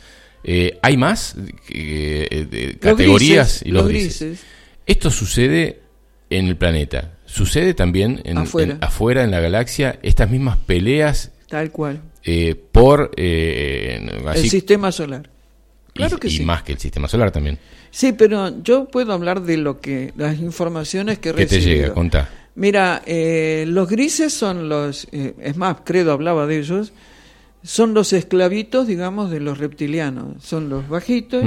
¿Hay 0.83 0.97
más 0.97 1.37
Los 1.37 2.77
categorías 2.81 3.47
grises, 3.61 3.63
y 3.67 3.71
los, 3.71 3.83
los 3.83 3.89
grises? 3.93 4.21
grises. 4.21 4.47
Esto 4.87 5.11
sucede 5.11 5.81
en 6.31 6.49
el 6.49 6.57
planeta. 6.57 7.13
Sucede 7.35 7.75
también 7.75 8.21
en, 8.25 8.39
Afuera. 8.39 8.75
en- 8.75 8.85
afuera 8.85 9.25
en 9.25 9.31
la 9.33 9.41
galaxia, 9.41 9.99
estas 10.03 10.31
mismas 10.31 10.57
peleas 10.57 11.33
Tal 11.49 11.73
cual. 11.73 12.01
eh, 12.23 12.55
por 12.71 13.11
eh, 13.17 14.21
así- 14.29 14.45
el 14.45 14.51
sistema 14.51 14.93
solar. 14.93 15.29
Claro 15.95 16.17
y, 16.17 16.21
que 16.21 16.29
y 16.29 16.31
sí. 16.31 16.45
más 16.45 16.63
que 16.63 16.73
el 16.73 16.79
sistema 16.79 17.09
solar 17.09 17.33
también. 17.33 17.59
Sí, 17.91 18.13
pero 18.13 18.63
yo 18.63 18.87
puedo 18.87 19.13
hablar 19.13 19.43
de 19.43 19.57
lo 19.57 19.81
que 19.81 20.13
las 20.17 20.39
informaciones 20.39 21.19
que 21.19 21.33
¿Qué 21.35 21.47
te 21.47 21.61
llega? 21.61 21.93
Contá. 21.93 22.29
Mira, 22.55 23.03
eh, 23.05 23.65
los 23.67 23.89
grises 23.89 24.33
son 24.33 24.69
los, 24.69 25.09
eh, 25.11 25.35
es 25.41 25.57
más, 25.57 25.79
Credo 25.85 26.13
hablaba 26.13 26.47
de 26.47 26.59
ellos, 26.61 26.93
son 27.65 27.95
los 27.95 28.13
esclavitos, 28.13 28.87
digamos, 28.87 29.31
de 29.33 29.41
los 29.41 29.59
reptilianos. 29.59 30.45
Son 30.45 30.69
los 30.69 30.89
bajitos. 30.89 31.43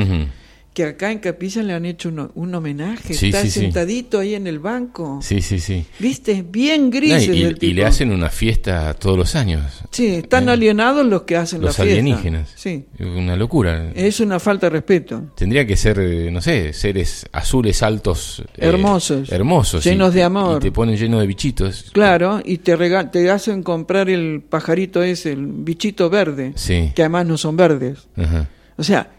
Que 0.78 0.84
acá 0.86 1.12
en 1.12 1.18
Capilla 1.18 1.64
le 1.64 1.74
han 1.74 1.86
hecho 1.86 2.12
un 2.36 2.54
homenaje. 2.54 3.16
Sí, 3.16 3.30
Está 3.30 3.42
sí, 3.42 3.50
sí. 3.50 3.60
sentadito 3.62 4.20
ahí 4.20 4.36
en 4.36 4.46
el 4.46 4.60
banco. 4.60 5.20
Sí, 5.24 5.42
sí, 5.42 5.60
sí. 5.60 5.84
¿Viste? 5.98 6.46
Bien 6.48 6.84
No, 6.84 6.90
grises 6.92 7.36
y, 7.36 7.44
y 7.46 7.54
tipo. 7.56 7.74
le 7.78 7.84
hacen 7.84 8.12
una 8.12 8.30
fiesta 8.30 8.94
todos 8.94 9.18
los 9.18 9.34
años. 9.34 9.64
Sí, 9.90 10.06
están 10.06 10.50
Eh, 10.50 10.52
alienados 10.52 11.04
los 11.04 11.24
que 11.24 11.36
hacen 11.36 11.62
Los 11.62 11.80
la 11.80 11.84
fiesta. 11.84 12.00
alienígenas. 12.00 12.52
Sí, 12.56 12.86
Una 13.00 13.36
locura. 13.36 13.92
es 13.96 14.20
una 14.20 14.40
falta 14.40 14.68
de 14.68 14.70
respeto. 14.70 15.32
Tendría 15.36 15.66
que 15.66 15.76
ser, 15.76 15.98
eh, 16.00 16.30
no 16.30 16.42
sé, 16.42 16.74
seres 16.74 17.26
azules 17.32 17.82
altos. 17.82 18.44
eh, 18.56 18.68
Hermosos. 18.68 19.32
Hermosos. 19.32 19.84
Llenos 19.84 20.14
y- 20.14 20.18
de 20.18 20.24
amor. 20.26 20.58
Y 20.58 20.66
te 20.66 20.72
ponen 20.72 20.96
lleno 20.96 21.20
de 21.20 21.26
bichitos. 21.26 21.90
Claro, 21.92 22.40
y 22.46 22.60
te, 22.60 22.76
rega- 22.78 23.10
te 23.10 23.32
hacen 23.32 23.64
comprar 23.64 24.12
el 24.12 24.44
pajarito 24.48 25.02
ese, 25.02 25.32
el 25.32 25.44
bichito 25.48 26.12
verde, 26.12 26.52
Sí. 26.54 26.92
que 26.94 27.02
además 27.02 27.26
no 27.26 27.36
son 27.36 27.58
verdes. 27.58 27.98
Ajá. 28.16 28.48
O 28.78 28.84
sea, 28.84 29.10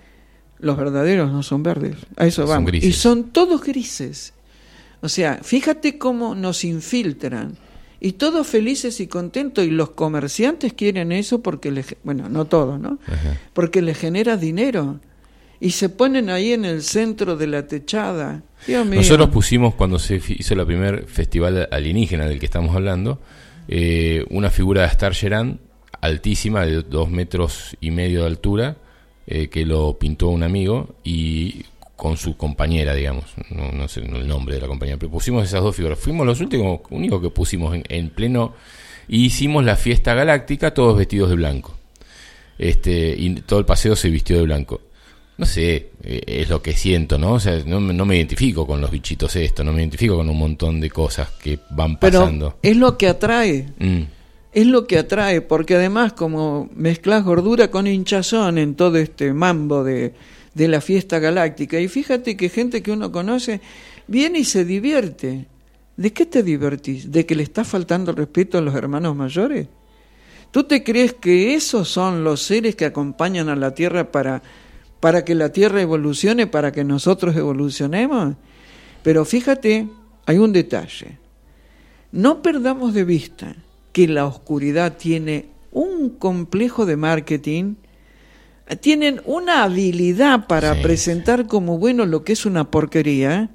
los 0.61 0.77
verdaderos 0.77 1.31
no 1.33 1.43
son 1.43 1.63
verdes, 1.63 1.97
a 2.17 2.27
eso 2.27 2.43
Son 2.43 2.49
vamos. 2.51 2.71
grises. 2.71 2.91
Y 2.91 2.93
son 2.93 3.25
todos 3.31 3.63
grises. 3.63 4.33
O 5.01 5.09
sea, 5.09 5.39
fíjate 5.43 5.99
cómo 5.99 6.35
nos 6.35 6.65
infiltran. 6.65 7.57
Y 8.01 8.13
todos 8.13 8.47
felices 8.47 9.01
y 9.01 9.07
contentos. 9.07 9.65
Y 9.65 9.71
los 9.71 9.91
comerciantes 9.91 10.73
quieren 10.73 11.13
eso 11.13 11.41
porque, 11.43 11.71
les, 11.71 11.97
bueno, 12.05 12.29
no 12.29 12.45
todos, 12.45 12.79
¿no? 12.81 12.99
Ajá. 13.07 13.37
Porque 13.53 13.83
les 13.83 13.99
genera 13.99 14.37
dinero. 14.37 15.01
Y 15.61 15.71
se 15.71 15.89
ponen 15.89 16.31
ahí 16.31 16.53
en 16.53 16.65
el 16.65 16.83
centro 16.83 17.37
de 17.37 17.49
la 17.49 17.67
techada. 17.67 18.43
Dios 18.67 18.87
mío. 18.87 19.01
Nosotros 19.01 19.31
pusimos, 19.31 19.75
cuando 19.75 19.99
se 19.99 20.21
hizo 20.29 20.55
la 20.55 20.65
primer 20.65 21.07
festival 21.07 21.69
alienígena 21.73 22.27
del 22.27 22.39
que 22.39 22.47
estamos 22.47 22.75
hablando, 22.75 23.21
eh, 23.67 24.25
una 24.31 24.51
figura 24.51 24.83
de 24.83 24.89
Star 24.89 25.15
Gerard 25.15 25.57
altísima, 26.01 26.65
de 26.65 26.83
dos 26.83 27.11
metros 27.11 27.77
y 27.81 27.91
medio 27.91 28.21
de 28.21 28.27
altura, 28.29 28.77
eh, 29.29 29.49
que 29.49 29.65
lo 29.65 29.99
pintó 29.99 30.29
un 30.31 30.43
amigo 30.43 30.97
y 31.05 31.63
con 31.95 32.17
su 32.17 32.37
compañera, 32.37 32.95
digamos, 32.95 33.25
no, 33.51 33.71
no 33.73 33.87
sé 33.89 34.01
el 34.01 34.27
nombre 34.27 34.55
de 34.55 34.61
la 34.63 34.67
compañera, 34.69 34.97
pero 34.99 35.11
pusimos 35.13 35.45
esas 35.45 35.63
dos 35.63 35.77
figuras. 35.77 35.99
Fuimos 35.99 36.27
los 36.27 36.41
últimos, 36.41 36.81
únicos 36.91 37.21
que 37.21 37.31
pusimos 37.31 37.75
en, 37.75 37.85
en 37.89 38.11
pleno, 38.11 38.55
y 39.09 39.25
hicimos 39.27 39.65
la 39.65 39.75
fiesta 39.77 40.15
galáctica, 40.15 40.73
todos 40.75 40.97
vestidos 40.97 41.29
de 41.31 41.37
blanco. 41.37 41.75
Este, 42.59 43.15
y 43.17 43.35
todo 43.43 43.59
el 43.61 43.65
paseo 43.65 43.95
se 43.97 44.11
vistió 44.11 44.37
de 44.37 44.43
blanco. 44.43 44.81
No 45.39 45.47
sé, 45.47 45.91
eh, 46.03 46.23
es 46.27 46.49
lo 46.49 46.61
que 46.61 46.73
siento, 46.75 47.17
¿no? 47.19 47.35
O 47.35 47.41
sea, 47.41 47.63
no, 47.65 47.81
me- 47.81 47.95
no 47.95 48.05
me 48.05 48.17
identifico 48.17 48.67
con 48.67 48.81
los 48.81 48.91
bichitos 48.91 49.37
esto, 49.37 49.63
no 49.63 49.73
me 49.73 49.81
identifico 49.81 50.17
con 50.17 50.29
un 50.29 50.37
montón 50.39 50.81
de 50.81 50.91
cosas 50.91 51.31
que 51.43 51.59
van 51.71 51.97
Pero 51.99 52.21
pasando. 52.21 52.59
es 52.63 52.77
lo 52.77 52.99
que 52.99 53.07
atrae. 53.09 53.69
Mm, 53.79 54.01
Es 54.53 54.67
lo 54.67 54.87
que 54.87 54.99
atrae, 54.99 55.43
porque 55.43 55.75
además 55.75 56.15
como 56.15 56.71
mezclas 56.75 57.25
gordura 57.25 57.71
con 57.71 57.87
hinchazón 57.87 58.59
en 58.59 58.75
todo 58.75 58.97
este 58.97 59.33
mambo 59.33 59.85
de, 59.85 60.15
de 60.55 60.69
la 60.69 60.81
fiesta 60.81 61.19
galáctica, 61.19 61.79
y 61.79 61.89
fíjate 61.89 62.37
que 62.37 62.49
gente 62.49 62.83
que 62.83 62.93
uno 62.93 63.13
conoce 63.13 63.61
viene 64.07 64.41
y 64.41 64.45
se 64.45 64.65
divierte. 64.65 65.47
¿De 65.97 66.13
qué 66.13 66.27
te 66.27 66.43
divertís? 66.43 67.11
¿De 67.11 67.27
que 67.27 67.35
le 67.35 67.43
está 67.43 67.65
faltando 67.65 68.13
respeto 68.13 68.57
a 68.57 68.61
los 68.61 68.75
hermanos 68.75 69.17
mayores? 69.17 69.67
¿Tú 70.51 70.65
te 70.65 70.83
crees 70.83 71.15
que 71.15 71.55
esos 71.55 71.89
son 71.89 72.25
los 72.25 72.41
seres 72.43 72.75
que 72.75 72.87
acompañan 72.87 73.49
a 73.49 73.57
la 73.57 73.75
Tierra 73.75 74.11
para, 74.11 74.43
para 75.01 75.25
que 75.25 75.35
la 75.35 75.51
Tierra 75.53 75.83
evolucione, 75.83 76.47
para 76.47 76.73
que 76.73 76.85
nosotros 76.85 77.37
evolucionemos? 77.37 78.37
Pero 79.03 79.25
fíjate, 79.25 79.89
hay 80.25 80.39
un 80.39 80.53
detalle. 80.53 81.19
No 82.13 82.43
perdamos 82.43 82.95
de 82.95 83.05
vista 83.05 83.57
que 83.93 84.09
la 84.09 84.27
oscuridad 84.27 84.97
tiene 84.97 85.47
un 85.73 86.11
complejo 86.11 86.87
de 86.87 86.97
marketing, 86.97 87.75
tienen 88.81 89.21
una 89.25 89.65
habilidad 89.65 90.47
para 90.47 90.75
Sí. 90.75 90.83
presentar 90.83 91.47
como 91.47 91.79
bueno 91.79 92.05
lo 92.07 92.23
que 92.25 92.33
es 92.35 92.45
una 92.47 92.71
porquería, 92.71 93.51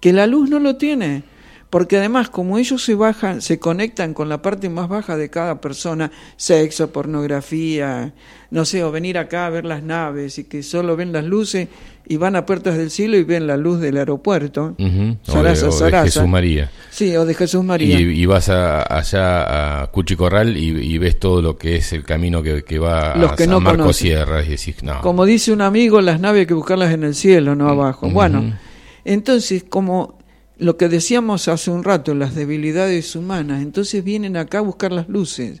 que 0.00 0.12
la 0.12 0.26
luz 0.26 0.48
no 0.48 0.58
lo 0.58 0.76
tiene. 0.76 1.24
Porque 1.68 1.96
además, 1.96 2.30
como 2.30 2.58
ellos 2.58 2.84
se 2.84 2.94
bajan, 2.94 3.42
se 3.42 3.58
conectan 3.58 4.14
con 4.14 4.28
la 4.28 4.40
parte 4.40 4.68
más 4.70 4.88
baja 4.88 5.16
de 5.16 5.30
cada 5.30 5.60
persona, 5.60 6.12
sexo, 6.36 6.92
pornografía, 6.92 8.14
no 8.50 8.64
sé, 8.64 8.84
o 8.84 8.92
venir 8.92 9.18
acá 9.18 9.46
a 9.46 9.50
ver 9.50 9.64
las 9.64 9.82
naves 9.82 10.38
y 10.38 10.44
que 10.44 10.62
solo 10.62 10.96
ven 10.96 11.12
las 11.12 11.24
luces 11.24 11.68
y 12.08 12.16
van 12.18 12.36
a 12.36 12.46
puertas 12.46 12.76
del 12.76 12.90
cielo 12.90 13.16
y 13.16 13.24
ven 13.24 13.46
la 13.46 13.56
luz 13.56 13.80
del 13.80 13.96
aeropuerto. 13.96 14.74
O 14.78 14.82
de- 14.84 15.16
Sarasa, 15.24 15.66
o 15.66 15.70
de 15.72 15.76
Sarasa. 15.76 16.04
Jesús 16.04 16.28
María. 16.28 16.70
Sí, 16.90 17.16
o 17.16 17.24
de 17.24 17.34
Jesús 17.34 17.62
Y, 17.62 17.66
María. 17.66 18.00
y 18.00 18.26
vas 18.26 18.48
a- 18.48 18.82
allá 18.96 19.82
a 19.82 19.86
Cuchicorral 19.90 20.56
y, 20.56 20.68
y 20.68 20.98
ves 20.98 21.18
todo 21.18 21.42
lo 21.42 21.58
que 21.58 21.76
es 21.76 21.92
el 21.92 22.04
camino 22.04 22.42
que, 22.42 22.62
que 22.62 22.78
va 22.78 23.16
Los 23.16 23.32
a 23.32 23.36
que 23.36 23.44
San 23.44 23.50
no 23.52 23.62
conocen. 23.64 23.94
Sierra 23.94 24.42
y 24.44 24.48
decís, 24.50 24.82
no. 24.82 25.00
Como 25.02 25.24
dice 25.24 25.52
un 25.52 25.62
amigo, 25.62 26.00
las 26.00 26.20
naves 26.20 26.40
hay 26.40 26.46
que 26.46 26.54
buscarlas 26.54 26.92
en 26.92 27.02
el 27.04 27.14
cielo, 27.14 27.54
no 27.56 27.68
abajo. 27.68 28.06
Ujú. 28.06 28.14
Bueno, 28.14 28.56
entonces, 29.04 29.64
como 29.68 30.18
lo 30.58 30.76
que 30.76 30.88
decíamos 30.88 31.48
hace 31.48 31.70
un 31.70 31.84
rato, 31.84 32.14
las 32.14 32.34
debilidades 32.34 33.14
humanas, 33.16 33.62
entonces 33.62 34.02
vienen 34.02 34.36
acá 34.36 34.58
a 34.58 34.62
buscar 34.62 34.92
las 34.92 35.08
luces. 35.08 35.60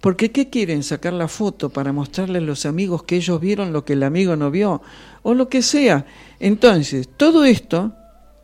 Porque 0.00 0.30
¿qué 0.30 0.48
quieren? 0.48 0.82
Sacar 0.82 1.12
la 1.12 1.28
foto 1.28 1.68
para 1.68 1.92
mostrarle 1.92 2.38
a 2.38 2.40
los 2.42 2.64
amigos 2.64 3.02
que 3.02 3.16
ellos 3.16 3.38
vieron 3.40 3.72
lo 3.74 3.84
que 3.84 3.92
el 3.92 4.02
amigo 4.02 4.34
no 4.34 4.50
vio, 4.50 4.80
o 5.22 5.34
lo 5.34 5.48
que 5.48 5.62
sea. 5.62 6.06
Entonces, 6.38 7.08
todo 7.16 7.44
esto 7.44 7.92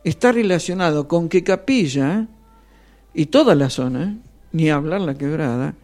está 0.03 0.31
relacionado 0.31 1.07
con 1.07 1.29
que 1.29 1.43
Capilla 1.43 2.27
y 3.13 3.27
toda 3.27 3.55
la 3.55 3.69
zona, 3.69 4.17
ni 4.51 4.69
hablar 4.69 5.01
la 5.01 5.15
quebrada, 5.17 5.75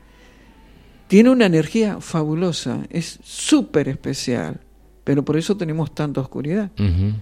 tiene 1.08 1.30
una 1.30 1.46
energía 1.46 2.00
fabulosa, 2.00 2.80
es 2.90 3.20
súper 3.24 3.88
especial, 3.88 4.60
pero 5.04 5.24
por 5.24 5.38
eso 5.38 5.58
tenemos 5.58 5.94
tanta 5.94 6.22
oscuridad. 6.22 6.72
Ujú. 6.80 7.14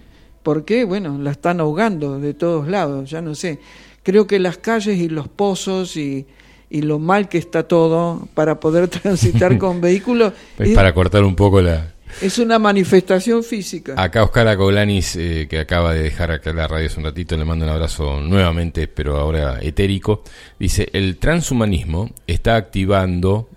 Porque, 0.42 0.84
bueno, 0.84 1.18
la 1.18 1.30
están 1.32 1.60
ahogando 1.60 2.18
de 2.18 2.34
todos 2.34 2.68
lados, 2.68 3.10
ya 3.10 3.20
no 3.20 3.34
sé. 3.34 3.60
Creo 4.02 4.26
que 4.26 4.38
las 4.38 4.58
calles 4.58 4.98
y 4.98 5.08
los 5.08 5.28
pozos 5.28 5.96
y, 5.96 6.26
y 6.68 6.82
lo 6.82 6.98
mal 6.98 7.28
que 7.28 7.38
está 7.38 7.68
todo 7.68 8.26
para 8.34 8.58
poder 8.58 8.88
transitar 9.02 9.58
con 9.58 9.80
vehículos 9.80 10.32
para 10.74 10.94
cortar 10.94 11.22
un 11.22 11.36
poco 11.36 11.60
la... 11.60 11.91
es 12.20 12.38
una 12.38 12.58
manifestación 12.58 13.42
física. 13.44 13.94
Acá 13.96 14.22
Oscar 14.24 14.48
Acoglanis, 14.48 15.16
eh, 15.16 15.46
que 15.48 15.58
acaba 15.58 15.94
de 15.94 16.02
dejar 16.02 16.30
acá 16.30 16.52
la 16.52 16.68
radio 16.68 16.86
hace 16.86 16.98
un 16.98 17.04
ratito, 17.04 17.36
le 17.36 17.44
mando 17.44 17.64
un 17.64 17.70
abrazo 17.70 18.20
nuevamente, 18.20 18.88
pero 18.88 19.16
ahora 19.16 19.58
etérico. 19.60 20.22
Dice, 20.58 20.88
el 20.92 21.16
transhumanismo 21.18 22.10
está 22.26 22.56
activando, 22.56 23.48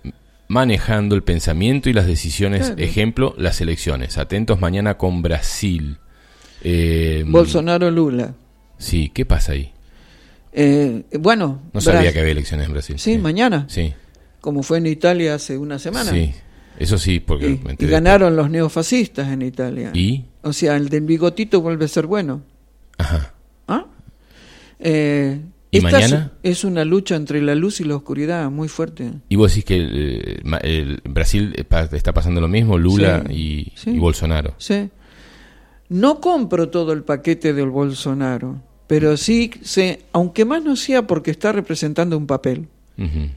manejando 0.48 1.14
el 1.14 1.22
pensamiento 1.22 1.90
y 1.90 1.92
las 1.92 2.06
decisiones. 2.06 2.66
Claro. 2.66 2.82
Ejemplo, 2.82 3.34
las 3.36 3.60
elecciones. 3.60 4.16
Atentos 4.18 4.60
mañana 4.60 4.96
con 4.96 5.22
Brasil. 5.22 5.98
Eh, 6.62 7.24
Bolsonaro 7.26 7.90
Lula. 7.90 8.34
Sí, 8.78 9.10
¿qué 9.14 9.24
pasa 9.24 9.52
ahí? 9.52 9.72
Eh, 10.52 11.02
bueno, 11.20 11.60
No 11.72 11.80
sabía 11.80 12.12
que 12.12 12.20
había 12.20 12.32
elecciones 12.32 12.66
en 12.66 12.72
Brasil. 12.72 12.98
Sí, 12.98 13.18
mañana, 13.18 13.66
Sí, 13.68 13.92
como 14.40 14.62
fue 14.62 14.78
en 14.78 14.86
Italia 14.86 15.34
hace 15.34 15.58
una 15.58 15.78
semana. 15.78 16.10
sí. 16.10 16.32
Eso 16.78 16.98
sí, 16.98 17.20
porque 17.20 17.50
Y, 17.50 17.58
me 17.64 17.76
y 17.78 17.86
ganaron 17.86 18.36
los 18.36 18.50
neofascistas 18.50 19.28
en 19.28 19.42
Italia. 19.42 19.90
¿Y? 19.94 20.24
O 20.42 20.52
sea, 20.52 20.76
el 20.76 20.88
del 20.88 21.04
bigotito 21.04 21.60
vuelve 21.60 21.84
a 21.86 21.88
ser 21.88 22.06
bueno. 22.06 22.42
Ajá. 22.98 23.34
¿Ah? 23.68 23.86
Eh, 24.78 25.40
¿Y 25.70 25.78
esta 25.78 25.90
mañana? 25.90 26.32
Es, 26.42 26.64
una 26.64 26.84
lucha 26.84 27.16
entre 27.16 27.42
la 27.42 27.54
luz 27.54 27.80
y 27.80 27.84
la 27.84 27.96
oscuridad 27.96 28.50
muy 28.50 28.68
fuerte. 28.68 29.10
¿Y 29.28 29.36
vos 29.36 29.50
decís 29.52 29.64
que 29.64 30.40
ma- 30.44 30.58
el 30.58 31.00
Brasil 31.04 31.52
eh, 31.56 31.64
está 31.92 32.14
pasando 32.14 32.40
lo 32.40 32.48
mismo, 32.48 32.78
Lula 32.78 33.24
Sí, 33.28 33.34
y, 33.34 33.72
sí. 33.76 33.90
y 33.90 33.98
Bolsonaro? 33.98 34.54
Sí. 34.58 34.88
No 35.88 36.20
compro 36.20 36.68
todo 36.68 36.92
el 36.92 37.02
paquete 37.04 37.52
del 37.52 37.70
Bolsonaro, 37.70 38.60
pero 38.86 39.16
sí 39.16 39.50
sé, 39.62 40.02
aunque 40.12 40.44
más 40.44 40.62
no 40.62 40.76
sea 40.76 41.06
porque 41.06 41.30
está 41.30 41.52
representando 41.52 42.16
un 42.18 42.26
papel, 42.26 42.68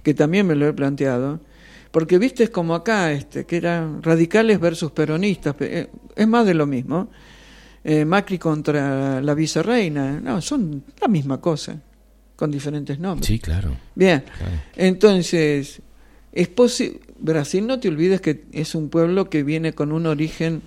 que 0.03 0.13
también 0.13 0.47
me 0.47 0.55
lo 0.55 0.65
he 0.67 0.73
planteado, 0.73 1.41
porque 1.91 2.17
viste 2.17 2.43
es 2.43 2.49
como 2.49 2.75
acá, 2.75 3.11
este, 3.11 3.45
que 3.45 3.57
eran 3.57 4.01
radicales 4.03 4.59
versus 4.59 4.91
peronistas, 4.91 5.55
pe- 5.55 5.79
eh, 5.81 5.89
es 6.15 6.27
más 6.27 6.45
de 6.45 6.53
lo 6.53 6.65
mismo. 6.67 7.09
Eh, 7.83 8.05
Macri 8.05 8.37
contra 8.37 9.21
la 9.21 9.33
vicereina, 9.33 10.19
no, 10.19 10.41
son 10.41 10.83
la 11.01 11.07
misma 11.07 11.39
cosa, 11.39 11.81
con 12.35 12.51
diferentes 12.51 12.99
nombres. 12.99 13.25
Sí, 13.27 13.39
claro. 13.39 13.75
Bien, 13.95 14.23
claro. 14.37 14.51
entonces, 14.75 15.81
es 16.31 16.55
posi- 16.55 16.99
Brasil 17.19 17.65
no 17.65 17.79
te 17.79 17.87
olvides 17.87 18.21
que 18.21 18.43
es 18.51 18.75
un 18.75 18.89
pueblo 18.89 19.29
que 19.29 19.43
viene 19.43 19.73
con 19.73 19.91
un 19.91 20.05
origen, 20.05 20.61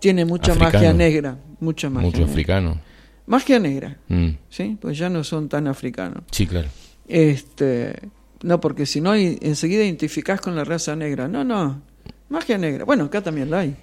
tiene 0.00 0.24
mucha 0.24 0.52
Africano. 0.52 0.72
magia 0.74 0.92
negra, 0.92 1.38
mucha 1.60 1.90
magia 1.90 2.06
Mucho 2.06 2.18
negra. 2.18 2.32
africano. 2.32 2.80
Magia 3.26 3.58
negra, 3.60 3.96
Mm. 4.08 4.28
¿sí? 4.48 4.76
Pues 4.80 4.98
ya 4.98 5.08
no 5.08 5.22
son 5.24 5.48
tan 5.48 5.68
africanos. 5.68 6.24
Sí, 6.32 6.46
claro. 6.46 6.68
Este, 7.06 7.94
no, 8.42 8.60
porque 8.60 8.86
si 8.86 9.00
no, 9.00 9.14
enseguida 9.14 9.84
identificás 9.84 10.40
con 10.40 10.56
la 10.56 10.64
raza 10.64 10.96
negra. 10.96 11.28
No, 11.28 11.44
no, 11.44 11.82
magia 12.28 12.56
negra. 12.58 12.84
Bueno, 12.84 13.04
acá 13.04 13.22
también 13.22 13.50
la 13.50 13.60
hay. 13.60 13.76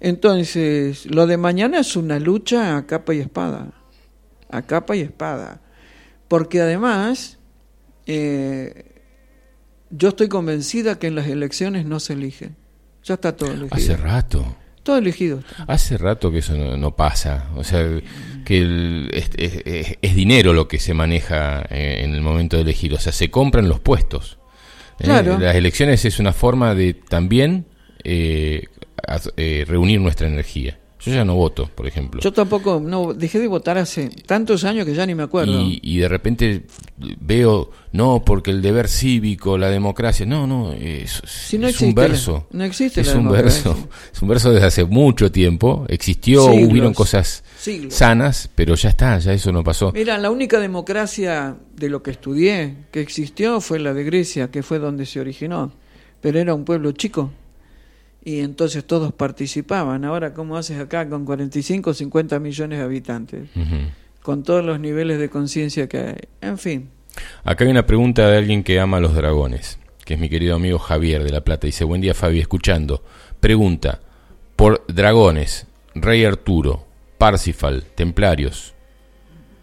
Entonces, 0.00 1.06
lo 1.06 1.26
de 1.26 1.36
mañana 1.36 1.80
es 1.80 1.96
una 1.96 2.18
lucha 2.18 2.76
a 2.76 2.86
capa 2.86 3.14
y 3.14 3.20
espada. 3.20 3.72
A 4.50 4.62
capa 4.62 4.94
y 4.94 5.00
espada. 5.00 5.60
Porque 6.28 6.60
además, 6.60 7.38
eh, 8.06 9.02
yo 9.90 10.10
estoy 10.10 10.28
convencida 10.28 10.98
que 10.98 11.08
en 11.08 11.16
las 11.16 11.26
elecciones 11.26 11.84
no 11.86 12.00
se 12.00 12.12
elige. 12.12 12.50
Ya 13.02 13.14
está 13.14 13.36
todo 13.36 13.50
elegido. 13.52 13.76
Hace 13.76 13.96
rato. 13.96 14.56
Todo 14.84 14.98
elegido. 14.98 15.42
Hace 15.66 15.98
rato 15.98 16.30
que 16.30 16.38
eso 16.38 16.56
no, 16.56 16.76
no 16.76 16.94
pasa. 16.94 17.48
O 17.56 17.64
sea, 17.64 17.84
que 18.44 18.58
el- 18.58 19.10
es, 19.12 19.30
es- 19.36 19.96
es- 20.00 20.14
dinero 20.14 20.52
lo 20.52 20.68
que 20.68 20.78
se 20.78 20.94
maneja 20.94 21.62
eh, 21.70 22.02
en 22.04 22.14
el 22.14 22.20
momento 22.20 22.56
de 22.56 22.62
elegir. 22.62 22.94
O 22.94 22.98
sea, 23.00 23.10
se 23.12 23.30
compran 23.30 23.68
los 23.68 23.80
puestos. 23.80 24.38
¿eh? 25.00 25.04
Claro. 25.04 25.38
Las 25.38 25.56
elecciones 25.56 26.04
es 26.04 26.20
una 26.20 26.32
forma 26.32 26.74
de 26.76 26.94
también 26.94 27.66
eh, 28.04 28.66
eh, 29.36 29.64
reunir 29.66 30.00
nuestra 30.00 30.28
energía. 30.28 30.78
Yo 31.04 31.12
ya 31.12 31.24
no 31.24 31.34
voto, 31.34 31.68
por 31.74 31.86
ejemplo. 31.86 32.20
Yo 32.20 32.32
tampoco, 32.32 32.80
no, 32.82 33.12
dejé 33.12 33.38
de 33.38 33.46
votar 33.46 33.76
hace 33.78 34.08
tantos 34.26 34.64
años 34.64 34.86
que 34.86 34.94
ya 34.94 35.04
ni 35.04 35.14
me 35.14 35.22
acuerdo. 35.22 35.60
Y, 35.60 35.78
y 35.82 35.98
de 35.98 36.08
repente 36.08 36.62
veo, 37.20 37.70
no, 37.92 38.22
porque 38.24 38.50
el 38.50 38.62
deber 38.62 38.88
cívico, 38.88 39.58
la 39.58 39.68
democracia, 39.68 40.24
no, 40.24 40.46
no, 40.46 40.72
es, 40.72 41.20
Si 41.26 41.58
no 41.58 41.66
es 41.68 41.80
un 41.80 41.88
existe 41.90 42.00
verso. 42.00 42.46
no 42.52 42.64
existe 42.64 43.00
es 43.02 43.08
la 43.08 43.12
un 43.18 43.18
democracia. 43.24 43.70
verso. 43.72 43.88
Es 44.12 44.22
un 44.22 44.28
verso 44.28 44.50
desde 44.52 44.66
hace 44.66 44.84
mucho 44.84 45.30
tiempo. 45.30 45.84
Existió, 45.88 46.48
Siglos. 46.50 46.70
hubieron 46.70 46.94
cosas 46.94 47.44
Siglos. 47.58 47.94
sanas, 47.94 48.48
pero 48.54 48.74
ya 48.74 48.88
está, 48.88 49.18
ya 49.18 49.32
eso 49.32 49.52
no 49.52 49.62
pasó. 49.62 49.92
Mira, 49.92 50.16
la 50.18 50.30
única 50.30 50.58
democracia 50.60 51.56
de 51.76 51.88
lo 51.90 52.02
que 52.02 52.12
estudié 52.12 52.76
que 52.90 53.00
existió 53.00 53.60
fue 53.60 53.78
la 53.78 53.92
de 53.92 54.04
Grecia, 54.04 54.50
que 54.50 54.62
fue 54.62 54.78
donde 54.78 55.04
se 55.06 55.20
originó. 55.20 55.72
Pero 56.20 56.38
era 56.38 56.54
un 56.54 56.64
pueblo 56.64 56.92
chico. 56.92 57.30
Y 58.24 58.40
entonces 58.40 58.84
todos 58.84 59.12
participaban. 59.12 60.04
Ahora, 60.04 60.32
¿cómo 60.32 60.56
haces 60.56 60.78
acá 60.80 61.06
con 61.08 61.24
45 61.26 61.90
o 61.90 61.94
50 61.94 62.38
millones 62.40 62.78
de 62.78 62.84
habitantes? 62.84 63.48
Con 64.22 64.42
todos 64.42 64.64
los 64.64 64.80
niveles 64.80 65.18
de 65.18 65.28
conciencia 65.28 65.86
que 65.88 65.98
hay. 65.98 66.16
En 66.40 66.56
fin. 66.58 66.88
Acá 67.44 67.64
hay 67.64 67.70
una 67.70 67.84
pregunta 67.86 68.26
de 68.28 68.38
alguien 68.38 68.64
que 68.64 68.80
ama 68.80 68.96
a 68.96 69.00
los 69.00 69.14
dragones, 69.14 69.78
que 70.06 70.14
es 70.14 70.20
mi 70.20 70.28
querido 70.30 70.56
amigo 70.56 70.78
Javier 70.78 71.22
de 71.22 71.30
La 71.30 71.42
Plata. 71.42 71.66
Dice, 71.66 71.84
buen 71.84 72.00
día 72.00 72.14
Fabi, 72.14 72.40
escuchando. 72.40 73.02
Pregunta, 73.40 74.00
por 74.56 74.84
dragones, 74.88 75.66
Rey 75.94 76.24
Arturo, 76.24 76.86
Parsifal, 77.18 77.84
Templarios. 77.94 78.72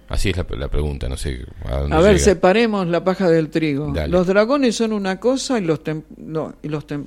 Así 0.08 0.30
es 0.30 0.38
la, 0.38 0.46
la 0.58 0.68
pregunta, 0.68 1.10
no 1.10 1.18
sé 1.18 1.46
a 1.66 1.78
dónde 1.78 1.96
A 1.96 2.00
ver, 2.02 2.14
llega. 2.14 2.26
separemos 2.26 2.86
la 2.88 3.04
paja 3.04 3.28
del 3.30 3.50
trigo. 3.50 3.92
Dale. 3.92 4.10
Los 4.10 4.28
dragones 4.28 4.76
son 4.76 4.94
una 4.94 5.20
cosa 5.20 5.58
y 5.58 5.62
los... 5.64 5.84
tem- 5.84 6.04
no, 6.18 6.54
y 6.62 6.68
los 6.68 6.86
tem- 6.86 7.06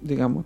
digamos, 0.00 0.44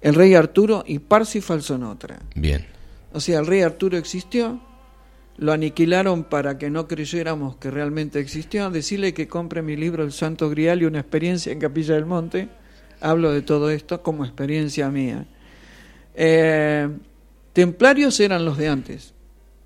el 0.00 0.14
rey 0.14 0.34
Arturo 0.34 0.84
y 0.86 0.98
Parsifal 0.98 1.62
son 1.62 1.82
otra. 1.84 2.18
Bien. 2.34 2.66
O 3.12 3.20
sea, 3.20 3.38
el 3.40 3.46
rey 3.46 3.62
Arturo 3.62 3.96
existió, 3.96 4.60
lo 5.38 5.52
aniquilaron 5.52 6.24
para 6.24 6.58
que 6.58 6.70
no 6.70 6.86
creyéramos 6.88 7.56
que 7.56 7.70
realmente 7.70 8.20
existió. 8.20 8.70
Decirle 8.70 9.14
que 9.14 9.28
compre 9.28 9.62
mi 9.62 9.76
libro 9.76 10.02
El 10.04 10.12
Santo 10.12 10.48
Grial 10.50 10.82
y 10.82 10.84
una 10.84 11.00
experiencia 11.00 11.52
en 11.52 11.58
Capilla 11.60 11.94
del 11.94 12.06
Monte. 12.06 12.48
Hablo 13.00 13.32
de 13.32 13.42
todo 13.42 13.70
esto 13.70 14.02
como 14.02 14.24
experiencia 14.24 14.88
mía. 14.90 15.26
Eh, 16.14 16.88
templarios 17.52 18.18
eran 18.20 18.44
los 18.44 18.56
de 18.56 18.68
antes. 18.68 19.12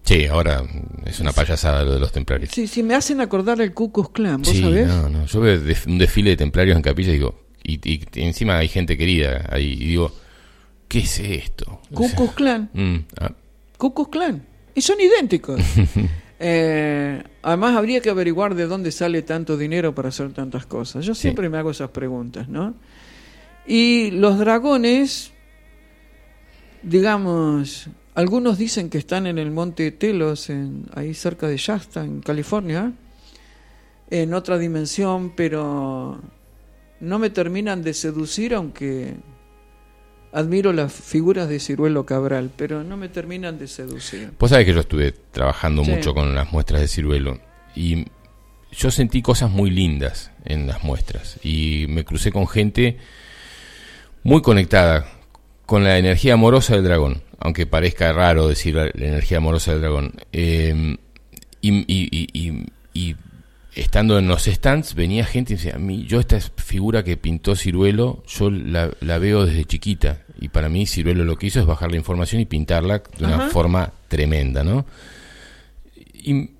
Sí, 0.04 0.26
ahora 0.26 0.62
es 1.06 1.20
una 1.20 1.32
payasada 1.32 1.84
lo 1.84 1.92
de 1.94 2.00
los 2.00 2.10
templarios. 2.10 2.50
Sí, 2.52 2.66
sí, 2.66 2.82
me 2.82 2.94
hacen 2.94 3.20
acordar 3.20 3.60
el 3.60 3.72
Ku 3.74 3.92
Klux 3.92 4.10
Klan, 4.10 4.42
¿vos 4.42 4.48
Sí, 4.50 4.60
sabés? 4.62 4.88
no, 4.88 5.08
no. 5.08 5.26
Yo 5.26 5.40
veo 5.40 5.60
un 5.86 5.98
desfile 5.98 6.30
de 6.30 6.36
templarios 6.36 6.76
en 6.76 6.82
capilla 6.82 7.10
y 7.10 7.14
digo, 7.14 7.38
y, 7.62 7.78
y 7.90 8.06
encima 8.14 8.58
hay 8.58 8.68
gente 8.68 8.96
querida 8.96 9.46
ahí, 9.50 9.72
y 9.72 9.86
digo, 9.86 10.12
¿qué 10.88 11.00
es 11.00 11.18
esto? 11.20 11.80
O 11.92 11.94
Ku 11.94 12.08
sea, 12.08 12.34
Klan. 12.34 12.70
mm, 12.72 12.96
ah, 13.20 13.32
Ku 13.78 13.94
Klux 13.94 14.10
Klan. 14.10 14.42
Y 14.74 14.80
son 14.82 15.00
idénticos. 15.00 15.60
Eh, 16.42 17.22
además, 17.42 17.76
habría 17.76 18.00
que 18.00 18.08
averiguar 18.08 18.54
de 18.54 18.64
dónde 18.66 18.92
sale 18.92 19.20
tanto 19.20 19.58
dinero 19.58 19.94
para 19.94 20.08
hacer 20.08 20.32
tantas 20.32 20.64
cosas. 20.64 21.04
Yo 21.04 21.14
Sí. 21.14 21.20
siempre 21.20 21.50
me 21.50 21.58
hago 21.58 21.70
esas 21.70 21.90
preguntas, 21.90 22.48
¿no? 22.48 22.72
Y 23.66 24.10
los 24.12 24.38
dragones, 24.38 25.32
digamos, 26.82 27.88
algunos 28.14 28.56
dicen 28.58 28.88
que 28.90 28.96
están 28.96 29.26
en 29.26 29.38
el 29.38 29.50
monte 29.50 29.90
Telos, 29.92 30.48
en, 30.50 30.86
ahí 30.94 31.12
cerca 31.14 31.46
de 31.46 31.56
Shasta, 31.58 32.04
en 32.04 32.20
California, 32.20 32.92
en 34.10 34.32
otra 34.34 34.56
dimensión, 34.58 35.34
pero 35.36 36.22
no 37.00 37.18
me 37.18 37.30
terminan 37.30 37.82
de 37.82 37.94
seducir, 37.94 38.54
aunque 38.54 39.14
admiro 40.32 40.72
las 40.72 40.92
figuras 40.92 41.48
de 41.48 41.58
Ciruelo 41.58 42.06
Cabral, 42.06 42.50
pero 42.56 42.84
no 42.84 42.96
me 42.96 43.08
terminan 43.08 43.58
de 43.58 43.66
seducir. 43.66 44.30
Vos 44.38 44.50
sabés 44.50 44.66
que 44.66 44.72
yo 44.74 44.80
estuve 44.80 45.12
trabajando 45.32 45.84
Sí. 45.84 45.90
mucho 45.90 46.14
con 46.14 46.34
las 46.34 46.52
muestras 46.52 46.80
de 46.80 46.88
ciruelo 46.88 47.40
y 47.74 48.06
yo 48.72 48.90
sentí 48.92 49.22
cosas 49.22 49.50
muy 49.50 49.70
lindas 49.70 50.30
en 50.44 50.68
las 50.68 50.84
muestras 50.84 51.38
y 51.42 51.86
me 51.88 52.04
crucé 52.04 52.30
con 52.30 52.46
gente 52.46 52.98
muy 54.22 54.40
conectada 54.42 55.06
con 55.66 55.82
la 55.82 55.98
energía 55.98 56.34
amorosa 56.34 56.74
del 56.74 56.84
dragón, 56.84 57.22
aunque 57.40 57.66
parezca 57.66 58.12
raro 58.12 58.46
decir 58.46 58.74
la, 58.76 58.86
energía 58.86 59.38
amorosa 59.38 59.72
del 59.72 59.80
dragón. 59.80 60.12
Eh, 60.32 60.96
y, 61.60 61.70
y- 61.70 62.08
y- 62.12 62.28
y- 62.32 62.66
y 62.92 63.16
estando 63.74 64.18
en 64.18 64.26
los 64.28 64.44
stands 64.44 64.94
venía 64.94 65.24
gente 65.24 65.52
y 65.52 65.56
decía, 65.56 65.76
a 65.76 65.78
mí, 65.78 66.04
yo 66.06 66.20
esta 66.20 66.40
figura 66.40 67.04
que 67.04 67.16
pintó 67.16 67.54
Ciruelo, 67.56 68.22
yo 68.28 68.50
la, 68.50 68.90
la 69.00 69.18
veo 69.18 69.46
desde 69.46 69.64
chiquita 69.64 70.22
y 70.40 70.48
para 70.48 70.68
mí 70.68 70.86
Ciruelo 70.86 71.24
lo 71.24 71.36
que 71.36 71.46
hizo 71.46 71.60
es 71.60 71.66
bajar 71.66 71.90
la 71.90 71.96
información 71.96 72.40
y 72.40 72.46
pintarla 72.46 73.02
de 73.18 73.24
una 73.24 73.36
Ajá. 73.36 73.48
forma 73.50 73.92
tremenda, 74.08 74.64
¿no? 74.64 74.86
Y, 76.14 76.50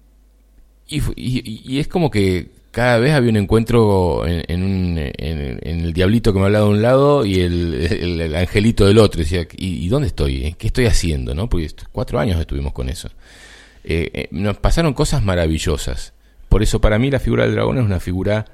y, 0.89 1.01
fu- 1.01 1.12
y- 1.16 1.62
y 1.65 1.78
es 1.81 1.89
como 1.89 2.11
que 2.11 2.49
cada 2.70 2.99
vez 2.99 3.12
había 3.12 3.31
un 3.31 3.37
encuentro 3.37 4.24
en, 4.27 4.45
en 4.47 4.62
un- 4.62 4.99
en- 4.99 5.59
en 5.62 5.81
el 5.81 5.93
diablito 5.93 6.32
que 6.32 6.39
me 6.39 6.45
hablaba 6.47 6.66
de 6.66 6.70
un 6.73 6.82
lado 6.82 7.24
y 7.27 7.41
el, 7.41 7.74
el- 7.91 8.20
el 8.20 8.37
angelito 8.37 8.87
del 8.87 8.99
otro. 8.99 9.20
Y 9.20 9.24
decía, 9.24 9.47
¿y, 9.57 9.89
dónde 9.89 10.09
estoy? 10.09 10.55
¿Qué 10.59 10.69
estoy 10.69 10.87
haciendo? 10.87 11.35
¿no? 11.35 11.49
Porque 11.49 11.69
cuatro 11.93 12.19
años 12.20 12.41
estuvimos 12.41 12.73
con 12.73 12.89
eso. 12.89 13.09
Eh, 13.82 14.11
eh, 14.15 14.28
nos 14.31 14.57
pasaron 14.59 14.95
cosas 14.95 15.23
maravillosas. 15.24 16.12
Por 16.51 16.63
eso 16.63 16.83
para 16.83 16.99
mí 16.99 17.11
la 17.11 17.21
figura 17.21 17.45
del 17.45 17.55
dragón 17.55 17.79
es 17.79 17.85
una 17.85 18.01
figura 18.01 18.45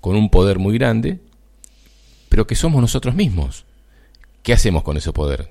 con 0.00 0.16
un 0.16 0.30
poder 0.30 0.58
muy 0.58 0.76
grande, 0.76 1.20
pero 2.28 2.48
que 2.48 2.56
somos 2.56 2.80
nosotros 2.80 3.14
mismos. 3.14 3.64
¿Qué 4.42 4.52
hacemos 4.52 4.82
con 4.82 4.96
ese 4.96 5.12
poder? 5.12 5.50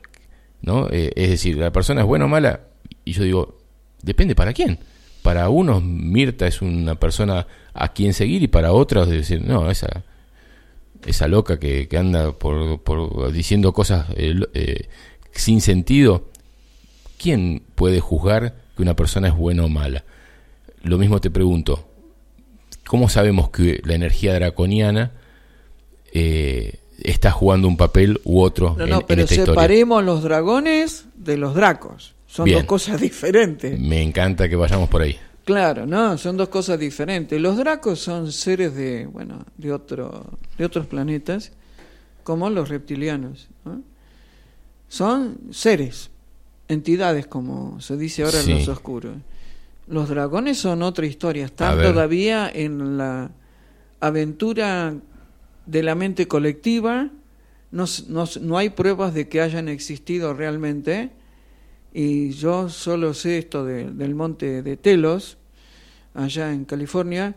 ¿No? 0.62 0.90
Eh, 0.90 1.14
es 1.16 1.30
decir, 1.30 1.56
la 1.58 1.72
persona 1.72 2.02
es 2.02 2.08
buena 2.08 2.26
o 2.26 2.28
mala, 2.28 2.62
y 3.06 3.14
yo 3.14 3.24
digo, 3.24 3.60
depende 4.02 4.36
para 4.36 4.52
quién. 4.52 4.80
Para 5.22 5.48
unos 5.50 5.84
Mirta 5.84 6.48
es 6.48 6.62
una 6.62 6.96
persona 6.96 7.48
a 7.74 7.94
quien 7.94 8.14
seguir 8.14 8.44
y 8.44 8.48
para 8.48 8.74
otros 8.74 9.08
decir, 9.08 9.42
no, 9.42 9.70
esa 9.70 10.04
esa 11.06 11.28
loca 11.28 11.60
que, 11.60 11.88
anda 11.96 12.32
por, 12.32 12.82
por 12.82 13.32
diciendo 13.32 13.74
cosas 13.74 14.08
eh, 14.16 14.36
eh, 14.54 14.88
sin 15.32 15.62
sentido, 15.62 16.30
¿quién 17.18 17.62
puede 17.76 18.00
juzgar 18.00 18.56
que 18.76 18.82
una 18.82 18.96
persona 18.96 19.28
es 19.28 19.36
buena 19.36 19.66
o 19.66 19.70
mala? 19.70 20.04
Lo 20.86 20.98
mismo 20.98 21.20
te 21.22 21.30
pregunto, 21.32 21.88
¿cómo 22.88 23.10
sabemos 23.10 23.50
que 23.50 23.82
la 23.84 23.94
energía 23.96 24.34
draconiana 24.34 25.12
eh, 26.14 26.80
está 27.00 27.32
jugando 27.32 27.68
un 27.68 27.78
papel 27.78 28.22
u 28.24 28.40
otro 28.42 28.76
No, 28.78 28.86
no, 28.88 29.00
en 29.02 29.06
pero 29.08 29.22
esta 29.24 29.34
historia? 29.36 29.54
separemos 29.54 30.04
los 30.04 30.24
dragones 30.24 31.06
de 31.16 31.38
los 31.38 31.54
dracos. 31.56 32.16
Son 32.28 32.46
Bien. 32.46 32.60
dos 32.60 32.66
cosas 32.68 33.00
diferentes. 33.02 33.80
Me 33.80 34.02
encanta 34.02 34.48
que 34.50 34.56
vayamos 34.56 34.90
por 34.90 35.02
ahí. 35.02 35.18
Claro, 35.46 35.86
no, 35.86 36.18
son 36.18 36.38
dos 36.38 36.50
cosas 36.50 36.80
diferentes. 36.80 37.40
Los 37.40 37.58
dracos 37.58 38.00
son 38.00 38.32
seres 38.32 38.74
de, 38.76 39.06
bueno, 39.06 39.46
de 39.58 39.72
otro, 39.72 40.26
de 40.58 40.66
otros 40.66 40.88
planetas, 40.88 41.52
como 42.24 42.50
los 42.50 42.70
reptilianos. 42.70 43.48
¿no? 43.64 43.82
Son 44.88 45.38
seres, 45.52 46.10
entidades, 46.68 47.28
como 47.28 47.80
se 47.80 47.96
dice 47.98 48.24
ahora 48.24 48.42
Sí. 48.42 48.52
en 48.52 48.58
los 48.60 48.68
oscuros. 48.70 49.14
Los 49.88 50.10
dragones 50.10 50.58
son 50.58 50.82
otra 50.82 51.06
historia, 51.06 51.46
están 51.46 51.78
todavía 51.94 52.50
en 52.54 52.98
la 52.98 53.32
aventura 54.00 54.96
de 55.66 55.84
la 55.84 55.96
mente 55.96 56.28
colectiva. 56.28 57.10
No, 57.72 57.86
no 58.08 58.26
no 58.42 58.58
hay 58.58 58.70
pruebas 58.70 59.14
de 59.14 59.28
que 59.28 59.42
hayan 59.42 59.68
existido 59.70 60.34
realmente. 60.34 61.12
Y 61.94 62.32
yo 62.32 62.68
solo 62.70 63.14
sé 63.14 63.38
esto 63.38 63.64
de- 63.64 63.92
del 63.92 64.16
monte 64.16 64.62
de 64.64 64.78
Telos, 64.78 65.38
allá 66.14 66.52
en 66.52 66.66
California. 66.66 67.36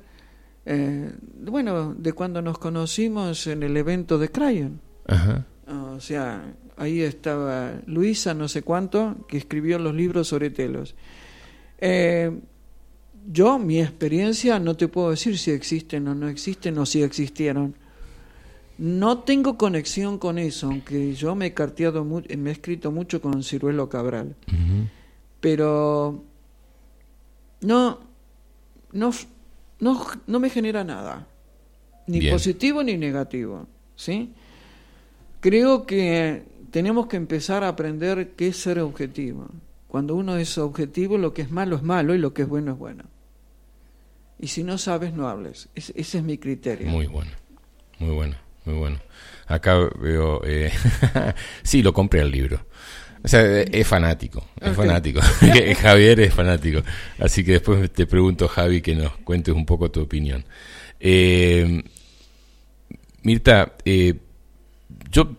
eh, 0.71 1.11
bueno, 1.47 1.95
de 1.97 2.13
cuando 2.13 2.43
nos 2.43 2.59
conocimos 2.59 3.47
en 3.47 3.63
el 3.63 3.75
evento 3.79 4.19
de 4.19 4.29
Crayon. 4.29 4.81
Ajá. 5.07 5.47
O 5.67 5.99
sea, 5.99 6.55
ahí 6.77 7.01
estaba 7.01 7.73
Luisa, 7.87 8.35
no 8.35 8.49
sé 8.49 8.61
cuánto, 8.61 9.25
que 9.29 9.39
escribió 9.39 9.79
los 9.79 9.95
libros 9.95 10.29
sobre 10.29 10.51
telos. 10.51 10.95
Eh, 11.79 12.31
yo, 13.31 13.59
mi 13.59 13.81
experiencia, 13.81 14.59
no 14.59 14.77
te 14.77 14.89
puedo 14.89 15.11
decir 15.11 15.39
si 15.39 15.51
existen 15.51 16.09
o 16.09 16.15
no 16.15 16.29
existen 16.29 16.79
o 16.79 16.87
si 16.87 17.03
existieron. 17.03 17.75
No 18.79 19.19
tengo 19.19 19.59
conexión 19.59 20.19
con 20.19 20.39
eso, 20.39 20.69
aunque 20.69 21.15
yo 21.15 21.35
me 21.35 21.47
he 21.47 21.55
carteado, 21.55 22.05
me 22.05 22.51
he 22.51 22.53
escrito 22.53 22.93
mucho 22.93 23.21
con 23.21 23.43
Ciruelo 23.43 23.89
Cabral. 23.89 24.37
Pero 25.41 26.25
no, 27.61 27.99
no, 28.93 29.11
no, 29.81 30.07
no 30.27 30.41
me 30.41 30.49
genera 30.49 30.85
nada, 30.85 31.27
ni 32.07 32.21
Bien. 32.21 32.33
positivo 32.33 32.83
ni 32.83 32.97
negativo, 32.97 33.67
¿sí? 33.97 34.33
Creo 35.41 35.85
que 35.85 36.45
tenemos 36.71 37.09
que 37.09 37.17
empezar 37.17 37.65
a 37.65 37.69
aprender 37.69 38.31
qué 38.37 38.49
es 38.49 38.57
ser 38.57 38.79
objetivo. 38.79 39.49
Cuando 39.89 40.15
uno 40.15 40.37
es 40.37 40.57
objetivo, 40.59 41.19
lo 41.19 41.33
que 41.35 41.43
es 41.43 41.51
malo 41.51 41.77
es 41.77 41.83
malo 41.83 42.15
y 42.15 42.19
lo 42.19 42.33
que 42.35 42.43
es 42.43 42.49
bueno 42.49 42.73
es 42.73 42.79
bueno. 42.79 43.05
Y 44.39 44.49
si 44.49 44.63
no 44.63 44.79
sabes, 44.79 45.13
no 45.15 45.29
hables. 45.29 45.69
Es- 45.75 45.93
ese 45.97 46.19
es 46.19 46.25
mi 46.25 46.39
criterio. 46.39 46.87
Muy 46.89 47.07
bueno, 47.07 47.31
muy 47.99 48.15
bueno, 48.15 48.37
muy 48.65 48.75
bueno. 48.77 48.99
Acá 49.47 49.77
veo, 50.01 50.43
eh, 50.45 50.71
sí, 51.63 51.83
lo 51.83 51.93
compré 51.93 52.21
el 52.21 52.31
libro. 52.31 52.61
O 53.25 53.27
sea, 53.29 53.43
eh, 53.45 53.69
es 53.73 53.87
fanático, 53.87 54.45
es 54.61 54.77
fanático. 54.77 55.21
Javier 55.81 56.21
es 56.21 56.33
fanático. 56.35 56.83
Así 57.19 57.43
que 57.43 57.53
después 57.53 57.91
te 57.93 58.07
pregunto, 58.07 58.47
Javi, 58.47 58.81
que 58.81 58.95
nos 58.95 59.11
cuentes 59.19 59.55
un 59.55 59.67
poco 59.67 59.91
tu 59.91 60.01
opinión. 60.03 60.45
Eh, 61.01 61.83
Mirta, 63.23 63.73
eh, 63.85 64.15
yo 65.11 65.37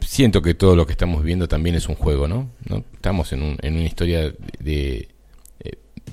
siento 0.00 0.40
que 0.42 0.54
todo 0.54 0.76
lo 0.76 0.86
que 0.86 0.92
estamos 0.92 1.24
viendo 1.24 1.48
también 1.48 1.74
es 1.74 1.88
un 1.88 1.96
juego, 1.96 2.28
¿no? 2.28 2.50
¿No? 2.68 2.84
Estamos 2.98 3.32
en, 3.32 3.42
un- 3.42 3.58
en 3.62 3.74
una 3.76 3.84
historia 3.84 4.34
de, 4.58 5.06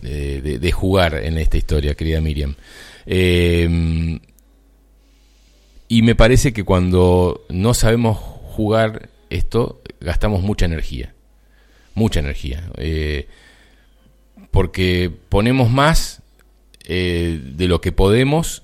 de, 0.04 0.42
de- 0.60 0.72
jugar 0.72 1.16
en 1.16 1.40
esta 1.40 1.58
historia, 1.58 1.96
querida 1.96 2.22
Miriam. 2.22 2.54
Eh, 3.08 4.20
y 5.88 6.02
me 6.04 6.14
parece 6.14 6.54
que 6.54 6.64
cuando 6.64 7.44
no 7.50 7.74
sabemos 7.74 8.18
jugar 8.20 9.10
esto, 9.32 9.82
gastamos 10.00 10.44
mucha 10.44 10.68
energía. 10.68 11.16
Mucha 11.96 12.20
energía. 12.20 12.70
Eh, 12.78 13.28
porque 14.52 15.12
ponemos 15.30 15.72
más 15.72 16.22
eh, 16.88 17.40
de 17.44 17.68
lo 17.68 17.82
que 17.82 17.92
podemos 17.92 18.62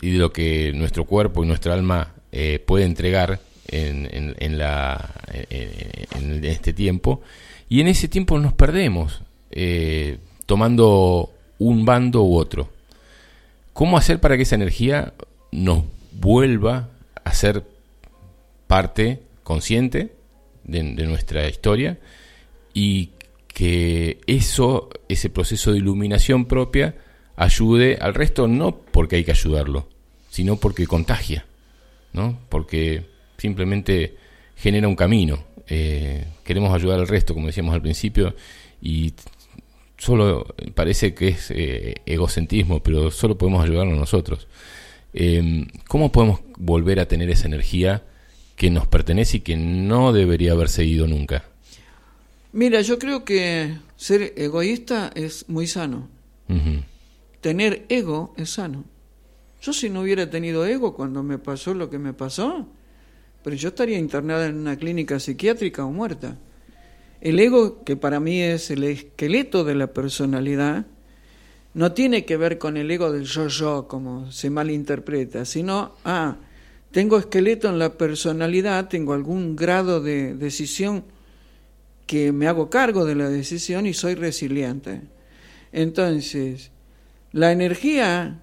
y 0.00 0.10
de 0.10 0.18
lo 0.18 0.32
que 0.32 0.72
nuestro 0.74 1.04
cuerpo 1.04 1.44
y 1.44 1.46
nuestra 1.46 1.72
alma 1.72 2.14
eh, 2.32 2.58
puede 2.58 2.84
entregar 2.84 3.38
en, 3.68 4.08
en- 4.12 4.34
en 4.40 4.58
la, 4.58 5.14
en 5.48 6.44
este 6.44 6.72
tiempo. 6.72 7.22
Y 7.74 7.80
en 7.80 7.88
ese 7.88 8.06
tiempo 8.06 8.38
nos 8.38 8.52
perdemos, 8.52 9.22
eh, 9.50 10.18
tomando 10.46 11.32
un 11.58 11.84
bando 11.84 12.22
u 12.22 12.36
otro. 12.36 12.68
¿Cómo 13.72 13.98
hacer 13.98 14.20
para 14.20 14.36
que 14.36 14.44
esa 14.44 14.54
energía 14.54 15.12
nos 15.50 15.82
vuelva 16.12 16.90
a 17.24 17.34
ser 17.34 17.64
parte 18.68 19.22
consciente 19.42 20.12
de, 20.62 20.84
de 20.84 21.06
nuestra 21.08 21.48
historia 21.48 21.98
y 22.74 23.10
que 23.48 24.20
eso, 24.28 24.88
ese 25.08 25.28
proceso 25.28 25.72
de 25.72 25.78
iluminación 25.78 26.44
propia, 26.44 26.94
ayude 27.34 27.98
al 28.00 28.14
resto, 28.14 28.46
no 28.46 28.76
porque 28.76 29.16
hay 29.16 29.24
que 29.24 29.32
ayudarlo, 29.32 29.88
sino 30.30 30.58
porque 30.58 30.86
contagia, 30.86 31.44
¿no? 32.12 32.38
Porque 32.50 33.04
simplemente 33.36 34.14
genera 34.54 34.86
un 34.86 34.94
camino. 34.94 35.42
Eh, 35.66 36.24
queremos 36.44 36.72
ayudar 36.74 37.00
al 37.00 37.08
resto, 37.08 37.34
como 37.34 37.48
decíamos 37.48 37.74
al 37.74 37.82
principio, 37.82 38.34
y 38.80 39.14
solo 39.98 40.46
parece 40.74 41.14
que 41.14 41.28
es 41.28 41.50
eh, 41.50 41.94
egocentrismo, 42.06 42.82
pero 42.82 43.10
solo 43.10 43.36
podemos 43.36 43.64
ayudarnos 43.64 43.98
nosotros. 43.98 44.46
Eh, 45.12 45.66
¿Cómo 45.88 46.12
podemos 46.12 46.40
volver 46.56 47.00
a 47.00 47.08
tener 47.08 47.30
esa 47.30 47.46
energía 47.46 48.02
que 48.56 48.70
nos 48.70 48.86
pertenece 48.86 49.38
y 49.38 49.40
que 49.40 49.56
no 49.56 50.12
debería 50.12 50.52
haberse 50.52 50.84
ido 50.84 51.06
nunca? 51.06 51.44
Mira, 52.52 52.80
yo 52.82 52.98
creo 52.98 53.24
que 53.24 53.76
ser 53.96 54.34
egoísta 54.36 55.10
es 55.14 55.48
muy 55.48 55.66
sano. 55.66 56.08
Ujú. 56.48 56.82
Tener 57.40 57.84
ego 57.88 58.34
es 58.36 58.50
sano. 58.50 58.84
Yo 59.60 59.72
si 59.72 59.90
no 59.90 60.02
hubiera 60.02 60.30
tenido 60.30 60.66
ego 60.66 60.94
cuando 60.94 61.22
me 61.22 61.38
pasó 61.38 61.74
lo 61.74 61.90
que 61.90 61.98
me 61.98 62.12
pasó, 62.12 62.68
pero 63.44 63.54
yo 63.54 63.68
estaría 63.68 63.98
internada 63.98 64.46
en 64.46 64.56
una 64.56 64.76
clínica 64.76 65.20
psiquiátrica 65.20 65.84
o 65.84 65.92
muerta. 65.92 66.38
El 67.20 67.38
ego, 67.38 67.84
que 67.84 67.94
para 67.94 68.18
mí 68.18 68.40
es 68.40 68.70
el 68.70 68.84
esqueleto 68.84 69.64
de 69.64 69.74
la 69.74 69.88
personalidad, 69.88 70.86
no 71.74 71.92
tiene 71.92 72.24
que 72.24 72.38
ver 72.38 72.58
con 72.58 72.78
el 72.78 72.90
ego 72.90 73.12
del 73.12 73.24
yo-yo, 73.24 73.86
como 73.86 74.32
se 74.32 74.48
malinterpreta, 74.48 75.44
sino, 75.44 75.92
ah, 76.04 76.36
tengo 76.90 77.18
esqueleto 77.18 77.68
en 77.68 77.78
la 77.78 77.92
personalidad, 77.92 78.88
tengo 78.88 79.12
algún 79.12 79.56
grado 79.56 80.00
de 80.00 80.34
decisión 80.34 81.04
que 82.06 82.32
me 82.32 82.46
hago 82.46 82.70
cargo 82.70 83.04
de 83.04 83.14
la 83.14 83.28
decisión 83.28 83.86
y 83.86 83.92
soy 83.92 84.14
resiliente. 84.14 85.02
Entonces, 85.70 86.70
la 87.32 87.52
energía 87.52 88.40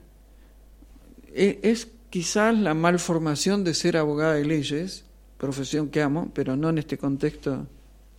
e- 1.33 1.59
es 1.63 1.87
quizás 2.11 2.55
la 2.55 2.75
malformación 2.75 3.63
de 3.63 3.73
ser 3.73 3.97
abogada 3.97 4.35
de 4.35 4.45
leyes, 4.45 5.05
profesión 5.39 5.89
que 5.89 6.03
amo, 6.03 6.29
pero 6.35 6.55
no 6.55 6.69
en 6.69 6.77
este 6.77 6.99
contexto 6.99 7.65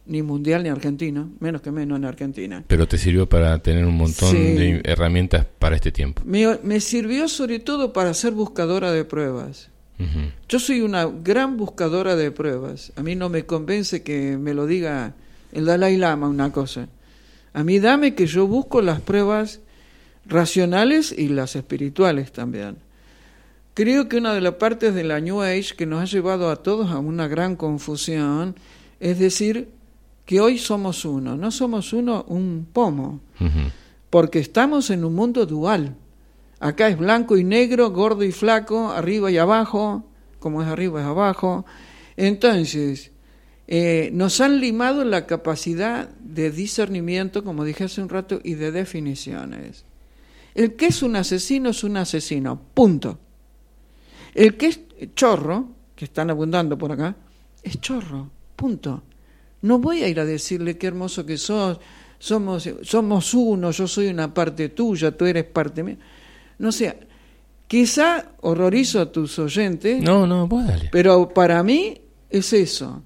ni 0.06 0.20
mundial 0.22 0.64
ni 0.64 0.68
argentino, 0.68 1.30
menos 1.38 1.62
que 1.62 1.70
menos 1.70 1.96
en 1.96 2.04
Argentina. 2.06 2.64
Pero 2.66 2.88
te 2.88 2.98
sirvió 2.98 3.28
para 3.28 3.56
tener 3.60 3.84
un 3.86 3.96
montón 3.96 4.30
Sí. 4.32 4.36
de 4.36 4.80
herramientas 4.82 5.46
para 5.60 5.76
este 5.76 5.92
tiempo. 5.92 6.22
Me, 6.26 6.58
me 6.64 6.80
sirvió 6.80 7.28
sobre 7.28 7.60
todo 7.60 7.92
para 7.92 8.12
ser 8.12 8.32
buscadora 8.32 8.90
de 8.90 9.04
pruebas. 9.04 9.68
Yo 10.48 10.58
soy 10.58 10.80
una 10.80 11.04
gran 11.06 11.56
buscadora 11.56 12.16
de 12.16 12.32
pruebas. 12.32 12.92
A 12.96 13.04
mí 13.04 13.14
no 13.14 13.28
me 13.28 13.46
convence 13.46 14.02
que 14.02 14.36
me 14.36 14.52
lo 14.52 14.66
diga 14.66 15.14
el 15.52 15.64
Dalai 15.66 15.96
Lama 15.96 16.28
una 16.28 16.50
cosa. 16.50 16.88
A 17.52 17.62
mí 17.62 17.78
dame 17.78 18.16
que 18.16 18.26
yo 18.26 18.48
busco 18.48 18.82
las 18.82 19.00
pruebas 19.00 19.60
racionales 20.26 21.14
y 21.16 21.28
las 21.28 21.54
espirituales 21.54 22.32
también. 22.32 22.78
Creo 23.74 24.08
que 24.08 24.18
una 24.18 24.34
de 24.34 24.42
las 24.42 24.54
partes 24.54 24.94
de 24.94 25.02
la 25.02 25.20
New 25.20 25.40
Age 25.40 25.74
que 25.76 25.86
nos 25.86 26.02
ha 26.02 26.04
llevado 26.04 26.50
a 26.50 26.56
todos 26.56 26.90
a 26.90 26.98
una 26.98 27.26
gran 27.26 27.56
confusión 27.56 28.54
es 29.00 29.18
decir 29.18 29.70
que 30.26 30.40
hoy 30.40 30.58
somos 30.58 31.04
uno, 31.04 31.36
no 31.36 31.50
somos 31.50 31.92
uno 31.92 32.24
un 32.28 32.66
pomo, 32.70 33.20
porque 34.10 34.38
estamos 34.38 34.90
en 34.90 35.04
un 35.04 35.14
mundo 35.14 35.46
dual. 35.46 35.96
Acá 36.60 36.88
es 36.88 36.98
blanco 36.98 37.36
y 37.36 37.44
negro, 37.44 37.90
gordo 37.90 38.22
y 38.22 38.30
flaco, 38.30 38.90
arriba 38.90 39.30
y 39.30 39.38
abajo, 39.38 40.04
como 40.38 40.62
es 40.62 40.68
arriba 40.68 41.00
es 41.00 41.06
abajo. 41.06 41.64
Entonces, 42.16 43.10
eh, 43.66 44.10
nos 44.12 44.40
han 44.40 44.60
limado 44.60 45.04
la 45.04 45.26
capacidad 45.26 46.10
de 46.20 46.50
discernimiento, 46.50 47.42
como 47.42 47.64
dije 47.64 47.84
hace 47.84 48.02
un 48.02 48.10
rato, 48.10 48.38
y 48.44 48.54
de 48.54 48.70
definiciones. 48.70 49.86
El 50.54 50.76
que 50.76 50.86
es 50.86 51.02
un 51.02 51.16
asesino 51.16 51.70
es 51.70 51.82
un 51.82 51.96
asesino, 51.96 52.60
punto. 52.74 53.18
El 54.34 54.56
que 54.56 54.66
es 54.66 54.80
chorro, 55.14 55.68
que 55.94 56.04
están 56.06 56.30
abundando 56.30 56.76
por 56.78 56.92
acá, 56.92 57.14
es 57.62 57.80
chorro, 57.80 58.30
punto. 58.56 59.02
No 59.62 59.78
voy 59.78 60.02
a 60.02 60.08
ir 60.08 60.18
a 60.20 60.24
decirle 60.24 60.76
qué 60.78 60.88
hermoso 60.88 61.24
que 61.26 61.36
sos, 61.36 61.78
somos, 62.18 62.68
somos 62.82 63.34
uno, 63.34 63.70
yo 63.70 63.86
soy 63.86 64.08
una 64.08 64.32
parte 64.32 64.68
tuya, 64.70 65.16
tú 65.16 65.26
eres 65.26 65.44
parte 65.44 65.82
mía. 65.82 65.98
No 66.58 66.72
sé, 66.72 66.96
quizá 67.68 68.32
horrorizo 68.40 69.00
a 69.00 69.12
tus 69.12 69.38
oyentes, 69.38 70.02
No, 70.02 70.26
no, 70.26 70.48
dale. 70.48 70.88
pero 70.90 71.28
para 71.28 71.62
mí 71.62 72.00
es 72.30 72.52
eso. 72.52 73.02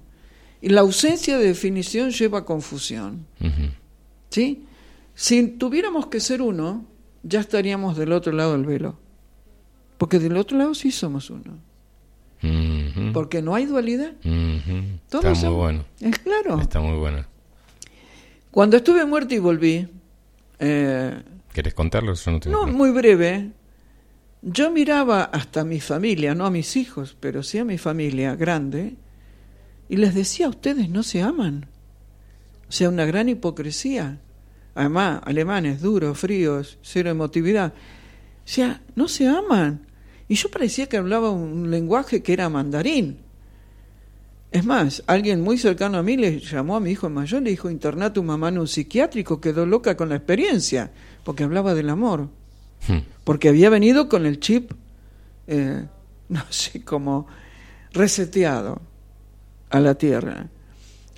Y 0.61 0.69
la 0.69 0.81
ausencia 0.81 1.37
de 1.37 1.45
definición 1.47 2.09
lleva 2.11 2.39
a 2.39 2.45
confusión. 2.45 3.27
Ujú. 3.39 3.71
¿Sí? 4.29 4.63
Si 5.13 5.47
tuviéramos 5.47 6.07
que 6.07 6.19
ser 6.19 6.41
uno, 6.41 6.85
ya 7.23 7.39
estaríamos 7.39 7.97
del 7.97 8.11
otro 8.13 8.31
lado 8.33 8.53
del 8.53 8.65
velo. 8.65 8.97
Porque 9.97 10.19
del 10.19 10.37
otro 10.37 10.57
lado 10.57 10.73
sí 10.75 10.91
somos 10.91 11.29
uno. 11.29 11.57
Porque 13.13 13.41
no 13.41 13.55
hay 13.55 13.65
dualidad. 13.65 14.13
Todos 15.09 15.25
Está 15.25 15.29
muy 15.29 15.35
somos- 15.35 15.55
bueno. 15.57 15.85
Es 16.01 16.19
claro. 16.19 16.61
Está 16.61 16.79
muy 16.79 16.97
bueno. 16.97 17.25
Cuando 18.51 18.77
estuve 18.77 19.05
muerto 19.05 19.33
y 19.35 19.39
volví, 19.39 19.87
eh, 20.59 21.21
¿Querés 21.53 21.73
contarlo? 21.73 22.13
No 22.45 22.65
no 22.65 22.67
muy 22.67 22.91
breve, 22.91 23.51
yo 24.43 24.69
miraba 24.71 25.23
hasta 25.23 25.63
mi 25.63 25.79
familia, 25.79 26.35
no 26.35 26.45
a 26.45 26.51
mis 26.51 26.75
hijos, 26.75 27.17
pero 27.19 27.41
sí 27.41 27.57
a 27.57 27.65
mi 27.65 27.77
familia 27.79 28.35
grande, 28.35 28.95
y 29.89 29.97
les 29.97 30.13
decía, 30.13 30.49
ustedes 30.49 30.89
no 30.89 31.01
se 31.03 31.21
aman. 31.23 31.65
O 32.69 32.71
sea, 32.71 32.89
una 32.89 33.05
gran 33.05 33.29
hipocresía. 33.29 34.19
Además, 34.75 35.21
alemanes, 35.25 35.81
duros, 35.81 36.19
fríos, 36.19 36.77
cero 36.83 37.09
emotividad. 37.09 37.73
O 37.73 38.47
sea, 38.49 38.81
no 38.95 39.07
se 39.07 39.27
aman. 39.27 39.86
Y 40.27 40.35
yo 40.35 40.49
parecía 40.49 40.87
que 40.87 40.97
hablaba 40.97 41.31
un 41.31 41.71
lenguaje 41.71 42.21
que 42.21 42.33
era 42.33 42.49
mandarín. 42.49 43.17
Es 44.51 44.65
más, 44.65 45.03
alguien 45.07 45.41
muy 45.41 45.57
cercano 45.57 45.97
a 45.97 46.03
mí 46.03 46.17
le 46.17 46.39
llamó 46.39 46.77
a 46.77 46.79
mi 46.79 46.91
hijo 46.91 47.09
mayor, 47.09 47.41
le 47.41 47.49
dijo, 47.49 47.69
interná 47.69 48.07
a 48.07 48.13
tu 48.13 48.23
mamá 48.23 48.49
en 48.49 48.59
un 48.59 48.67
psiquiátrico, 48.67 49.41
quedó 49.41 49.65
loca 49.65 49.97
con 49.97 50.09
la 50.09 50.15
experiencia, 50.15 50.91
porque 51.23 51.43
hablaba 51.43 51.73
del 51.73 51.89
amor, 51.89 52.29
Hmm. 52.87 52.99
porque 53.23 53.49
había 53.49 53.69
venido 53.69 54.07
con 54.07 54.25
el 54.25 54.39
chip, 54.39 54.71
eh, 55.47 55.85
no 56.29 56.43
sé, 56.49 56.83
como 56.83 57.27
reseteado 57.91 58.81
a 59.69 59.79
la 59.79 59.95
tierra. 59.95 60.47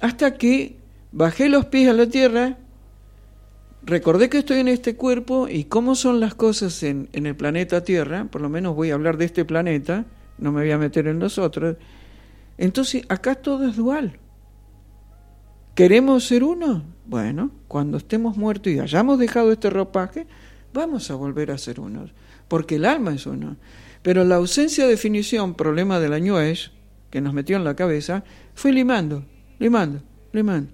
Hasta 0.01 0.35
que 0.37 0.77
bajé 1.11 1.49
los 1.49 1.65
pies 1.65 1.89
a 1.89 1.93
la 1.93 2.07
tierra, 2.07 2.57
recordé 3.89 4.29
que 4.29 4.39
estoy 4.39 4.59
en 4.59 4.67
este 4.67 4.95
cuerpo 4.95 5.47
y 5.49 5.65
cómo 5.65 5.95
son 5.95 6.19
las 6.19 6.35
cosas 6.35 6.81
en, 6.83 7.09
el 7.11 7.35
planeta 7.35 7.83
Tierra, 7.83 8.25
por 8.25 8.41
lo 8.41 8.49
menos 8.49 8.75
voy 8.75 8.91
a 8.91 8.93
hablar 8.93 9.17
de 9.17 9.25
este 9.25 9.45
planeta, 9.45 10.05
no 10.37 10.51
me 10.51 10.61
voy 10.61 10.71
a 10.71 10.77
meter 10.77 11.07
en 11.07 11.19
los 11.19 11.37
otros. 11.37 11.75
Entonces, 12.57 13.03
acá 13.09 13.35
todo 13.35 13.67
es 13.67 13.75
dual. 13.75 14.17
¿Queremos 15.75 16.25
ser 16.25 16.43
uno? 16.43 16.83
Bueno, 17.05 17.51
cuando 17.67 17.97
estemos 17.97 18.37
muertos 18.37 18.71
y 18.71 18.79
hayamos 18.79 19.17
dejado 19.17 19.51
este 19.51 19.69
ropaje, 19.69 20.27
vamos 20.73 21.09
a 21.09 21.15
volver 21.15 21.51
a 21.51 21.57
ser 21.57 21.79
unos, 21.79 22.11
porque 22.47 22.75
el 22.75 22.85
alma 22.85 23.13
es 23.13 23.25
uno. 23.25 23.57
Pero 24.01 24.23
la 24.23 24.35
ausencia 24.35 24.85
de 24.85 24.91
definición, 24.91 25.55
problema 25.55 25.99
del 25.99 26.13
año 26.13 26.39
es, 26.39 26.71
que 27.09 27.21
nos 27.21 27.33
metió 27.33 27.57
en 27.57 27.63
la 27.63 27.75
cabeza, 27.75 28.23
fue 28.53 28.71
limando, 28.71 29.25
limando, 29.57 30.01
limando. 30.31 30.71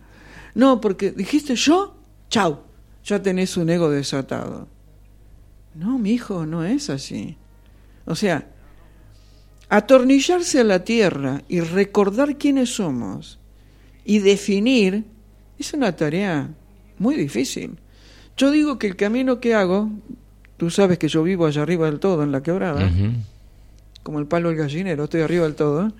No, 0.53 0.81
porque 0.81 1.11
dijiste 1.11 1.55
yo, 1.55 1.95
chau, 2.29 2.64
ya 3.05 3.21
tenés 3.21 3.55
un 3.55 3.69
ego 3.69 3.89
desatado. 3.89 4.67
No, 5.75 5.99
mi 5.99 6.11
hijo, 6.11 6.45
no 6.45 6.63
es 6.65 6.89
así. 6.89 7.37
O 8.05 8.15
sea, 8.15 8.47
atornillarse 9.69 10.59
a 10.59 10.63
la 10.63 10.83
tierra 10.83 11.43
y 11.47 11.59
recordar 11.59 12.37
quiénes 12.37 12.75
somos 12.75 13.39
y 14.03 14.19
definir 14.19 15.05
es 15.57 15.73
una 15.73 15.95
tarea 15.95 16.49
muy 16.97 17.15
difícil. 17.15 17.77
Yo 18.37 18.51
digo 18.51 18.79
que 18.79 18.87
el 18.87 18.95
camino 18.95 19.39
que 19.39 19.53
hago, 19.53 19.89
tú 20.57 20.69
sabes 20.69 20.97
que 20.97 21.07
yo 21.07 21.23
vivo 21.23 21.45
allá 21.45 21.61
arriba 21.61 21.85
del 21.85 21.99
todo, 21.99 22.23
en 22.23 22.31
la 22.31 22.43
quebrada, 22.43 22.89
como 24.03 24.19
el 24.19 24.27
palo 24.27 24.49
del 24.49 24.57
gallinero, 24.57 25.05
estoy 25.05 25.21
arriba 25.21 25.43
del 25.43 25.55
todo. 25.55 25.93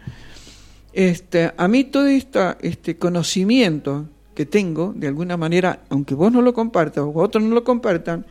Este, 0.91 1.53
a 1.56 1.68
mí 1.68 1.84
todo 1.86 2.07
esta, 2.07 2.57
este 2.61 2.98
conocimiento 2.98 4.10
que 4.36 4.45
tengo, 4.45 4.94
de 4.95 5.07
alguna 5.07 5.38
manera, 5.38 5.84
aunque 5.90 6.14
vos 6.14 6.32
no 6.32 6.41
lo 6.41 6.53
compartas 6.53 7.03
o 7.03 7.14
otros 7.16 7.44
no 7.44 7.56
lo 7.56 7.64
compartan, 7.64 8.26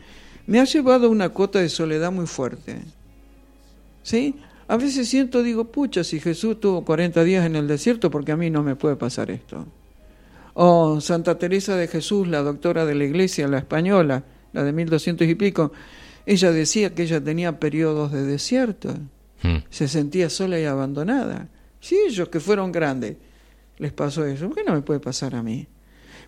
me 0.47 0.59
ha 0.59 0.63
llevado 0.63 1.07
a 1.07 1.09
una 1.09 1.29
cuota 1.29 1.59
de 1.59 1.69
soledad 1.69 2.11
muy 2.11 2.27
fuerte. 2.27 2.79
¿Sí? 4.03 4.35
A 4.67 4.77
veces 4.77 5.09
siento, 5.09 5.43
digo, 5.43 5.65
pucha, 5.65 6.03
si 6.03 6.19
Jesús 6.19 6.59
tuvo 6.59 6.85
40 6.85 7.23
días 7.23 7.45
en 7.45 7.55
el 7.55 7.67
desierto, 7.67 8.09
porque 8.09 8.31
a 8.31 8.37
mí 8.37 8.49
no 8.49 8.63
me 8.63 8.75
puede 8.75 8.95
pasar 8.95 9.31
esto. 9.31 9.65
O 10.53 11.01
Santa 11.01 11.37
Teresa 11.37 11.75
de 11.75 11.87
Jesús, 11.87 12.27
la 12.27 12.41
doctora 12.41 12.85
de 12.85 12.95
la 12.95 13.03
iglesia, 13.03 13.47
la 13.47 13.57
española, 13.57 14.23
la 14.53 14.63
de 14.63 14.71
1200 14.71 15.27
y 15.27 15.35
pico, 15.35 15.71
ella 16.25 16.51
decía 16.51 16.95
que 16.95 17.03
ella 17.03 17.21
tenía 17.21 17.59
periodos 17.59 18.11
de 18.11 18.23
desierto 18.23 18.95
Hmm. 19.45 19.57
se 19.69 19.87
sentía 19.87 20.29
sola 20.29 20.59
y 20.59 20.65
abandonada. 20.65 21.49
Si 21.79 21.95
ellos 21.95 22.29
que 22.29 22.39
fueron 22.39 22.71
grandes 22.71 23.17
les 23.77 23.91
pasó 23.91 24.25
eso, 24.25 24.47
¿por 24.47 24.55
qué 24.55 24.63
no 24.63 24.73
me 24.73 24.81
puede 24.81 24.99
pasar 24.99 25.35
a 25.35 25.43
mí? 25.43 25.67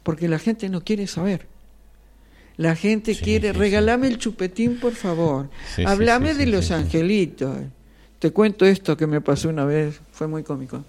Porque 0.07 0.29
la 0.29 0.39
gente 0.39 0.69
no 0.69 0.85
quiere 0.85 1.05
saber. 1.05 1.47
La 2.55 2.77
gente 2.77 3.13
Sí, 3.13 3.21
quiere, 3.25 3.49
sí, 3.49 3.53
sí. 3.55 3.59
regálame 3.59 4.07
el 4.07 4.17
chupetín, 4.17 4.79
por 4.79 4.93
favor. 4.93 5.49
Háblame 5.85 6.33
de 6.33 6.45
los 6.45 6.71
angelitos. 6.71 7.57
Te 8.17 8.31
cuento 8.31 8.65
esto 8.65 8.95
que 8.95 9.05
me 9.05 9.19
pasó 9.19 9.49
una 9.49 9.65
vez, 9.65 9.99
fue 10.13 10.27
muy 10.27 10.43
cómico. 10.43 10.85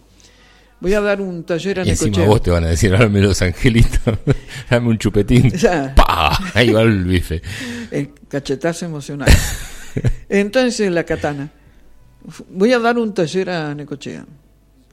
Voy 0.81 0.95
a 0.95 1.01
dar 1.01 1.21
un 1.21 1.43
taller 1.43 1.81
a 1.81 1.85
Y 1.85 1.91
encima 1.91 2.25
vos 2.27 2.41
te 2.43 2.53
van 2.53 2.63
a 2.63 2.69
decir, 2.69 2.95
háblame 2.95 3.21
los 3.21 3.43
angelitos, 3.43 3.99
dame 4.71 4.87
un 4.89 4.99
chupetín. 4.99 5.51
¡Pah! 5.97 6.39
Ahí 6.55 6.71
va 6.71 6.83
el 6.83 7.03
bife. 7.03 7.43
El 7.91 8.11
cachetazo 8.29 8.85
emocional. 8.87 9.29
Entonces, 10.29 10.93
la 10.93 11.03
katana. 11.03 11.51
Voy 12.51 12.73
a 12.73 12.79
dar 12.79 12.97
un 12.99 13.13
taller 13.13 13.51
a 13.51 13.75
Necochea. 13.75 14.25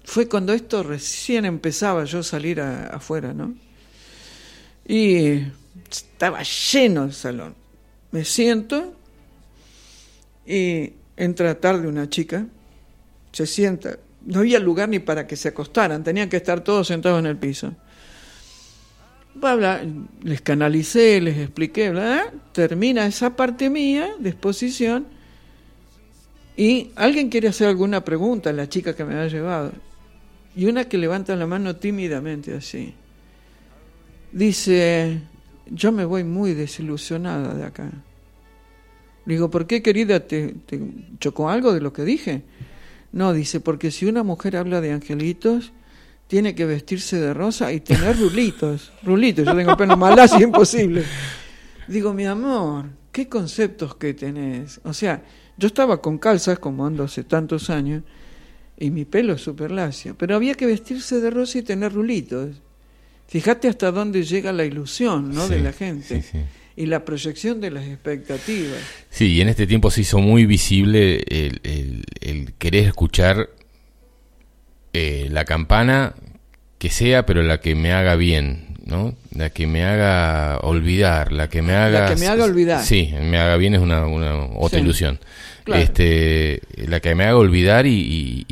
Fue 0.03 0.27
cuando 0.27 0.51
esto 0.51 0.81
recién 0.81 1.45
empezaba 1.45 2.05
yo 2.05 2.19
a 2.19 2.23
salir 2.23 2.59
a- 2.59 2.87
afuera, 2.87 3.31
¿no? 3.35 3.53
Y 4.87 5.43
estaba 5.89 6.43
lleno 6.43 7.05
el 7.05 7.13
salón. 7.13 7.55
Me 8.11 8.23
siento 8.23 8.93
y 10.45 10.93
entra 11.17 11.59
tarde 11.59 11.87
una 11.87 12.09
chica, 12.09 12.45
se 13.31 13.45
sienta. 13.45 13.97
No 14.25 14.39
había 14.39 14.59
lugar 14.59 14.89
ni 14.89 14.99
para 14.99 15.27
que 15.27 15.35
se 15.35 15.49
acostaran, 15.49 16.03
tenían 16.03 16.29
que 16.29 16.37
estar 16.37 16.63
todos 16.63 16.87
sentados 16.87 17.19
en 17.19 17.25
el 17.25 17.37
piso. 17.37 17.73
Bla, 19.35 19.83
les 20.23 20.41
canalicé, 20.41 21.19
les 21.19 21.37
expliqué, 21.37 21.89
bla, 21.89 22.31
termina 22.53 23.05
esa 23.05 23.35
parte 23.35 23.69
mía 23.69 24.11
de 24.17 24.29
exposición 24.29 25.07
y 26.55 26.91
alguien 26.95 27.29
quiere 27.29 27.49
hacer 27.49 27.67
alguna 27.67 28.05
pregunta, 28.05 28.53
la 28.53 28.69
chica 28.69 28.95
que 28.95 29.03
me 29.03 29.15
ha 29.15 29.27
llevado, 29.27 29.73
y 30.55 30.65
una 30.67 30.85
que 30.85 30.97
levanta 30.97 31.35
la 31.35 31.45
mano 31.45 31.75
tímidamente 31.75 32.53
así. 32.55 32.93
Dice, 34.35 35.21
yo 35.71 35.93
me 35.93 36.03
voy 36.03 36.25
muy 36.25 36.53
desilusionada 36.53 37.53
de 37.53 37.63
acá. 37.63 37.89
Digo, 39.25 39.49
¿por 39.49 39.65
qué 39.65 39.81
querida? 39.81 40.27
¿Te, 40.27 40.55
chocó 41.21 41.49
algo 41.49 41.73
de 41.73 41.79
lo 41.79 41.93
que 41.93 42.03
dije? 42.03 42.41
No, 43.13 43.31
dice, 43.31 43.61
porque 43.61 43.91
si 43.91 44.05
una 44.05 44.23
mujer 44.23 44.57
habla 44.57 44.81
de 44.81 44.91
angelitos, 44.91 45.71
tiene 46.27 46.53
que 46.53 46.65
vestirse 46.65 47.17
de 47.17 47.33
rosa 47.33 47.71
y 47.71 47.79
tener 47.79 48.19
rulitos. 48.19 48.91
Rulitos, 49.03 49.45
yo 49.45 49.55
tengo 49.55 49.77
pelo 49.77 49.95
más 49.95 50.13
lacio, 50.13 50.41
imposible. 50.41 51.05
Digo, 51.87 52.13
mi 52.13 52.25
amor, 52.25 52.87
¿qué 53.13 53.29
conceptos 53.29 53.95
que 53.95 54.13
tenés? 54.13 54.81
O 54.83 54.91
sea, 54.91 55.23
yo 55.55 55.67
estaba 55.67 56.01
con 56.01 56.17
calzas, 56.17 56.59
como 56.59 56.85
ando 56.85 57.05
hace 57.05 57.23
tantos 57.23 57.69
años, 57.69 58.03
y 58.77 58.91
mi 58.91 59.05
pelo 59.05 59.31
es 59.31 59.41
súper 59.41 59.71
lacio, 59.71 60.13
pero 60.17 60.35
había 60.35 60.55
que 60.55 60.65
vestirse 60.65 61.21
de 61.21 61.29
rosa 61.29 61.59
y 61.59 61.61
tener 61.61 61.93
rulitos. 61.93 62.61
Fíjate 63.27 63.67
hasta 63.67 63.91
dónde 63.91 64.23
llega 64.23 64.51
la 64.53 64.65
ilusión 64.65 65.33
¿no? 65.33 65.47
de 65.49 65.59
la 65.59 65.73
gente 65.73 66.21
sí, 66.21 66.27
sí. 66.31 66.39
y 66.75 66.85
la 66.85 67.03
proyección 67.03 67.59
de 67.59 67.71
las 67.71 67.85
expectativas. 67.85 68.77
Sí, 69.09 69.33
y 69.33 69.41
en 69.41 69.49
este 69.49 69.65
tiempo 69.67 69.89
se 69.91 70.01
hizo 70.01 70.19
muy 70.19 70.45
visible 70.45 71.23
el, 71.27 71.59
el- 71.63 72.03
el 72.21 72.53
querer 72.53 72.85
escuchar 72.85 73.49
eh, 74.93 75.27
la 75.31 75.45
campana 75.45 76.13
que 76.77 76.89
sea, 76.89 77.25
pero 77.25 77.41
la 77.41 77.59
que 77.59 77.75
me 77.75 77.91
haga 77.93 78.15
bien, 78.15 78.75
¿no? 78.85 79.15
La 79.31 79.49
que 79.49 79.65
me 79.67 79.83
haga 79.83 80.59
olvidar, 80.59 81.31
la 81.31 81.49
que 81.49 81.61
me 81.61 81.73
haga... 81.73 82.13
que 82.13 82.19
me 82.19 82.27
haga 82.27 82.45
olvidar. 82.45 82.83
Sí, 82.83 83.11
me 83.21 83.37
haga 83.37 83.57
bien 83.57 83.73
es 83.75 83.81
una, 83.81 84.05
una 84.05 84.35
otra 84.57 84.79
Sí, 84.79 84.83
ilusión. 84.85 85.19
claro. 85.63 85.81
Este, 85.81 86.61
la 86.87 86.99
que 86.99 87.15
me 87.15 87.23
haga 87.25 87.37
olvidar 87.37 87.87
y- 87.87 87.91
y 87.91 88.45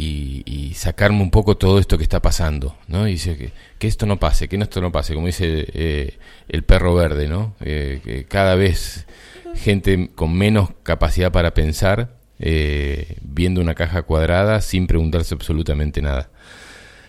sacarme 0.84 1.22
un 1.22 1.32
poco 1.32 1.56
todo 1.56 1.80
esto 1.80 1.98
que 1.98 2.04
está 2.04 2.22
pasando, 2.22 2.76
¿no? 2.88 3.08
Y 3.08 3.12
dice 3.14 3.38
que, 3.38 3.54
que 3.80 3.88
esto 3.88 4.06
no 4.06 4.20
pase, 4.20 4.50
que 4.50 4.58
esto 4.58 4.82
no 4.82 4.92
pase, 4.92 5.14
como 5.14 5.28
dice 5.28 5.66
eh, 5.74 6.18
el 6.50 6.64
perro 6.64 6.94
verde, 6.94 7.30
¿no? 7.30 7.56
Eh, 7.62 8.02
que 8.04 8.26
cada 8.26 8.56
vez 8.56 9.08
gente 9.56 10.10
con 10.14 10.34
menos 10.34 10.72
capacidad 10.84 11.32
para 11.32 11.54
pensar, 11.54 12.18
eh, 12.38 13.16
viendo 13.22 13.62
una 13.62 13.76
caja 13.76 14.02
cuadrada 14.02 14.60
sin 14.60 14.86
preguntarse 14.86 15.34
absolutamente 15.34 16.02
nada. 16.02 16.30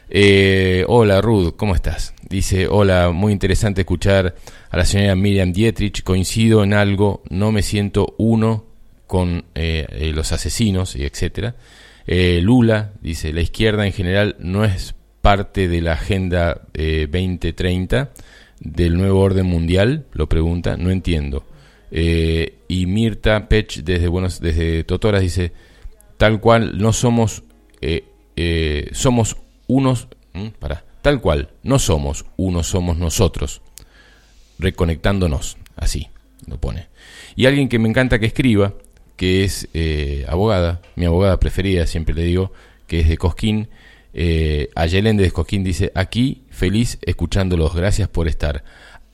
Eh, 0.09 0.85
hola 0.87 1.21
Ruth, 1.21 1.57
¿cómo 1.57 1.75
estás? 1.75 2.15
Dice, 2.29 2.69
hola, 2.69 3.11
muy 3.11 3.33
interesante 3.33 3.81
escuchar 3.81 4.37
a 4.71 4.77
la 4.77 4.85
señora 4.85 5.17
Miriam 5.17 5.53
Dietrich. 5.53 6.05
Coincido 6.05 6.63
en 6.63 6.75
algo, 6.75 7.25
no 7.29 7.51
me 7.51 7.63
siento 7.63 8.15
uno 8.19 8.67
con 9.09 9.47
eh, 9.57 9.87
eh, 9.91 10.13
los 10.15 10.31
asesinos 10.31 10.95
y 10.95 11.05
etcétera. 11.05 11.57
Eh, 12.07 12.41
Lula 12.43 12.93
dice, 13.01 13.33
la 13.33 13.41
izquierda 13.41 13.87
en 13.87 13.93
general 13.93 14.37
no 14.39 14.65
es 14.65 14.95
parte 15.23 15.69
de 15.69 15.81
la 15.81 15.93
agenda 15.93 16.63
eh, 16.75 17.09
2030 17.11 18.11
del 18.61 18.97
nuevo 18.97 19.21
orden 19.21 19.47
mundial, 19.47 20.07
lo 20.13 20.29
pregunta, 20.29 20.77
no 20.77 20.91
entiendo. 20.91 21.45
Eh, 21.91 22.59
y 22.69 22.87
Mirta 22.87 23.49
Pech 23.49 23.85
desde 23.85 24.09
Buenos, 24.09 24.41
desde 24.41 24.85
Totoras 24.85 25.23
dice, 25.23 25.53
tal 26.17 26.41
cual 26.41 26.79
no 26.79 26.93
somos 26.93 27.43
eh, 27.81 28.05
eh, 28.37 28.89
somos 28.93 29.37
unos 29.67 30.09
para 30.59 30.85
tal 31.03 31.21
cual 31.21 31.51
no 31.63 31.79
somos 31.79 32.25
unos 32.37 32.67
somos 32.67 32.97
nosotros 32.97 33.63
reconectándonos 34.59 35.57
así 35.77 36.09
lo 36.47 36.59
pone 36.61 36.89
y 37.37 37.47
alguien 37.47 37.69
que 37.69 37.79
me 37.79 37.89
encanta 37.89 38.19
que 38.19 38.27
escriba 38.27 38.75
que 39.17 39.45
es 39.45 39.69
eh, 39.75 40.25
abogada 40.29 40.81
mi 40.97 41.05
abogada 41.05 41.39
preferida 41.39 41.87
siempre 41.87 42.15
le 42.15 42.25
digo 42.25 42.53
que 42.87 43.01
es 43.01 43.09
de 43.09 43.17
Cosquín 43.17 43.69
eh, 44.13 44.71
Ayelén 44.75 45.17
de 45.17 45.31
Cosquín 45.31 45.65
dice 45.65 45.93
aquí 45.95 46.43
feliz 46.51 46.99
escuchándolos 47.03 47.75
gracias 47.75 48.09
por 48.09 48.29
estar 48.29 48.65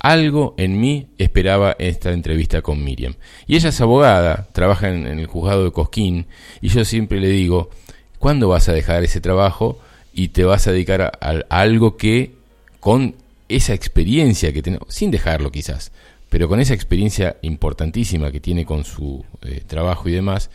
algo 0.01 0.55
en 0.57 0.81
mí 0.81 1.09
esperaba 1.19 1.77
esta 1.79 2.11
entrevista 2.11 2.63
con 2.63 2.83
Miriam. 2.83 3.15
Y 3.47 3.57
ella 3.57 3.69
es 3.69 3.81
abogada, 3.81 4.49
trabaja 4.53 4.89
en, 4.89 5.07
el 5.07 5.27
juzgado 5.27 5.65
de 5.65 5.73
Cosquín, 5.73 6.27
y 6.61 6.69
yo 6.69 6.85
siempre 6.85 7.21
le 7.21 7.29
digo, 7.29 7.71
¿cuándo 8.19 8.49
vas 8.49 8.69
a 8.69 8.73
dejar 8.73 9.05
ese 9.05 9.21
trabajo 9.21 9.79
y 10.13 10.29
te 10.29 10.45
vas 10.45 10.67
a 10.67 10.73
dedicar 10.73 11.03
a, 11.03 11.11
algo 11.51 11.97
que 11.97 12.33
con 12.81 13.15
esa 13.49 13.75
experiencia 13.75 14.53
que 14.53 14.63
tiene, 14.63 14.79
sin 14.89 15.11
dejarlo 15.11 15.53
quizás, 15.53 15.93
pero 16.31 16.49
con 16.49 16.61
esa 16.61 16.73
experiencia 16.73 17.37
importantísima 17.43 18.33
que 18.33 18.41
tiene 18.41 18.65
con 18.65 18.85
su 18.85 19.25
eh, 19.43 19.63
trabajo 19.67 20.09
y 20.09 20.13
demás, 20.13 20.51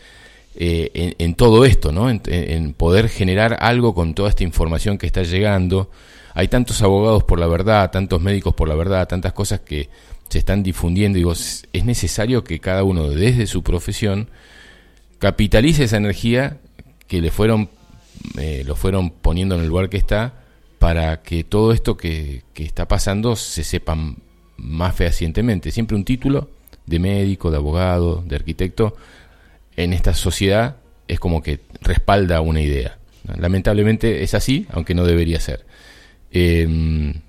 eh, 0.56 1.14
en, 1.20 1.36
todo 1.36 1.66
esto, 1.66 1.92
¿no? 1.92 2.10
En, 2.10 2.22
en 2.26 2.74
poder 2.74 3.10
generar 3.10 3.58
algo 3.60 3.94
con 3.94 4.16
toda 4.16 4.30
esta 4.30 4.44
información 4.44 4.98
que 4.98 5.06
está 5.06 5.22
llegando, 5.22 5.92
hay 6.34 6.48
tantos 6.48 6.82
abogados 6.82 7.26
por 7.26 7.40
la 7.40 7.48
verdad, 7.48 7.92
tantos 7.92 8.22
médicos 8.22 8.54
por 8.54 8.70
la 8.70 8.76
verdad, 8.76 9.08
tantas 9.08 9.34
cosas 9.34 9.60
que 9.60 9.90
se 10.30 10.40
están 10.40 10.64
difundiendo. 10.64 11.18
Digo, 11.18 11.34
es 11.34 11.86
necesario 11.86 12.44
que 12.44 12.60
cada 12.60 12.84
uno 12.84 13.10
desde 13.10 13.46
su 13.46 13.64
profesión 13.64 14.30
capitalice 15.20 15.84
esa 15.84 15.98
energía 15.98 16.58
que 17.08 17.22
le 17.22 17.32
fueron, 17.32 17.70
eh, 18.38 18.64
lo 18.66 18.76
fueron 18.76 19.10
poniendo 19.10 19.56
en 19.56 19.62
el 19.62 19.68
lugar 19.68 19.90
que 19.90 19.98
está 19.98 20.34
para 20.80 21.22
que 21.22 21.44
todo 21.44 21.72
esto 21.72 21.98
que, 21.98 22.44
que 22.54 22.64
está 22.64 22.88
pasando 22.88 23.36
se 23.36 23.64
sepa 23.64 23.98
más 24.58 24.96
fehacientemente. 24.96 25.72
Siempre 25.72 25.96
un 25.96 26.06
título 26.06 26.50
de 26.86 27.00
médico, 27.00 27.52
de 27.52 27.58
abogado, 27.58 28.24
de 28.26 28.36
arquitecto, 28.36 28.96
en 29.76 29.94
esta 29.94 30.14
sociedad 30.14 30.78
es 31.08 31.20
como 31.20 31.42
que 31.42 31.60
respalda 31.82 32.42
una 32.42 32.62
idea. 32.62 32.98
Lamentablemente 33.38 34.24
es 34.24 34.34
así, 34.34 34.68
aunque 34.72 34.94
no 34.96 35.06
debería 35.06 35.40
ser. 35.40 35.66
Eh, 36.32 36.68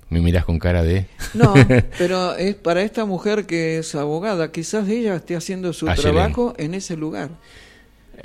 me 0.09 0.21
miras 0.21 0.45
con 0.45 0.59
cara 0.59 0.83
de... 0.83 1.05
No, 1.33 1.53
pero 1.97 2.35
es 2.35 2.55
para 2.55 2.81
esta 2.81 3.05
mujer 3.05 3.45
que 3.45 3.79
es 3.79 3.95
abogada, 3.95 4.51
quizás 4.51 4.87
ella 4.87 5.15
esté 5.15 5.35
haciendo 5.35 5.73
su 5.73 5.85
trabajo 5.87 6.53
en 6.57 6.73
ese 6.73 6.95
lugar. 6.95 7.29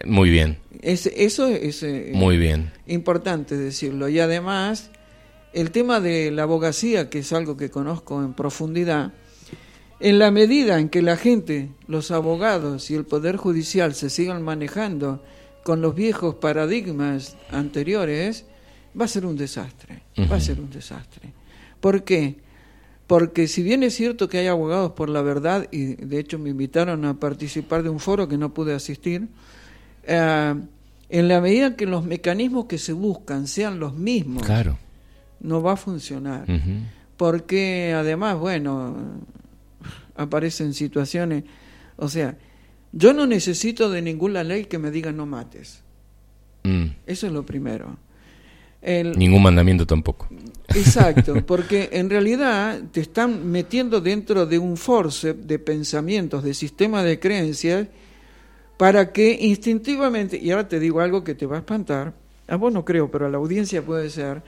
Muy 0.06 0.30
bien, 0.30 0.58
Es, 0.80 1.06
eso 1.06 1.48
es 1.48 1.82
eh, 1.82 2.12
muy 2.14 2.38
bien. 2.38 2.70
importante 2.86 3.56
decirlo. 3.56 4.08
Y 4.08 4.20
además, 4.20 4.90
el 5.52 5.70
tema 5.70 6.00
de 6.00 6.30
la 6.30 6.44
abogacía, 6.44 7.10
que 7.10 7.20
es 7.20 7.32
algo 7.32 7.56
que 7.56 7.70
conozco 7.70 8.22
en 8.22 8.34
profundidad, 8.34 9.12
en 10.00 10.18
la 10.18 10.30
medida 10.30 10.80
en 10.80 10.88
que 10.88 11.02
la 11.02 11.16
gente, 11.16 11.70
los 11.86 12.10
abogados 12.10 12.90
y 12.90 12.94
el 12.94 13.04
Poder 13.04 13.36
Judicial 13.36 13.94
se 13.94 14.10
sigan 14.10 14.42
manejando 14.42 15.22
con 15.62 15.80
los 15.80 15.94
viejos 15.94 16.36
paradigmas 16.36 17.36
anteriores, 17.50 18.46
va 18.98 19.04
a 19.04 19.08
ser 19.08 19.24
un 19.26 19.36
desastre. 19.36 20.02
Va 20.30 20.36
a 20.36 20.40
ser 20.40 20.60
un 20.60 20.70
desastre. 20.70 21.32
¿Por 21.80 22.02
qué? 22.02 22.36
Porque 23.06 23.46
si 23.46 23.62
bien 23.62 23.82
es 23.82 23.94
cierto 23.94 24.28
que 24.28 24.38
hay 24.38 24.46
abogados 24.46 24.92
por 24.92 25.08
la 25.08 25.22
verdad, 25.22 25.68
y 25.70 25.94
de 25.94 26.18
hecho 26.18 26.38
me 26.38 26.50
invitaron 26.50 27.04
a 27.04 27.14
participar 27.20 27.82
de 27.82 27.90
un 27.90 28.00
foro 28.00 28.26
que 28.26 28.38
no 28.38 28.52
pude 28.52 28.74
asistir, 28.74 29.28
eh, 30.04 30.54
en 31.08 31.28
la 31.28 31.40
medida 31.40 31.76
que 31.76 31.86
los 31.86 32.04
mecanismos 32.04 32.64
que 32.64 32.78
se 32.78 32.92
buscan 32.92 33.46
sean 33.46 33.78
los 33.78 33.94
mismos, 33.94 34.42
Claro. 34.44 34.78
No 35.42 35.62
va 35.62 35.72
a 35.72 35.76
funcionar. 35.76 36.46
Porque 37.16 37.92
además, 37.94 38.38
bueno, 38.38 38.96
aparecen 40.16 40.74
situaciones, 40.74 41.44
o 41.96 42.08
sea, 42.08 42.36
yo 42.92 43.12
no 43.12 43.26
necesito 43.26 43.90
de 43.90 44.02
ninguna 44.02 44.42
ley 44.44 44.64
que 44.66 44.78
me 44.78 44.90
diga 44.90 45.12
no 45.12 45.26
mates. 45.26 45.82
Mm, 46.64 46.86
Eso 47.06 47.26
es 47.26 47.32
lo 47.32 47.44
primero. 47.44 47.96
El- 48.82 49.16
Ningún 49.18 49.42
mandamiento 49.42 49.86
tampoco. 49.86 50.28
Exacto, 50.74 51.34
porque 51.46 51.90
en 51.92 52.10
realidad 52.10 52.80
te 52.90 53.00
están 53.00 53.50
metiendo 53.50 54.00
dentro 54.00 54.44
de 54.46 54.58
un 54.58 54.76
forceps 54.76 55.46
de 55.46 55.58
pensamientos, 55.58 56.42
de 56.42 56.52
sistema 56.54 57.02
de 57.02 57.18
creencias, 57.20 57.86
para 58.76 59.12
que 59.12 59.38
instintivamente, 59.40 60.36
y 60.38 60.50
ahora 60.50 60.66
te 60.68 60.80
digo 60.80 61.00
algo 61.00 61.22
que 61.22 61.34
te 61.36 61.46
va 61.46 61.56
a 61.56 61.58
espantar, 61.60 62.14
a 62.48 62.56
vos 62.56 62.72
no 62.72 62.84
creo, 62.84 63.10
pero 63.10 63.26
a 63.26 63.28
la 63.30 63.38
audiencia 63.38 63.82
puede 63.82 64.10
ser, 64.10 64.42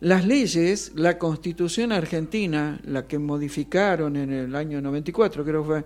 las 0.00 0.26
leyes, 0.26 0.92
la 0.94 1.18
constitución 1.18 1.92
argentina, 1.92 2.80
la 2.84 3.06
que 3.06 3.18
modificaron 3.18 4.16
en 4.16 4.32
el 4.32 4.54
año 4.54 4.80
94, 4.80 5.44
creo 5.44 5.62
que 5.62 5.66
fue 5.66 5.84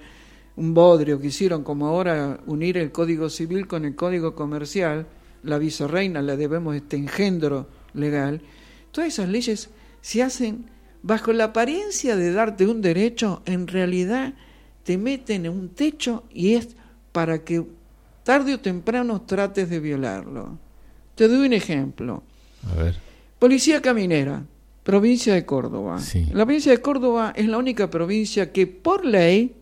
un 0.56 0.74
bodrio 0.74 1.20
que 1.20 1.28
hicieron 1.28 1.62
como 1.62 1.86
ahora 1.86 2.40
unir 2.46 2.78
el 2.78 2.90
código 2.90 3.30
civil 3.30 3.66
con 3.66 3.84
el 3.84 3.94
código 3.94 4.34
comercial, 4.34 5.06
la 5.42 5.58
vicereina 5.58 6.20
la 6.20 6.36
debemos 6.36 6.74
este 6.74 6.96
engendro 6.96 7.68
legal, 7.94 8.40
todas 8.90 9.08
esas 9.08 9.28
leyes 9.28 9.70
se 10.00 10.22
hacen 10.22 10.66
bajo 11.02 11.32
la 11.32 11.44
apariencia 11.44 12.16
de 12.16 12.32
darte 12.32 12.66
un 12.66 12.80
derecho, 12.80 13.42
en 13.46 13.68
realidad 13.68 14.34
te 14.82 14.98
meten 14.98 15.46
en 15.46 15.52
un 15.52 15.68
techo 15.68 16.24
y 16.32 16.54
es 16.54 16.70
para 17.12 17.44
que 17.44 17.64
tarde 18.24 18.54
o 18.54 18.60
temprano 18.60 19.22
trates 19.22 19.70
de 19.70 19.80
violarlo. 19.80 20.58
Te 21.14 21.28
doy 21.28 21.46
un 21.46 21.52
ejemplo. 21.52 22.22
A 22.70 22.74
ver. 22.74 23.07
Policía 23.38 23.80
Caminera, 23.80 24.44
provincia 24.82 25.34
de 25.34 25.46
Córdoba. 25.46 26.00
Sí. 26.00 26.26
La 26.32 26.44
provincia 26.44 26.72
de 26.72 26.80
Córdoba 26.80 27.32
es 27.36 27.46
la 27.46 27.58
única 27.58 27.88
provincia 27.88 28.52
que 28.52 28.66
por 28.66 29.04
ley 29.04 29.54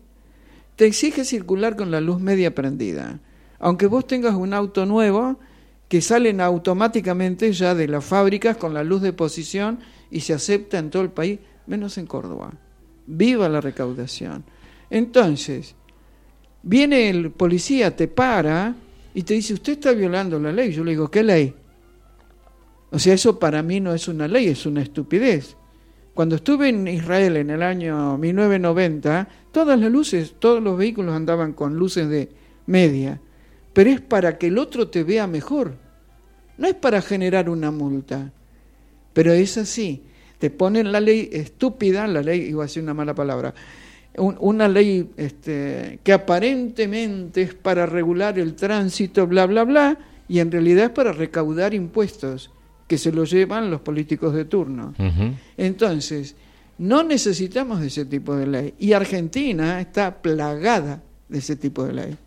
te 0.75 0.85
exige 0.85 1.23
circular 1.25 1.75
con 1.75 1.91
la 1.91 2.01
luz 2.01 2.19
media 2.19 2.55
prendida. 2.55 3.19
Aunque 3.59 3.87
vos 3.87 4.07
tengas 4.07 4.35
un 4.35 4.53
auto 4.53 4.85
nuevo 4.85 5.39
que 5.89 6.01
salen 6.01 6.41
automáticamente 6.41 7.51
ya 7.53 7.75
de 7.75 7.87
las 7.87 8.03
fábricas 8.03 8.57
con 8.57 8.73
la 8.73 8.83
luz 8.83 9.01
de 9.01 9.13
posición 9.13 9.79
y 10.09 10.21
se 10.21 10.33
acepta 10.33 10.79
en 10.79 10.89
todo 10.89 11.03
el 11.03 11.09
país, 11.09 11.39
menos 11.65 11.97
en 11.97 12.07
Córdoba. 12.07 12.53
Viva 13.05 13.47
la 13.47 13.61
recaudación. 13.61 14.43
Entonces, 14.89 15.75
viene 16.63 17.09
el 17.09 17.31
policía, 17.31 17.95
te 17.95 18.07
para 18.07 18.75
y 19.13 19.23
te 19.23 19.35
dice, 19.35 19.53
usted 19.53 19.73
está 19.73 19.91
violando 19.91 20.39
la 20.39 20.51
ley. 20.51 20.71
Yo 20.71 20.83
le 20.83 20.91
digo, 20.91 21.09
¿qué 21.09 21.23
ley? 21.23 21.53
O 22.91 22.99
sea, 22.99 23.13
eso 23.13 23.37
para 23.39 23.61
mí 23.63 23.79
no 23.79 23.93
es 23.93 24.07
una 24.07 24.27
ley, 24.27 24.47
es 24.47 24.65
una 24.65 24.81
estupidez. 24.81 25.55
Cuando 26.13 26.35
estuve 26.37 26.69
en 26.69 26.87
Israel 26.87 27.37
en 27.37 27.49
el 27.49 27.61
año 27.61 28.17
1990, 28.17 29.27
todas 29.51 29.79
las 29.79 29.91
luces, 29.91 30.35
todos 30.39 30.63
los 30.63 30.77
vehículos 30.77 31.13
andaban 31.13 31.53
con 31.53 31.75
luces 31.75 32.09
de 32.09 32.29
media, 32.65 33.19
pero 33.73 33.89
es 33.91 34.01
para 34.01 34.37
que 34.37 34.47
el 34.47 34.57
otro 34.57 34.87
te 34.87 35.03
vea 35.03 35.27
mejor. 35.27 35.75
No 36.57 36.67
es 36.67 36.73
para 36.73 37.01
generar 37.01 37.49
una 37.49 37.69
multa, 37.69 38.31
pero 39.13 39.31
es 39.33 39.57
así. 39.57 40.03
Te 40.39 40.49
ponen 40.49 40.91
la 40.91 40.99
ley 41.01 41.29
estúpida, 41.31 42.07
la 42.07 42.21
ley, 42.21 42.41
iba 42.49 42.63
a 42.63 42.67
decir 42.67 42.81
una 42.83 42.93
mala 42.95 43.13
palabra, 43.13 43.53
un- 44.17 44.37
una 44.39 44.67
ley 44.67 45.11
este, 45.17 45.99
que 46.03 46.13
aparentemente 46.13 47.43
es 47.43 47.53
para 47.53 47.85
regular 47.85 48.39
el 48.39 48.55
tránsito, 48.55 49.27
bla, 49.27 49.45
bla, 49.45 49.63
bla, 49.65 49.97
y 50.27 50.39
en 50.39 50.51
realidad 50.51 50.85
es 50.85 50.91
para 50.91 51.11
recaudar 51.11 51.73
impuestos 51.75 52.49
que 52.87 52.97
se 52.97 53.11
los 53.11 53.29
llevan 53.29 53.69
los 53.69 53.81
políticos 53.81 54.33
de 54.33 54.45
turno. 54.45 54.93
Entonces, 55.57 56.35
no 56.77 57.03
necesitamos 57.03 57.81
de 57.81 57.87
ese 57.87 58.05
tipo 58.05 58.35
de 58.35 58.47
ley. 58.47 58.73
Y 58.79 58.93
Argentina 58.93 59.79
está 59.81 60.21
plagada 60.21 61.03
de 61.27 61.39
ese 61.39 61.55
tipo 61.55 61.85
de 61.85 61.93
ley. 61.93 62.17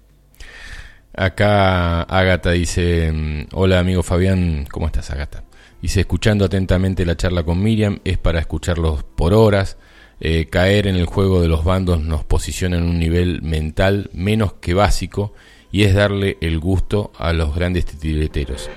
Acá 1.14 2.02
Agata 2.02 2.52
dice, 2.52 3.10
mm, 3.12 3.46
hola 3.52 3.80
amigo 3.80 4.02
Fabián, 4.02 4.66
¿cómo 4.70 4.86
estás 4.86 5.10
Agata? 5.10 5.44
Dice, 5.82 6.00
escuchando 6.00 6.44
atentamente 6.44 7.04
la 7.04 7.16
charla 7.16 7.42
con 7.42 7.62
Miriam, 7.62 8.00
es 8.04 8.18
para 8.18 8.38
escucharlos 8.38 9.02
por 9.02 9.32
horas, 9.32 9.76
eh, 10.20 10.46
caer 10.46 10.86
en 10.86 10.96
el 10.96 11.06
juego 11.06 11.40
de 11.40 11.48
los 11.48 11.64
bandos 11.64 12.00
nos 12.00 12.24
posiciona 12.24 12.76
en 12.76 12.84
un 12.84 12.98
nivel 12.98 13.40
mental 13.40 14.10
menos 14.12 14.52
que 14.54 14.74
básico 14.74 15.32
y 15.72 15.84
es 15.84 15.94
darle 15.94 16.36
el 16.42 16.58
gusto 16.60 17.12
a 17.16 17.32
los 17.32 17.54
grandes 17.54 17.86
titireteros. 17.86 18.68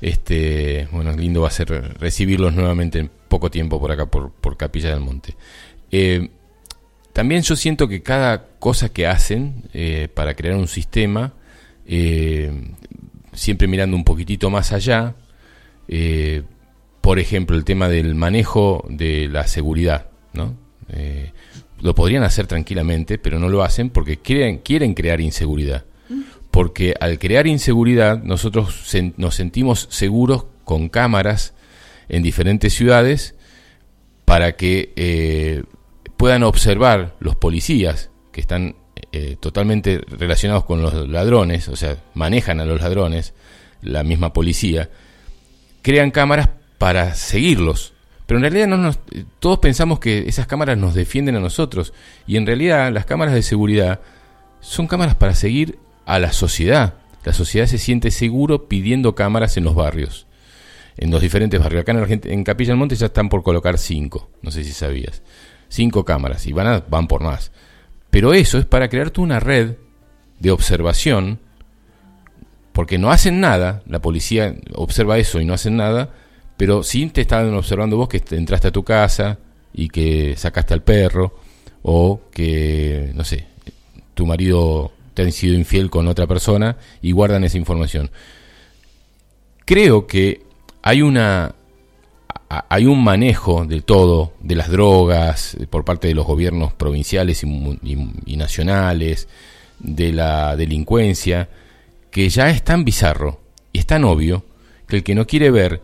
Este, 0.00 0.88
bueno, 0.92 1.12
lindo 1.12 1.42
va 1.42 1.48
a 1.48 1.52
ser 1.52 1.98
recibirlos 1.98 2.54
nuevamente 2.54 2.98
en 2.98 3.10
poco 3.28 3.50
tiempo 3.50 3.80
por 3.80 3.90
acá, 3.92 4.06
por, 4.06 4.30
por 4.30 4.56
Capilla 4.56 4.90
del 4.90 5.00
Monte. 5.00 5.34
Eh, 5.90 6.30
también 7.16 7.40
yo 7.40 7.56
siento 7.56 7.88
que 7.88 8.02
cada 8.02 8.46
cosa 8.58 8.90
que 8.90 9.06
hacen 9.06 9.64
eh, 9.72 10.08
para 10.12 10.34
crear 10.34 10.54
un 10.54 10.68
sistema, 10.68 11.32
eh, 11.86 12.52
siempre 13.32 13.68
mirando 13.68 13.96
un 13.96 14.04
poquitito 14.04 14.50
más 14.50 14.70
allá, 14.72 15.14
eh, 15.88 16.42
por 17.00 17.18
ejemplo, 17.18 17.56
el 17.56 17.64
tema 17.64 17.88
del 17.88 18.14
manejo 18.16 18.84
de 18.90 19.28
la 19.28 19.46
seguridad, 19.46 20.10
¿no? 20.34 20.58
Lo 21.80 21.94
podrían 21.94 22.22
hacer 22.22 22.46
tranquilamente, 22.46 23.16
pero 23.16 23.38
no 23.38 23.48
lo 23.48 23.62
hacen 23.62 23.88
porque 23.88 24.18
quieren, 24.18 24.58
quieren 24.58 24.92
crear 24.92 25.22
inseguridad. 25.22 25.86
Porque 26.56 26.94
al 26.98 27.18
crear 27.18 27.46
inseguridad, 27.46 28.22
nosotros 28.22 28.90
nos 29.18 29.34
sentimos 29.34 29.88
seguros 29.90 30.46
con 30.64 30.88
cámaras 30.88 31.52
en 32.08 32.22
diferentes 32.22 32.72
ciudades 32.72 33.34
para 34.24 34.52
que 34.56 34.94
eh, 34.96 35.64
puedan 36.16 36.42
observar 36.44 37.14
los 37.20 37.36
policías 37.36 38.08
que 38.32 38.40
están 38.40 38.74
eh, 39.12 39.36
totalmente 39.38 40.00
relacionados 40.08 40.64
con 40.64 40.80
los 40.80 40.94
ladrones, 41.10 41.68
o 41.68 41.76
sea, 41.76 41.98
manejan 42.14 42.58
a 42.58 42.64
los 42.64 42.80
ladrones, 42.80 43.34
la 43.82 44.02
misma 44.02 44.32
policía, 44.32 44.88
crean 45.82 46.10
cámaras 46.10 46.48
para 46.78 47.14
seguirlos. 47.14 47.92
Pero 48.24 48.38
en 48.38 48.44
realidad 48.44 48.66
no 48.66 48.78
nos- 48.78 48.98
todos 49.40 49.58
pensamos 49.58 50.00
que 50.00 50.20
esas 50.26 50.46
cámaras 50.46 50.78
nos 50.78 50.94
defienden 50.94 51.36
a 51.36 51.40
nosotros. 51.40 51.92
Y 52.26 52.38
en 52.38 52.46
realidad 52.46 52.90
las 52.92 53.04
cámaras 53.04 53.34
de 53.34 53.42
seguridad 53.42 54.00
son 54.60 54.86
cámaras 54.86 55.16
para 55.16 55.34
seguir 55.34 55.78
a 56.06 56.18
la 56.18 56.32
sociedad. 56.32 56.94
La 57.24 57.32
sociedad 57.34 57.66
se 57.66 57.76
siente 57.78 58.10
seguro 58.10 58.68
pidiendo 58.68 59.14
cámaras 59.14 59.56
en 59.58 59.64
los 59.64 59.74
barrios. 59.74 60.26
En 60.96 61.10
los 61.10 61.20
diferentes 61.20 61.60
barrios. 61.60 61.82
Acá 61.82 61.92
en, 61.92 61.98
Argent- 61.98 62.26
en 62.26 62.42
Capilla 62.44 62.70
del 62.70 62.78
Monte 62.78 62.96
ya 62.96 63.06
están 63.06 63.28
por 63.28 63.42
colocar 63.42 63.76
cinco. 63.76 64.30
No 64.40 64.50
sé 64.50 64.64
si 64.64 64.72
sabías. 64.72 65.22
Cinco 65.68 66.04
cámaras. 66.04 66.46
Y 66.46 66.52
van, 66.52 66.66
a- 66.68 66.84
van 66.88 67.06
por 67.08 67.22
más. 67.22 67.52
Pero 68.10 68.32
eso 68.32 68.56
es 68.56 68.64
para 68.64 68.88
crear 68.88 69.10
tú 69.10 69.22
una 69.22 69.40
red 69.40 69.74
de 70.38 70.50
observación 70.50 71.40
porque 72.72 72.98
no 72.98 73.10
hacen 73.10 73.40
nada, 73.40 73.82
la 73.86 74.00
policía 74.02 74.54
observa 74.74 75.16
eso 75.18 75.40
y 75.40 75.46
no 75.46 75.54
hacen 75.54 75.76
nada, 75.76 76.10
pero 76.58 76.82
sí 76.82 77.06
te 77.06 77.22
están 77.22 77.52
observando 77.54 77.96
vos 77.96 78.08
que 78.08 78.20
te- 78.20 78.36
entraste 78.36 78.68
a 78.68 78.72
tu 78.72 78.82
casa 78.84 79.38
y 79.72 79.88
que 79.88 80.34
sacaste 80.36 80.74
al 80.74 80.82
perro, 80.82 81.38
o 81.82 82.20
que, 82.30 83.12
no 83.14 83.24
sé, 83.24 83.46
tu 84.14 84.26
marido 84.26 84.92
te 85.16 85.22
ha 85.22 85.30
sido 85.32 85.54
infiel 85.54 85.90
con 85.90 86.06
otra 86.06 86.26
persona 86.28 86.76
y 87.02 87.10
guardan 87.10 87.42
esa 87.42 87.56
información. 87.58 88.10
Creo 89.64 90.06
que 90.06 90.42
hay 90.82 91.02
una 91.02 91.54
hay 92.48 92.86
un 92.86 93.02
manejo 93.02 93.64
de 93.64 93.80
todo, 93.80 94.34
de 94.40 94.54
las 94.54 94.70
drogas, 94.70 95.54
eh, 95.54 95.66
por 95.66 95.84
parte 95.84 96.06
de 96.06 96.14
los 96.14 96.24
gobiernos 96.26 96.72
provinciales 96.74 97.42
y- 97.42 98.12
y 98.24 98.36
nacionales, 98.36 99.26
de 99.80 100.12
la 100.12 100.54
delincuencia, 100.54 101.48
que 102.12 102.28
ya 102.28 102.48
es 102.50 102.62
tan 102.62 102.84
bizarro 102.84 103.40
y 103.72 103.80
es 103.80 103.86
tan 103.86 104.04
obvio 104.04 104.44
que 104.86 104.96
el 104.96 105.02
que 105.02 105.16
no 105.16 105.26
quiere 105.26 105.50
ver 105.50 105.82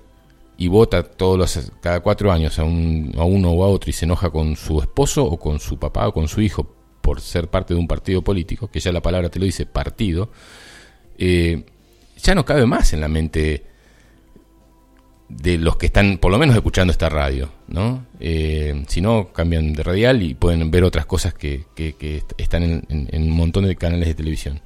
y 0.56 0.68
vota 0.68 1.02
todos 1.02 1.36
los 1.36 1.72
cada 1.80 1.98
cuatro 1.98 2.30
años 2.30 2.60
a, 2.60 2.64
un, 2.64 3.12
a 3.18 3.24
uno 3.24 3.50
o 3.50 3.64
a 3.64 3.68
otro 3.68 3.90
y 3.90 3.92
se 3.92 4.04
enoja 4.04 4.30
con 4.30 4.54
su 4.54 4.80
esposo 4.80 5.24
o 5.24 5.36
con 5.38 5.59
su 5.59 5.78
papá 5.78 6.06
o 6.06 6.12
con 6.14 6.28
su 6.28 6.40
hijo 6.42 6.76
por 7.02 7.20
ser 7.20 7.48
parte 7.48 7.74
de 7.74 7.80
un 7.80 7.86
partido 7.88 8.22
político, 8.22 8.68
que 8.70 8.80
ya 8.80 8.92
la 8.92 9.02
palabra 9.02 9.28
te 9.28 9.38
lo 9.38 9.44
dice 9.44 9.66
partido, 9.66 10.30
eh, 11.18 11.64
ya 12.22 12.34
no 12.34 12.44
cabe 12.46 12.64
más 12.64 12.92
en 12.94 13.00
la 13.00 13.08
mente 13.08 13.64
de 15.28 15.56
los 15.58 15.76
que 15.76 15.86
están 15.86 16.18
por 16.18 16.30
lo 16.30 16.38
menos 16.38 16.54
escuchando 16.54 16.90
esta 16.92 17.08
radio, 17.08 17.50
¿no? 17.68 18.06
Eh, 18.20 18.84
si 18.88 19.00
no, 19.00 19.32
cambian 19.32 19.72
de 19.72 19.82
radial 19.82 20.22
y 20.22 20.34
pueden 20.34 20.70
ver 20.70 20.84
otras 20.84 21.06
cosas 21.06 21.32
que, 21.34 21.64
que- 21.74 21.94
que 21.94 22.18
est- 22.18 22.32
están 22.38 22.62
en, 22.62 23.08
un 23.22 23.30
montón 23.30 23.64
de 23.66 23.74
canales 23.76 24.08
de 24.08 24.14
televisión. 24.14 24.60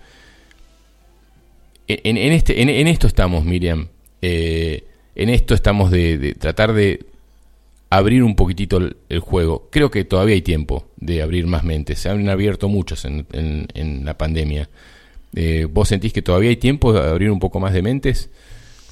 En, 1.89 2.17
este, 2.33 2.61
en, 2.63 2.69
esto 2.89 3.07
estamos, 3.07 3.45
Miriam. 3.45 3.89
Eh, 4.21 4.85
en 5.15 5.29
esto 5.29 5.55
estamos 5.55 5.91
de 5.93 6.35
tratar 6.39 6.73
de 6.73 7.07
abrir 7.91 8.23
un 8.23 8.35
poquitito 8.37 8.79
el, 8.79 8.97
el 9.09 9.21
juego. 9.21 9.69
Creo 9.71 9.91
que 9.91 10.05
todavía 10.05 10.35
hay 10.35 10.43
tiempo 10.43 10.87
de 10.97 11.23
abrir 11.23 11.47
más 11.47 11.65
mentes. 11.65 12.01
Se 12.01 12.09
han 12.09 12.29
abierto 12.29 12.69
muchos 12.69 13.05
en, 13.05 13.27
en- 13.33 13.69
en 13.75 14.05
la 14.05 14.17
pandemia. 14.19 14.69
Eh, 15.35 15.67
¿Vos 15.71 15.89
sentís 15.89 16.13
que 16.13 16.23
todavía 16.23 16.51
hay 16.51 16.57
tiempo 16.57 16.93
de 16.93 17.01
abrir 17.01 17.31
un 17.31 17.39
poco 17.39 17.61
más 17.61 17.73
de 17.73 17.83
mentes? 17.83 18.31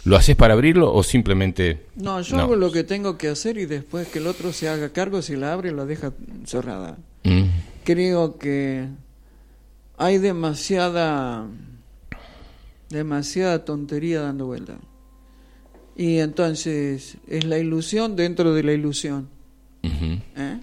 ¿Lo 0.05 0.17
haces 0.17 0.37
para 0.37 0.53
abrirlo 0.53 0.93
o 0.93 1.03
simplemente... 1.03 1.81
No, 1.97 2.21
yo 2.21 2.37
No. 2.37 2.43
hago 2.43 2.57
lo 2.57 2.71
que 2.71 2.85
tengo 2.85 3.17
que 3.17 3.29
hacer 3.29 3.57
y 3.57 3.65
después 3.65 4.07
que 4.09 4.19
el 4.19 4.27
otro 4.27 4.53
se 4.53 4.69
haga 4.69 4.91
cargo, 4.91 5.23
si 5.23 5.35
la 5.35 5.55
abre, 5.55 5.73
la 5.73 5.87
deja 5.87 6.13
cerrada. 6.45 6.99
Mm, 7.25 7.45
Creo 7.85 8.37
que 8.39 8.87
hay 9.97 10.19
demasiada, 10.19 11.47
demasiada 12.91 13.65
tontería 13.65 14.21
dando 14.21 14.47
vuelta. 14.47 14.77
Y 15.97 16.19
entonces 16.19 17.17
es 17.29 17.45
la 17.45 17.59
ilusión 17.59 18.17
dentro 18.17 18.53
de 18.53 18.63
la 18.63 18.73
ilusión. 18.73 19.29
¿eh? 19.83 20.59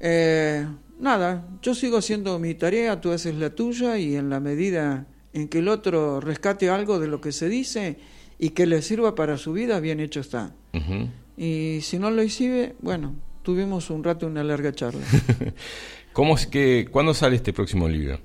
Eh, 0.00 0.66
nada, 0.98 1.48
yo 1.62 1.74
sigo 1.74 1.98
haciendo 1.98 2.38
mi 2.38 2.54
tarea, 2.54 3.00
tú 3.00 3.12
haces 3.12 3.34
la 3.36 3.50
tuya 3.50 3.98
y 3.98 4.16
en 4.16 4.28
la 4.28 4.40
medida 4.40 5.06
en 5.32 5.48
que 5.48 5.58
el 5.58 5.68
otro 5.68 6.20
rescate 6.20 6.70
algo 6.70 6.98
de 6.98 7.08
lo 7.08 7.20
que 7.20 7.32
se 7.32 7.48
dice 7.48 7.98
y 8.38 8.50
que 8.50 8.66
le 8.66 8.82
sirva 8.82 9.14
para 9.14 9.38
su 9.38 9.52
vida, 9.52 9.80
bien 9.80 10.00
hecho 10.00 10.20
está. 10.20 10.54
Y 11.36 11.80
si 11.82 11.98
no 11.98 12.10
lo 12.10 12.22
exhibe, 12.22 12.74
bueno, 12.80 13.14
tuvimos 13.42 13.90
un 13.90 14.02
rato 14.02 14.26
una 14.26 14.42
larga 14.42 14.72
charla. 14.72 15.04
¿Cómo 16.12 16.34
es 16.34 16.46
que, 16.46 16.88
¿Cuándo 16.90 17.14
sale 17.14 17.36
este 17.36 17.52
próximo 17.52 17.88
libro? 17.88 18.18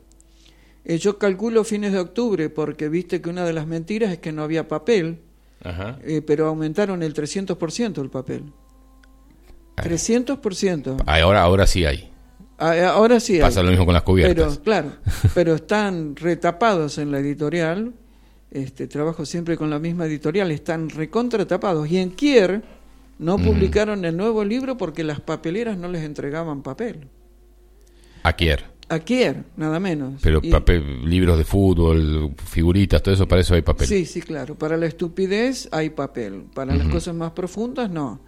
Eh, 0.83 0.97
yo 0.97 1.17
calculo 1.17 1.63
fines 1.63 1.91
de 1.91 1.99
octubre 1.99 2.49
porque 2.49 2.89
viste 2.89 3.21
que 3.21 3.29
una 3.29 3.45
de 3.45 3.53
las 3.53 3.67
mentiras 3.67 4.11
es 4.11 4.19
que 4.19 4.31
no 4.31 4.43
había 4.43 4.67
papel, 4.67 5.19
Ajá. 5.63 5.99
eh, 6.03 6.21
pero 6.21 6.47
aumentaron 6.47 7.03
el 7.03 7.13
300% 7.13 8.01
el 8.01 8.09
papel. 8.09 8.43
300%. 9.77 11.03
Ah, 11.05 11.19
Ahora, 11.21 11.41
ahora 11.43 11.67
sí 11.67 11.85
hay. 11.85 12.09
Eh, 12.59 12.83
Ahora 12.83 13.19
sí. 13.19 13.35
hay. 13.35 13.41
Pasa 13.41 13.63
lo 13.63 13.69
mismo 13.71 13.85
con 13.85 13.93
las 13.93 14.03
cubiertas. 14.03 14.35
Pero, 14.35 14.63
claro, 14.63 14.91
pero 15.33 15.55
están 15.55 16.15
retapados 16.15 16.97
en 16.97 17.11
la 17.11 17.19
editorial. 17.19 17.93
Este, 18.51 18.87
trabajo 18.87 19.25
siempre 19.25 19.55
con 19.57 19.69
la 19.69 19.79
misma 19.79 20.05
editorial, 20.05 20.51
están 20.51 20.89
recontratapados. 20.89 21.89
Y 21.89 21.97
en 21.97 22.11
Kier 22.11 22.61
no 23.17 23.37
Mm. 23.37 23.45
publicaron 23.45 24.05
el 24.05 24.15
nuevo 24.17 24.43
libro 24.43 24.77
porque 24.77 25.03
las 25.03 25.21
papeleras 25.21 25.77
no 25.77 25.87
les 25.87 26.03
entregaban 26.03 26.61
papel. 26.61 27.07
Aquier. 28.23 28.65
A 28.91 28.99
nada 29.55 29.79
menos. 29.79 30.19
Pero 30.21 30.41
Y- 30.43 30.51
papel, 30.51 31.09
libros 31.09 31.37
de 31.37 31.45
fútbol, 31.45 32.35
figuritas, 32.45 33.01
todo 33.01 33.13
eso, 33.13 33.25
para 33.25 33.39
eso 33.39 33.53
hay 33.55 33.61
papel. 33.61 33.87
Sí, 33.87 34.05
sí, 34.05 34.21
claro. 34.21 34.55
Para 34.55 34.75
la 34.75 34.85
estupidez 34.85 35.69
hay 35.71 35.91
papel. 35.91 36.43
Para 36.53 36.75
las 36.75 36.89
cosas 36.89 37.15
más 37.15 37.31
profundas, 37.31 37.89
no. 37.89 38.19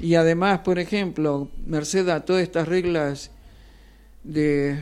Y 0.00 0.14
además, 0.14 0.60
por 0.60 0.78
ejemplo, 0.78 1.48
merced 1.66 2.08
a 2.08 2.24
todas 2.24 2.44
estas 2.44 2.68
reglas 2.68 3.32
de 4.22 4.78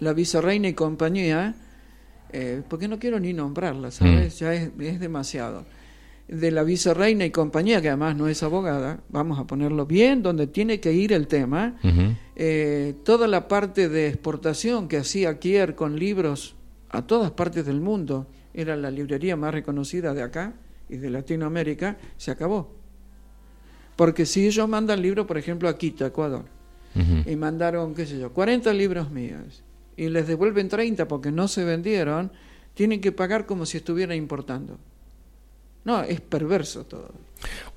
la 0.00 0.12
vicereina 0.12 0.66
y 0.68 0.74
compañía, 0.74 1.54
eh, 2.32 2.62
porque 2.68 2.88
no 2.88 2.98
quiero 2.98 3.20
ni 3.20 3.32
nombrarla, 3.32 3.92
¿sabes? 3.92 4.40
Ya 4.40 4.52
es, 4.52 4.70
es 4.80 4.98
demasiado. 4.98 5.64
De 6.28 6.50
la 6.50 6.62
vicereina 6.62 7.24
y 7.24 7.30
compañía, 7.30 7.80
que 7.80 7.88
además 7.88 8.14
no 8.14 8.28
es 8.28 8.42
abogada, 8.42 9.00
vamos 9.08 9.38
a 9.38 9.46
ponerlo 9.46 9.86
bien 9.86 10.22
donde 10.22 10.46
tiene 10.46 10.78
que 10.78 10.92
ir 10.92 11.12
el 11.12 11.26
tema. 11.26 11.76
Eh, 12.36 12.94
toda 13.02 13.26
la 13.26 13.48
parte 13.48 13.88
de 13.88 14.08
exportación 14.08 14.88
que 14.88 14.98
hacía 14.98 15.38
Kier 15.38 15.74
con 15.74 15.98
libros 15.98 16.54
a 16.90 17.02
todas 17.02 17.30
partes 17.30 17.66
del 17.66 17.80
mundo, 17.80 18.26
era 18.54 18.76
la 18.76 18.90
librería 18.90 19.36
más 19.36 19.52
reconocida 19.52 20.14
de 20.14 20.22
acá 20.22 20.54
y 20.88 20.96
de 20.96 21.10
Latinoamérica, 21.10 21.96
se 22.16 22.30
acabó. 22.30 22.74
Porque 23.96 24.26
si 24.26 24.46
ellos 24.46 24.68
mandan 24.68 25.02
libros, 25.02 25.26
por 25.26 25.38
ejemplo, 25.38 25.68
a 25.68 25.76
Quito, 25.76 26.06
Ecuador, 26.06 26.44
y 27.26 27.36
mandaron, 27.36 27.94
qué 27.94 28.06
sé 28.06 28.18
yo, 28.18 28.32
40 28.32 28.72
libros 28.72 29.10
míos, 29.10 29.62
y 29.96 30.08
les 30.08 30.26
devuelven 30.26 30.68
30 30.68 31.06
porque 31.06 31.30
no 31.30 31.46
se 31.46 31.64
vendieron, 31.64 32.32
tienen 32.74 33.00
que 33.00 33.12
pagar 33.12 33.46
como 33.46 33.66
si 33.66 33.76
estuvieran 33.76 34.16
importando. 34.16 34.78
No, 35.88 36.02
es 36.02 36.20
perverso 36.20 36.84
todo. 36.84 37.10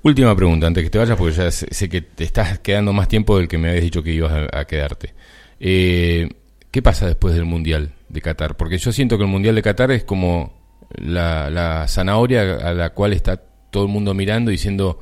Última 0.02 0.36
pregunta, 0.36 0.66
antes 0.66 0.84
que 0.84 0.90
te 0.90 0.98
vayas, 0.98 1.16
porque 1.16 1.32
ya 1.34 1.50
sé, 1.50 1.88
que 1.88 2.02
te 2.02 2.24
estás 2.24 2.58
quedando 2.58 2.92
más 2.92 3.08
tiempo 3.08 3.38
del 3.38 3.48
que 3.48 3.56
me 3.56 3.70
habías 3.70 3.84
dicho 3.84 4.02
que 4.02 4.12
ibas 4.12 4.50
a, 4.52 4.66
quedarte. 4.66 5.14
Eh, 5.58 6.28
¿Qué 6.70 6.82
pasa 6.82 7.06
después 7.06 7.34
del 7.34 7.46
Mundial 7.46 7.94
de 8.10 8.20
Qatar? 8.20 8.58
Porque 8.58 8.76
yo 8.76 8.92
siento 8.92 9.16
que 9.16 9.24
el 9.24 9.30
Mundial 9.30 9.54
de 9.54 9.62
Qatar 9.62 9.92
es 9.92 10.04
como 10.04 10.52
la, 10.90 11.48
la 11.48 11.88
zanahoria 11.88 12.56
a 12.56 12.74
la 12.74 12.90
cual 12.90 13.14
está 13.14 13.38
todo 13.70 13.84
el 13.84 13.88
mundo 13.88 14.12
mirando 14.12 14.50
diciendo, 14.50 15.00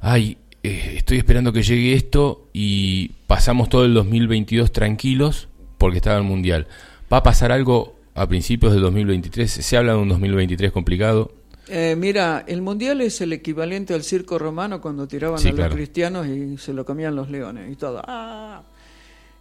ay, 0.00 0.36
eh, 0.64 0.94
estoy 0.96 1.18
esperando 1.18 1.52
que 1.52 1.62
llegue 1.62 1.92
esto 1.92 2.48
y 2.52 3.10
pasamos 3.28 3.68
todo 3.68 3.84
el 3.84 3.94
2022 3.94 4.72
tranquilos 4.72 5.46
porque 5.78 5.98
estaba 5.98 6.18
el 6.18 6.24
Mundial. 6.24 6.66
¿Va 7.12 7.18
a 7.18 7.22
pasar 7.22 7.52
algo 7.52 7.94
a 8.16 8.26
principios 8.26 8.72
del 8.72 8.82
2023? 8.82 9.48
Se 9.48 9.76
habla 9.76 9.92
de 9.92 9.98
un 9.98 10.08
2023 10.08 10.72
complicado. 10.72 11.35
Eh, 11.68 11.96
mira, 11.98 12.44
el 12.46 12.62
mundial 12.62 13.00
es 13.00 13.20
el 13.20 13.32
equivalente 13.32 13.92
al 13.94 14.02
circo 14.04 14.38
romano 14.38 14.80
cuando 14.80 15.08
tiraban 15.08 15.38
Sí, 15.38 15.48
a 15.48 15.52
los 15.52 15.74
cristianos 15.74 16.26
y 16.28 16.56
se 16.58 16.72
lo 16.72 16.84
comían 16.84 17.16
los 17.16 17.28
leones 17.30 17.72
y 17.72 17.76
todo. 17.76 18.02
¡Ah! 18.06 18.62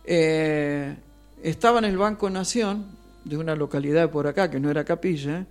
Eh, 0.04 0.96
estaba 1.44 1.80
en 1.80 1.86
el 1.86 1.98
Banco 1.98 2.30
Nación 2.30 2.86
de 3.24 3.38
una 3.38 3.56
localidad 3.56 4.10
por 4.10 4.28
acá 4.28 4.50
que 4.50 4.60
no 4.60 4.70
era 4.70 4.84
Capilla 4.86 5.46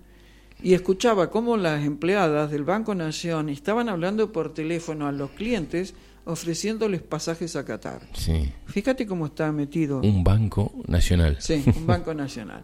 y 0.63 0.73
escuchaba 0.73 1.29
cómo 1.29 1.57
las 1.57 1.83
empleadas 1.85 2.51
del 2.51 2.63
Banco 2.63 2.95
Nación 2.95 3.49
estaban 3.49 3.89
hablando 3.89 4.31
por 4.31 4.53
teléfono 4.53 5.07
a 5.07 5.11
los 5.11 5.31
clientes 5.31 5.93
ofreciéndoles 6.25 7.01
pasajes 7.01 7.55
a 7.55 7.63
Qatar. 7.65 8.01
Sí. 8.13 8.51
Fíjate 8.65 9.05
cómo 9.05 9.27
está 9.27 9.51
metido. 9.51 9.99
Un 9.99 10.23
banco 10.23 10.73
nacional. 10.87 11.37
Sí, 11.39 11.63
un 11.75 11.85
banco 11.85 12.13
nacional. 12.15 12.63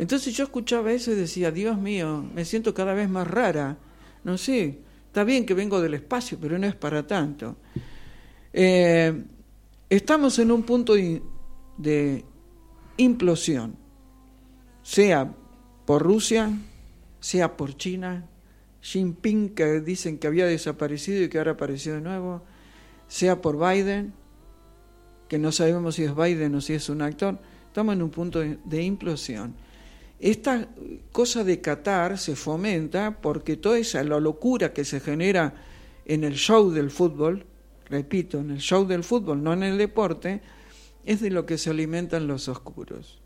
Entonces 0.00 0.34
yo 0.34 0.44
escuchaba 0.44 0.92
eso 0.92 1.12
y 1.12 1.14
decía, 1.14 1.50
Dios 1.50 1.76
mío, 1.76 2.24
me 2.34 2.46
siento 2.46 2.72
cada 2.72 2.94
vez 2.94 3.10
más 3.10 3.26
rara. 3.26 3.76
No 4.24 4.38
sé, 4.38 4.78
está 5.06 5.24
bien 5.24 5.44
que 5.44 5.52
vengo 5.52 5.78
del 5.78 5.92
espacio, 5.92 6.38
pero 6.40 6.58
no 6.58 6.66
es 6.66 6.74
para 6.74 7.06
tanto. 7.06 7.58
Eh, 8.50 9.22
estamos 9.90 10.38
en 10.38 10.52
un 10.52 10.62
punto 10.62 10.94
de, 10.94 12.24
implosión, 12.96 13.76
sea 14.82 15.34
por 15.84 16.02
Rusia, 16.02 16.50
sea 17.20 17.58
por 17.58 17.76
China, 17.76 18.26
Jinping 18.80 19.50
que 19.50 19.82
dicen 19.82 20.16
que 20.16 20.28
había 20.28 20.46
desaparecido 20.46 21.24
y 21.24 21.28
que 21.28 21.36
ahora 21.36 21.52
apareció 21.52 21.92
de 21.96 22.00
nuevo, 22.00 22.40
sea 23.06 23.42
por 23.42 23.58
Biden, 23.58 24.14
que 25.28 25.38
no 25.38 25.52
sabemos 25.52 25.96
si 25.96 26.04
es 26.04 26.16
Biden 26.16 26.54
o 26.54 26.62
si 26.62 26.72
es 26.72 26.88
un 26.88 27.02
actor, 27.02 27.38
estamos 27.66 27.94
en 27.94 28.00
un 28.00 28.10
punto 28.10 28.40
de 28.40 28.82
implosión. 28.82 29.68
Esta 30.20 30.68
cosa 31.12 31.44
de 31.44 31.60
Qatar 31.60 32.18
se 32.18 32.36
fomenta 32.36 33.20
porque 33.22 33.56
toda 33.56 33.78
esa 33.78 34.04
la 34.04 34.20
locura 34.20 34.72
que 34.72 34.84
se 34.84 35.00
genera 35.00 35.54
en 36.04 36.24
el 36.24 36.34
show 36.34 36.70
del 36.70 36.90
fútbol, 36.90 37.46
repito, 37.88 38.38
en 38.38 38.50
el 38.50 38.58
show 38.58 38.86
del 38.86 39.02
fútbol, 39.02 39.42
no 39.42 39.52
en 39.54 39.62
el 39.62 39.78
deporte, 39.78 40.42
es 41.06 41.20
de 41.20 41.30
lo 41.30 41.46
que 41.46 41.56
se 41.56 41.70
alimentan 41.70 42.26
los 42.26 42.48
oscuros. 42.48 43.18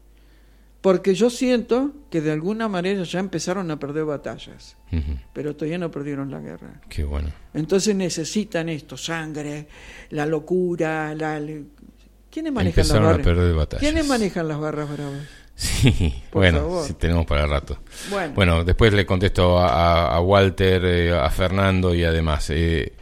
Porque 0.80 1.14
yo 1.14 1.30
siento 1.30 1.92
que 2.10 2.20
de 2.20 2.30
alguna 2.30 2.68
manera 2.68 3.02
ya 3.04 3.18
empezaron 3.18 3.70
a 3.70 3.78
perder 3.78 4.04
batallas, 4.04 4.76
pero 5.32 5.56
todavía 5.56 5.78
no 5.78 5.90
perdieron 5.90 6.30
la 6.30 6.40
guerra. 6.40 6.80
Qué 6.90 7.04
bueno. 7.04 7.32
Entonces 7.54 7.96
necesitan 7.96 8.68
esto, 8.68 8.96
sangre, 8.96 9.66
la 10.10 10.26
locura, 10.26 11.14
la... 11.14 11.40
¿Quiénes 12.30 12.52
manejan 12.52 12.86
las 12.86 12.96
a 12.96 13.00
barras? 13.00 13.24
perder 13.24 13.54
batallas. 13.54 13.80
¿Quiénes 13.80 14.06
manejan 14.06 14.46
las 14.46 14.60
barras 14.60 14.92
bravas? 14.92 15.43
Sí, 15.56 16.22
Por 16.30 16.42
bueno, 16.42 16.58
favor. 16.60 16.84
sí, 16.86 16.94
tenemos 16.94 17.26
para 17.26 17.46
rato. 17.46 17.78
Bueno, 18.10 18.32
Bueno, 18.34 18.64
después 18.64 18.92
le 18.92 19.06
contesto 19.06 19.58
a 19.60 20.20
Walter, 20.20 20.84
eh, 20.84 21.12
a 21.16 21.30
Fernando 21.30 21.94
y 21.94 22.02
además. 22.04 22.50
Eh, 22.50 22.92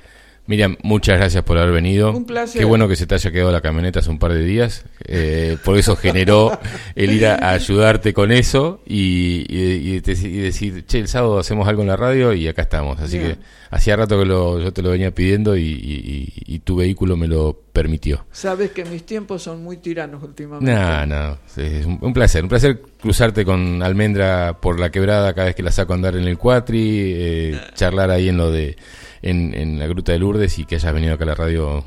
Miriam, 0.52 0.76
muchas 0.82 1.16
gracias 1.16 1.42
por 1.44 1.56
haber 1.56 1.72
venido. 1.72 2.12
Un 2.12 2.26
placer. 2.26 2.58
Qué 2.58 2.66
bueno 2.66 2.86
que 2.86 2.94
se 2.94 3.06
te 3.06 3.14
haya 3.14 3.30
quedado 3.30 3.50
la 3.52 3.62
camioneta 3.62 4.00
hace 4.00 4.10
un 4.10 4.18
par 4.18 4.34
de 4.34 4.44
días. 4.44 4.84
eh, 5.08 5.56
por 5.64 5.78
eso 5.78 5.96
generó 5.96 6.58
el 6.94 7.10
ir 7.10 7.24
a, 7.26 7.36
a 7.36 7.52
ayudarte 7.52 8.12
con 8.12 8.30
eso 8.30 8.82
y, 8.86 9.46
y- 9.48 9.94
y 9.96 10.00
te- 10.02 10.12
y 10.12 10.36
decir, 10.40 10.84
che, 10.84 10.98
el 10.98 11.08
sábado 11.08 11.38
hacemos 11.38 11.66
algo 11.68 11.80
en 11.80 11.88
la 11.88 11.96
radio 11.96 12.34
y 12.34 12.48
acá 12.48 12.60
estamos. 12.62 13.00
Así 13.00 13.18
Bien. 13.18 13.32
que 13.32 13.38
hacía 13.70 13.96
rato 13.96 14.18
que 14.18 14.26
lo- 14.26 14.60
yo 14.60 14.74
te 14.74 14.82
lo 14.82 14.90
venía 14.90 15.10
pidiendo 15.14 15.56
y, 15.56 16.60
tu 16.64 16.76
vehículo 16.76 17.16
me 17.16 17.28
lo 17.28 17.58
permitió. 17.72 18.26
sabes 18.30 18.72
que 18.72 18.84
mis 18.84 19.06
tiempos 19.06 19.42
son 19.42 19.64
muy 19.64 19.78
tiranos 19.78 20.22
últimamente. 20.22 20.70
No, 20.70 21.06
no, 21.06 21.38
es 21.56 21.86
un, 21.86 21.96
un 22.00 22.12
placer, 22.12 22.42
un 22.42 22.50
placer 22.50 22.82
cruzarte 23.00 23.46
con 23.46 23.82
Almendra 23.82 24.58
por 24.60 24.78
la 24.78 24.90
quebrada 24.90 25.32
cada 25.32 25.46
vez 25.46 25.56
que 25.56 25.62
la 25.62 25.72
saco 25.72 25.94
a 25.94 25.96
andar 25.96 26.14
en 26.16 26.24
el 26.28 26.36
cuatri, 26.36 27.12
eh, 27.16 27.60
charlar 27.74 28.10
ahí 28.10 28.28
en 28.28 28.36
lo 28.36 28.50
de 28.52 28.76
en, 29.22 29.54
en 29.54 29.78
la 29.78 29.86
Gruta 29.86 30.12
de 30.12 30.18
Lourdes 30.18 30.58
y 30.58 30.64
que 30.64 30.74
hayas 30.74 30.92
venido 30.92 31.14
acá 31.14 31.24
a 31.24 31.28
la 31.28 31.34
radio 31.34 31.84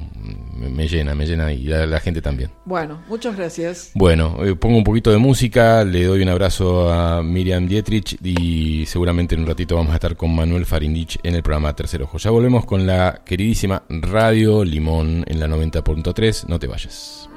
me, 0.55 0.69
me 0.69 0.87
llena, 0.87 1.13
me 1.13 1.25
llena 1.25 1.51
y 1.51 1.63
la, 1.65 1.85
la 1.85 1.99
gente 1.99 2.21
también. 2.21 2.49
Bueno, 2.65 3.01
muchas 3.07 3.35
gracias. 3.35 3.91
Bueno, 3.93 4.37
eh, 4.43 4.55
pongo 4.55 4.77
un 4.77 4.83
poquito 4.83 5.11
de 5.11 5.17
música, 5.17 5.83
le 5.83 6.05
doy 6.05 6.21
un 6.21 6.29
abrazo 6.29 6.91
a 6.91 7.21
Miriam 7.21 7.67
Dietrich 7.67 8.17
y 8.23 8.85
seguramente 8.85 9.35
en 9.35 9.41
un 9.41 9.47
ratito 9.47 9.75
vamos 9.75 9.91
a 9.91 9.95
estar 9.95 10.15
con 10.15 10.33
Manuel 10.33 10.65
Farindich 10.65 11.19
en 11.23 11.35
el 11.35 11.43
programa 11.43 11.75
Tercer 11.75 12.01
Ojo. 12.01 12.17
Ya 12.17 12.31
volvemos 12.31 12.65
con 12.65 12.87
la 12.87 13.21
queridísima 13.25 13.83
Radio 13.89 14.63
Limón 14.63 15.23
en 15.27 15.39
la 15.39 15.47
90.3, 15.47 16.47
no 16.47 16.59
te 16.59 16.67
vayas. 16.67 17.29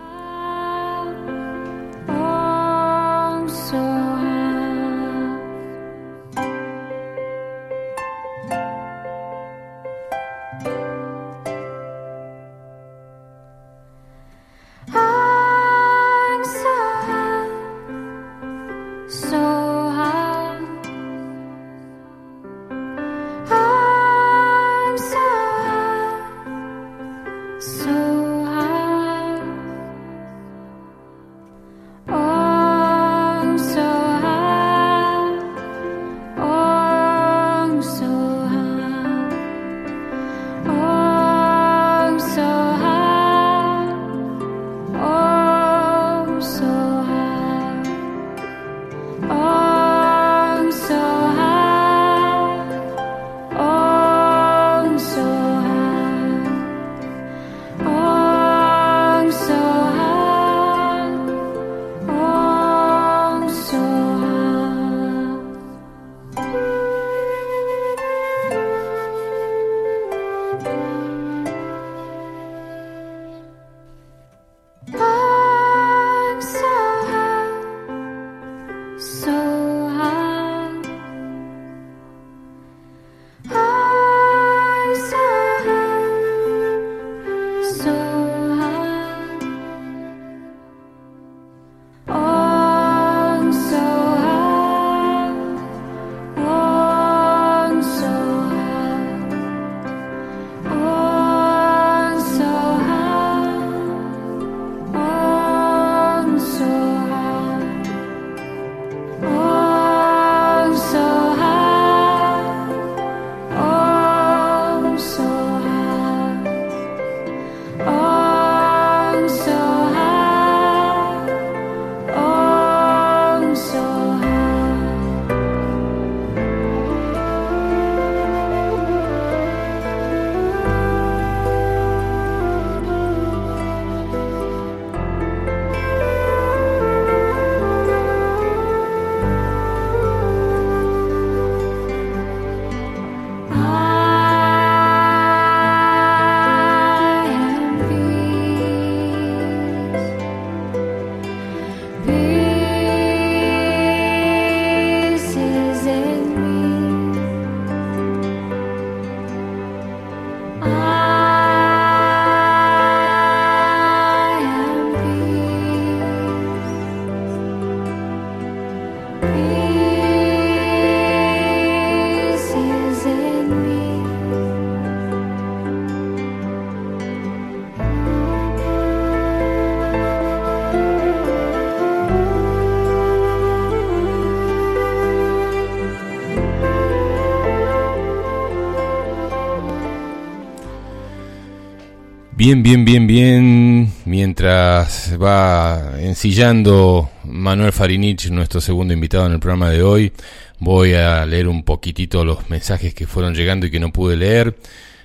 Bien, 192.38 192.62
bien, 192.62 192.84
bien, 192.84 193.08
bien. 193.08 193.92
Mientras 194.04 195.20
va 195.20 195.94
ensillando 195.98 197.10
Manuel 197.24 197.72
Farinich, 197.72 198.30
nuestro 198.30 198.60
segundo 198.60 198.94
invitado 198.94 199.26
en 199.26 199.32
el 199.32 199.40
programa 199.40 199.70
de 199.70 199.82
hoy, 199.82 200.12
voy 200.60 200.92
a 200.92 201.26
leer 201.26 201.48
un 201.48 201.64
poquitito 201.64 202.24
los 202.24 202.48
mensajes 202.48 202.94
que 202.94 203.08
fueron 203.08 203.34
llegando 203.34 203.66
y 203.66 203.72
que 203.72 203.80
no 203.80 203.90
pude 203.90 204.16
leer. 204.16 204.56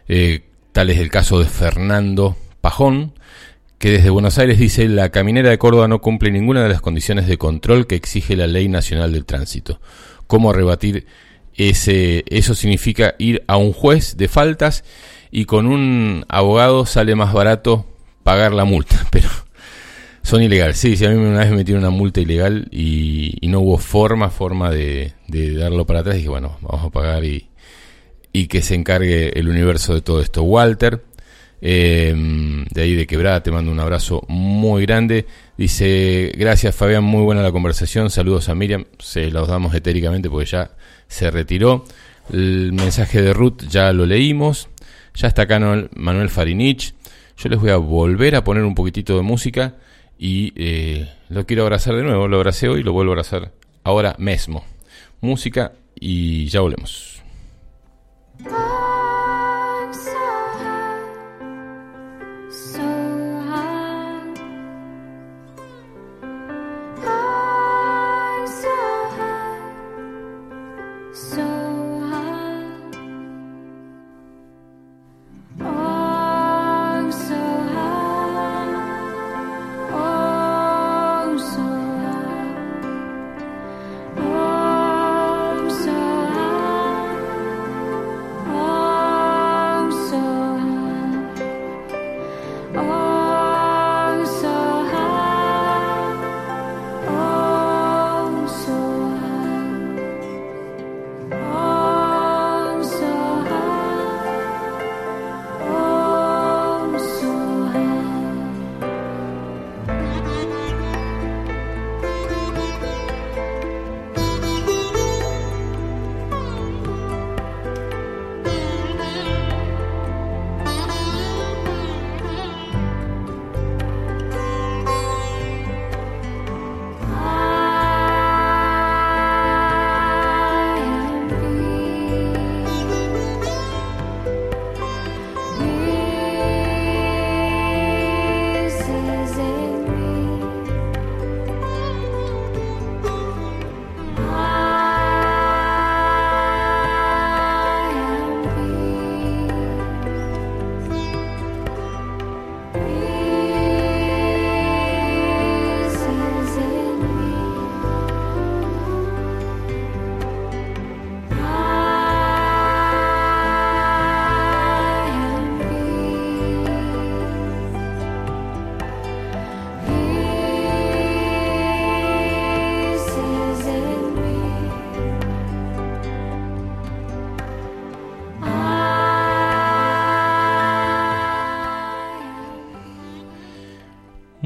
Eh, 0.07 0.41
tal 0.73 0.91
es 0.91 0.99
el 0.99 1.09
caso 1.09 1.39
de 1.39 1.45
Fernando 1.45 2.37
Pajón, 2.61 3.13
que 3.79 3.89
desde 3.89 4.11
Buenos 4.11 4.37
Aires 4.37 4.59
dice, 4.59 4.87
la 4.87 5.09
caminera 5.09 5.49
de 5.49 5.57
Córdoba 5.57 5.87
no 5.87 6.01
cumple 6.01 6.29
ninguna 6.29 6.61
de 6.61 6.69
las 6.69 6.81
condiciones 6.81 7.25
de 7.25 7.39
control 7.39 7.87
que 7.87 7.95
exige 7.95 8.35
la 8.35 8.45
Ley 8.45 8.67
Nacional 8.67 9.11
del 9.11 9.25
Tránsito. 9.25 9.81
¿Cómo 10.27 10.53
rebatir 10.53 11.07
ese, 11.55 12.25
eso 12.27 12.53
significa 12.53 13.15
ir 13.17 13.43
a 13.47 13.57
un 13.57 13.73
juez 13.73 14.17
de 14.17 14.27
faltas 14.27 14.83
y 15.35 15.45
con 15.45 15.65
un 15.65 16.25
abogado 16.29 16.85
sale 16.85 17.15
más 17.15 17.33
barato 17.33 17.87
pagar 18.21 18.53
la 18.53 18.65
multa, 18.65 19.03
pero 19.11 19.29
son 20.21 20.43
ilegales. 20.43 20.77
Sí, 20.77 20.95
sí, 20.95 21.05
a 21.05 21.09
mí 21.09 21.15
una 21.15 21.39
vez 21.39 21.49
me 21.49 21.57
metieron 21.57 21.83
una 21.83 21.89
multa 21.89 22.21
ilegal 22.21 22.67
y, 22.69 23.35
y 23.41 23.47
no 23.47 23.61
hubo 23.61 23.79
forma, 23.79 24.29
forma 24.29 24.69
de, 24.69 25.13
de 25.27 25.55
darlo 25.55 25.87
para 25.87 26.01
atrás. 26.01 26.17
Dije, 26.17 26.29
bueno, 26.29 26.59
vamos 26.61 26.85
a 26.85 26.89
pagar 26.91 27.25
y, 27.25 27.49
y 28.31 28.45
que 28.45 28.61
se 28.61 28.75
encargue 28.75 29.37
el 29.39 29.49
universo 29.49 29.95
de 29.95 30.01
todo 30.01 30.21
esto. 30.21 30.43
Walter, 30.43 31.03
eh, 31.61 32.13
de 32.69 32.81
ahí 32.81 32.93
de 32.93 33.07
Quebrada, 33.07 33.41
te 33.41 33.49
mando 33.49 33.71
un 33.71 33.79
abrazo 33.79 34.23
muy 34.27 34.83
grande. 34.83 35.25
Dice, 35.57 36.31
gracias 36.37 36.75
Fabián, 36.75 37.03
muy 37.03 37.23
buena 37.23 37.41
la 37.41 37.51
conversación. 37.51 38.11
Saludos 38.11 38.49
a 38.49 38.55
Miriam, 38.55 38.85
se 38.99 39.31
los 39.31 39.47
damos 39.47 39.73
etéricamente 39.73 40.29
porque 40.29 40.45
ya 40.45 40.71
se 41.07 41.31
retiró. 41.31 41.85
El 42.31 42.71
mensaje 42.73 43.21
de 43.21 43.33
Ruth 43.33 43.63
ya 43.67 43.91
lo 43.93 44.05
leímos. 44.05 44.69
Ya 45.15 45.27
está 45.27 45.43
acá 45.43 45.59
Manuel 45.95 46.29
Farinich. 46.29 46.93
Yo 47.37 47.49
les 47.49 47.59
voy 47.59 47.69
a 47.69 47.77
volver 47.77 48.35
a 48.35 48.43
poner 48.43 48.63
un 48.63 48.75
poquitito 48.75 49.15
de 49.15 49.21
música 49.23 49.75
y 50.17 50.53
eh, 50.55 51.09
lo 51.29 51.45
quiero 51.45 51.63
abrazar 51.63 51.95
de 51.95 52.03
nuevo. 52.03 52.27
Lo 52.27 52.37
abracé 52.37 52.69
hoy 52.69 52.81
y 52.81 52.83
lo 52.83 52.93
vuelvo 52.93 53.11
a 53.11 53.13
abrazar 53.13 53.51
ahora 53.83 54.15
mismo. 54.17 54.63
Música 55.21 55.73
y 55.99 56.45
ya 56.47 56.61
volvemos. 56.61 57.12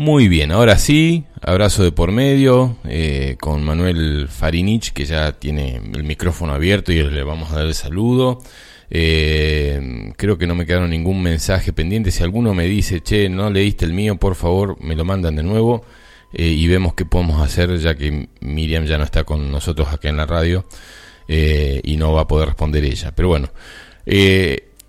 Muy 0.07 0.29
bien, 0.29 0.53
ahora 0.53 0.77
sí, 0.77 1.25
abrazo 1.41 1.83
de 1.83 1.91
por 1.91 2.13
medio 2.13 2.77
eh, 2.87 3.35
con 3.41 3.61
Manuel 3.61 4.29
Farinich, 4.29 4.93
que 4.93 5.03
ya 5.03 5.33
tiene 5.33 5.81
el 5.93 6.05
micrófono 6.05 6.53
abierto 6.53 6.93
y 6.93 7.03
le 7.03 7.23
vamos 7.23 7.51
a 7.51 7.55
dar 7.55 7.65
el 7.65 7.73
saludo. 7.73 8.41
Eh, 8.89 10.13
creo 10.15 10.37
que 10.37 10.47
no 10.47 10.55
me 10.55 10.65
quedaron 10.65 10.91
ningún 10.91 11.21
mensaje 11.21 11.73
pendiente. 11.73 12.11
Si 12.11 12.23
alguno 12.23 12.53
me 12.53 12.67
dice, 12.67 13.01
che, 13.01 13.27
no 13.27 13.49
leíste 13.49 13.83
el 13.83 13.91
mío, 13.91 14.15
por 14.15 14.35
favor, 14.35 14.81
me 14.81 14.95
lo 14.95 15.03
mandan 15.03 15.35
de 15.35 15.43
nuevo 15.43 15.83
eh, 16.31 16.45
y 16.45 16.65
vemos 16.69 16.93
qué 16.93 17.03
podemos 17.03 17.41
hacer, 17.41 17.77
ya 17.77 17.93
que 17.95 18.29
Miriam 18.39 18.85
ya 18.85 18.97
no 18.97 19.03
está 19.03 19.25
con 19.25 19.51
nosotros 19.51 19.89
acá 19.89 20.07
en 20.07 20.15
la 20.15 20.25
radio 20.25 20.65
y 21.27 21.97
no 21.97 22.13
va 22.13 22.21
a 22.21 22.27
poder 22.29 22.47
responder 22.47 22.85
ella. 22.85 23.11
Pero 23.13 23.27
bueno, 23.27 23.49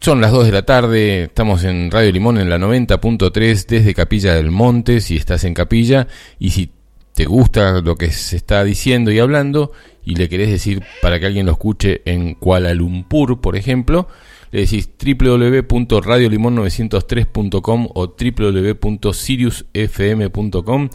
son 0.08 0.20
las 0.22 0.32
2 0.32 0.46
de 0.46 0.52
la 0.52 0.64
tarde, 0.64 1.24
estamos 1.24 1.64
en 1.64 1.90
Radio 1.90 2.10
Limón 2.10 2.38
en 2.38 2.48
la 2.48 2.56
90.3 2.56 3.66
desde 3.66 3.92
Capilla 3.92 4.34
del 4.34 4.50
Monte, 4.50 5.02
si 5.02 5.16
estás 5.16 5.44
en 5.44 5.52
Capilla, 5.52 6.08
y 6.38 6.48
si 6.48 6.70
te 7.12 7.26
gusta 7.26 7.82
lo 7.82 7.94
que 7.94 8.10
se 8.10 8.36
está 8.36 8.64
diciendo 8.64 9.10
y 9.10 9.18
hablando, 9.18 9.72
y 10.06 10.14
le 10.14 10.30
querés 10.30 10.48
decir 10.48 10.82
para 11.02 11.20
que 11.20 11.26
alguien 11.26 11.44
lo 11.44 11.52
escuche 11.52 12.00
en 12.06 12.36
Kuala 12.36 12.72
Lumpur, 12.72 13.42
por 13.42 13.54
ejemplo, 13.54 14.08
le 14.50 14.60
decís 14.60 14.88
www.radiolimon903.com 14.98 17.88
o 17.94 18.06
www.siriusfm.com 18.06 20.88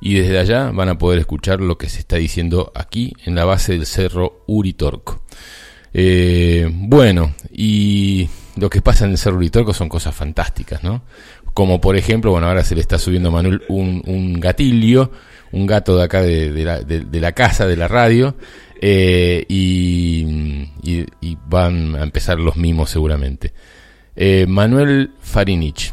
y 0.00 0.14
desde 0.14 0.36
allá 0.36 0.72
van 0.72 0.88
a 0.88 0.98
poder 0.98 1.20
escuchar 1.20 1.60
lo 1.60 1.78
que 1.78 1.88
se 1.88 2.00
está 2.00 2.16
diciendo 2.16 2.72
aquí 2.74 3.12
en 3.24 3.36
la 3.36 3.44
base 3.44 3.74
del 3.74 3.86
cerro 3.86 4.42
Uritorco. 4.48 5.22
Eh, 5.94 6.68
bueno, 6.72 7.34
y 7.52 8.28
lo 8.60 8.70
que 8.70 8.82
pasa 8.82 9.04
en 9.04 9.12
el 9.12 9.18
Cerro 9.18 9.36
Uritorco 9.36 9.72
son 9.74 9.88
cosas 9.88 10.14
fantásticas, 10.14 10.82
¿no? 10.82 11.02
Como 11.54 11.80
por 11.80 11.96
ejemplo, 11.96 12.30
bueno, 12.30 12.46
ahora 12.46 12.62
se 12.64 12.74
le 12.74 12.80
está 12.80 12.98
subiendo 12.98 13.28
a 13.30 13.32
Manuel 13.32 13.62
un, 13.68 14.02
un 14.06 14.38
gatillo, 14.40 15.10
un 15.52 15.66
gato 15.66 15.96
de 15.96 16.04
acá 16.04 16.22
de, 16.22 16.52
de 16.52 16.64
la, 16.64 16.80
de- 16.80 17.00
de 17.00 17.20
la 17.20 17.32
casa, 17.32 17.66
de 17.66 17.76
la 17.76 17.88
radio, 17.88 18.36
eh, 18.80 19.44
y, 19.48 20.68
y- 20.82 21.06
y 21.20 21.38
van 21.48 21.96
a 21.96 22.02
empezar 22.02 22.38
los 22.38 22.56
mimos 22.56 22.90
seguramente. 22.90 23.52
Eh, 24.16 24.46
Manuel 24.48 25.12
Farinich, 25.20 25.92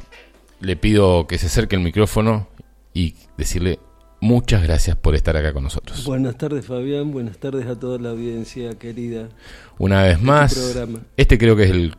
le 0.61 0.75
pido 0.75 1.27
que 1.27 1.37
se 1.37 1.47
acerque 1.47 1.75
el 1.75 1.81
micrófono 1.81 2.47
y 2.93 3.15
decirle 3.37 3.79
muchas 4.21 4.63
gracias 4.63 4.95
por 4.95 5.13
estar 5.15 5.35
acá 5.37 5.53
con 5.53 5.63
nosotros. 5.63 6.03
Buenas 6.05 6.37
tardes 6.37 6.65
Fabián, 6.65 7.11
buenas 7.11 7.37
tardes 7.37 7.67
a 7.67 7.79
toda 7.79 7.99
la 7.99 8.09
audiencia 8.09 8.71
querida. 8.79 9.29
Una 9.77 10.03
vez 10.03 10.21
más, 10.21 10.53
programa. 10.55 10.99
este 11.17 11.37
creo 11.37 11.55
que 11.55 11.63
es 11.63 11.71
el 11.71 11.93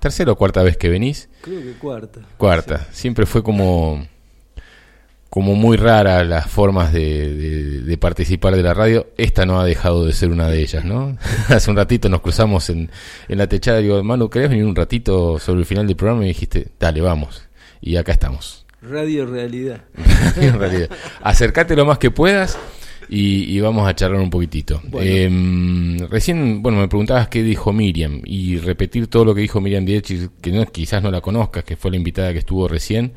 tercera 0.00 0.32
o 0.32 0.36
cuarta 0.36 0.62
vez 0.62 0.76
que 0.76 0.88
venís. 0.88 1.28
Creo 1.42 1.60
que 1.60 1.72
cuarta. 1.78 2.20
Cuarta. 2.36 2.86
Siempre 2.92 3.26
fue 3.26 3.42
como, 3.42 4.06
como 5.30 5.54
muy 5.54 5.76
rara 5.76 6.24
las 6.24 6.46
formas 6.48 6.92
de, 6.92 7.34
de- 7.34 7.80
de 7.82 7.98
participar 7.98 8.54
de 8.56 8.62
la 8.62 8.74
radio. 8.74 9.08
Esta 9.16 9.44
no 9.46 9.60
ha 9.60 9.64
dejado 9.64 10.04
de 10.04 10.12
ser 10.12 10.30
una 10.30 10.48
de 10.48 10.60
ellas, 10.60 10.84
¿no? 10.84 11.16
Hace 11.48 11.70
un 11.70 11.76
ratito 11.76 12.08
nos 12.08 12.20
cruzamos 12.20 12.70
en, 12.70 12.90
en 13.28 13.38
la 13.38 13.46
techada 13.48 13.80
y 13.80 13.84
digo, 13.84 14.02
Manu, 14.02 14.30
¿querés 14.30 14.50
venir 14.50 14.64
un 14.64 14.76
ratito 14.76 15.38
sobre 15.38 15.60
el 15.60 15.66
final 15.66 15.86
del 15.86 15.96
programa? 15.96 16.24
Y 16.24 16.28
dijiste, 16.28 16.68
dale, 16.78 17.00
vamos. 17.00 17.46
y 17.80 17.96
acá 17.96 18.12
estamos. 18.12 18.64
Radio 18.82 19.26
Realidad. 19.26 19.80
en 20.36 20.58
realidad. 20.58 20.88
Acércate 21.22 21.74
lo 21.74 21.84
más 21.86 21.98
que 21.98 22.10
puedas 22.12 22.56
y, 23.08 23.44
y 23.56 23.60
vamos 23.60 23.88
a 23.88 23.94
charlar 23.94 24.20
un 24.20 24.30
poquitito. 24.30 24.80
Bueno. 24.88 25.10
Eh, 25.10 26.06
recién, 26.10 26.62
bueno, 26.62 26.78
me 26.78 26.88
preguntabas 26.88 27.28
qué 27.28 27.42
dijo 27.42 27.72
Miriam 27.72 28.20
y 28.24 28.56
repetir 28.58 29.06
todo 29.08 29.24
lo 29.24 29.34
que 29.34 29.40
dijo 29.42 29.60
Miriam 29.60 29.84
Diech, 29.84 30.30
que 30.40 30.52
no, 30.52 30.64
quizás 30.66 31.02
no 31.02 31.10
la 31.10 31.20
conozcas, 31.20 31.64
que 31.64 31.76
fue 31.76 31.90
la 31.90 31.96
invitada 31.96 32.32
que 32.32 32.40
estuvo 32.40 32.66
recién. 32.68 33.12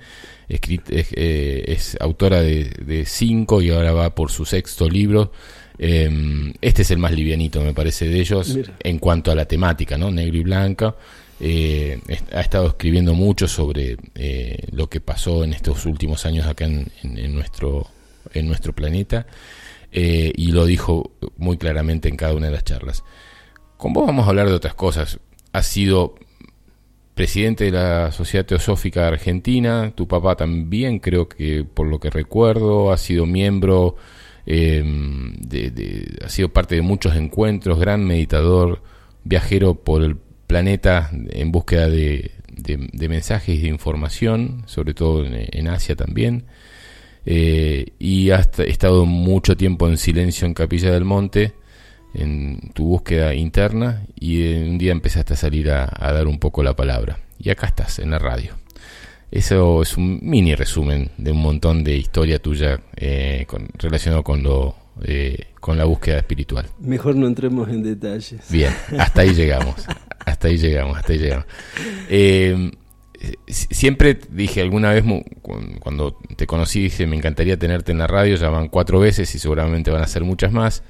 Es, 0.48 0.60
eh, 0.92 1.64
es 1.68 1.98
autora 2.00 2.42
de, 2.42 2.66
de 2.86 3.06
cinco 3.06 3.62
y 3.62 3.70
ahora 3.70 3.92
va 3.94 4.16
por 4.16 4.32
su 4.32 4.46
sexto 4.46 4.90
libro. 4.90 5.32
Eh, 5.78 6.10
este 6.62 6.82
es 6.82 6.92
el 6.92 6.98
más 6.98 7.12
livianito, 7.14 7.62
me 7.62 7.74
parece, 7.74 8.08
de 8.10 8.20
ellos 8.20 8.56
Mira. 8.56 8.74
en 8.84 9.00
cuanto 9.00 9.32
a 9.32 9.36
la 9.36 9.46
temática, 9.46 9.98
¿no? 9.98 10.12
Negro 10.12 10.38
y 10.38 10.42
blanca. 10.44 10.96
Eh, 11.42 12.00
ha 12.34 12.42
estado 12.42 12.68
escribiendo 12.68 13.14
mucho 13.14 13.48
sobre 13.48 13.96
eh, 14.16 14.58
lo 14.74 14.90
que 14.90 15.00
pasó 15.00 15.44
en 15.46 15.54
estos 15.54 15.86
últimos 15.86 16.26
años 16.26 16.46
acá 16.48 16.66
en, 16.66 16.86
en- 17.04 17.18
en 17.18 17.34
nuestro, 17.34 17.88
en 18.34 18.46
nuestro 18.48 18.74
planeta 18.74 19.26
eh, 19.92 20.32
y 20.36 20.52
lo 20.52 20.66
dijo 20.66 21.12
muy 21.38 21.58
claramente 21.58 22.10
en 22.10 22.18
cada 22.18 22.34
una 22.34 22.48
de 22.48 22.54
las 22.54 22.64
charlas. 22.64 23.04
Con 23.78 23.94
vos 23.94 24.06
vamos 24.06 24.26
a 24.26 24.30
hablar 24.30 24.48
de 24.48 24.56
otras 24.56 24.76
cosas. 24.76 25.20
Has 25.52 25.68
sido 25.68 26.16
presidente 27.16 27.66
de 27.66 27.72
la 27.72 28.12
Sociedad 28.12 28.46
Teosófica 28.46 29.08
Argentina, 29.08 29.92
tu 29.94 30.08
papá 30.08 30.36
también, 30.36 31.00
creo 31.00 31.28
que 31.28 31.66
por 31.66 31.88
lo 31.88 32.00
que 32.00 32.10
recuerdo, 32.10 32.94
ha 32.94 32.98
sido 32.98 33.26
miembro, 33.26 33.98
eh, 34.46 34.84
de, 34.86 36.18
ha 36.24 36.30
sido 36.30 36.50
parte 36.50 36.76
de 36.76 36.82
muchos 36.82 37.16
encuentros, 37.16 37.80
gran 37.80 38.06
meditador, 38.06 38.82
viajero 39.26 39.76
por 39.76 40.04
el 40.04 40.16
planeta 40.48 41.10
en 41.12 41.52
búsqueda 41.52 41.90
de, 41.90 42.32
mensajes 43.10 43.58
y 43.58 43.64
de 43.64 43.68
información, 43.68 44.64
sobre 44.66 44.94
todo 44.94 45.26
en 45.26 45.68
Asia 45.68 45.96
también. 45.96 46.46
Eh, 47.32 47.94
y 48.00 48.32
has 48.32 48.50
estado 48.60 49.06
mucho 49.06 49.56
tiempo 49.56 49.88
en 49.88 49.98
silencio 49.98 50.48
en 50.48 50.56
Capilla 50.56 50.92
del 50.92 51.06
Monte, 51.06 51.54
en 52.16 52.72
tu 52.74 52.86
búsqueda 52.86 53.36
interna, 53.36 54.04
y 54.20 54.52
un 54.54 54.80
día 54.80 54.92
empezaste 54.94 55.34
a 55.34 55.38
salir 55.38 55.70
a, 55.70 55.88
a 55.96 56.12
dar 56.12 56.26
un 56.26 56.40
poco 56.40 56.64
la 56.64 56.76
palabra. 56.76 57.20
Y 57.38 57.52
acá 57.52 57.68
estás, 57.68 58.00
en 58.00 58.10
la 58.10 58.18
radio. 58.18 58.56
Eso 59.30 59.84
es 59.84 59.96
un 59.96 60.20
mini 60.24 60.56
resumen 60.56 61.12
de 61.18 61.32
un 61.32 61.38
montón 61.42 61.84
de 61.84 61.96
historia 61.98 62.40
tuya 62.40 62.80
eh, 62.96 63.46
con- 63.48 63.68
relacionado 63.78 64.24
con 64.24 64.42
lo 64.42 64.76
eh, 65.04 65.46
con 65.60 65.78
la 65.78 65.86
búsqueda 65.86 66.18
espiritual. 66.18 66.66
Mejor 66.80 67.16
no 67.16 67.28
entremos 67.28 67.70
en 67.70 67.84
detalles. 67.84 68.42
Bien, 68.50 68.74
hasta 68.98 69.22
ahí 69.22 69.34
llegamos. 69.36 69.76
Hasta 70.26 70.48
ahí 70.48 70.58
llegamos, 70.58 70.96
hasta 70.98 71.14
ahí 71.14 71.18
llegamos. 71.20 71.46
Eh, 72.10 72.72
siempre 73.48 74.20
dije 74.30 74.62
alguna 74.62 74.92
vez, 74.94 75.04
cuando 75.80 76.18
te 76.36 76.48
conocí, 76.48 76.84
dije, 76.84 77.08
me 77.08 77.16
encantaría 77.16 77.58
tenerte 77.58 77.92
en 77.92 77.98
la 77.98 78.08
radio, 78.08 78.36
ya 78.36 78.50
van 78.50 78.70
cuatro 78.70 79.00
veces 79.00 79.34
y 79.36 79.40
seguramente 79.40 79.92
van 79.92 80.02
a 80.02 80.08
ser 80.08 80.24
muchas 80.24 80.52
más, 80.52 80.84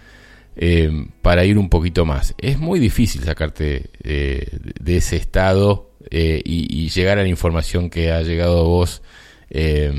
eh, 0.55 1.07
para 1.21 1.45
ir 1.45 1.57
un 1.57 1.69
poquito 1.69 2.05
más. 2.05 2.35
Es 2.37 2.59
muy 2.59 2.79
difícil 2.79 3.23
sacarte 3.23 3.89
eh, 4.03 4.47
de 4.79 4.97
ese 4.97 5.15
estado 5.15 5.91
eh, 6.11 6.41
y, 6.43 6.89
llegar 6.89 7.17
a 7.19 7.23
la 7.23 7.27
información 7.29 7.89
que 7.89 8.11
ha 8.11 8.21
llegado 8.21 8.59
a 8.59 8.63
vos 8.63 9.01
eh, 9.49 9.91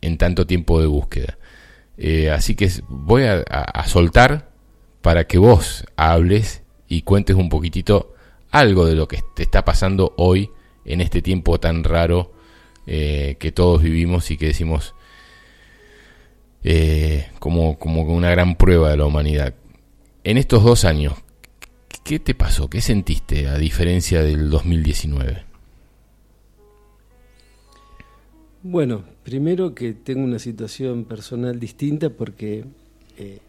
en 0.00 0.18
tanto 0.18 0.46
tiempo 0.46 0.80
de 0.80 0.86
búsqueda. 0.86 1.38
Así 2.32 2.56
que 2.56 2.68
voy 2.88 3.24
a- 3.24 3.42
a 3.48 3.86
soltar 3.86 4.50
para 5.02 5.24
que 5.24 5.38
vos 5.38 5.84
hables 5.96 6.62
y 6.88 7.02
cuentes 7.02 7.36
un 7.36 7.48
poquitito 7.48 8.14
algo 8.50 8.86
de 8.86 8.94
lo 8.96 9.06
que 9.06 9.20
te 9.36 9.42
está 9.44 9.64
pasando 9.64 10.12
hoy 10.16 10.50
en 10.84 11.00
este 11.00 11.22
tiempo 11.22 11.58
tan 11.58 11.84
raro 11.84 12.32
eh, 12.86 13.36
que 13.38 13.52
todos 13.52 13.82
vivimos 13.82 14.30
y 14.30 14.36
que 14.36 14.46
decimos 14.46 14.94
eh, 16.64 17.28
como, 17.38 17.78
como 17.78 18.02
una 18.02 18.30
gran 18.30 18.56
prueba 18.56 18.90
de 18.90 18.96
la 18.96 19.06
humanidad. 19.06 19.54
En 20.24 20.38
estos 20.38 20.64
dos 20.64 20.84
años, 20.84 21.14
¿qué 22.04 22.18
te 22.18 22.34
pasó? 22.34 22.68
¿Qué 22.68 22.80
sentiste 22.80 23.48
a 23.48 23.56
diferencia 23.58 24.22
del 24.22 24.50
2019? 24.50 25.44
Bueno, 28.64 29.04
primero 29.24 29.74
que 29.74 29.92
tengo 29.92 30.22
una 30.22 30.38
situación 30.38 31.04
personal 31.04 31.58
distinta 31.58 32.10
porque 32.10 32.64
eh, 33.18 33.40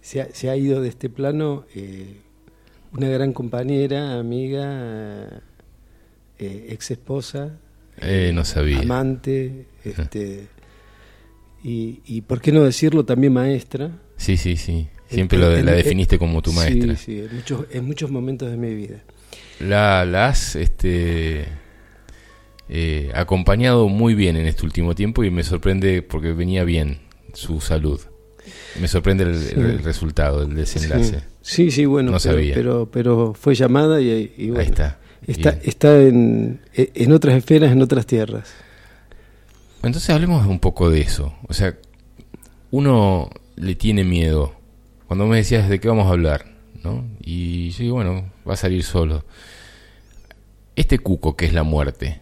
se, 0.00 0.22
ha, 0.22 0.28
se 0.32 0.50
ha 0.50 0.56
ido 0.56 0.80
de 0.80 0.88
este 0.88 1.08
plano 1.08 1.64
una 2.92 3.08
gran 3.08 3.32
compañera, 3.32 4.18
amiga, 4.18 5.42
eh, 6.42 6.66
ex 6.70 6.90
esposa, 6.90 7.58
Eh, 8.00 8.32
no 8.34 8.44
sabía. 8.44 8.80
amante, 8.80 9.66
este, 9.84 10.48
y, 11.62 12.00
y 12.06 12.22
por 12.22 12.40
qué 12.40 12.52
no 12.52 12.62
decirlo 12.64 13.04
también 13.04 13.32
maestra. 13.32 13.90
Sí, 14.16 14.36
sí, 14.36 14.56
sí. 14.56 14.88
Siempre 15.08 15.36
En- 15.38 15.44
lo, 15.44 15.56
en- 15.56 15.66
la 15.66 15.72
en- 15.72 15.78
definiste 15.78 16.18
como 16.18 16.40
tu 16.42 16.52
maestra. 16.52 16.96
Sí, 16.96 17.04
sí, 17.04 17.18
en 17.20 17.34
muchos, 17.36 17.66
en 17.70 17.84
muchos 17.84 18.10
momentos 18.10 18.50
de 18.50 18.56
mi 18.56 18.74
vida. 18.74 18.96
La, 19.60 20.04
la 20.04 20.28
has 20.28 20.56
este, 20.56 21.44
eh, 22.68 23.10
acompañado 23.14 23.88
muy 23.88 24.14
bien 24.14 24.36
en 24.36 24.46
este 24.46 24.64
último 24.64 24.94
tiempo 24.94 25.24
y 25.24 25.30
me 25.30 25.42
sorprende 25.42 26.02
porque 26.02 26.32
venía 26.32 26.64
bien 26.64 26.98
su 27.34 27.60
salud. 27.60 28.00
Me 28.80 28.88
sorprende 28.88 29.24
el, 29.24 29.36
Sí. 29.38 29.54
el 29.56 29.78
resultado, 29.80 30.42
el 30.42 30.54
desenlace. 30.54 31.22
Sí, 31.42 31.70
sí, 31.70 31.84
bueno, 31.84 32.12
No 32.12 32.18
pero, 32.18 32.32
sabía. 32.34 32.54
pero, 32.54 32.88
pero 32.90 33.34
fue 33.34 33.54
llamada 33.54 34.00
y, 34.00 34.32
y 34.36 34.46
bueno, 34.48 34.60
Ahí 34.60 34.66
está. 34.66 34.98
Está, 35.26 35.50
está 35.62 36.00
en, 36.00 36.60
en 36.74 37.12
otras 37.12 37.36
esferas, 37.36 37.72
en 37.72 37.82
otras 37.82 38.06
tierras. 38.06 38.52
Entonces 39.82 40.10
hablemos 40.10 40.46
un 40.46 40.60
poco 40.60 40.90
de 40.90 41.00
eso. 41.00 41.34
O 41.48 41.54
sea, 41.54 41.76
uno 42.70 43.30
le 43.56 43.74
tiene 43.74 44.04
miedo. 44.04 44.54
Cuando 45.06 45.26
me 45.26 45.36
decías 45.36 45.68
de 45.68 45.80
qué 45.80 45.88
vamos 45.88 46.06
a 46.06 46.10
hablar, 46.10 46.46
¿no? 46.82 47.04
Y 47.20 47.70
yo 47.70 47.78
digo, 47.84 47.94
bueno, 47.96 48.30
va 48.48 48.54
a 48.54 48.56
salir 48.56 48.82
solo. 48.82 49.24
Este 50.74 50.98
cuco 50.98 51.36
que 51.36 51.46
es 51.46 51.52
la 51.52 51.64
muerte, 51.64 52.20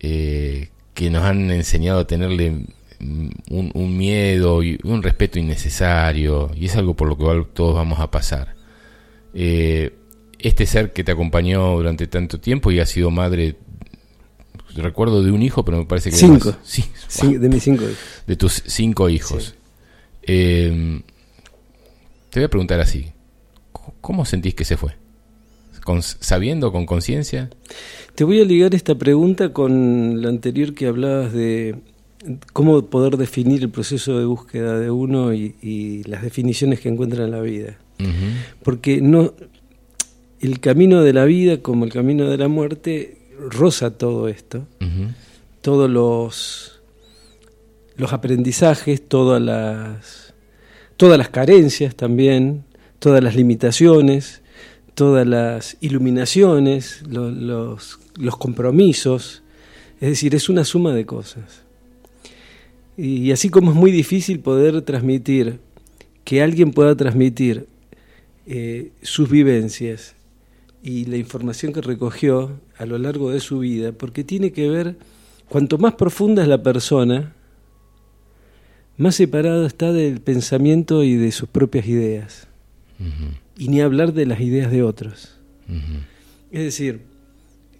eh, 0.00 0.68
que 0.92 1.10
nos 1.10 1.24
han 1.24 1.50
enseñado 1.50 2.00
a 2.00 2.06
tenerle 2.06 2.66
un, 3.00 3.70
un 3.74 3.96
miedo 3.96 4.62
y 4.62 4.78
un 4.84 5.02
respeto 5.02 5.38
innecesario, 5.38 6.50
y 6.54 6.66
es 6.66 6.76
algo 6.76 6.94
por 6.94 7.08
lo 7.08 7.16
que 7.16 7.46
todos 7.54 7.74
vamos 7.74 8.00
a 8.00 8.10
pasar. 8.10 8.54
Eh, 9.32 9.92
este 10.48 10.66
ser 10.66 10.92
que 10.92 11.02
te 11.02 11.12
acompañó 11.12 11.76
durante 11.76 12.06
tanto 12.06 12.38
tiempo 12.38 12.70
y 12.70 12.78
ha 12.78 12.86
sido 12.86 13.10
madre, 13.10 13.56
recuerdo 14.76 15.22
de 15.22 15.30
un 15.30 15.42
hijo, 15.42 15.64
pero 15.64 15.78
me 15.78 15.86
parece 15.86 16.10
que... 16.10 16.16
Cinco. 16.16 16.50
más. 16.50 16.58
Sí, 17.08 17.38
de 17.38 17.48
mis 17.48 17.62
cinco 17.62 17.84
hijos. 17.84 17.98
de 18.26 18.36
tus 18.36 18.62
cinco 18.66 19.08
hijos. 19.08 19.54
Eh, 20.22 21.00
te 22.28 22.40
voy 22.40 22.44
a 22.44 22.50
preguntar 22.50 22.80
así, 22.80 23.12
¿cómo 24.00 24.26
sentís 24.26 24.54
que 24.54 24.64
se 24.66 24.76
fue? 24.76 24.92
¿Con, 25.82 26.02
¿Sabiendo, 26.02 26.72
con 26.72 26.84
conciencia? 26.84 27.48
Te 28.14 28.24
voy 28.24 28.40
a 28.40 28.44
ligar 28.44 28.74
esta 28.74 28.94
pregunta 28.94 29.52
con 29.52 30.20
la 30.20 30.28
anterior 30.28 30.74
que 30.74 30.86
hablabas 30.86 31.32
de 31.32 31.76
cómo 32.52 32.86
poder 32.86 33.16
definir 33.16 33.62
el 33.62 33.70
proceso 33.70 34.18
de 34.18 34.24
búsqueda 34.26 34.78
de 34.78 34.90
uno 34.90 35.32
y, 35.32 35.56
y 35.62 36.02
las 36.04 36.22
definiciones 36.22 36.80
que 36.80 36.88
encuentra 36.90 37.24
en 37.24 37.30
la 37.30 37.40
vida. 37.40 37.78
Porque 38.62 39.00
no 39.00 39.32
el 40.46 40.60
camino 40.60 41.02
de 41.02 41.12
la 41.12 41.24
vida 41.24 41.58
como 41.62 41.84
el 41.84 41.92
camino 41.92 42.28
de 42.28 42.36
la 42.38 42.48
muerte 42.48 43.18
roza 43.50 43.96
todo 43.98 44.28
esto, 44.28 44.66
todos 45.60 45.88
los 45.90 46.70
los 47.96 48.12
aprendizajes, 48.12 49.06
todas 49.08 49.40
las 49.40 50.34
todas 50.96 51.16
las 51.18 51.28
carencias 51.28 51.94
también, 51.94 52.64
todas 52.98 53.22
las 53.22 53.34
limitaciones, 53.36 54.42
todas 54.94 55.26
las 55.26 55.76
iluminaciones, 55.80 57.02
lo- 57.08 57.30
los, 57.30 57.98
los 58.16 58.36
compromisos, 58.36 59.42
es 60.00 60.08
decir, 60.08 60.34
es 60.34 60.48
una 60.48 60.64
suma 60.64 60.92
de 60.94 61.04
cosas. 61.06 61.62
Y 62.96 63.32
así 63.32 63.48
como 63.48 63.72
es 63.72 63.76
muy 63.76 63.90
difícil 63.90 64.38
poder 64.40 64.82
transmitir, 64.82 65.58
que 66.24 66.42
alguien 66.42 66.70
pueda 66.72 66.96
transmitir 66.96 67.66
eh, 68.46 68.90
sus 69.02 69.28
vivencias 69.28 70.14
y 70.84 71.06
la 71.06 71.16
información 71.16 71.72
que 71.72 71.80
recogió 71.80 72.60
a 72.76 72.84
lo 72.86 72.98
largo 72.98 73.30
de 73.30 73.40
su 73.40 73.58
vida, 73.60 73.90
porque 73.92 74.22
tiene 74.22 74.52
que 74.52 74.68
ver, 74.68 74.96
cuanto 75.48 75.78
más 75.78 75.94
profunda 75.94 76.42
es 76.42 76.48
la 76.48 76.62
persona, 76.62 77.32
más 78.96 79.16
separado 79.16 79.66
está 79.66 79.92
del 79.92 80.20
pensamiento 80.20 81.02
y 81.02 81.14
de 81.16 81.32
sus 81.32 81.48
propias 81.48 81.86
ideas, 81.88 82.46
y 83.56 83.68
ni 83.68 83.80
hablar 83.80 84.12
de 84.12 84.26
las 84.26 84.40
ideas 84.40 84.70
de 84.70 84.82
otros. 84.82 85.36
Es 86.52 86.62
decir, 86.64 87.00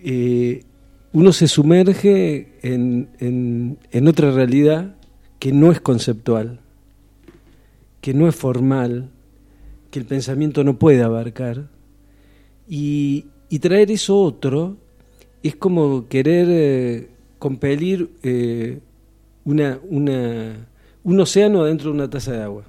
eh, 0.02 0.64
uno 1.12 1.32
se 1.32 1.47
sumerge 1.47 2.48
en, 2.62 3.09
en- 3.20 3.78
en 3.93 4.09
otra 4.09 4.31
realidad 4.32 4.97
que 5.39 5.52
no 5.52 5.70
es 5.70 5.81
conceptual, 5.81 6.59
que 8.01 8.14
no 8.14 8.26
es 8.28 8.35
formal, 8.35 9.10
que 9.90 9.98
el 10.01 10.06
pensamiento 10.06 10.64
no 10.64 10.78
puede 10.78 11.02
abarcar, 11.02 11.68
y, 12.69 13.27
y 13.49 13.59
traer 13.59 13.91
eso 13.91 14.19
otro 14.20 14.77
es 15.43 15.57
como 15.57 16.09
querer 16.09 16.47
eh, 16.51 17.09
compelir 17.39 18.11
eh, 18.23 18.78
una, 19.45 19.78
una, 19.89 20.66
un 21.03 21.20
océano 21.20 21.65
dentro 21.65 21.91
de 21.91 21.95
una 21.97 22.09
taza 22.11 22.32
de 22.32 22.43
agua. 22.43 22.65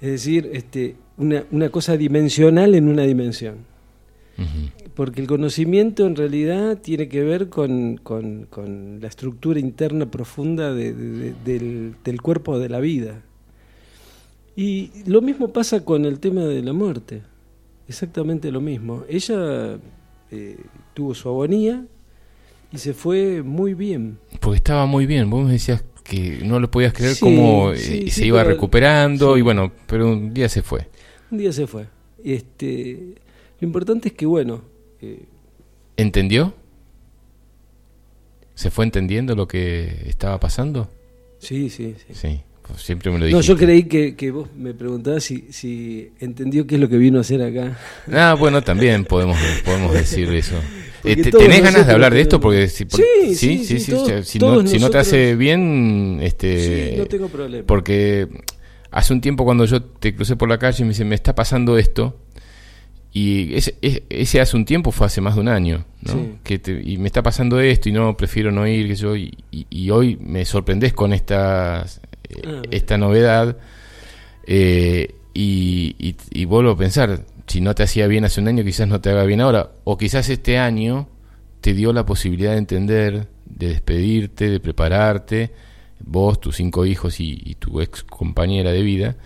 Es 0.00 0.10
decir, 0.10 0.50
este, 0.52 0.96
una, 1.16 1.44
una 1.50 1.70
cosa 1.70 1.96
dimensional 1.96 2.74
en 2.74 2.88
una 2.88 3.02
dimensión. 3.02 3.56
Porque 4.94 5.20
el 5.22 5.26
conocimiento 5.26 6.06
en 6.06 6.16
realidad 6.16 6.78
tiene 6.82 7.08
que 7.08 7.22
ver 7.22 7.48
con, 7.48 7.96
con- 8.02 8.46
con 8.50 8.98
la 9.00 9.08
estructura 9.08 9.58
interna 9.60 10.10
profunda 10.10 10.72
de- 10.74 10.92
de- 10.92 11.10
de- 11.10 11.34
del, 11.44 11.94
del 12.04 12.20
cuerpo 12.22 12.58
de 12.58 12.68
la 12.68 12.80
vida. 12.80 13.22
Y 14.56 14.90
lo 15.06 15.20
mismo 15.22 15.48
pasa 15.52 15.84
con 15.84 16.04
el 16.04 16.18
tema 16.18 16.42
de 16.42 16.62
la 16.62 16.72
muerte. 16.74 17.22
Exactamente 17.88 18.50
lo 18.50 18.60
mismo. 18.60 19.04
Ella 19.08 19.78
eh, 20.30 20.58
tuvo 20.94 21.14
su 21.14 21.28
agonía 21.28 21.84
y 22.72 22.78
se 22.78 22.94
fue 22.94 23.42
muy 23.42 23.74
bien. 23.74 24.18
Porque 24.40 24.56
estaba 24.56 24.86
muy 24.86 25.06
bien. 25.06 25.30
Vos 25.30 25.44
me 25.46 25.52
decías 25.52 25.84
que 26.02 26.40
no 26.44 26.60
lo 26.60 26.70
podías 26.70 26.92
creer 26.92 27.14
Sí, 27.14 27.20
cómo 27.20 27.72
eh, 27.72 27.76
sí, 27.78 28.10
se 28.10 28.20
sí, 28.22 28.26
iba 28.26 28.42
recuperando 28.44 29.36
y 29.36 29.42
bueno, 29.42 29.72
pero 29.86 30.10
un 30.10 30.32
día 30.34 30.48
se 30.48 30.62
fue. 30.62 30.88
Un 31.30 31.38
día 31.38 31.52
se 31.52 31.66
fue. 31.66 31.86
Este, 32.24 33.14
lo 33.60 33.66
importante 33.66 34.08
es 34.08 34.14
que, 34.14 34.26
bueno, 34.26 34.62
eh, 35.00 35.24
¿Entendió? 35.96 36.54
¿Se 38.54 38.70
fue 38.70 38.84
entendiendo 38.84 39.34
lo 39.34 39.46
que 39.48 40.08
estaba 40.08 40.40
pasando? 40.40 40.88
sí, 41.38 41.68
sí, 41.70 41.94
sí. 42.06 42.14
Sí, 42.14 42.42
pues 42.66 42.82
siempre 42.82 43.10
me 43.10 43.18
lo 43.18 43.24
No, 43.24 43.26
dijiste. 43.38 43.46
yo 43.52 43.56
creí 43.56 43.84
que, 43.84 44.14
que 44.16 44.30
vos 44.30 44.48
me 44.56 44.74
preguntabas 44.74 45.24
si, 45.24 45.46
si 45.50 46.10
entendió 46.20 46.66
qué 46.66 46.74
es 46.76 46.80
lo 46.80 46.88
que 46.88 46.96
vino 46.98 47.18
a 47.18 47.20
hacer 47.22 47.42
acá. 47.42 47.78
Ah, 48.12 48.34
bueno, 48.38 48.62
también 48.62 49.04
podemos, 49.04 49.36
podemos 49.64 49.92
decir 49.94 50.28
eso. 50.34 50.56
Eh, 51.04 51.16
¿Tenés 51.16 51.32
ganas 51.38 51.62
nosotros 51.62 51.86
de 51.86 51.92
hablar 51.92 52.14
de 52.14 52.20
esto? 52.22 52.40
Porque 52.40 52.68
si, 52.68 52.84
por- 52.86 53.00
Sí, 53.00 53.34
sí, 53.36 53.64
sí, 53.78 53.90
todos- 53.92 54.26
si, 54.26 54.38
no, 54.38 54.66
si 54.66 54.78
no 54.78 54.90
te 54.90 54.98
hace 54.98 55.36
bien, 55.36 56.18
este, 56.22 56.90
sí, 56.92 56.96
no 56.98 57.06
tengo 57.06 57.28
problema. 57.28 57.64
porque 57.66 58.26
hace 58.90 59.12
un 59.12 59.20
tiempo 59.20 59.44
cuando 59.44 59.64
yo 59.66 59.82
te 59.82 60.14
crucé 60.14 60.34
por 60.36 60.48
la 60.48 60.58
calle 60.58 60.82
me 60.84 60.88
dice, 60.90 61.04
me 61.04 61.14
está 61.14 61.34
pasando 61.34 61.78
esto, 61.78 62.18
y 63.12 63.54
ese, 63.54 64.40
hace 64.40 64.56
un 64.56 64.64
tiempo 64.66 64.90
fue 64.92 65.06
hace 65.06 65.22
más 65.22 65.36
de 65.36 65.40
un 65.40 65.48
año, 65.48 65.86
¿no? 66.02 66.12
Sí. 66.12 66.18
Que 66.42 66.58
te- 66.58 66.82
y 66.84 66.98
me 66.98 67.06
está 67.06 67.22
pasando 67.22 67.58
esto 67.60 67.88
y 67.88 67.92
no, 67.92 68.14
prefiero 68.16 68.52
no 68.52 68.66
ir, 68.66 68.88
que 68.88 68.94
yo, 68.94 69.16
y, 69.16 69.32
y- 69.50 69.66
y 69.70 69.90
hoy 69.90 70.18
me 70.20 70.44
sorprendés 70.44 70.92
con 70.92 71.14
esta, 71.14 71.82
eh, 71.84 72.15
Ah, 72.46 72.62
esta 72.70 72.98
novedad, 72.98 73.56
eh, 74.46 75.14
y, 75.34 76.16
y, 76.30 76.44
vuelvo 76.46 76.70
a 76.72 76.76
pensar, 76.78 77.26
si 77.46 77.60
no 77.60 77.74
te 77.74 77.82
hacía 77.82 78.06
bien 78.06 78.24
hace 78.24 78.40
un 78.40 78.48
año, 78.48 78.64
quizás 78.64 78.88
no 78.88 79.00
te 79.00 79.10
haga 79.10 79.24
bien 79.24 79.40
ahora, 79.42 79.70
o 79.84 79.98
quizás 79.98 80.28
este 80.30 80.58
año 80.58 81.08
te 81.60 81.74
dio 81.74 81.92
la 81.92 82.06
posibilidad 82.06 82.52
de 82.52 82.58
entender, 82.58 83.28
de 83.44 83.68
despedirte, 83.68 84.48
de 84.48 84.60
prepararte, 84.60 85.52
vos, 86.00 86.40
tus 86.40 86.56
cinco 86.56 86.86
hijos 86.86 87.20
y, 87.20 87.38
y 87.44 87.54
tu 87.56 87.80
ex 87.80 88.02
compañera 88.04 88.72
de 88.72 88.82
vida, 88.82 89.16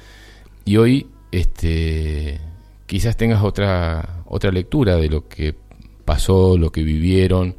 y 0.64 0.76
hoy 0.78 1.06
este 1.32 2.40
quizás 2.86 3.16
tengas 3.16 3.42
otra 3.44 4.22
otra 4.26 4.50
lectura 4.50 4.96
de 4.96 5.08
lo 5.08 5.28
que 5.28 5.54
pasó, 6.04 6.58
lo 6.58 6.72
que 6.72 6.82
vivieron 6.82 7.56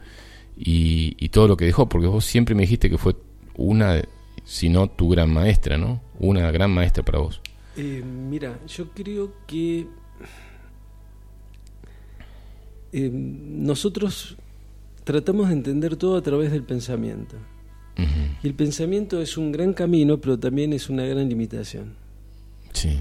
y, 0.57 1.15
y 1.19 1.29
todo 1.29 1.47
lo 1.47 1.55
que 1.57 1.65
dejó, 1.65 1.87
porque 1.87 2.07
vos 2.07 2.25
siempre 2.25 2.53
me 2.53 2.63
dijiste 2.63 2.89
que 2.89 2.97
fue 2.97 3.15
una, 3.55 3.93
de- 3.93 4.09
si 4.51 4.67
no 4.67 4.89
tu 4.89 5.07
gran 5.07 5.31
maestra, 5.31 5.77
¿no? 5.77 6.01
Una 6.19 6.51
gran 6.51 6.71
maestra 6.71 7.05
para 7.05 7.19
vos. 7.19 7.39
Eh, 7.77 8.03
mira, 8.03 8.59
yo 8.67 8.89
creo 8.89 9.31
que 9.47 9.87
eh, 12.91 13.09
nosotros 13.13 14.35
tratamos 15.05 15.47
de 15.47 15.53
entender 15.53 15.95
todo 15.95 16.17
a 16.17 16.21
través 16.21 16.51
del 16.51 16.63
pensamiento. 16.63 17.37
Y 18.43 18.47
el 18.47 18.53
pensamiento 18.55 19.21
es 19.21 19.37
un 19.37 19.51
gran 19.51 19.73
camino, 19.73 20.19
pero 20.19 20.37
también 20.37 20.73
es 20.73 20.89
una 20.89 21.05
gran 21.05 21.29
limitación. 21.29 21.93
Sí. 22.73 22.97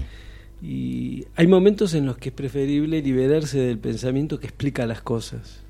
Y 0.61 1.25
hay 1.35 1.47
momentos 1.47 1.95
en 1.95 2.05
los 2.05 2.17
que 2.17 2.29
es 2.29 2.35
preferible 2.35 3.01
liberarse 3.01 3.59
del 3.59 3.79
pensamiento 3.79 4.39
que 4.39 4.47
explica 4.47 4.85
las 4.85 5.01
cosas. 5.01 5.63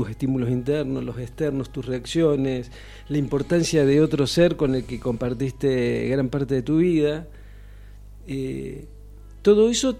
Tus 0.00 0.08
estímulos 0.08 0.48
internos, 0.48 1.04
los 1.04 1.18
externos, 1.18 1.68
tus 1.68 1.84
reacciones, 1.84 2.70
la 3.10 3.18
importancia 3.18 3.84
de 3.84 4.00
otro 4.00 4.26
ser 4.26 4.56
con 4.56 4.74
el 4.74 4.84
que 4.84 4.98
compartiste 4.98 6.08
gran 6.08 6.30
parte 6.30 6.54
de 6.54 6.62
tu 6.62 6.78
vida. 6.78 7.28
Eh, 8.26 8.86
todo 9.42 9.68
eso 9.68 9.98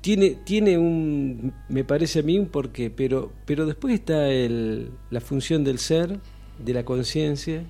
tiene, 0.00 0.38
tiene 0.42 0.78
un, 0.78 1.52
me 1.68 1.84
parece 1.84 2.20
a 2.20 2.22
mí, 2.22 2.38
un 2.38 2.46
porqué, 2.46 2.88
pero, 2.88 3.30
pero 3.44 3.66
después 3.66 3.92
está 3.92 4.30
el, 4.30 4.88
la 5.10 5.20
función 5.20 5.64
del 5.64 5.78
ser, 5.78 6.18
de 6.58 6.72
la 6.72 6.86
conciencia, 6.86 7.62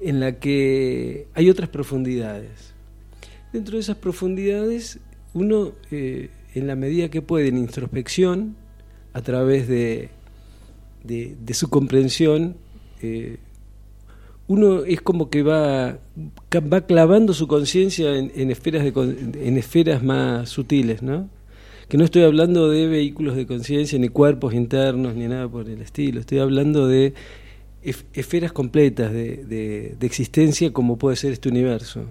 en 0.00 0.18
la 0.18 0.40
que 0.40 1.28
hay 1.34 1.50
otras 1.50 1.68
profundidades. 1.68 2.74
Dentro 3.52 3.76
de 3.76 3.82
esas 3.82 3.98
profundidades, 3.98 4.98
uno, 5.34 5.74
eh, 5.92 6.30
en 6.56 6.66
la 6.66 6.74
medida 6.74 7.10
que 7.10 7.22
puede, 7.22 7.46
en 7.46 7.58
introspección, 7.58 8.56
a 9.12 9.22
través 9.22 9.68
de, 9.68 10.10
de, 11.04 11.36
de 11.44 11.54
su 11.54 11.68
comprensión, 11.68 12.56
eh, 13.02 13.38
uno 14.46 14.84
es 14.84 15.00
como 15.02 15.28
que 15.28 15.42
va, 15.42 15.98
va 16.72 16.80
clavando 16.86 17.34
su 17.34 17.46
conciencia 17.46 18.16
en, 18.16 18.50
esferas 18.50 18.82
de 18.82 18.92
en 19.46 19.56
esferas 19.58 20.02
más 20.02 20.48
sutiles, 20.48 21.02
¿no? 21.02 21.28
Que 21.88 21.96
no 21.98 22.04
estoy 22.04 22.22
hablando 22.22 22.68
de 22.70 22.86
vehículos 22.86 23.36
de 23.36 23.46
conciencia, 23.46 23.98
ni 23.98 24.08
cuerpos 24.08 24.54
internos, 24.54 25.14
ni 25.14 25.26
nada 25.26 25.48
por 25.48 25.68
el 25.68 25.80
estilo. 25.82 26.20
Estoy 26.20 26.38
hablando 26.38 26.86
de 26.86 27.14
esferas 28.12 28.52
completas 28.52 29.12
de, 29.12 29.44
de- 29.98 30.06
existencia 30.06 30.72
como 30.72 30.96
puede 30.98 31.16
ser 31.16 31.32
este 31.32 31.48
universo, 31.48 32.04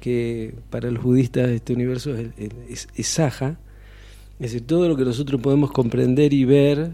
que 0.00 0.54
para 0.70 0.90
los 0.90 1.02
budistas 1.02 1.50
este 1.50 1.74
universo 1.74 2.14
es, 2.16 2.28
es, 2.68 2.88
es 2.96 3.18
es 3.20 4.52
decir, 4.52 4.66
todo 4.66 4.88
lo 4.88 4.96
que 4.96 5.04
nosotros 5.04 5.40
podemos 5.40 5.70
comprender 5.70 6.32
y 6.32 6.44
ver 6.44 6.92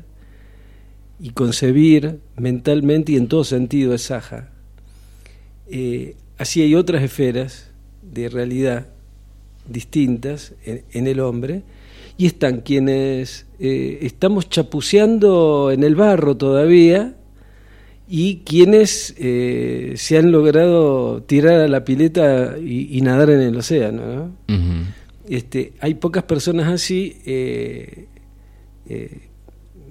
y 1.19 1.31
concebir 1.31 2.21
mentalmente 2.37 3.13
y 3.13 3.17
en 3.17 3.29
todo 3.29 3.45
sentido 3.45 3.95
es 3.95 4.03
saja. 4.03 4.51
Eh, 5.69 6.17
así 6.39 6.63
hay 6.63 6.75
otras 6.75 7.03
esferas 7.03 7.71
de 8.03 8.29
realidad 8.29 8.87
distintas 9.69 10.55
en, 10.65 10.85
en 10.93 11.07
el 11.07 11.21
hombre 11.21 11.63
y 12.19 12.27
están 12.27 12.61
quienes 12.61 13.47
eh, 13.59 13.99
estamos 14.03 14.49
chapuceando 14.49 15.71
en 15.73 15.83
el 15.83 15.95
barro 15.95 16.37
todavía 16.37 17.15
y 18.09 18.39
quienes 18.45 19.15
eh, 19.19 19.95
se 19.97 20.17
han 20.17 20.31
logrado 20.31 21.23
tirar 21.23 21.61
a 21.61 21.69
la 21.69 21.85
pileta 21.85 22.57
y, 22.59 22.97
y 22.97 23.01
nadar 23.01 23.31
en 23.31 23.41
el 23.41 23.57
océano. 23.57 24.31
Este, 25.29 25.73
hay 25.81 25.95
pocas 25.95 26.23
personas 26.23 26.69
así. 26.69 27.17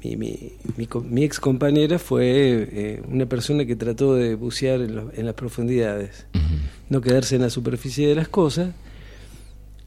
Mi, 0.05 0.15
mi, 0.17 0.51
mi, 0.77 0.85
co- 0.87 1.01
mi 1.01 1.23
ex 1.23 1.39
compañera 1.39 1.97
fue 1.99 2.67
eh, 2.71 3.03
una 3.11 3.25
persona 3.25 3.65
que 3.65 3.75
trató 3.75 4.13
de 4.15 4.35
bucear 4.35 4.81
en, 4.81 4.95
lo- 4.95 5.11
en 5.13 5.25
las 5.25 5.35
profundidades, 5.35 6.25
no 6.89 7.01
quedarse 7.01 7.35
en 7.35 7.41
la 7.41 7.49
superficie 7.49 8.07
de 8.07 8.15
las 8.15 8.27
cosas. 8.27 8.73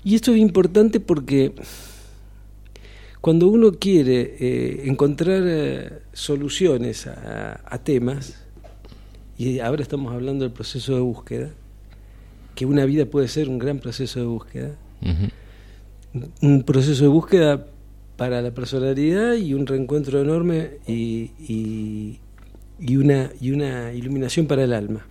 Y 0.05 0.15
esto 0.15 0.33
es 0.33 0.39
importante 0.39 1.01
porque 1.01 1.53
cuando 3.21 3.49
uno 3.49 3.73
quiere 3.73 4.37
eh, 4.39 4.83
encontrar 4.87 5.43
eh, 5.47 5.91
soluciones 6.13 7.07
a, 7.07 7.61
a 7.65 7.79
temas, 7.79 8.35
y 9.37 9.59
ahora 9.61 9.83
estamos 9.83 10.13
hablando 10.13 10.45
del 10.45 10.53
proceso 10.53 10.95
de 10.95 11.01
búsqueda, 11.01 11.51
que 12.55 12.67
una 12.67 12.85
vida 12.85 13.07
puede 13.07 13.29
ser 13.29 13.49
un 13.49 13.59
gran 13.59 13.79
proceso 13.79 14.19
de 14.21 14.27
búsqueda, 14.27 14.75
un 16.43 16.63
proceso 16.65 17.05
de 17.05 17.09
búsqueda 17.09 17.67
para 18.19 18.43
la 18.43 18.51
personalidad 18.51 19.35
y 19.35 19.55
un 19.55 19.65
reencuentro 19.65 20.21
enorme 20.21 20.73
y, 20.89 21.31
y, 21.39 22.19
y 22.81 22.97
una, 22.97 23.31
y 23.41 23.53
una 23.53 23.93
iluminación 23.93 24.49
para 24.49 24.65
el 24.65 24.73
alma, 24.73 25.07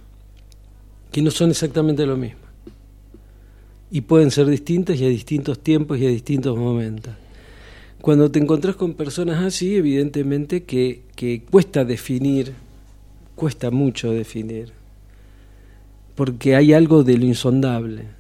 que 1.10 1.22
no 1.22 1.32
son 1.32 1.52
exactamente 1.52 2.06
lo 2.06 2.18
mismo. 2.18 2.42
Y 3.90 4.02
pueden 4.02 4.30
ser 4.30 4.48
distintas 4.48 5.00
y 5.00 5.06
a 5.06 5.08
distintos 5.08 5.60
tiempos 5.60 5.98
y 6.00 6.06
a 6.06 6.10
distintos 6.10 6.58
momentos. 6.58 7.14
Cuando 8.02 8.30
te 8.30 8.40
encontrás 8.40 8.76
con 8.76 8.94
personas 8.94 9.42
así, 9.42 9.78
evidentemente 9.78 10.64
que, 10.64 11.04
que 11.16 11.44
cuesta 11.50 11.86
definir, 11.86 12.56
cuesta 13.36 13.72
mucho 13.72 14.12
definir, 14.12 14.74
porque 16.14 16.58
hay 16.58 16.74
algo 16.74 17.06
de 17.06 17.18
lo 17.18 17.26
insondable 17.26 18.17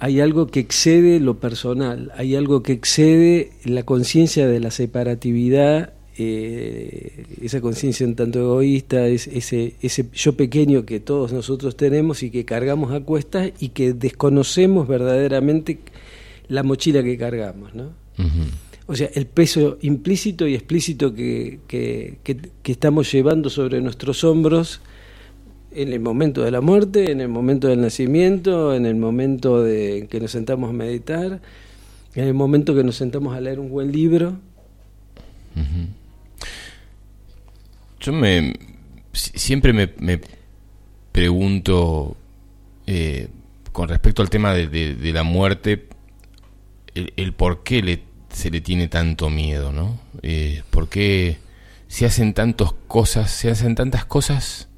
hay 0.00 0.20
algo 0.20 0.46
que 0.48 0.60
excede 0.60 1.20
lo 1.20 1.38
personal, 1.38 2.10
hay 2.16 2.34
algo 2.34 2.62
que 2.62 2.72
excede 2.72 3.50
la 3.64 3.82
conciencia 3.84 4.46
de 4.48 4.58
la 4.60 4.70
separatividad, 4.70 5.92
eh, 6.18 7.24
esa 7.42 7.60
conciencia 7.60 8.06
un 8.06 8.14
tanto 8.14 8.40
egoísta, 8.40 9.06
es- 9.06 9.26
ese, 9.28 9.74
ese 9.80 10.06
yo 10.12 10.32
pequeño 10.34 10.84
que 10.84 11.00
todos 11.00 11.32
nosotros 11.32 11.76
tenemos 11.76 12.22
y 12.22 12.30
que 12.30 12.44
cargamos 12.44 12.92
a 12.92 13.00
cuestas 13.00 13.52
y 13.60 13.68
que 13.70 13.92
desconocemos 13.92 14.88
verdaderamente 14.88 15.78
la 16.48 16.62
mochila 16.62 17.02
que 17.02 17.16
cargamos. 17.16 17.74
¿no? 17.74 17.92
O 18.86 18.96
sea, 18.96 19.08
el 19.14 19.26
peso 19.26 19.78
implícito 19.82 20.46
y 20.48 20.54
explícito 20.54 21.14
que, 21.14 21.60
que- 21.68 22.18
que- 22.24 22.36
que 22.62 22.72
estamos 22.72 23.10
llevando 23.12 23.48
sobre 23.48 23.80
nuestros 23.80 24.24
hombros 24.24 24.80
en 25.72 25.92
el 25.92 26.00
momento 26.00 26.42
de 26.42 26.50
la 26.50 26.60
muerte, 26.60 27.10
en 27.12 27.20
el 27.20 27.28
momento 27.28 27.68
del 27.68 27.80
nacimiento, 27.80 28.74
en 28.74 28.86
el 28.86 28.96
momento 28.96 29.62
de 29.62 30.08
que 30.10 30.20
nos 30.20 30.30
sentamos 30.32 30.70
a 30.70 30.72
meditar, 30.72 31.40
en 32.14 32.24
el 32.24 32.34
momento 32.34 32.74
que 32.74 32.82
nos 32.84 32.96
sentamos 32.96 33.34
a 33.36 33.40
leer 33.40 33.60
un 33.60 33.70
buen 33.70 33.92
libro. 33.92 34.36
Yo 38.00 38.12
me 38.12 38.54
si- 39.12 39.38
siempre 39.38 39.72
me, 39.72 39.90
me 39.98 40.20
pregunto 41.12 42.16
eh, 42.86 43.28
con 43.72 43.88
respecto 43.88 44.22
al 44.22 44.30
tema 44.30 44.54
de, 44.54 44.68
de- 44.68 45.12
la 45.12 45.22
muerte, 45.22 45.86
el, 46.94 47.12
el 47.16 47.32
por 47.32 47.62
qué 47.62 47.82
le, 47.82 48.02
se 48.32 48.50
le 48.50 48.60
tiene 48.60 48.88
tanto 48.88 49.28
miedo, 49.30 49.72
¿no? 49.72 49.98
Eh, 50.22 50.62
¿Por 50.70 50.88
qué 50.88 51.38
se 51.88 52.06
hacen 52.06 52.32
tantas 52.34 52.72
cosas, 52.88 53.30
se 53.30 53.50
hacen 53.50 53.74
tantas 53.74 54.04
cosas, 54.04 54.68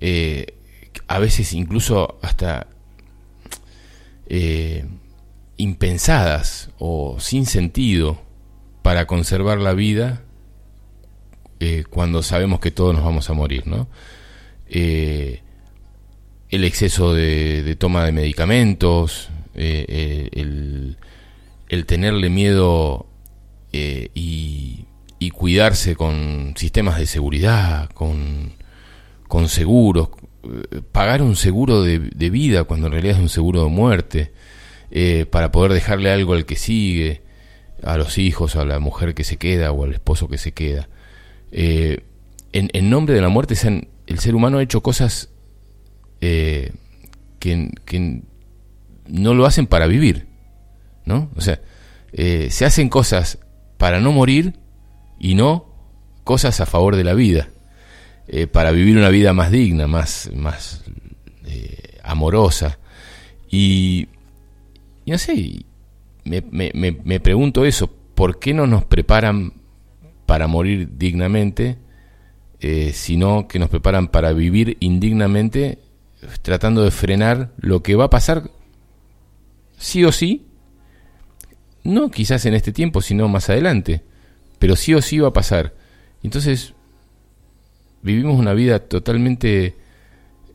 eh, 0.00 0.54
a 1.08 1.18
veces 1.18 1.52
incluso 1.52 2.18
hasta 2.22 2.66
eh, 4.26 4.86
impensadas 5.56 6.70
o 6.78 7.18
sin 7.20 7.44
sentido 7.46 8.22
para 8.82 9.06
conservar 9.06 9.58
la 9.58 9.74
vida 9.74 10.22
eh, 11.60 11.84
cuando 11.88 12.22
sabemos 12.22 12.60
que 12.60 12.70
todos 12.70 12.94
nos 12.94 13.04
vamos 13.04 13.28
a 13.28 13.34
morir, 13.34 13.66
¿no? 13.66 13.88
El 14.68 15.42
exceso 16.64 17.12
de, 17.12 17.76
toma 17.78 18.04
de 18.06 18.12
medicamentos, 18.12 19.28
el, 19.54 20.96
tenerle 21.86 22.30
miedo 22.30 23.06
y, 23.72 24.86
y 25.18 25.30
cuidarse 25.30 25.96
con 25.96 26.54
sistemas 26.56 26.98
de 26.98 27.06
seguridad, 27.06 27.90
con, 27.90 28.54
con 29.30 29.48
seguros, 29.48 30.08
pagar 30.90 31.22
un 31.22 31.36
seguro 31.36 31.84
de, 31.84 32.30
vida 32.30 32.64
cuando 32.64 32.88
en 32.88 32.94
realidad 32.94 33.14
es 33.14 33.22
un 33.22 33.28
seguro 33.28 33.62
de 33.62 33.70
muerte, 33.70 34.32
eh, 34.90 35.24
para 35.24 35.52
poder 35.52 35.72
dejarle 35.72 36.10
algo 36.10 36.34
al 36.34 36.46
que 36.46 36.56
sigue, 36.56 37.22
a 37.84 37.96
los 37.96 38.18
hijos, 38.18 38.56
a 38.56 38.64
la 38.64 38.80
mujer 38.80 39.14
que 39.14 39.22
se 39.22 39.36
queda 39.36 39.70
o 39.70 39.84
al 39.84 39.92
esposo 39.92 40.26
que 40.26 40.36
se 40.36 40.50
queda. 40.50 40.88
Eh, 41.52 42.02
en, 42.52 42.90
nombre 42.90 43.14
de 43.14 43.20
la 43.20 43.28
muerte 43.28 43.54
el 44.08 44.18
ser 44.18 44.34
humano 44.34 44.58
ha 44.58 44.64
hecho 44.64 44.82
cosas 44.82 45.30
eh, 46.20 46.72
que, 47.38 47.70
que 47.84 48.22
no 49.06 49.34
lo 49.34 49.46
hacen 49.46 49.68
para 49.68 49.86
vivir, 49.86 50.26
¿no? 51.04 51.30
O 51.36 51.40
sea, 51.40 51.60
se 52.12 52.64
hacen 52.64 52.88
cosas 52.88 53.38
para 53.78 54.00
no 54.00 54.10
morir 54.10 54.54
y 55.20 55.36
no 55.36 55.72
cosas 56.24 56.60
a 56.60 56.66
favor 56.66 56.96
de 56.96 57.04
la 57.04 57.14
vida, 57.14 57.48
eh, 58.28 58.46
para 58.46 58.70
vivir 58.70 58.96
una 58.96 59.08
vida 59.08 59.32
más 59.32 59.50
digna, 59.50 59.86
más, 59.86 60.30
más 60.34 60.84
eh, 61.46 61.98
amorosa. 62.02 62.78
Y, 63.50 64.08
no 65.06 65.18
sé, 65.18 65.64
me, 66.24 66.42
me, 66.50 66.70
me, 66.74 66.92
me 67.04 67.20
pregunto 67.20 67.64
eso, 67.64 67.90
¿por 68.14 68.38
qué 68.38 68.54
no 68.54 68.66
nos 68.66 68.84
preparan 68.84 69.54
para 70.26 70.46
morir 70.46 70.90
dignamente, 70.96 71.78
eh, 72.60 72.92
sino 72.94 73.48
que 73.48 73.58
nos 73.58 73.68
preparan 73.68 74.08
para 74.08 74.32
vivir 74.32 74.76
indignamente, 74.80 75.80
tratando 76.42 76.84
de 76.84 76.90
frenar 76.90 77.52
lo 77.58 77.82
que 77.82 77.96
va 77.96 78.04
a 78.04 78.10
pasar 78.10 78.50
sí 79.76 80.04
o 80.04 80.12
sí, 80.12 80.46
no 81.82 82.10
quizás 82.10 82.46
en 82.46 82.54
este 82.54 82.70
tiempo, 82.70 83.00
sino 83.00 83.26
más 83.26 83.50
adelante, 83.50 84.04
pero 84.58 84.76
sí 84.76 84.94
o 84.94 85.02
sí 85.02 85.18
va 85.18 85.28
a 85.28 85.32
pasar. 85.32 85.74
Entonces, 86.22 86.74
vivimos 88.02 88.38
una 88.38 88.52
vida 88.54 88.78
totalmente 88.80 89.76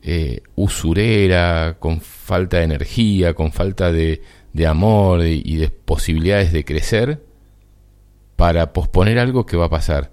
eh, 0.02 0.42
usurera, 0.54 1.76
con 1.78 2.00
falta 2.00 2.58
de 2.58 2.64
energía, 2.64 3.34
con 3.34 3.52
falta 3.52 3.90
de, 3.92 4.22
de 4.52 4.66
amor 4.66 5.24
y- 5.26 5.56
de 5.56 5.68
posibilidades 5.70 6.52
de 6.52 6.64
crecer, 6.64 7.22
para 8.36 8.72
posponer 8.72 9.18
algo 9.18 9.46
que 9.46 9.56
va 9.56 9.66
a 9.66 9.70
pasar 9.70 10.10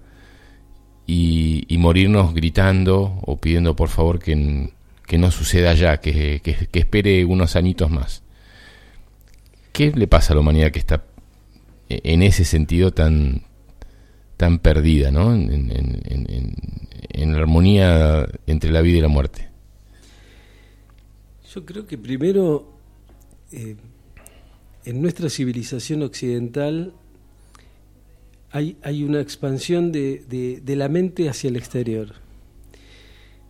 y, 1.06 1.66
morirnos 1.78 2.34
gritando 2.34 3.20
o 3.26 3.38
pidiendo 3.38 3.76
por 3.76 3.90
favor 3.90 4.20
que, 4.20 4.72
que 5.06 5.18
no 5.18 5.30
suceda 5.32 5.74
ya, 5.74 5.98
que, 6.00 6.40
que- 6.42 6.68
que 6.72 6.80
espere 6.80 7.26
unos 7.26 7.56
añitos 7.56 7.92
más. 7.92 8.24
¿Qué 9.74 9.92
le 9.92 10.08
pasa 10.08 10.34
a 10.34 10.36
la 10.36 10.42
humanidad 10.42 10.72
que 10.72 10.80
está 10.80 11.04
e- 11.90 12.02
en 12.06 12.24
ese 12.24 12.46
sentido 12.46 12.92
tan, 12.94 13.44
tan 14.38 14.60
perdida, 14.60 15.12
¿no? 15.12 15.34
en, 15.34 15.52
en- 15.52 15.72
en- 16.06 16.56
en- 17.10 17.36
armonía 17.36 18.28
entre 18.48 18.72
la 18.72 18.82
vida 18.82 18.98
y 18.98 19.02
la 19.02 19.08
muerte? 19.08 19.50
Yo 21.54 21.66
creo 21.66 21.86
que 21.86 21.98
primero, 21.98 22.74
eh, 23.52 23.76
en 24.86 25.02
nuestra 25.02 25.30
civilización 25.30 26.02
occidental, 26.04 26.94
hay, 28.52 28.78
hay 28.84 29.04
una 29.04 29.20
expansión 29.22 29.92
de- 29.92 30.24
de 30.64 30.76
la 30.76 30.90
mente 30.90 31.30
hacia 31.30 31.50
el 31.50 31.56
exterior. 31.56 32.14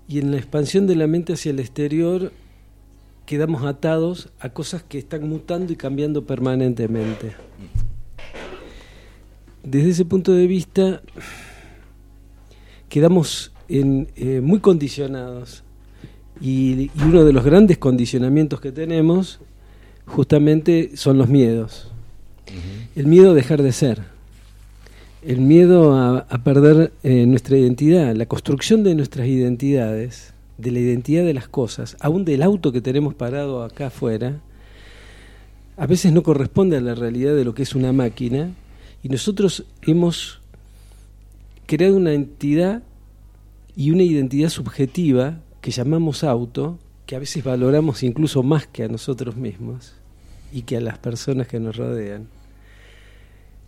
Y 0.07 0.19
en 0.19 0.31
la 0.31 0.38
expansión 0.38 0.85
de 0.88 0.95
la 0.95 1.07
mente 1.07 1.34
hacia 1.34 1.51
el 1.51 1.60
exterior 1.60 2.31
quedamos 3.26 3.64
atados 3.64 4.30
a 4.39 4.49
cosas 4.49 4.84
que 4.84 4.97
están 4.97 5.27
mutando 5.30 5.72
y 5.72 5.76
cambiando 5.77 6.26
permanentemente. 6.26 7.34
Desde 9.64 9.91
ese 9.91 10.03
punto 10.03 10.34
de 10.34 10.45
vista, 10.45 11.02
quedamos 12.90 13.53
en, 13.69 14.10
eh, 14.18 14.41
muy 14.41 14.60
condicionados. 14.60 15.64
Y, 16.41 16.91
y 16.94 17.02
uno 17.03 17.23
de 17.23 17.31
los 17.31 17.45
grandes 17.45 17.77
condicionamientos 17.77 18.60
que 18.60 18.73
tenemos 18.73 19.40
justamente 20.06 20.91
son 20.95 21.18
los 21.18 21.30
miedos. 21.30 21.90
El 22.95 23.07
miedo 23.07 23.31
a 23.31 23.34
dejar 23.34 23.64
de 23.64 23.72
ser, 23.72 24.03
el 25.22 25.40
miedo 25.40 25.95
a, 25.95 26.19
a 26.30 26.44
perder 26.44 26.91
eh, 27.03 27.26
nuestra 27.26 27.57
identidad, 27.57 28.14
la 28.15 28.26
construcción 28.26 28.84
de 28.84 28.95
nuestras 28.95 29.27
identidades, 29.27 30.34
de 30.57 30.72
la 30.72 30.80
identidad 30.80 31.23
de 31.23 31.34
las 31.34 31.48
cosas, 31.48 31.95
aún 32.02 32.26
del 32.26 32.44
auto 32.44 32.73
que 32.73 32.81
tenemos 32.81 33.14
parado 33.14 33.64
acá 33.64 33.88
afuera, 33.88 34.41
a 35.77 35.88
veces 35.88 36.11
no 36.11 36.22
corresponde 36.22 36.76
a 36.77 36.81
la 36.81 36.95
realidad 36.95 37.34
de 37.34 37.45
lo 37.45 37.56
que 37.56 37.64
es 37.64 37.73
una 37.73 37.94
máquina 37.94 38.52
y 39.04 39.10
nosotros 39.10 39.66
hemos 39.82 40.40
creado 41.66 41.98
una 41.98 42.14
entidad 42.14 42.82
y 43.76 43.92
una 43.92 44.04
identidad 44.04 44.50
subjetiva 44.50 45.40
que 45.60 45.72
llamamos 45.72 46.24
auto, 46.24 46.80
que 47.06 47.18
a 47.18 47.20
veces 47.20 47.44
valoramos 47.44 48.02
incluso 48.02 48.44
más 48.44 48.66
que 48.66 48.84
a 48.84 48.88
nosotros 48.88 49.36
mismos 49.36 49.94
y 50.54 50.62
que 50.62 50.78
a 50.78 50.82
las 50.82 50.98
personas 51.00 51.48
que 51.48 51.60
nos 51.60 51.76
rodean. 51.76 52.28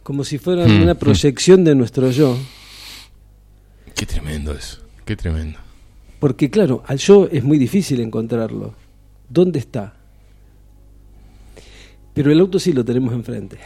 Como 0.03 0.23
si 0.23 0.37
fueran 0.37 0.69
Hmm, 0.69 0.83
una 0.83 0.93
hmm. 0.93 0.99
proyección 0.99 1.63
de 1.65 1.75
nuestro 1.75 2.11
yo. 2.11 2.37
Qué 3.93 4.05
tremendo 4.05 4.53
eso, 4.53 4.81
qué 5.03 5.17
tremendo. 5.17 5.59
Porque 6.19 6.49
claro, 6.49 6.81
al 6.87 6.97
yo 6.97 7.27
es 7.29 7.43
muy 7.43 7.57
difícil 7.57 7.99
encontrarlo. 7.99 8.73
¿Dónde 9.29 9.59
está? 9.59 9.95
Pero 12.13 12.31
el 12.31 12.39
auto 12.39 12.57
sí 12.57 12.71
lo 12.71 12.85
tenemos 12.85 13.13
enfrente. 13.13 13.57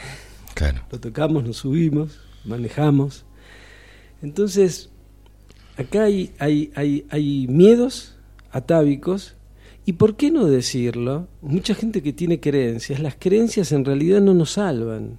Claro. 0.60 0.81
Lo 0.91 0.99
tocamos, 0.99 1.45
nos 1.45 1.56
subimos, 1.56 2.19
manejamos. 2.44 3.23
Entonces, 4.22 4.90
acá 5.77 6.03
hay, 6.03 6.34
hay, 6.38 6.69
hay, 6.76 7.06
hay 7.10 7.48
miedos 7.48 8.18
atávicos. 8.52 9.38
¿Y 9.86 9.94
por 9.94 10.18
qué 10.18 10.31
no 10.31 10.48
decirlo? 10.48 11.30
Mucha 11.41 11.76
gente 11.76 12.03
que 12.03 12.11
tiene 12.11 12.41
creencias, 12.41 12.99
las 12.99 13.15
creencias 13.18 13.72
en 13.72 13.86
realidad 13.86 14.19
no 14.19 14.34
nos 14.34 14.52
salvan. 14.52 15.18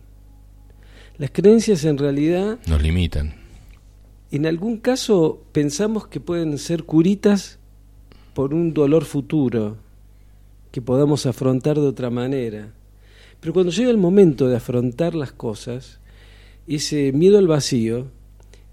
Las 1.17 1.31
creencias 1.31 1.87
en 1.87 1.97
realidad, 1.97 2.59
Nos 2.67 2.83
limitan. 2.83 3.33
en 4.31 4.45
algún 4.45 4.77
caso, 4.77 5.43
pensamos 5.53 6.07
que 6.07 6.21
pueden 6.21 6.59
ser 6.59 6.85
curitas 6.85 7.59
por 8.35 8.53
un 8.53 8.75
dolor 8.75 9.07
futuro, 9.07 9.79
que 10.71 10.83
podamos 10.83 11.25
afrontar 11.25 11.77
de 11.77 11.87
otra 11.87 12.11
manera. 12.11 12.75
Pero 13.41 13.53
cuando 13.53 13.73
llega 13.73 13.91
el 13.91 13.97
momento 13.97 14.49
de 14.49 14.57
afrontar 14.57 15.15
las 15.15 15.33
cosas, 15.33 15.99
ese 16.67 17.13
miedo 17.13 17.39
al 17.39 17.47
vacío, 17.47 18.09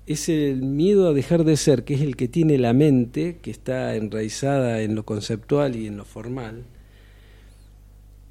es 0.06 0.30
el 0.30 0.62
miedo 0.62 1.08
a 1.08 1.14
dejar 1.14 1.44
de 1.44 1.58
ser, 1.58 1.84
que 1.84 1.96
es 1.96 2.02
el 2.02 2.16
que 2.16 2.28
tiene 2.28 2.58
la 2.58 2.74
mente, 2.74 3.40
que 3.42 3.52
está 3.52 3.96
enraizada 3.96 4.82
en 4.82 4.96
lo 4.96 5.04
conceptual 5.04 5.76
y 5.76 5.88
en 5.88 5.98
lo 5.98 6.06
formal, 6.06 6.64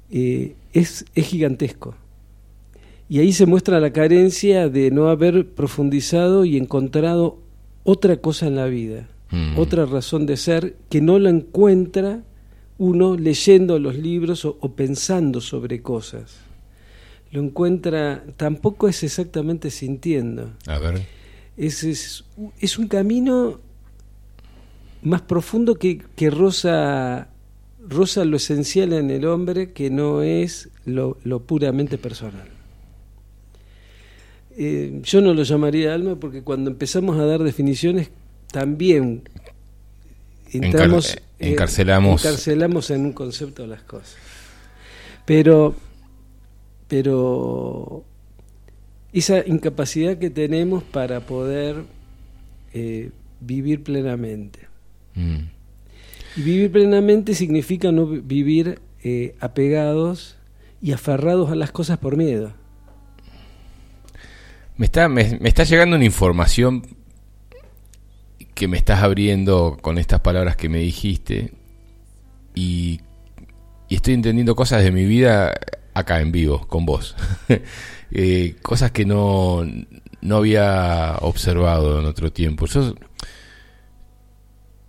eh, 0.09 0.55
es, 0.73 1.05
es 1.15 1.27
gigantesco. 1.27 1.95
Y 3.09 3.19
ahí 3.19 3.31
se 3.31 3.45
muestra 3.45 3.79
la 3.79 3.93
carencia 3.93 4.69
de 4.69 4.91
no 4.91 5.09
haber 5.09 5.47
profundizado 5.49 6.45
y 6.45 6.57
encontrado 6.57 7.39
otra 7.83 8.17
cosa 8.17 8.47
en 8.47 8.55
la 8.55 8.65
vida, 8.65 9.07
Mm. 9.31 9.57
otra 9.59 9.85
razón 9.85 10.25
de 10.25 10.37
ser 10.37 10.75
que 10.89 11.01
no 11.01 11.19
la 11.19 11.29
encuentra 11.29 12.23
uno 12.77 13.17
leyendo 13.17 13.79
los 13.79 13.95
libros 13.95 14.45
o, 14.45 14.57
o 14.59 14.73
pensando 14.73 15.41
sobre 15.41 15.81
cosas. 15.81 16.37
lo 17.31 17.41
encuentra, 17.41 18.23
tampoco 18.37 18.87
es 18.87 19.03
exactamente 19.03 19.69
sintiendo. 19.69 20.51
A 20.65 20.79
ver. 20.79 21.05
Es, 21.57 21.83
es, 21.83 22.23
es 22.59 22.77
un 22.77 22.87
camino 22.87 23.59
más 25.01 25.21
profundo 25.21 25.75
que, 25.75 26.01
que 26.15 26.29
roza, 26.29 27.29
roza 27.87 28.25
lo 28.25 28.37
esencial 28.37 28.93
en 28.93 29.09
el 29.09 29.25
hombre, 29.25 29.71
que 29.73 29.89
no 29.89 30.21
es 30.21 30.69
lo, 30.85 31.17
lo 31.23 31.41
puramente 31.41 31.97
personal. 31.97 32.47
Eh, 34.57 35.01
yo 35.03 35.21
no 35.21 35.33
lo 35.33 35.43
llamaría 35.43 35.93
alma 35.93 36.15
porque 36.15 36.41
cuando 36.41 36.71
empezamos 36.71 37.17
a 37.19 37.25
dar 37.25 37.43
definiciones 37.43 38.09
también 38.51 39.23
entramos, 40.51 41.15
Encar- 41.15 41.23
encarcelamos. 41.39 42.25
eh, 42.25 42.27
encarcelamos 42.29 42.89
en 42.91 43.05
un 43.05 43.13
concepto 43.13 43.61
de 43.63 43.67
las 43.69 43.81
cosas. 43.83 44.15
Pero, 45.25 45.75
pero 46.87 48.03
esa 49.13 49.45
incapacidad 49.45 50.17
que 50.17 50.29
tenemos 50.29 50.83
para 50.83 51.21
poder 51.21 51.83
eh, 52.73 53.11
vivir 53.41 53.83
plenamente. 53.83 54.59
Mm. 55.15 55.37
Y 56.37 56.41
vivir 56.41 56.71
plenamente 56.71 57.33
significa 57.33 57.91
no 57.91 58.05
vi- 58.05 58.19
vivir 58.19 58.79
eh, 59.03 59.35
apegados 59.39 60.35
y 60.81 60.91
aferrados 60.91 61.49
a 61.51 61.55
las 61.55 61.71
cosas 61.71 61.97
por 61.97 62.15
miedo. 62.17 62.53
Me 64.77 64.85
está, 64.85 65.09
me, 65.09 65.37
me 65.41 65.49
está 65.49 65.63
llegando 65.63 65.95
una 65.95 66.05
información 66.05 66.83
que 68.57 68.67
me 68.67 68.77
estás 68.77 69.03
abriendo 69.03 69.77
con 69.79 69.99
estas 69.99 70.19
palabras 70.21 70.55
que 70.57 70.67
me 70.67 70.79
dijiste 70.79 71.53
y, 72.55 73.01
estoy 73.87 74.15
entendiendo 74.15 74.55
cosas 74.55 74.83
de 74.83 74.91
mi 74.91 75.05
vida 75.05 75.53
acá 75.93 76.19
en 76.21 76.31
vivo, 76.31 76.65
con 76.67 76.85
vos. 76.85 77.15
Eh, 78.09 78.55
cosas 78.61 78.91
que 78.91 79.05
no, 79.05 79.65
no 80.21 80.37
había 80.37 81.17
observado 81.19 81.99
en 81.99 82.05
otro 82.05 82.31
tiempo. 82.31 82.65
Yo 82.65 82.95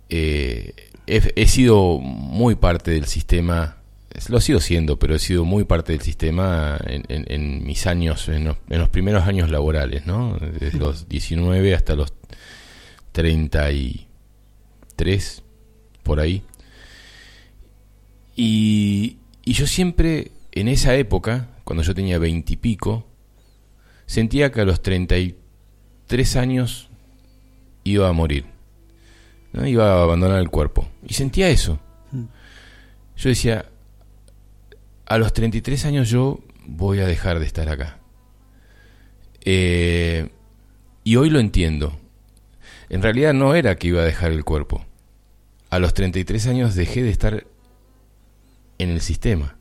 eh, 0.09 0.73
he, 1.05 1.33
he 1.35 1.47
sido 1.47 1.99
muy 1.99 2.55
parte 2.55 2.91
del 2.91 3.05
sistema, 3.05 3.75
lo 4.29 4.39
sigo 4.39 4.61
siendo, 4.61 4.97
pero 4.99 5.15
he 5.15 5.19
sido 5.19 5.43
muy 5.43 5.65
parte 5.65 5.91
del 5.91 6.01
sistema 6.01 6.79
en, 6.85 7.03
en- 7.09 7.25
en 7.29 7.65
mis 7.65 7.87
años, 7.87 8.29
en 8.29 8.45
los, 8.45 8.57
en 8.69 8.79
los 8.79 8.87
primeros 8.87 9.27
años 9.27 9.49
laborales, 9.51 10.05
¿no? 10.05 10.37
Desde 10.39 10.77
los 10.79 11.09
19 11.09 11.75
hasta 11.75 11.95
los 11.95 12.13
33, 13.11 15.43
por 16.03 16.19
ahí. 16.19 16.43
Y, 18.35 19.17
y 19.43 19.53
yo 19.53 19.67
siempre, 19.67 20.31
en 20.51 20.67
esa 20.67 20.95
época, 20.95 21.49
cuando 21.63 21.83
yo 21.83 21.93
tenía 21.93 22.19
20 22.19 22.53
y 22.53 22.57
pico, 22.57 23.05
sentía 24.05 24.51
que 24.51 24.61
a 24.61 24.65
los 24.65 24.81
33 24.81 26.35
años 26.35 26.89
iba 27.83 28.07
a 28.07 28.13
morir. 28.13 28.45
¿no? 29.53 29.67
Iba 29.67 29.93
a 29.93 30.03
abandonar 30.03 30.39
el 30.39 30.49
cuerpo. 30.49 30.87
Y 31.07 31.13
sentía 31.13 31.49
eso. 31.49 31.79
Yo 33.17 33.29
decía, 33.29 33.65
a 35.05 35.17
los 35.17 35.33
33 35.33 35.85
años 35.85 36.09
yo 36.09 36.39
voy 36.65 36.99
a 36.99 37.05
dejar 37.05 37.39
de 37.39 37.45
estar 37.45 37.69
acá. 37.69 37.99
Eh, 39.43 40.29
y 41.03 41.15
hoy 41.15 41.29
lo 41.29 41.39
entiendo. 41.39 41.99
En 42.89 43.01
realidad 43.01 43.33
no 43.33 43.55
era 43.55 43.75
que 43.75 43.87
iba 43.87 44.01
a 44.01 44.05
dejar 44.05 44.31
el 44.31 44.43
cuerpo. 44.43 44.85
A 45.69 45.79
los 45.79 45.93
33 45.93 46.47
años 46.47 46.75
dejé 46.75 47.03
de 47.03 47.09
estar 47.09 47.45
en 48.77 48.89
el 48.89 49.01
sistema. 49.01 49.57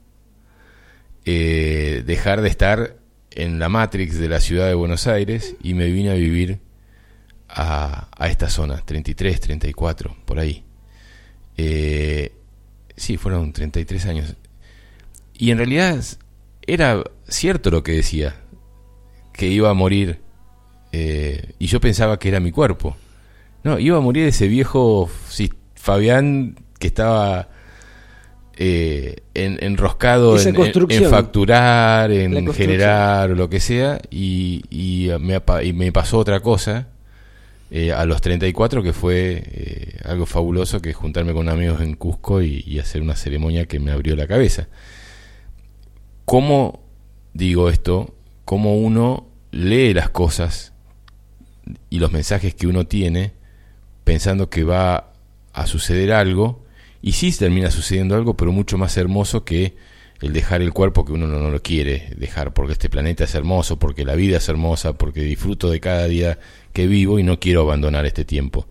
Eh, 1.25 2.03
dejar 2.07 2.41
de 2.41 2.49
estar 2.49 2.97
en 3.33 3.59
la 3.59 3.69
Matrix 3.69 4.19
de 4.19 4.29
la 4.29 4.41
ciudad 4.41 4.67
de 4.67 4.75
Buenos 4.75 5.07
Aires 5.07 5.57
y 5.63 5.75
me 5.75 5.87
vine 5.91 6.11
a 6.11 6.15
vivir 6.15 6.61
a, 7.49 8.09
a 8.17 8.29
esta 8.29 8.49
zona, 8.49 8.83
33, 8.85 9.41
34, 9.41 10.17
por 10.25 10.39
ahí. 10.39 10.65
Eh, 11.59 12.33
sí, 12.97 13.17
fueron 13.17 13.53
33 13.53 14.07
años. 14.07 14.37
Y 15.35 15.51
en 15.51 15.59
realidad 15.59 16.03
era 16.67 17.03
cierto 17.29 17.71
lo 17.71 17.83
que 17.83 17.93
decía, 17.93 18.37
que 19.33 19.49
iba 19.49 19.71
a 19.71 19.75
morir, 19.75 20.21
eh, 20.93 21.55
y 21.59 21.67
yo 21.67 21.81
pensaba 21.81 22.19
que 22.19 22.29
era 22.29 22.41
mi 22.41 22.51
cuerpo. 22.53 22.97
No, 23.65 23.79
iba 23.79 23.97
a 23.99 24.01
morir 24.01 24.27
ese 24.27 24.47
viejo 24.49 25.11
Fabián 25.75 26.57
que 26.79 26.87
estaba 26.89 27.49
eh, 28.57 29.17
en- 29.35 29.59
enroscado 29.63 30.35
en, 30.35 30.41
en- 30.49 30.49
en 30.49 30.55
construcción. 30.63 31.11
facturar, 31.11 32.11
en 32.11 32.35
generar 32.53 33.31
o 33.31 33.35
lo 33.35 33.49
que 33.49 33.61
sea, 33.61 34.01
y, 34.11 34.63
y 34.71 35.11
me, 35.21 35.37
apa- 35.37 35.63
y 35.63 35.73
me 35.73 35.93
pasó 35.93 36.19
otra 36.19 36.41
cosa 36.41 36.89
eh, 37.71 37.93
a 37.93 38.05
los 38.07 38.21
34 38.21 38.83
que 38.83 38.93
fue 38.93 39.43
eh, 39.45 39.99
algo 40.05 40.27
fabuloso, 40.27 40.81
que 40.81 40.93
juntarme 40.93 41.33
con 41.35 41.49
amigos 41.49 41.81
en 41.83 41.95
Cusco 41.95 42.43
y, 42.43 42.65
y 42.67 42.79
hacer 42.79 43.03
una 43.03 43.15
ceremonia 43.17 43.67
que 43.67 43.79
me 43.79 43.91
abrió 43.93 44.17
la 44.17 44.27
cabeza. 44.27 44.69
¿Cómo 46.25 46.81
digo 47.35 47.69
esto? 47.71 48.15
¿Cómo 48.45 48.77
uno 48.77 49.27
lee 49.51 49.95
las 49.95 50.11
cosas 50.11 50.73
y 51.91 51.99
los 51.99 52.13
mensajes 52.13 52.55
que 52.55 52.67
uno 52.67 52.87
tiene 52.87 53.33
pensando 54.09 54.49
que 54.49 54.65
va 54.65 55.13
a 55.53 55.67
suceder 55.67 56.13
algo 56.13 56.65
y 57.03 57.13
sí 57.13 57.31
termina 57.31 57.71
sucediendo 57.71 58.15
algo, 58.15 58.39
pero 58.39 58.53
mucho 58.53 58.79
más 58.79 58.97
hermoso 58.97 59.45
que 59.45 59.77
el 60.23 60.33
dejar 60.33 60.63
el 60.63 60.73
cuerpo 60.73 61.05
que 61.05 61.13
uno 61.13 61.27
no, 61.27 61.51
lo 61.51 61.63
quiere 61.63 62.15
dejar, 62.17 62.55
porque 62.55 62.73
este 62.73 62.89
planeta 62.89 63.25
es 63.25 63.35
hermoso, 63.35 63.79
porque 63.79 64.07
la 64.07 64.15
vida 64.15 64.39
es 64.39 64.49
hermosa, 64.49 64.95
porque 64.95 65.21
disfruto 65.21 65.69
de 65.69 65.81
cada 65.81 66.09
día 66.09 66.39
que 66.73 66.87
vivo 66.87 67.19
y 67.19 67.23
no 67.23 67.39
quiero 67.39 67.61
abandonar 67.61 68.07
este 68.07 68.25
tiempo. 68.25 68.67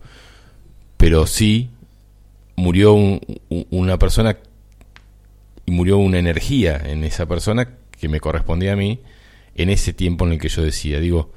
Pero 0.96 1.24
sí 1.28 1.70
murió 2.56 2.94
un- 2.94 3.20
un- 3.48 3.66
una 3.70 3.96
persona 3.96 4.38
y 5.66 5.70
murió 5.70 5.98
una 5.98 6.18
energía 6.18 6.82
en 6.84 7.04
esa 7.04 7.26
persona 7.26 7.76
que 7.92 8.08
me 8.08 8.18
correspondía 8.18 8.72
a 8.72 8.76
mí 8.76 8.98
en 9.54 9.70
ese 9.70 9.92
tiempo 9.92 10.26
en 10.26 10.32
el 10.32 10.40
que 10.40 10.48
yo 10.48 10.62
decía, 10.62 10.98
digo, 10.98 11.30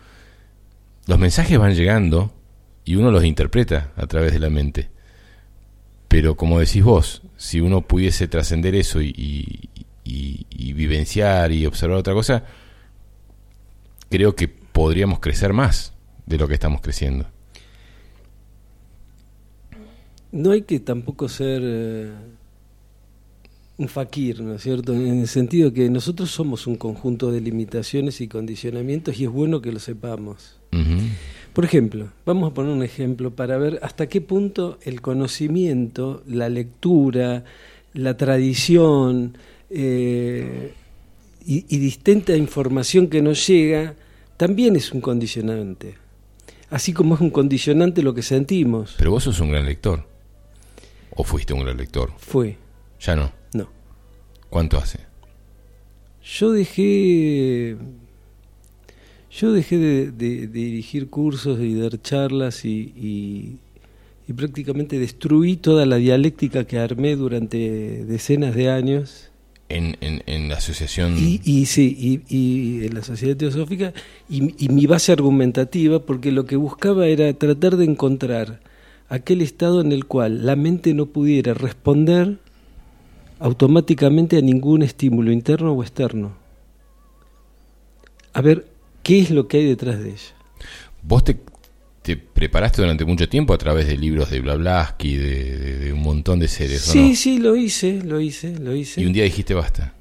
los 1.05 1.19
mensajes 1.19 1.59
van 1.59 1.75
llegando 1.75 2.33
y 2.85 2.95
uno 2.95 3.11
los 3.11 3.23
interpreta 3.23 3.91
a 3.95 4.07
través 4.07 4.33
de 4.33 4.39
la 4.39 4.49
mente. 4.49 4.89
Pero 6.07 6.35
como 6.35 6.59
decís 6.59 6.83
vos, 6.83 7.21
si 7.37 7.59
uno 7.61 7.81
pudiese 7.81 8.27
trascender 8.27 8.75
eso 8.75 9.01
y, 9.01 9.09
y- 9.17 9.69
y- 10.03 10.45
y 10.49 10.73
vivenciar 10.73 11.51
y 11.51 11.65
observar 11.65 11.97
otra 11.97 12.13
cosa, 12.13 12.43
creo 14.09 14.35
que 14.35 14.47
podríamos 14.47 15.19
crecer 15.19 15.53
más 15.53 15.93
de 16.25 16.37
lo 16.37 16.47
que 16.47 16.55
estamos 16.55 16.81
creciendo. 16.81 17.25
No 20.31 20.51
hay 20.51 20.61
que 20.61 20.79
tampoco 20.79 21.27
ser 21.27 21.61
eh, 21.63 22.11
un 23.77 23.87
fakir, 23.89 24.41
¿no 24.41 24.55
es 24.55 24.61
cierto? 24.63 24.93
En 24.93 25.19
el 25.21 25.27
sentido 25.27 25.73
que 25.73 25.89
nosotros 25.89 26.31
somos 26.31 26.67
un 26.67 26.75
conjunto 26.75 27.31
de 27.31 27.41
limitaciones 27.41 28.21
y 28.21 28.27
condicionamientos 28.27 29.19
y 29.19 29.25
es 29.25 29.29
bueno 29.29 29.61
que 29.61 29.71
lo 29.71 29.79
sepamos. 29.79 30.57
Por 31.53 31.65
ejemplo, 31.65 32.09
vamos 32.25 32.51
a 32.51 32.53
poner 32.53 32.71
un 32.71 32.83
ejemplo 32.83 33.31
para 33.31 33.57
ver 33.57 33.79
hasta 33.81 34.07
qué 34.07 34.21
punto 34.21 34.77
el 34.83 35.01
conocimiento, 35.01 36.23
la 36.27 36.47
lectura, 36.47 37.43
la 37.93 38.15
tradición 38.15 39.37
eh, 39.69 40.73
y, 41.45 41.65
y 41.67 41.79
distinta 41.79 42.35
información 42.37 43.07
que 43.07 43.21
nos 43.21 43.45
llega 43.47 43.95
también 44.37 44.75
es 44.77 44.91
un 44.93 45.01
condicionante. 45.01 45.95
Así 46.69 46.93
como 46.93 47.15
es 47.15 47.21
un 47.21 47.31
condicionante 47.31 48.01
lo 48.01 48.13
que 48.13 48.21
sentimos. 48.21 48.95
Pero 48.97 49.11
vos 49.11 49.23
sos 49.25 49.41
un 49.41 49.51
gran 49.51 49.65
lector. 49.65 50.05
¿O 51.13 51.25
fuiste 51.25 51.53
un 51.53 51.59
gran 51.65 51.75
lector? 51.75 52.13
Fue, 52.17 52.57
Ya 53.01 53.15
no. 53.17 53.29
no. 53.53 53.67
¿Cuánto 54.49 54.77
hace? 54.77 54.99
Yo 56.23 56.51
dejé. 56.53 57.75
Yo 59.33 59.53
dejé 59.53 59.77
de, 59.77 60.11
de- 60.11 60.47
de 60.47 60.59
dirigir 60.59 61.09
cursos 61.09 61.59
y 61.61 61.73
dar 61.75 62.01
charlas 62.01 62.65
y, 62.65 62.93
y- 62.95 63.57
y 64.27 64.33
prácticamente 64.33 64.99
destruí 64.99 65.55
toda 65.57 65.85
la 65.85 65.95
dialéctica 65.97 66.65
que 66.65 66.77
armé 66.79 67.15
durante 67.15 68.03
decenas 68.05 68.55
de 68.55 68.69
años. 68.69 69.29
En, 69.69 69.95
en, 70.01 70.21
en 70.25 70.49
la 70.49 70.57
asociación... 70.57 71.15
Y, 71.17 71.39
y 71.45 71.65
sí, 71.65 71.95
y, 71.97 72.35
y 72.35 72.85
en 72.85 72.93
la 72.93 73.03
sociedad 73.03 73.37
teosófica 73.37 73.93
y, 74.29 74.53
y 74.63 74.67
mi 74.69 74.85
base 74.85 75.13
argumentativa, 75.13 75.99
porque 75.99 76.31
lo 76.33 76.45
que 76.45 76.57
buscaba 76.57 77.07
era 77.07 77.31
tratar 77.33 77.77
de 77.77 77.85
encontrar 77.85 78.59
aquel 79.07 79.41
estado 79.41 79.79
en 79.79 79.93
el 79.93 80.05
cual 80.05 80.45
la 80.45 80.57
mente 80.57 80.93
no 80.93 81.05
pudiera 81.05 81.53
responder 81.53 82.37
automáticamente 83.39 84.37
a 84.37 84.41
ningún 84.41 84.81
estímulo 84.83 85.31
interno 85.31 85.71
o 85.71 85.81
externo. 85.83 86.33
A 88.33 88.41
ver, 88.41 88.67
¿qué 89.03 89.19
es 89.19 89.31
lo 89.31 89.47
que 89.47 89.57
hay 89.57 89.65
detrás 89.65 89.99
de 89.99 90.09
ella? 90.11 90.33
Vos 91.03 91.23
te, 91.23 91.37
te 92.03 92.15
preparaste 92.17 92.81
durante 92.81 93.05
mucho 93.05 93.27
tiempo 93.27 93.53
a 93.53 93.57
través 93.57 93.87
de 93.87 93.97
libros 93.97 94.29
de 94.29 94.39
Blavatsky, 94.39 95.15
de, 95.17 95.57
de- 95.57 95.77
de 95.79 95.93
un 95.93 96.01
montón 96.01 96.39
de 96.39 96.47
seres, 96.47 96.87
¿o 96.89 96.91
Sí, 96.91 97.09
no? 97.09 97.15
sí, 97.15 97.39
lo 97.39 97.55
hice, 97.55 98.01
lo 98.03 98.19
hice, 98.19 98.57
lo 98.59 98.75
hice. 98.75 99.01
Y 99.01 99.05
un 99.05 99.13
día 99.13 99.23
dijiste 99.23 99.53
basta. 99.53 99.93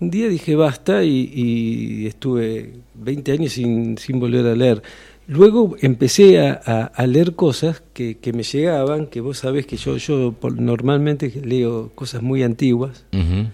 Un 0.00 0.10
día 0.10 0.28
dije 0.28 0.54
basta 0.56 1.04
y, 1.04 1.30
y 1.34 2.06
estuve 2.06 2.72
20 2.94 3.32
años 3.32 3.52
sin, 3.52 3.98
sin 3.98 4.18
volver 4.18 4.46
a 4.46 4.54
leer. 4.56 4.82
Luego 5.26 5.76
empecé 5.82 6.40
a, 6.40 6.60
a- 6.64 6.84
a 6.86 7.06
leer 7.06 7.34
cosas 7.36 7.82
que, 7.92 8.16
que 8.16 8.32
me 8.32 8.42
llegaban, 8.42 9.06
que 9.06 9.20
vos 9.20 9.38
sabés 9.38 9.66
que 9.66 9.76
yo, 9.76 9.96
yo 9.98 10.34
normalmente 10.56 11.30
leo 11.44 11.90
cosas 11.94 12.22
muy 12.22 12.42
antiguas, 12.42 13.04
Ujú. 13.12 13.48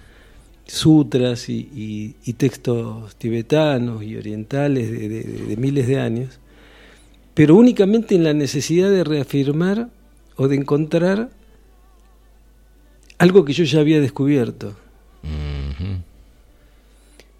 Sutras 0.67 1.49
y, 1.49 1.69
y- 1.75 2.15
y 2.25 2.33
textos 2.35 3.15
tibetanos 3.17 4.03
y 4.03 4.17
orientales 4.17 4.91
de, 4.91 5.09
de- 5.09 5.23
de 5.23 5.57
miles 5.57 5.87
de 5.87 6.01
años, 6.01 6.39
pero 7.35 7.55
únicamente 7.57 8.15
en 8.15 8.25
la 8.25 8.33
necesidad 8.35 8.91
de 8.91 9.05
reafirmar 9.05 9.89
o 10.37 10.49
de 10.49 10.57
encontrar 10.57 11.31
algo 13.19 13.45
que 13.45 13.53
yo 13.53 13.65
ya 13.65 13.81
había 13.81 14.01
descubierto. 14.01 14.75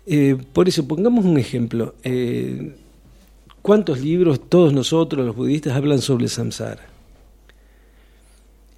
Eh, 0.07 0.37
por 0.53 0.69
eso, 0.69 0.87
pongamos 0.87 1.25
un 1.25 1.37
ejemplo. 1.37 1.95
Eh, 2.05 2.75
¿Cuántos 3.63 4.01
libros 4.01 4.41
todos 4.49 4.73
nosotros, 4.73 5.27
los 5.27 5.35
budistas, 5.35 5.73
hablan 5.75 6.01
sobre 6.01 6.25
el 6.25 6.31
samsara? 6.31 6.87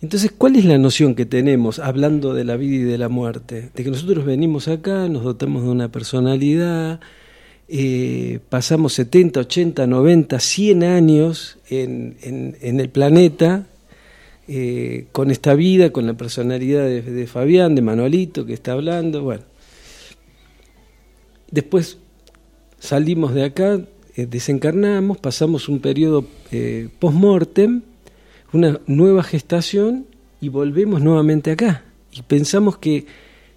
Entonces, 0.01 0.31
¿cuál 0.37 0.55
es 0.55 0.65
la 0.65 0.79
noción 0.79 1.17
que 1.17 1.27
tenemos 1.27 1.81
hablando 1.81 2.33
de 2.33 2.45
la 2.45 2.57
vida 2.57 2.77
y 2.77 2.83
de 2.85 2.99
la 2.99 3.09
muerte? 3.09 3.71
De 3.75 3.83
que 3.83 3.91
nosotros 3.91 4.25
venimos 4.25 4.69
acá, 4.69 5.09
nos 5.09 5.25
dotamos 5.25 5.65
de 5.65 5.71
una 5.71 5.91
personalidad, 5.91 7.01
eh, 7.67 8.39
pasamos 8.49 8.93
70, 8.93 9.41
80, 9.41 9.87
90, 9.89 10.39
100 10.39 10.85
años 10.85 11.59
en, 11.69 12.17
el 12.63 12.89
planeta 12.91 13.67
eh, 14.47 15.07
con 15.11 15.33
esta 15.33 15.55
vida, 15.55 15.91
con 15.91 16.07
la 16.07 16.15
personalidad 16.15 16.85
de, 16.85 17.27
Fabián, 17.27 17.75
de 17.75 17.83
Manuelito 17.83 18.47
que 18.47 18.55
está 18.55 18.73
hablando, 18.73 19.23
bueno. 19.23 19.43
Después 21.51 21.99
salimos 22.79 23.35
de 23.35 23.45
acá, 23.45 23.81
eh, 24.15 24.27
desencarnamos, 24.27 25.19
pasamos 25.19 25.69
un 25.69 25.81
periodo 25.81 26.25
post-mortem, 27.01 27.83
una 28.53 28.81
nueva 28.87 29.23
gestación 29.23 30.07
y 30.41 30.49
volvemos 30.49 31.01
nuevamente 31.03 31.51
acá. 31.51 31.83
Y 32.13 32.23
pensamos 32.23 32.79
que, 32.79 33.07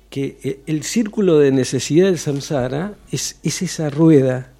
que 0.09 0.37
eh, 0.43 0.59
el 0.67 0.83
círculo 0.83 1.39
de 1.39 1.51
necesidad 1.51 2.07
del 2.07 2.17
samsara 2.17 2.95
es, 3.11 3.37
es 3.43 3.61
esa 3.61 3.89
rueda. 3.89 4.51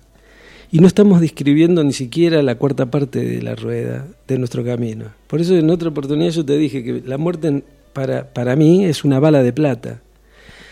Y 0.72 0.80
no 0.80 0.88
estamos 0.88 1.20
describiendo 1.20 1.84
ni 1.84 1.92
siquiera 1.92 2.42
la 2.42 2.56
cuarta 2.56 2.90
parte 2.90 3.20
de 3.26 3.42
la 3.42 3.56
rueda 3.56 4.08
de 4.28 4.38
nuestro 4.38 4.64
camino. 4.64 5.06
Por 5.28 5.42
eso 5.42 5.56
en 5.58 5.70
otra 5.70 5.90
oportunidad 5.90 6.32
yo 6.32 6.46
te 6.46 6.58
dije 6.58 6.82
que 6.84 7.02
la 7.06 7.18
muerte 7.18 7.64
para, 7.92 8.34
para 8.34 8.56
mí 8.56 8.86
es 8.86 9.04
una 9.04 9.20
bala 9.20 9.44
de 9.44 9.52
plata. 9.52 10.02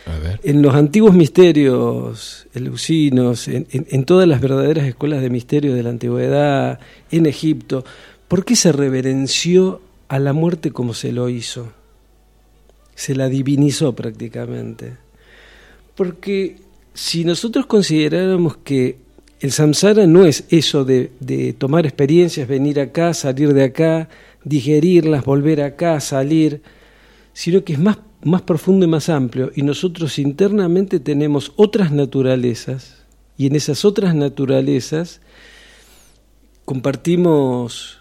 A 0.06 0.18
ver. 0.18 0.40
En 0.44 0.62
los 0.62 0.74
antiguos 0.74 1.14
misterios 1.14 2.48
eleusinos, 2.54 3.48
en, 3.50 3.68
en- 3.72 3.88
en 3.90 4.06
todas 4.06 4.28
las 4.28 4.40
verdaderas 4.40 4.88
escuelas 4.88 5.22
de 5.22 5.30
misterios 5.30 5.76
de 5.76 5.84
la 5.84 5.90
antigüedad, 5.90 6.80
en 7.12 7.26
Egipto, 7.26 7.84
¿por 8.30 8.46
qué 8.46 8.56
se 8.56 8.72
reverenció 8.72 9.82
a 10.08 10.20
la 10.20 10.32
muerte 10.32 10.72
como 10.72 10.94
se 10.94 11.12
lo 11.12 11.28
hizo? 11.28 11.74
Se 12.96 13.16
la 13.16 13.28
divinizó 13.28 13.94
prácticamente. 13.94 14.94
Porque 15.96 16.58
si 16.94 17.26
nosotros 17.26 17.66
consideráramos 17.66 18.56
que 18.58 18.98
el 19.42 19.52
samsara 19.52 20.06
no 20.06 20.26
es 20.26 20.46
eso 20.50 20.86
de, 20.86 21.56
tomar 21.58 21.86
experiencias, 21.86 22.48
venir 22.48 22.80
acá, 22.80 23.14
salir 23.14 23.54
de 23.54 23.64
acá, 23.64 24.10
digerirlas, 24.44 25.26
volver 25.26 25.62
acá, 25.62 26.00
salir, 26.00 26.62
sino 27.34 27.64
que 27.64 27.74
es 27.74 27.80
más, 27.80 27.98
más 28.24 28.42
profundo 28.42 28.86
y 28.86 28.90
más 28.90 29.10
amplio. 29.10 29.52
Y 29.56 29.64
nosotros 29.64 30.20
internamente 30.20 31.00
tenemos 31.00 31.54
otras 31.56 31.92
naturalezas, 31.92 32.98
y 33.38 33.48
en 33.48 33.56
esas 33.56 33.86
otras 33.86 34.14
naturalezas 34.14 35.22
compartimos 36.66 37.99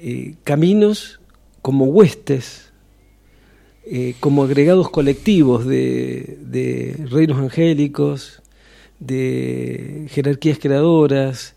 eh, 0.00 0.34
caminos 0.44 1.20
como 1.62 1.86
huestes, 1.86 2.72
eh, 3.86 4.14
como 4.20 4.44
agregados 4.44 4.90
colectivos 4.90 5.66
de, 5.66 6.96
reinos 7.10 7.38
angélicos, 7.38 8.42
de 8.98 10.06
jerarquías 10.10 10.58
creadoras, 10.58 11.54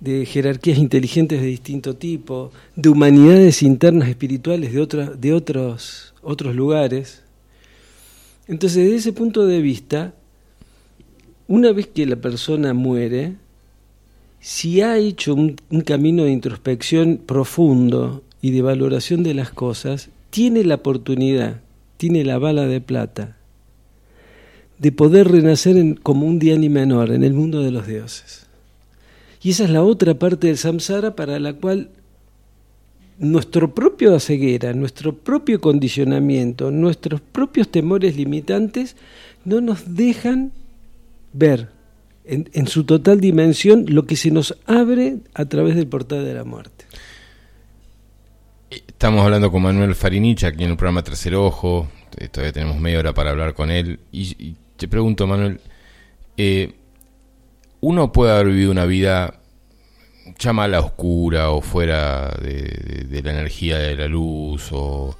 de 0.00 0.26
jerarquías 0.26 0.78
inteligentes 0.78 1.40
de 1.40 1.46
distinto 1.46 1.96
tipo, 1.96 2.52
de 2.76 2.88
humanidades 2.88 3.62
internas 3.62 4.08
espirituales 4.08 4.72
de, 4.72 5.16
de 5.16 5.32
otros, 5.32 6.14
otros 6.22 6.54
lugares. 6.54 7.22
Entonces, 8.46 8.84
desde 8.84 8.96
ese 8.96 9.12
punto 9.12 9.46
de 9.46 9.60
vista, 9.60 10.14
una 11.46 11.72
vez 11.72 11.86
que 11.86 12.06
la 12.06 12.16
persona 12.16 12.74
muere, 12.74 13.36
si 14.40 14.80
ha 14.80 14.96
hecho 14.98 15.34
un, 15.34 15.56
camino 15.84 16.24
de 16.24 16.32
introspección 16.32 17.20
profundo 17.24 18.22
y 18.40 18.50
de 18.52 18.62
valoración 18.62 19.22
de 19.22 19.34
las 19.34 19.50
cosas, 19.50 20.10
tiene 20.30 20.64
la 20.64 20.76
oportunidad, 20.76 21.60
tiene 21.96 22.24
la 22.24 22.38
bala 22.38 22.66
de 22.66 22.80
plata 22.80 23.36
de 24.78 24.92
poder 24.92 25.28
renacer 25.28 25.76
en- 25.76 25.94
como 25.94 26.26
un 26.26 26.38
Diani 26.38 26.68
menor 26.68 27.10
en 27.10 27.24
el 27.24 27.34
mundo 27.34 27.62
de 27.62 27.72
los 27.72 27.86
dioses. 27.86 28.46
Y 29.42 29.50
esa 29.50 29.64
es 29.64 29.70
la 29.70 29.82
otra 29.82 30.14
parte 30.14 30.46
del 30.46 30.56
samsara 30.56 31.16
para 31.16 31.38
la 31.40 31.54
cual 31.54 31.90
nuestro 33.18 33.74
propio 33.74 34.18
ceguera, 34.20 34.72
nuestro 34.72 35.14
propio 35.16 35.60
condicionamiento, 35.60 36.70
nuestros 36.70 37.20
propios 37.20 37.68
temores 37.68 38.16
limitantes 38.16 38.94
no 39.44 39.60
nos 39.60 39.96
dejan 39.96 40.52
ver 41.32 41.68
en, 42.28 42.66
su 42.66 42.84
total 42.84 43.20
dimensión 43.20 43.86
lo 43.88 44.04
que 44.04 44.16
se 44.16 44.30
nos 44.30 44.56
abre 44.66 45.18
a 45.34 45.46
través 45.46 45.76
del 45.76 45.86
portal 45.86 46.24
de 46.24 46.34
la 46.34 46.44
muerte. 46.44 46.84
Estamos 48.70 49.24
hablando 49.24 49.50
con 49.50 49.62
Manuel 49.62 49.94
Farinich 49.94 50.44
aquí 50.44 50.64
en 50.64 50.72
el 50.72 50.76
programa 50.76 51.02
Tercer 51.02 51.34
Ojo. 51.34 51.88
Eh, 52.18 52.28
Todavía 52.28 52.52
tenemos 52.52 52.76
media 52.78 52.98
hora 52.98 53.14
para 53.14 53.30
hablar 53.30 53.54
con 53.54 53.70
él. 53.70 54.00
Y, 54.12 54.54
te 54.76 54.88
pregunto, 54.88 55.26
Manuel, 55.26 55.60
eh, 56.36 56.74
uno 57.80 58.12
puede 58.12 58.32
haber 58.32 58.48
vivido 58.48 58.70
una 58.70 58.84
vida 58.84 59.40
llámala 60.38 60.80
oscura 60.80 61.50
o 61.50 61.62
fuera 61.62 62.28
de 62.28 63.22
la 63.24 63.30
energía 63.30 63.78
de 63.78 63.96
la 63.96 64.06
luz 64.06 64.68
o 64.72 65.16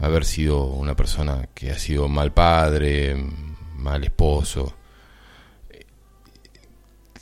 haber 0.00 0.24
sido 0.24 0.64
una 0.64 0.96
persona 0.96 1.48
que 1.54 1.70
ha 1.70 1.78
sido 1.78 2.08
mal 2.08 2.32
padre, 2.32 3.16
mal 3.76 4.02
esposo. 4.02 4.74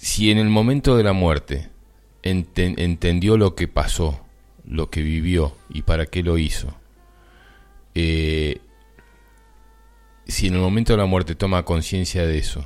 Si 0.00 0.30
en 0.30 0.38
el 0.38 0.48
momento 0.48 0.96
de 0.96 1.02
la 1.02 1.12
muerte 1.12 1.68
enten- 2.22 2.78
entendió 2.78 3.36
lo 3.36 3.56
que 3.56 3.66
pasó, 3.66 4.20
lo 4.64 4.90
que 4.90 5.02
vivió 5.02 5.56
y 5.68 5.82
para 5.82 6.06
qué 6.06 6.22
lo 6.22 6.38
hizo, 6.38 6.72
eh, 7.96 8.60
si 10.26 10.46
en 10.46 10.54
el 10.54 10.60
momento 10.60 10.92
de 10.92 10.98
la 10.98 11.06
muerte 11.06 11.34
toma 11.34 11.64
conciencia 11.64 12.24
de 12.24 12.38
eso 12.38 12.64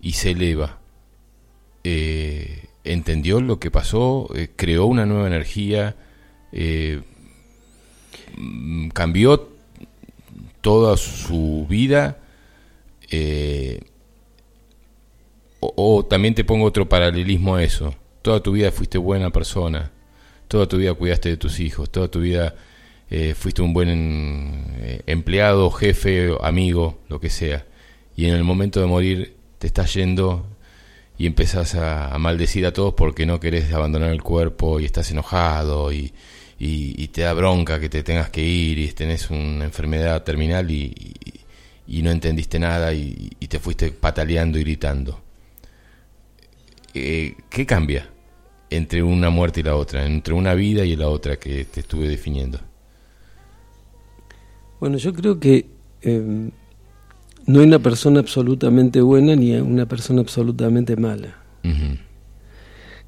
y 0.00 0.12
se 0.12 0.30
eleva, 0.30 0.78
eh, 1.82 2.66
entendió 2.84 3.40
lo 3.40 3.58
que 3.58 3.72
pasó, 3.72 4.28
eh, 4.36 4.50
creó 4.54 4.86
una 4.86 5.06
nueva 5.06 5.26
energía, 5.26 5.96
eh, 6.52 7.02
mm, 8.36 8.90
cambió 8.90 9.48
toda 10.60 10.96
su 10.96 11.66
vida, 11.68 12.18
eh, 13.10 13.80
o, 15.76 16.04
también 16.04 16.34
te 16.34 16.44
pongo 16.44 16.66
otro 16.66 16.88
paralelismo 16.88 17.56
a 17.56 17.62
eso, 17.62 17.94
toda 18.22 18.40
tu 18.42 18.52
vida 18.52 18.70
fuiste 18.72 18.98
buena 18.98 19.30
persona, 19.30 19.92
toda 20.48 20.66
tu 20.68 20.78
vida 20.78 20.94
cuidaste 20.94 21.30
de 21.30 21.36
tus 21.36 21.60
hijos, 21.60 21.90
toda 21.90 22.08
tu 22.08 22.20
vida 22.20 22.54
eh, 23.10 23.34
fuiste 23.34 23.62
un 23.62 23.72
buen 23.72 24.74
eh, 24.80 25.02
empleado, 25.06 25.70
jefe, 25.70 26.34
amigo, 26.42 26.98
lo 27.08 27.20
que 27.20 27.30
sea, 27.30 27.66
y 28.16 28.26
en 28.26 28.34
el 28.34 28.44
momento 28.44 28.80
de 28.80 28.86
morir 28.86 29.36
te 29.58 29.66
estás 29.66 29.94
yendo 29.94 30.46
y 31.18 31.26
empezás 31.26 31.74
a, 31.74 32.16
maldecir 32.18 32.66
a 32.66 32.72
todos 32.72 32.94
porque 32.94 33.26
no 33.26 33.40
querés 33.40 33.72
abandonar 33.72 34.10
el 34.10 34.22
cuerpo 34.22 34.80
y 34.80 34.84
estás 34.84 35.10
enojado 35.10 35.92
y, 35.92 36.12
te 37.12 37.22
da 37.22 37.32
bronca 37.34 37.78
que 37.78 37.88
te 37.88 38.02
tengas 38.02 38.30
que 38.30 38.42
ir 38.42 38.78
y 38.78 38.88
tenés 38.92 39.30
una 39.30 39.64
enfermedad 39.64 40.22
terminal 40.24 40.70
y, 40.70 40.94
no 41.86 42.10
entendiste 42.10 42.58
nada 42.58 42.92
y 42.92 43.30
te 43.48 43.58
fuiste 43.58 43.90
pataleando 43.90 44.58
y 44.58 44.62
gritando. 44.62 45.23
Eh, 46.94 47.34
¿Qué 47.50 47.66
cambia 47.66 48.08
entre 48.70 49.02
una 49.02 49.30
muerte 49.30 49.60
y 49.60 49.62
la 49.64 49.76
otra, 49.76 50.06
entre 50.06 50.34
una 50.34 50.54
vida 50.54 50.84
y 50.84 50.96
la 50.96 51.08
otra 51.08 51.36
que 51.36 51.64
te 51.64 51.80
estuve 51.80 52.08
definiendo? 52.08 52.60
Bueno, 54.80 54.96
yo 54.98 55.12
creo 55.12 55.40
que 55.40 55.66
eh, 56.02 56.50
no 57.46 57.60
hay 57.60 57.66
una 57.66 57.78
persona 57.78 58.20
absolutamente 58.20 59.00
buena 59.00 59.34
ni 59.36 59.54
una 59.54 59.86
persona 59.86 60.20
absolutamente 60.20 60.96
mala. 60.96 61.40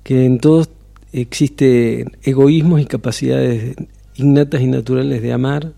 Que 0.03 0.25
en 0.25 0.39
todos 0.39 0.71
existen 1.13 2.17
egoísmos 2.23 2.81
y 2.81 2.87
capacidades 2.87 3.77
innatas 4.15 4.61
y 4.61 4.67
naturales 4.67 5.21
de 5.21 5.33
amar 5.33 5.73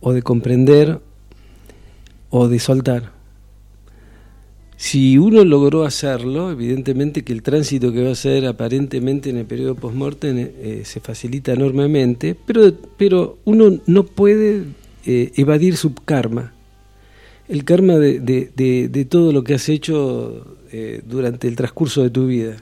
o 0.00 0.12
de 0.12 0.22
comprender 0.22 1.00
o 2.30 2.48
de 2.48 2.58
soltar. 2.58 3.17
Si 4.80 5.18
uno 5.18 5.44
logró 5.44 5.82
hacerlo, 5.84 6.52
evidentemente 6.52 7.24
que 7.24 7.32
el 7.32 7.42
tránsito 7.42 7.92
que 7.92 8.00
va 8.04 8.10
a 8.10 8.12
hacer 8.12 8.46
aparentemente 8.46 9.28
en 9.28 9.36
el 9.38 9.44
periodo 9.44 9.74
post-mortem 9.74 10.38
eh, 10.38 10.82
se 10.84 11.00
facilita 11.00 11.52
enormemente, 11.52 12.36
pero, 12.46 12.72
pero 12.96 13.38
uno 13.44 13.80
no 13.86 14.04
puede 14.04 14.62
eh, 15.04 15.32
evadir 15.34 15.76
su 15.76 15.94
karma. 15.94 16.52
El 17.48 17.64
karma 17.64 17.94
de, 17.96 18.20
de- 18.20 18.52
de- 18.54 18.88
de 18.88 19.04
todo 19.04 19.32
lo 19.32 19.42
que 19.42 19.54
has 19.54 19.68
hecho 19.68 20.56
eh, 20.70 21.02
durante 21.04 21.48
el 21.48 21.56
transcurso 21.56 22.04
de 22.04 22.10
tu 22.10 22.28
vida. 22.28 22.56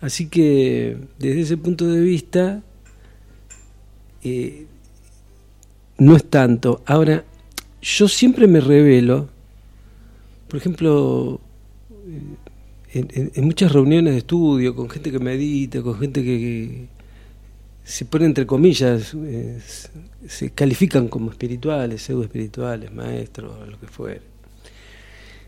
Así 0.00 0.28
que 0.28 0.96
desde 1.18 1.40
ese 1.40 1.56
punto 1.56 1.88
de 1.88 2.00
vista 2.02 2.62
eh, 4.22 4.66
no 5.98 6.14
es 6.14 6.24
tanto. 6.24 6.82
Ahora, 6.86 7.24
yo 7.82 8.06
siempre 8.06 8.46
me 8.46 8.60
revelo, 8.60 9.28
por 10.50 10.58
ejemplo, 10.58 11.40
eh, 12.92 13.04
en, 13.14 13.30
en- 13.34 13.44
muchas 13.44 13.72
reuniones 13.72 14.12
de 14.14 14.18
estudio, 14.18 14.74
con 14.74 14.90
gente 14.90 15.10
que 15.12 15.18
medita, 15.20 15.80
con 15.82 15.98
gente 15.98 16.22
que, 16.24 16.88
se 17.84 18.04
pone 18.04 18.26
entre 18.26 18.46
comillas, 18.46 19.14
eh, 19.14 19.58
se- 20.28 20.50
califican 20.50 21.08
como 21.08 21.30
espirituales, 21.30 22.02
pseudo 22.02 22.24
espirituales, 22.24 22.92
maestros, 22.92 23.68
lo 23.68 23.78
que 23.80 23.86
fuera. 23.86 24.20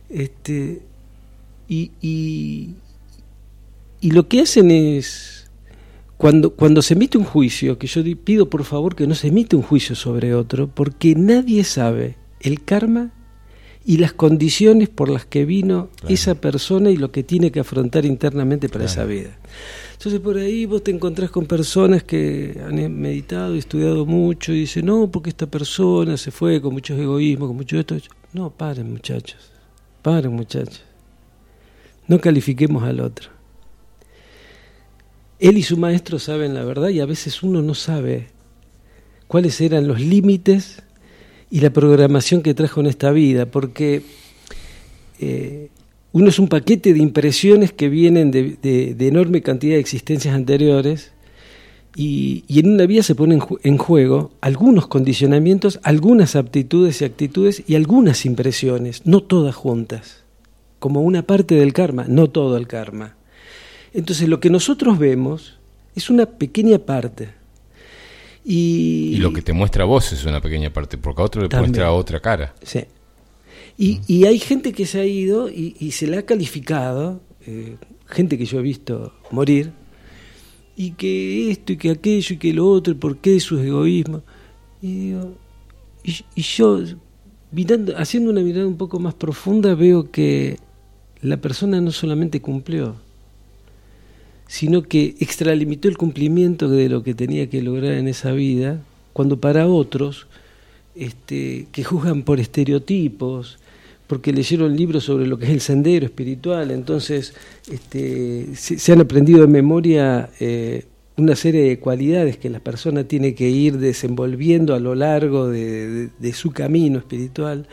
Este, 0.09 0.83
y, 1.69 1.91
y, 2.01 2.74
y 4.01 4.11
lo 4.12 4.29
que 4.29 4.41
hacen 4.43 4.70
es, 4.70 5.51
cuando, 6.16 6.55
cuando 6.55 6.81
se 6.83 6.95
emite 6.95 7.19
un 7.19 7.24
juicio, 7.24 7.79
que 7.79 7.87
yo 7.89 8.03
pido 8.24 8.49
por 8.49 8.65
favor 8.65 8.95
que 8.95 9.07
no 9.07 9.15
se 9.15 9.29
emite 9.29 9.57
un 9.57 9.62
juicio 9.62 9.97
sobre 9.97 10.35
otro, 10.35 10.69
porque 10.69 11.15
nadie 11.16 11.65
sabe 11.65 12.16
el 12.41 12.62
karma 12.62 13.12
y 13.84 13.96
las 13.98 14.12
condiciones 14.12 14.88
por 14.88 15.09
las 15.09 15.24
que 15.26 15.44
vino 15.44 15.88
Claro. 15.96 16.14
esa 16.14 16.34
persona 16.36 16.90
y 16.90 16.96
lo 16.96 17.10
que 17.10 17.22
tiene 17.22 17.50
que 17.50 17.60
afrontar 17.60 18.04
internamente 18.04 18.68
para 18.68 18.84
Claro. 18.84 18.92
esa 18.92 19.04
vida. 19.04 19.38
Entonces 19.94 20.20
por 20.20 20.36
ahí 20.36 20.66
vos 20.66 20.82
te 20.84 20.90
encontrás 20.90 21.30
con 21.30 21.46
personas 21.46 22.02
que 22.02 22.60
han 22.64 22.92
meditado 23.00 23.54
y 23.54 23.59
estudiado 23.59 24.04
mucho 24.06 24.52
y 24.52 24.60
dicen, 24.60 24.86
no, 24.86 25.10
porque 25.10 25.30
esta 25.30 25.46
persona 25.46 26.16
se 26.16 26.30
fue 26.30 26.60
con 26.60 26.72
muchos 26.72 26.98
egoísmos, 26.98 27.48
con 27.48 27.56
mucho 27.56 27.78
esto. 27.78 27.96
No, 28.32 28.50
paren 28.50 28.90
muchachos, 28.90 29.50
paren 30.02 30.32
muchachos. 30.32 30.82
No 32.09 32.20
califiquemos 32.20 32.82
al 32.82 33.00
otro. 33.00 33.30
Él 35.38 35.59
y 35.59 35.62
su 35.62 35.76
maestro 35.76 36.18
saben 36.18 36.54
la 36.54 36.64
verdad 36.64 36.88
y 36.90 37.00
a 37.00 37.06
veces 37.06 37.42
uno 37.42 37.62
no 37.62 37.74
sabe 37.74 38.28
cuáles 39.26 39.60
eran 39.60 39.88
los 39.88 40.00
límites 40.00 40.82
y 41.53 41.61
la 41.61 41.70
programación 41.70 42.41
que 42.43 42.55
trajo 42.55 42.81
en 42.81 42.87
esta 42.87 43.11
vida, 43.12 43.45
porque 43.45 44.03
eh, 45.20 45.69
uno 46.13 46.29
es 46.31 46.39
un 46.39 46.48
paquete 46.48 46.95
de 46.95 46.98
impresiones 46.98 47.72
que 47.74 47.90
vienen 47.90 48.31
de, 48.31 48.56
de- 48.63 49.06
enorme 49.06 49.43
cantidad 49.43 49.74
de 49.74 49.81
existencias 49.81 50.35
anteriores 50.35 51.13
y, 51.95 52.45
y 52.48 52.61
en 52.61 52.71
una 52.72 52.87
vida 52.87 53.03
se 53.03 53.14
ponen 53.14 53.43
en 53.64 53.77
juego 53.77 54.31
algunos 54.40 54.87
condicionamientos, 54.87 55.79
algunas 55.82 56.37
aptitudes 56.37 57.03
y 57.03 57.05
actitudes 57.05 57.63
y 57.66 57.74
algunas 57.74 58.24
impresiones, 58.24 59.03
no 59.05 59.22
todas 59.22 59.55
juntas, 59.55 60.24
como 60.79 61.03
una 61.03 61.22
parte 61.22 61.55
del 61.55 61.74
karma, 61.74 62.06
no 62.09 62.31
todo 62.31 62.56
el 62.56 62.66
karma. 62.66 63.14
Entonces 63.93 64.27
lo 64.27 64.40
que 64.40 64.48
nosotros 64.48 64.98
vemos 64.98 65.59
es 65.95 66.09
una 66.09 66.24
pequeña 66.24 66.79
parte. 66.79 67.41
Y, 68.45 69.12
Y 69.14 69.16
lo 69.19 69.32
que 69.32 69.43
te 69.43 69.53
muestra 69.53 69.85
a 69.85 69.87
vos 69.87 70.12
es 70.12 70.24
una 70.24 70.40
pequeña 70.40 70.72
parte, 70.72 70.98
porque 70.98 71.22
a 71.22 71.24
otro 71.24 71.43
le 71.43 71.48
También. 71.48 71.71
muestra 71.71 71.93
otra 71.93 72.21
cara. 72.21 72.54
Sí. 72.62 72.80
Y, 73.79 74.01
y 74.06 74.24
hay 74.27 74.38
gente 74.38 74.72
que 74.72 74.85
se 74.87 75.01
ha 75.01 75.06
ido 75.06 75.48
y, 75.48 75.77
y 75.79 75.93
se 75.93 76.06
le 76.06 76.19
ha 76.19 76.27
calificado, 76.27 77.21
eh, 77.46 77.77
gente 78.06 78.37
que 78.37 78.45
yo 78.45 78.59
he 78.59 78.62
visto 78.62 79.14
morir, 79.30 79.72
y 80.77 80.93
que 80.93 81.51
esto 81.51 81.72
y 81.72 81.77
que 81.77 81.90
aquello 81.90 82.35
y 82.35 82.38
que 82.38 82.53
lo 82.53 82.69
otro, 82.69 82.93
y 82.93 82.96
por 82.96 83.19
qué 83.19 83.38
sus 83.40 83.61
egoísmos. 83.61 84.22
Y, 84.80 84.95
digo, 85.09 85.35
y, 86.04 86.16
y 86.35 86.43
yo, 86.43 86.80
mirando, 87.53 87.96
haciendo 87.96 88.30
una 88.30 88.40
mirada 88.40 88.66
un 88.66 88.77
poco 88.77 88.98
más 88.98 89.14
profunda, 89.14 89.74
veo 89.74 90.11
que 90.11 90.59
la 91.21 91.37
persona 91.37 91.80
no 91.80 91.93
solamente 91.93 92.40
cumplió, 92.40 92.96
sino 94.53 94.82
que 94.82 95.14
extralimitó 95.19 95.89
el 95.89 95.97
cumplimiento 95.97 96.69
de 96.69 96.90
lo 96.90 97.03
que 97.03 97.14
tenía 97.14 97.48
que 97.48 97.63
lograr 97.63 97.93
en 97.93 98.06
esa 98.06 98.32
vida, 98.32 98.82
cuando 99.14 99.40
para 99.40 99.66
otros 99.66 100.27
este, 100.95 101.69
que 101.72 101.82
juzgan 101.82 102.22
por 102.22 102.39
estereotipos, 102.39 103.59
porque 104.06 104.31
leyeron 104.31 104.77
libros 104.77 105.05
sobre 105.05 105.27
lo 105.27 105.39
que 105.39 105.47
es 105.47 105.53
el 105.53 105.63
sendero 105.63 106.05
espiritual, 106.05 106.71
entonces 106.71 107.32
este, 107.71 108.55
se, 108.55 108.93
han 108.93 109.01
aprendido 109.01 109.40
de 109.40 109.47
memoria 109.47 110.29
eh, 110.39 110.85
una 111.16 111.35
serie 111.35 111.63
de 111.63 111.79
cualidades 111.79 112.37
que 112.37 112.51
la 112.51 112.61
persona 112.61 113.05
tiene 113.05 113.35
que 113.35 113.48
ir 113.48 113.79
desenvolviendo 113.79 114.74
a 114.74 114.81
lo 114.81 114.95
largo 114.95 115.48
de, 115.48 116.11
su 116.35 116.51
camino 116.51 116.98
espiritual. 116.98 117.66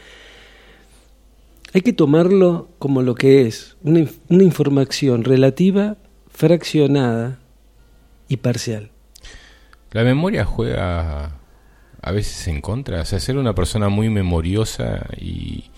Hay 1.73 1.81
que 1.81 1.91
tomarlo 1.91 2.69
como 2.79 3.01
lo 3.01 3.15
que 3.15 3.47
es, 3.47 3.75
una 3.83 4.43
información 4.43 5.25
relativa, 5.25 5.97
fraccionada 6.39 7.37
y 8.29 8.37
parcial. 8.37 8.91
La 9.91 10.05
memoria 10.05 10.45
juega 10.45 11.37
a 12.01 12.11
veces 12.13 12.47
en 12.47 12.61
contra. 12.61 13.01
O 13.01 13.05
sea, 13.05 13.19
ser 13.19 13.37
una 13.37 13.53
persona 13.53 13.89
muy 13.89 14.09
memoriosa 14.09 15.05
y, 15.17 15.69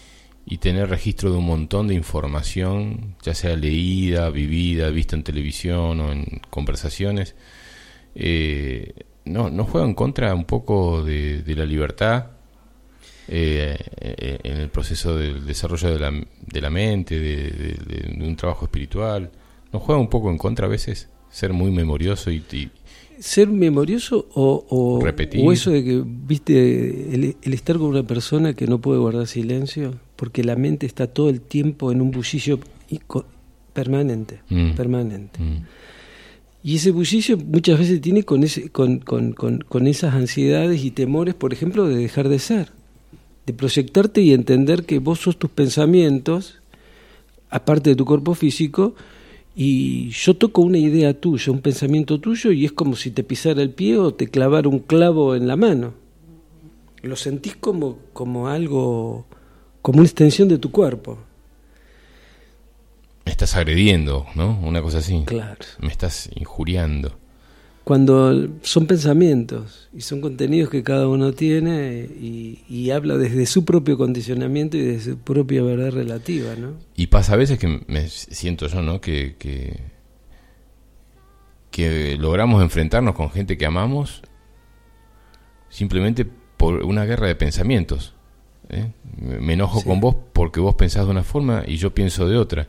tener 0.59 0.89
registro 0.89 1.31
de 1.31 1.37
un 1.37 1.45
montón 1.45 1.87
de 1.87 1.95
información, 1.95 3.15
ya 3.23 3.33
sea 3.33 3.55
leída, 3.55 4.29
vivida, 4.29 4.89
vista 4.89 5.15
en 5.15 5.23
televisión 5.23 5.99
o 5.99 6.11
en 6.11 6.41
conversaciones, 6.51 7.35
eh, 8.13 8.93
no, 9.25 9.49
juega 9.65 9.87
en 9.87 9.95
contra 9.95 10.35
un 10.35 10.45
poco 10.45 11.03
de, 11.03 11.41
la 11.55 11.65
libertad 11.65 12.27
eh, 13.27 13.77
eh, 13.97 14.39
en 14.43 14.57
el 14.57 14.69
proceso 14.69 15.17
del 15.17 15.43
desarrollo 15.47 15.91
de 15.91 15.99
la, 15.99 16.11
de 16.11 16.61
la 16.61 16.69
mente, 16.69 17.17
de 17.17 18.23
un 18.23 18.35
trabajo 18.35 18.65
espiritual. 18.65 19.31
¿No 19.73 19.79
juega 19.79 19.99
un 20.01 20.09
poco 20.09 20.29
en 20.29 20.37
contra 20.37 20.65
a 20.65 20.69
veces 20.69 21.07
ser 21.29 21.53
muy 21.53 21.71
memorioso 21.71 22.29
y, 22.31 22.43
y- 22.51 22.69
ser 23.19 23.47
memorioso 23.49 24.27
o, 24.33 24.65
o, 24.69 24.99
Repetir. 25.05 25.41
o 25.45 25.51
eso 25.51 25.69
de 25.71 25.83
que, 25.83 26.03
viste, 26.05 27.13
el, 27.13 27.35
el 27.41 27.53
estar 27.53 27.77
con 27.77 27.87
una 27.87 28.03
persona 28.03 28.53
que 28.55 28.65
no 28.67 28.79
puede 28.81 28.99
guardar 28.99 29.27
silencio, 29.27 29.93
porque 30.15 30.43
la 30.43 30.55
mente 30.55 30.85
está 30.87 31.05
todo 31.07 31.29
el 31.29 31.39
tiempo 31.39 31.91
en 31.91 32.01
un 32.01 32.09
bullicio 32.11 32.59
permanente, 33.73 34.41
Mm. 34.49 34.71
permanente. 34.75 35.39
Mm. 35.41 35.63
Y 36.63 36.75
ese 36.75 36.91
bullicio 36.91 37.37
muchas 37.37 37.79
veces 37.79 38.01
tiene 38.01 38.23
con, 38.23 38.43
ese, 38.43 38.69
con, 38.69 38.99
con, 38.99 39.33
con, 39.33 39.59
con 39.59 39.87
esas 39.87 40.13
ansiedades 40.13 40.83
y 40.83 40.91
temores, 40.91 41.33
por 41.33 41.53
ejemplo, 41.53 41.87
de 41.87 41.95
dejar 41.95 42.27
de 42.29 42.37
ser, 42.39 42.69
de 43.47 43.53
proyectarte 43.53 44.21
y 44.21 44.33
entender 44.33 44.83
que 44.85 44.99
vos 44.99 45.19
sos 45.19 45.37
tus 45.39 45.49
pensamientos, 45.49 46.59
aparte 47.49 47.91
de 47.91 47.95
tu 47.95 48.05
cuerpo 48.05 48.35
físico, 48.35 48.93
y 49.55 50.09
yo 50.09 50.35
toco 50.35 50.61
una 50.61 50.77
idea 50.77 51.13
tuya, 51.13 51.51
un 51.51 51.61
pensamiento 51.61 52.19
tuyo, 52.19 52.51
y 52.51 52.65
es 52.65 52.71
como 52.71 52.95
si 52.95 53.11
te 53.11 53.23
pisara 53.23 53.61
el 53.61 53.71
pie 53.71 53.97
o 53.97 54.13
te 54.13 54.27
clavara 54.27 54.69
un 54.69 54.79
clavo 54.79 55.35
en 55.35 55.47
la 55.47 55.55
mano. 55.55 55.93
Lo 57.01 57.15
sentís 57.15 57.55
como, 57.55 57.97
como 58.13 58.47
algo, 58.47 59.25
como 59.81 59.99
una 59.99 60.07
extensión 60.07 60.47
de 60.47 60.57
tu 60.57 60.71
cuerpo. 60.71 61.17
Me 63.25 63.31
estás 63.31 63.55
agrediendo, 63.55 64.25
¿no? 64.35 64.59
Una 64.63 64.81
cosa 64.81 64.99
así. 64.99 65.23
Claro. 65.25 65.59
Me 65.79 65.89
estás 65.89 66.29
injuriando. 66.35 67.17
Cuando 67.83 68.47
son 68.61 68.85
pensamientos 68.85 69.89
y 69.91 70.01
son 70.01 70.21
contenidos 70.21 70.69
que 70.69 70.83
cada 70.83 71.07
uno 71.07 71.33
tiene 71.33 72.07
y, 72.19 72.63
y 72.69 72.91
habla 72.91 73.17
desde 73.17 73.45
su 73.47 73.65
propio 73.65 73.97
condicionamiento 73.97 74.77
y 74.77 74.81
desde 74.81 75.13
su 75.13 75.17
propia 75.17 75.63
verdad 75.63 75.91
relativa, 75.91 76.55
¿no? 76.55 76.73
Y 76.95 77.07
pasa 77.07 77.33
a 77.33 77.37
veces 77.37 77.57
que 77.57 77.81
me 77.87 78.07
siento 78.07 78.67
yo, 78.67 78.81
¿no? 78.83 79.01
Que, 79.01 79.35
que, 79.39 79.79
que 81.71 82.17
logramos 82.19 82.61
enfrentarnos 82.61 83.15
con 83.15 83.31
gente 83.31 83.57
que 83.57 83.65
amamos 83.65 84.21
simplemente 85.69 86.25
por 86.57 86.83
una 86.83 87.05
guerra 87.05 87.27
de 87.27 87.35
pensamientos. 87.35 88.13
¿eh? 88.69 88.91
Me 89.17 89.53
enojo 89.53 89.79
Sí. 89.79 89.87
con 89.87 89.99
vos 89.99 90.15
porque 90.33 90.59
vos 90.59 90.75
pensás 90.75 91.05
de 91.05 91.11
una 91.11 91.23
forma 91.23 91.63
y 91.65 91.77
yo 91.77 91.93
pienso 91.93 92.27
de 92.27 92.37
otra. 92.37 92.67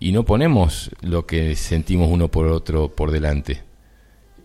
Y 0.00 0.12
no 0.12 0.24
ponemos 0.24 0.90
lo 1.02 1.26
que 1.26 1.54
sentimos 1.56 2.08
uno 2.10 2.28
por 2.28 2.46
otro 2.46 2.88
por 2.94 3.10
delante. 3.10 3.62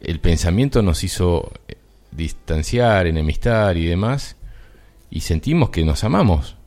El 0.02 0.20
pensamiento 0.20 0.82
nos 0.82 1.04
hizo 1.04 1.52
eh, 1.68 1.76
distanciar, 2.12 3.08
enemistar 3.08 3.78
y 3.78 3.86
demás, 3.86 4.36
y 5.10 5.22
sentimos 5.22 5.70
que 5.70 5.84
nos 5.84 6.04
amamos, 6.04 6.58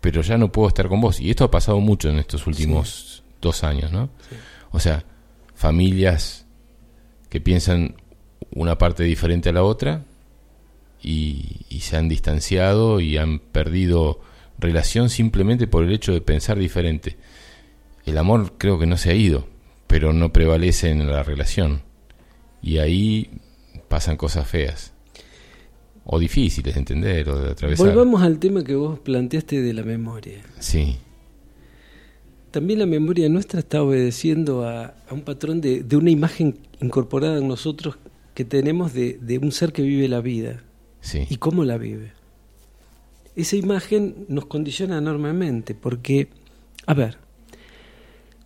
pero 0.00 0.22
ya 0.22 0.38
no 0.38 0.52
puedo 0.52 0.68
estar 0.68 0.88
con 0.88 1.00
vos. 1.00 1.20
Y 1.20 1.30
esto 1.30 1.44
ha 1.44 1.50
pasado 1.50 1.80
mucho 1.80 2.08
en 2.08 2.18
estos 2.18 2.46
últimos 2.46 3.24
dos 3.40 3.64
años, 3.64 3.92
¿no? 3.92 4.10
O 4.70 4.80
sea, 4.80 5.04
familias 5.54 6.46
que 7.28 7.40
piensan 7.40 7.96
una 8.54 8.78
parte 8.78 9.04
diferente 9.04 9.48
a 9.48 9.52
la 9.52 9.62
otra 9.62 10.04
y, 11.02 11.66
y 11.68 11.80
se 11.80 11.96
han 11.96 12.08
distanciado 12.08 13.00
y 13.00 13.16
han 13.16 13.38
perdido 13.38 14.20
relación 14.58 15.10
simplemente 15.10 15.66
por 15.66 15.84
el 15.84 15.92
hecho 15.92 16.12
de 16.12 16.20
pensar 16.20 16.58
diferente. 16.58 17.16
El 18.06 18.18
amor 18.18 18.54
creo 18.58 18.78
que 18.78 18.86
no 18.86 18.96
se 18.96 19.10
ha 19.10 19.14
ido, 19.14 19.46
pero 19.86 20.12
no 20.12 20.32
prevalece 20.32 20.90
en 20.90 21.10
la 21.10 21.22
relación. 21.22 21.82
Y 22.62 22.78
ahí 22.78 23.30
pasan 23.88 24.16
cosas 24.16 24.46
feas. 24.48 24.92
O 26.04 26.18
difíciles 26.18 26.74
de 26.74 26.80
entender 26.80 27.28
o 27.28 27.38
de 27.38 27.50
atravesar. 27.52 27.86
Volvamos 27.86 28.22
al 28.22 28.38
tema 28.38 28.64
que 28.64 28.74
vos 28.74 28.98
planteaste 28.98 29.60
de 29.62 29.72
la 29.72 29.82
memoria. 29.82 30.42
Sí, 30.58 30.96
También 32.50 32.80
la 32.80 32.86
memoria 32.86 33.28
nuestra 33.28 33.60
está 33.60 33.82
obedeciendo 33.82 34.64
a, 34.66 34.94
a 35.08 35.14
un 35.14 35.22
patrón 35.22 35.60
de, 35.60 35.82
de 35.82 35.96
una 35.96 36.10
imagen 36.10 36.58
incorporada 36.80 37.38
en 37.38 37.48
nosotros 37.48 37.98
que 38.34 38.44
tenemos 38.44 38.92
de, 38.92 39.18
de 39.20 39.38
un 39.38 39.52
ser 39.52 39.72
que 39.72 39.82
vive 39.82 40.08
la 40.08 40.20
vida 40.20 40.62
sí. 41.00 41.26
y 41.28 41.36
cómo 41.36 41.64
la 41.64 41.78
vive. 41.78 42.12
Esa 43.36 43.56
imagen 43.56 44.26
nos 44.28 44.46
condiciona 44.46 44.98
enormemente 44.98 45.74
porque, 45.74 46.28
a 46.86 46.94
ver, 46.94 47.18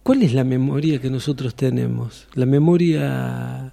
¿cuál 0.03 0.23
es 0.23 0.35
la 0.35 0.45
memoria 0.45 1.01
que 1.01 1.11
nosotros 1.11 1.55
tenemos? 1.55 2.29
¿La 2.35 2.47
memoria 2.47 3.73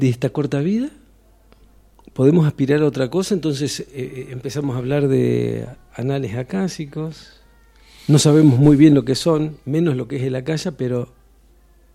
de 0.00 0.08
esta 0.08 0.30
corta 0.30 0.60
vida? 0.60 0.88
¿Podemos 2.14 2.46
aspirar 2.46 2.80
a 2.80 2.86
otra 2.86 3.08
cosa? 3.10 3.34
Entonces 3.34 3.80
eh, 3.80 3.86
eh, 3.92 4.26
empezamos 4.30 4.74
a 4.74 4.78
hablar 4.78 5.06
de 5.06 5.66
anales 5.94 6.34
acásicos. 6.34 7.40
No 8.08 8.18
sabemos 8.18 8.58
muy 8.58 8.76
bien 8.76 8.94
lo 8.94 9.04
que 9.04 9.14
son, 9.14 9.58
menos 9.64 9.96
lo 9.96 10.08
que 10.08 10.16
es 10.16 10.22
el 10.22 10.34
acaya, 10.34 10.72
pero, 10.72 11.12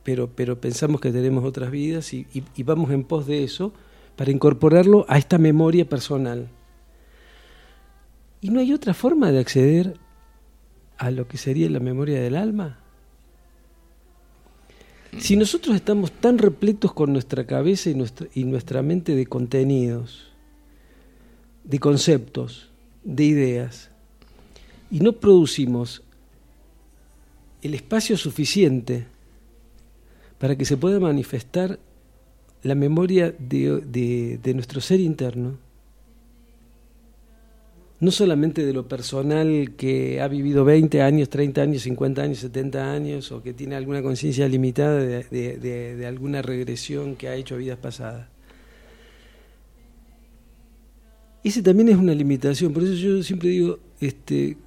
pero, 0.04 0.30
pero 0.34 0.62
pensamos 0.62 1.02
que 1.02 1.12
tenemos 1.12 1.44
otras 1.44 1.72
vidas 1.72 2.14
y, 2.14 2.28
vamos 2.64 2.92
en 2.92 3.04
pos 3.04 3.26
de 3.28 3.44
eso 3.44 3.74
para 4.16 4.32
incorporarlo 4.32 5.06
a 5.10 5.18
esta 5.18 5.38
memoria 5.38 5.90
personal. 5.90 6.48
¿Y 8.40 8.52
no 8.52 8.60
hay 8.60 8.72
otra 8.72 8.94
forma 8.94 9.32
de 9.32 9.40
acceder 9.40 9.98
a 10.98 11.10
lo 11.10 11.28
que 11.28 11.38
sería 11.38 11.70
la 11.70 11.80
memoria 11.80 12.22
del 12.22 12.36
alma? 12.36 12.85
Si 15.20 15.36
nosotros 15.36 15.76
estamos 15.76 16.12
tan 16.12 16.38
repletos 16.38 16.94
con 16.94 17.12
nuestra 17.14 17.46
cabeza 17.46 17.90
y 17.90 17.96
nuestra, 17.96 18.28
y 18.34 18.44
nuestra 18.44 18.82
mente 18.82 19.16
de 19.16 19.26
contenidos, 19.26 20.28
de 21.64 21.80
conceptos, 21.80 22.70
de 23.04 23.24
ideas, 23.24 23.90
y 24.92 25.00
no 25.00 25.14
producimos 25.14 26.04
el 27.62 27.74
espacio 27.74 28.18
suficiente 28.18 29.08
para 30.38 30.56
que 30.56 30.66
se 30.66 30.78
pueda 30.78 31.00
manifestar 31.00 31.80
la 32.62 32.76
memoria 32.76 33.34
de, 33.40 33.82
de- 33.82 34.40
de 34.42 34.54
nuestro 34.54 34.82
ser 34.82 35.00
interno, 35.00 35.58
no 38.00 38.12
solamente 38.12 38.66
de 38.66 38.74
lo 38.74 38.88
personal 38.88 39.76
que 39.78 40.22
ha 40.22 40.28
vivido 40.28 40.66
20 40.66 41.02
años, 41.02 41.30
30 41.30 41.62
años, 41.62 41.82
50 41.84 42.22
años, 42.22 42.40
70 42.40 42.92
años, 42.92 43.32
o 43.32 43.42
que 43.42 43.54
tiene 43.54 43.76
alguna 43.76 44.02
conciencia 44.02 44.48
limitada 44.48 45.00
de, 45.00 46.06
alguna 46.08 46.42
regresión 46.42 47.16
que 47.16 47.30
ha 47.30 47.36
hecho 47.36 47.56
a 47.56 47.58
vidas 47.58 47.78
pasadas. 47.78 48.28
Ese 51.44 51.62
también 51.62 51.90
es 51.90 51.98
una 51.98 52.14
limitación, 52.14 52.74
por 52.74 52.84
eso 52.84 52.94
yo 52.94 53.24
siempre 53.24 53.50
digo, 53.50 53.80
este, 54.02 54.58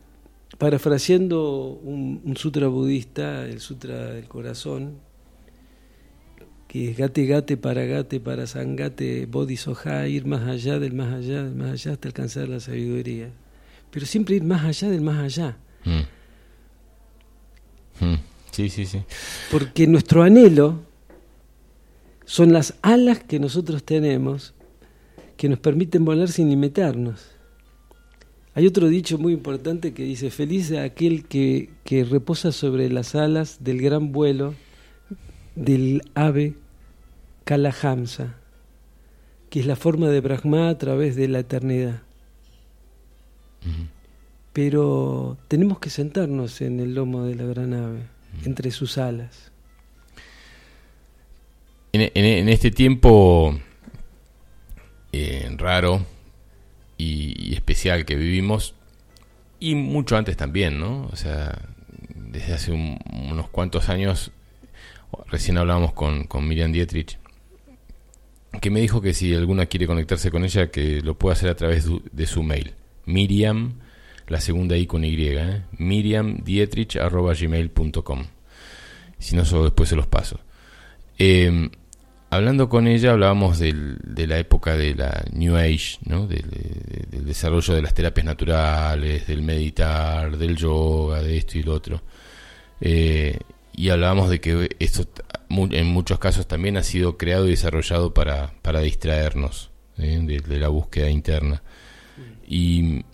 parafraseando 0.56 1.80
un, 1.82 2.22
un 2.24 2.36
sutra 2.36 2.68
budista, 2.68 3.44
el 3.46 3.60
sutra 3.60 4.12
del 4.14 4.28
corazón, 4.28 4.94
que 6.68 6.90
es 6.90 6.98
gate 6.98 7.24
gate 7.24 7.56
para 7.56 7.84
gate 7.84 8.20
para 8.20 8.46
sangate 8.46 9.26
bodhisoja, 9.26 10.06
ir 10.06 10.26
más 10.26 10.46
allá 10.46 10.78
del 10.78 10.92
más 10.92 11.14
allá 11.14 11.42
del 11.42 11.54
más 11.54 11.72
allá 11.72 11.92
hasta 11.92 12.08
alcanzar 12.08 12.48
la 12.48 12.60
sabiduría. 12.60 13.30
Pero 13.90 14.04
siempre 14.04 14.36
ir 14.36 14.44
más 14.44 14.64
allá 14.64 14.90
del 14.90 15.00
más 15.00 15.18
allá. 15.18 15.56
Mm. 15.84 16.04
Mm. 18.04 18.18
Sí, 18.52 18.68
sí, 18.68 18.84
sí. 18.84 19.02
Porque 19.50 19.86
nuestro 19.86 20.22
anhelo 20.22 20.82
son 22.26 22.52
las 22.52 22.74
alas 22.82 23.20
que 23.20 23.40
nosotros 23.40 23.82
tenemos 23.82 24.54
que 25.38 25.48
nos 25.48 25.58
permiten 25.58 26.04
volar 26.04 26.28
sin 26.28 26.50
limitarnos. 26.50 27.30
Hay 28.54 28.66
otro 28.66 28.88
dicho 28.88 29.16
muy 29.16 29.32
importante 29.32 29.94
que 29.94 30.02
dice, 30.02 30.30
feliz 30.30 30.72
aquel 30.72 31.24
que, 31.24 31.70
que 31.84 32.04
reposa 32.04 32.52
sobre 32.52 32.90
las 32.90 33.14
alas 33.14 33.58
del 33.60 33.80
gran 33.80 34.12
vuelo 34.12 34.54
del 35.58 36.02
ave 36.14 36.54
Kalahamsa, 37.44 38.34
que 39.50 39.60
es 39.60 39.66
la 39.66 39.76
forma 39.76 40.08
de 40.08 40.20
Brahma 40.20 40.68
a 40.68 40.78
través 40.78 41.16
de 41.16 41.28
la 41.28 41.40
eternidad. 41.40 42.02
Pero 44.52 45.36
tenemos 45.48 45.78
que 45.78 45.90
sentarnos 45.90 46.60
en 46.60 46.80
el 46.80 46.94
lomo 46.94 47.24
de 47.24 47.34
la 47.34 47.44
gran 47.44 47.74
ave, 47.74 48.02
entre 48.44 48.70
sus 48.70 48.98
alas. 48.98 49.52
En, 51.92 52.02
en- 52.02 52.24
en 52.24 52.48
este 52.48 52.70
tiempo 52.70 53.58
eh, 55.12 55.48
raro 55.56 56.04
y, 56.96 57.50
y 57.50 57.54
especial 57.54 58.04
que 58.04 58.16
vivimos, 58.16 58.74
y 59.60 59.74
mucho 59.74 60.16
antes 60.16 60.36
también, 60.36 60.78
¿no? 60.78 61.06
O 61.12 61.16
sea, 61.16 61.58
desde 62.14 62.52
hace 62.54 62.72
un- 62.72 62.98
unos 63.30 63.48
cuantos 63.48 63.88
años, 63.88 64.30
recién 65.26 65.58
hablábamos 65.58 65.92
con, 65.92 66.24
con 66.24 66.46
Miriam 66.48 66.72
Dietrich, 66.72 67.18
que 68.60 68.70
me 68.70 68.80
dijo 68.80 69.00
que 69.00 69.14
si 69.14 69.34
alguna 69.34 69.66
quiere 69.66 69.86
conectarse 69.86 70.30
con 70.30 70.44
ella, 70.44 70.70
que 70.70 71.00
lo 71.02 71.16
puede 71.18 71.34
hacer 71.34 71.50
a 71.50 71.56
través 71.56 71.86
de 72.12 72.26
su 72.26 72.42
mail. 72.42 72.74
Miriam, 73.06 73.74
la 74.26 74.40
segunda 74.40 74.76
I 74.76 74.86
con 74.86 75.04
Y, 75.04 75.14
¿eh? 75.28 75.62
miriamdietrich.gmail.com. 75.78 78.24
Si 79.18 79.36
no, 79.36 79.44
solo 79.44 79.64
después 79.64 79.88
se 79.88 79.96
los 79.96 80.06
paso. 80.06 80.40
Eh, 81.18 81.70
hablando 82.30 82.68
con 82.68 82.86
ella 82.86 83.12
hablábamos 83.12 83.58
del- 83.58 83.98
de 84.04 84.26
la 84.26 84.38
época 84.38 84.76
de 84.76 84.94
la 84.94 85.24
New 85.32 85.56
Age, 85.56 85.98
¿no? 86.04 86.26
del, 86.26 86.48
de- 86.50 87.06
del 87.10 87.24
desarrollo 87.26 87.74
de 87.74 87.82
las 87.82 87.94
terapias 87.94 88.26
naturales, 88.26 89.26
del 89.26 89.42
meditar, 89.42 90.36
del 90.36 90.56
yoga, 90.56 91.22
de 91.22 91.38
esto 91.38 91.58
y 91.58 91.62
lo 91.62 91.74
otro. 91.74 92.02
Eh, 92.80 93.38
y 93.78 93.90
hablábamos 93.90 94.28
de 94.28 94.40
que 94.40 94.74
esto 94.80 95.06
en 95.50 95.86
muchos 95.86 96.18
casos 96.18 96.48
también 96.48 96.76
ha 96.76 96.82
sido 96.82 97.16
creado 97.16 97.46
y 97.46 97.50
desarrollado 97.50 98.12
para, 98.12 98.52
para 98.60 98.80
distraernos 98.80 99.70
¿eh? 99.98 100.18
de, 100.20 100.58
la 100.58 100.66
búsqueda 100.66 101.08
interna. 101.10 101.62
Y, 102.44 103.04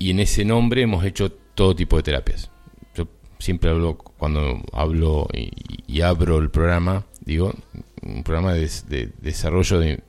y 0.00 0.10
en 0.10 0.18
ese 0.18 0.44
nombre 0.44 0.82
hemos 0.82 1.04
hecho 1.04 1.30
todo 1.30 1.76
tipo 1.76 1.96
de 1.96 2.02
terapias. 2.02 2.50
Yo 2.96 3.06
siempre 3.38 3.70
hablo, 3.70 3.96
cuando 3.98 4.60
hablo 4.72 5.28
y, 5.32 5.52
y 5.86 6.00
abro 6.00 6.38
el 6.38 6.50
programa, 6.50 7.06
digo, 7.20 7.54
un 8.02 8.24
programa 8.24 8.54
de, 8.54 8.68
de 8.88 9.12
desarrollo 9.20 9.78
de, 9.78 10.02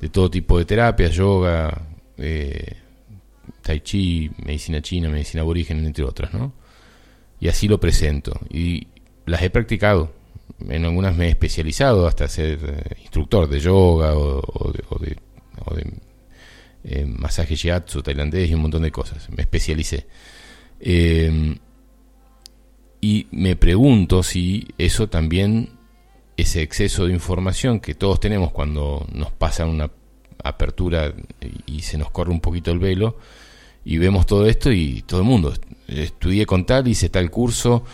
de 0.00 0.08
todo 0.08 0.28
tipo 0.28 0.58
de 0.58 0.64
terapias, 0.64 1.14
yoga, 1.14 1.86
eh, 2.16 2.78
tai 3.62 3.78
chi, 3.78 4.28
medicina 4.44 4.82
china, 4.82 5.08
medicina 5.08 5.42
aborigen, 5.42 5.86
entre 5.86 6.02
otras, 6.02 6.34
¿no? 6.34 6.60
Y 7.42 7.48
así 7.48 7.66
lo 7.66 7.80
presento. 7.80 8.38
Y 8.50 8.86
las 9.26 9.42
he 9.42 9.50
practicado. 9.50 10.12
En 10.68 10.84
algunas 10.84 11.16
me 11.16 11.26
he 11.26 11.30
especializado 11.30 12.06
hasta 12.06 12.28
ser 12.28 12.60
eh, 12.62 12.94
instructor 13.02 13.48
de 13.48 13.58
yoga 13.58 14.14
o, 14.14 14.40
o 14.46 14.70
de, 14.70 14.84
o 14.88 14.98
de- 15.00 15.16
o 15.66 15.74
eh, 16.84 17.04
masaje 17.06 17.56
shiatsu 17.56 18.00
tailandés 18.02 18.48
y 18.48 18.54
un 18.54 18.62
montón 18.62 18.82
de 18.82 18.92
cosas. 18.92 19.28
Me 19.30 19.42
especialicé. 19.42 20.06
Eh, 20.78 21.56
y 23.00 23.26
me 23.32 23.56
pregunto 23.56 24.22
si 24.22 24.68
eso 24.78 25.08
también, 25.08 25.70
ese 26.36 26.62
exceso 26.62 27.06
de 27.06 27.12
información 27.12 27.80
que 27.80 27.94
todos 27.94 28.20
tenemos 28.20 28.52
cuando 28.52 29.04
nos 29.12 29.32
pasa 29.32 29.66
una 29.66 29.90
apertura 30.44 31.12
y 31.66 31.82
se 31.82 31.98
nos 31.98 32.10
corre 32.12 32.30
un 32.30 32.40
poquito 32.40 32.70
el 32.70 32.78
velo 32.78 33.16
y 33.84 33.98
vemos 33.98 34.26
todo 34.26 34.46
esto 34.46 34.70
y 34.70 35.02
todo 35.02 35.20
el 35.20 35.26
mundo, 35.26 35.52
estudié 35.98 36.46
con 36.46 36.64
tal, 36.66 36.88
hice 36.88 37.08
tal 37.08 37.30
curso, 37.30 37.84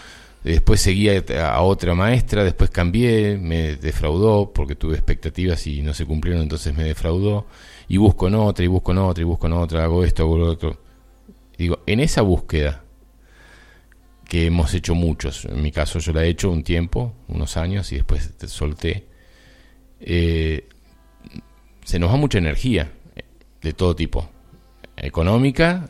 después 0.44 0.80
seguí 0.80 1.08
a, 1.08 1.60
otra 1.60 1.94
maestra, 1.94 2.44
después 2.44 2.70
cambié, 2.70 3.38
me 3.38 3.76
defraudó 3.76 4.52
porque 4.52 4.74
tuve 4.74 4.94
expectativas 4.94 5.66
y 5.66 5.82
no 5.82 5.94
se 5.94 6.06
cumplieron, 6.06 6.42
entonces 6.42 6.74
me 6.74 6.84
defraudó 6.84 7.46
y 7.88 7.96
busco 7.96 8.28
en 8.28 8.34
otra 8.34 8.64
y 8.64 8.68
busco 8.68 8.92
en 8.92 8.98
otra 8.98 9.22
y 9.22 9.24
busco 9.24 9.46
en 9.46 9.52
otra, 9.54 9.84
hago 9.84 10.04
esto, 10.04 10.22
hago 10.22 10.38
lo 10.38 10.46
otro. 10.46 10.78
Digo, 11.56 11.80
en 11.86 12.00
esa 12.00 12.22
búsqueda 12.22 12.84
que 14.28 14.46
hemos 14.46 14.74
hecho 14.74 14.94
muchos, 14.94 15.46
en 15.46 15.62
mi 15.62 15.72
caso 15.72 15.98
yo 15.98 16.12
la 16.12 16.24
he 16.24 16.28
hecho 16.28 16.50
un 16.50 16.62
tiempo, 16.62 17.14
unos 17.28 17.56
años 17.56 17.90
y 17.92 17.96
después 17.96 18.36
te 18.36 18.46
solté, 18.46 19.06
eh, 20.00 20.68
se 21.84 21.98
nos 21.98 22.12
va 22.12 22.16
mucha 22.16 22.38
energía 22.38 22.92
eh, 23.16 23.22
de 23.62 23.72
todo 23.72 23.96
tipo, 23.96 24.28
económica, 24.96 25.88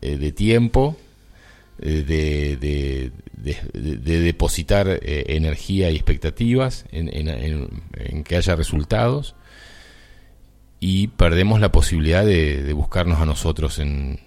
eh, 0.00 0.16
de 0.16 0.32
tiempo, 0.32 0.96
de, 1.78 2.02
de, 2.56 2.56
de- 2.56 3.12
de- 3.72 3.96
de 3.96 4.20
depositar 4.20 4.88
eh, 4.88 5.24
energía 5.28 5.90
y 5.90 5.94
expectativas 5.96 6.84
en, 6.92 8.24
que 8.24 8.36
haya 8.36 8.56
resultados. 8.56 9.34
y 10.80 11.08
perdemos 11.08 11.60
la 11.60 11.72
posibilidad 11.72 12.24
de, 12.24 12.72
buscarnos 12.72 13.18
a 13.20 13.26
nosotros 13.26 13.78
en, 13.80 14.20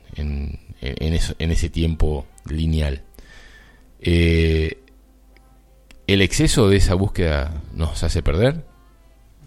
eso- 0.81 1.35
ese 1.39 1.69
tiempo 1.69 2.25
lineal. 2.49 3.03
Eh, 4.01 4.79
el 6.07 6.21
exceso 6.21 6.67
de 6.69 6.75
esa 6.77 6.95
búsqueda 6.95 7.61
nos 7.73 8.03
hace 8.03 8.21
perder 8.21 8.65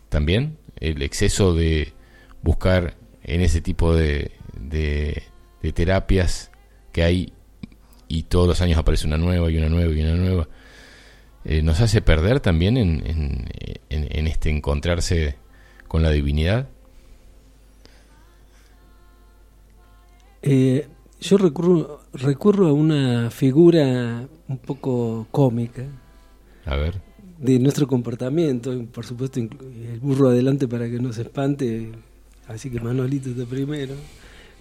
también. 0.08 0.56
El 0.80 1.02
exceso 1.02 1.54
de 1.54 1.92
buscar 2.42 2.94
en 3.22 3.42
ese 3.42 3.60
tipo 3.60 3.94
de 3.94 4.30
terapias 5.74 6.50
que 6.92 7.02
hay 7.02 7.33
y 8.08 8.24
todos 8.24 8.46
los 8.48 8.60
años 8.60 8.78
aparece 8.78 9.06
una 9.06 9.18
nueva 9.18 9.50
y 9.50 9.56
una 9.58 9.68
nueva 9.68 9.92
y 9.92 10.00
una 10.02 10.14
nueva. 10.14 10.48
eh, 11.44 11.62
nos 11.62 11.80
hace 11.80 12.00
perder 12.02 12.40
también 12.40 12.76
en, 12.76 13.02
en, 13.06 13.44
en- 13.90 14.08
en 14.18 14.26
este 14.26 14.50
encontrarse 14.50 15.36
con 15.88 16.02
la 16.02 16.10
divinidad. 16.10 16.68
Eh, 20.42 20.86
yo 21.20 21.38
recurro, 21.38 22.00
recurro 22.12 22.68
a 22.68 22.72
una 22.72 23.30
figura 23.30 24.26
un 24.48 24.58
poco 24.58 25.26
cómica 25.30 25.84
A 26.66 26.76
ver, 26.76 27.00
de 27.38 27.58
nuestro 27.58 27.86
comportamiento, 27.86 28.84
por 28.92 29.06
supuesto 29.06 29.40
el 29.40 30.00
burro 30.00 30.28
adelante 30.28 30.68
para 30.68 30.88
que 30.90 30.98
no 31.00 31.12
se 31.12 31.22
espante, 31.22 31.92
así 32.46 32.70
que 32.70 32.80
Manolito 32.80 33.30
de 33.30 33.46
primero. 33.46 33.94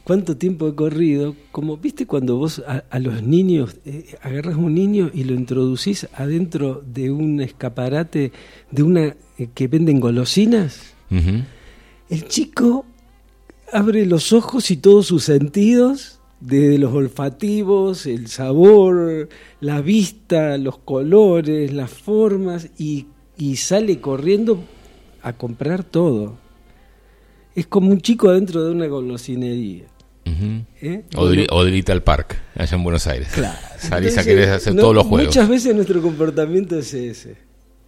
¿Cuánto 0.03 0.35
tiempo 0.35 0.67
he 0.67 0.75
corrido? 0.75 1.33
Como 1.53 1.77
viste 1.77 2.05
cuando 2.05 2.35
vos 2.35 2.61
a, 2.67 2.83
a 2.89 2.99
los 2.99 3.23
niños 3.23 3.77
eh, 3.85 4.15
agarras 4.21 4.57
un 4.57 4.73
niño 4.73 5.09
y 5.13 5.23
lo 5.23 5.33
introducís 5.33 6.09
adentro 6.13 6.83
de 6.85 7.09
un 7.09 7.39
escaparate 7.39 8.33
de 8.69 8.83
una 8.83 9.15
eh, 9.37 9.47
que 9.53 9.67
venden 9.67 10.01
golosinas. 10.01 10.93
El 12.09 12.27
chico 12.27 12.85
abre 13.71 14.05
los 14.05 14.33
ojos 14.33 14.71
y 14.71 14.77
todos 14.77 15.05
sus 15.05 15.23
sentidos, 15.23 16.19
desde 16.41 16.79
los 16.79 16.91
olfativos, 16.91 18.05
el 18.07 18.27
sabor, 18.27 19.29
la 19.61 19.81
vista, 19.81 20.57
los 20.57 20.79
colores, 20.79 21.71
las 21.71 21.91
formas, 21.91 22.69
y, 22.77 23.05
y 23.37 23.55
sale 23.57 24.01
corriendo 24.01 24.59
a 25.21 25.33
comprar 25.33 25.83
todo. 25.83 26.35
Es 27.55 27.67
como 27.67 27.91
un 27.91 28.01
chico 28.01 28.29
adentro 28.29 28.65
de 28.65 28.71
una 28.71 28.87
golosinería. 28.87 29.85
Ujú. 30.25 30.63
¿eh? 30.81 31.03
O, 31.15 31.27
de, 31.27 31.47
o 31.51 31.63
de 31.65 31.71
Little 31.71 32.01
Park, 32.01 32.37
allá 32.55 32.75
en 32.77 32.83
Buenos 32.83 33.07
Aires. 33.07 33.29
Claro. 33.33 33.57
Salís 33.77 34.17
a 34.17 34.23
querer 34.23 34.49
hacer 34.49 34.73
no- 34.73 34.81
todos 34.81 34.95
los 34.95 35.05
juegos. 35.05 35.27
Muchas 35.27 35.49
veces 35.49 35.75
nuestro 35.75 36.01
comportamiento 36.01 36.77
es 36.77 36.93
ese. 36.93 37.35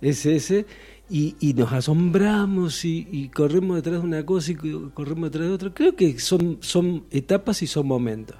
Es 0.01 0.25
ese. 0.25 0.65
Y, 1.09 1.35
y 1.39 1.53
nos 1.53 1.72
asombramos 1.72 2.83
y, 2.83 3.07
y 3.11 3.30
corremos 3.30 3.75
detrás 3.77 4.01
de 4.01 4.07
una 4.07 4.25
cosa 4.25 4.51
y 4.51 4.55
co- 4.55 4.91
corremos 4.93 5.31
detrás 5.31 5.47
de 5.47 5.53
otra. 5.53 5.73
Creo 5.73 5.95
que 5.95 6.19
son, 6.19 6.57
son 6.61 7.05
etapas 7.11 7.61
y 7.61 7.67
son 7.67 7.88
momentos. 7.88 8.38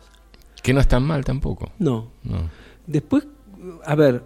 Que 0.64 0.74
no 0.74 0.80
es 0.80 0.88
tan 0.88 1.03
mal 1.03 1.24
tampoco. 1.24 1.72
No. 1.80 2.11
No. 2.24 2.49
Después, 2.88 3.27
a 3.85 3.95
ver, 3.95 4.24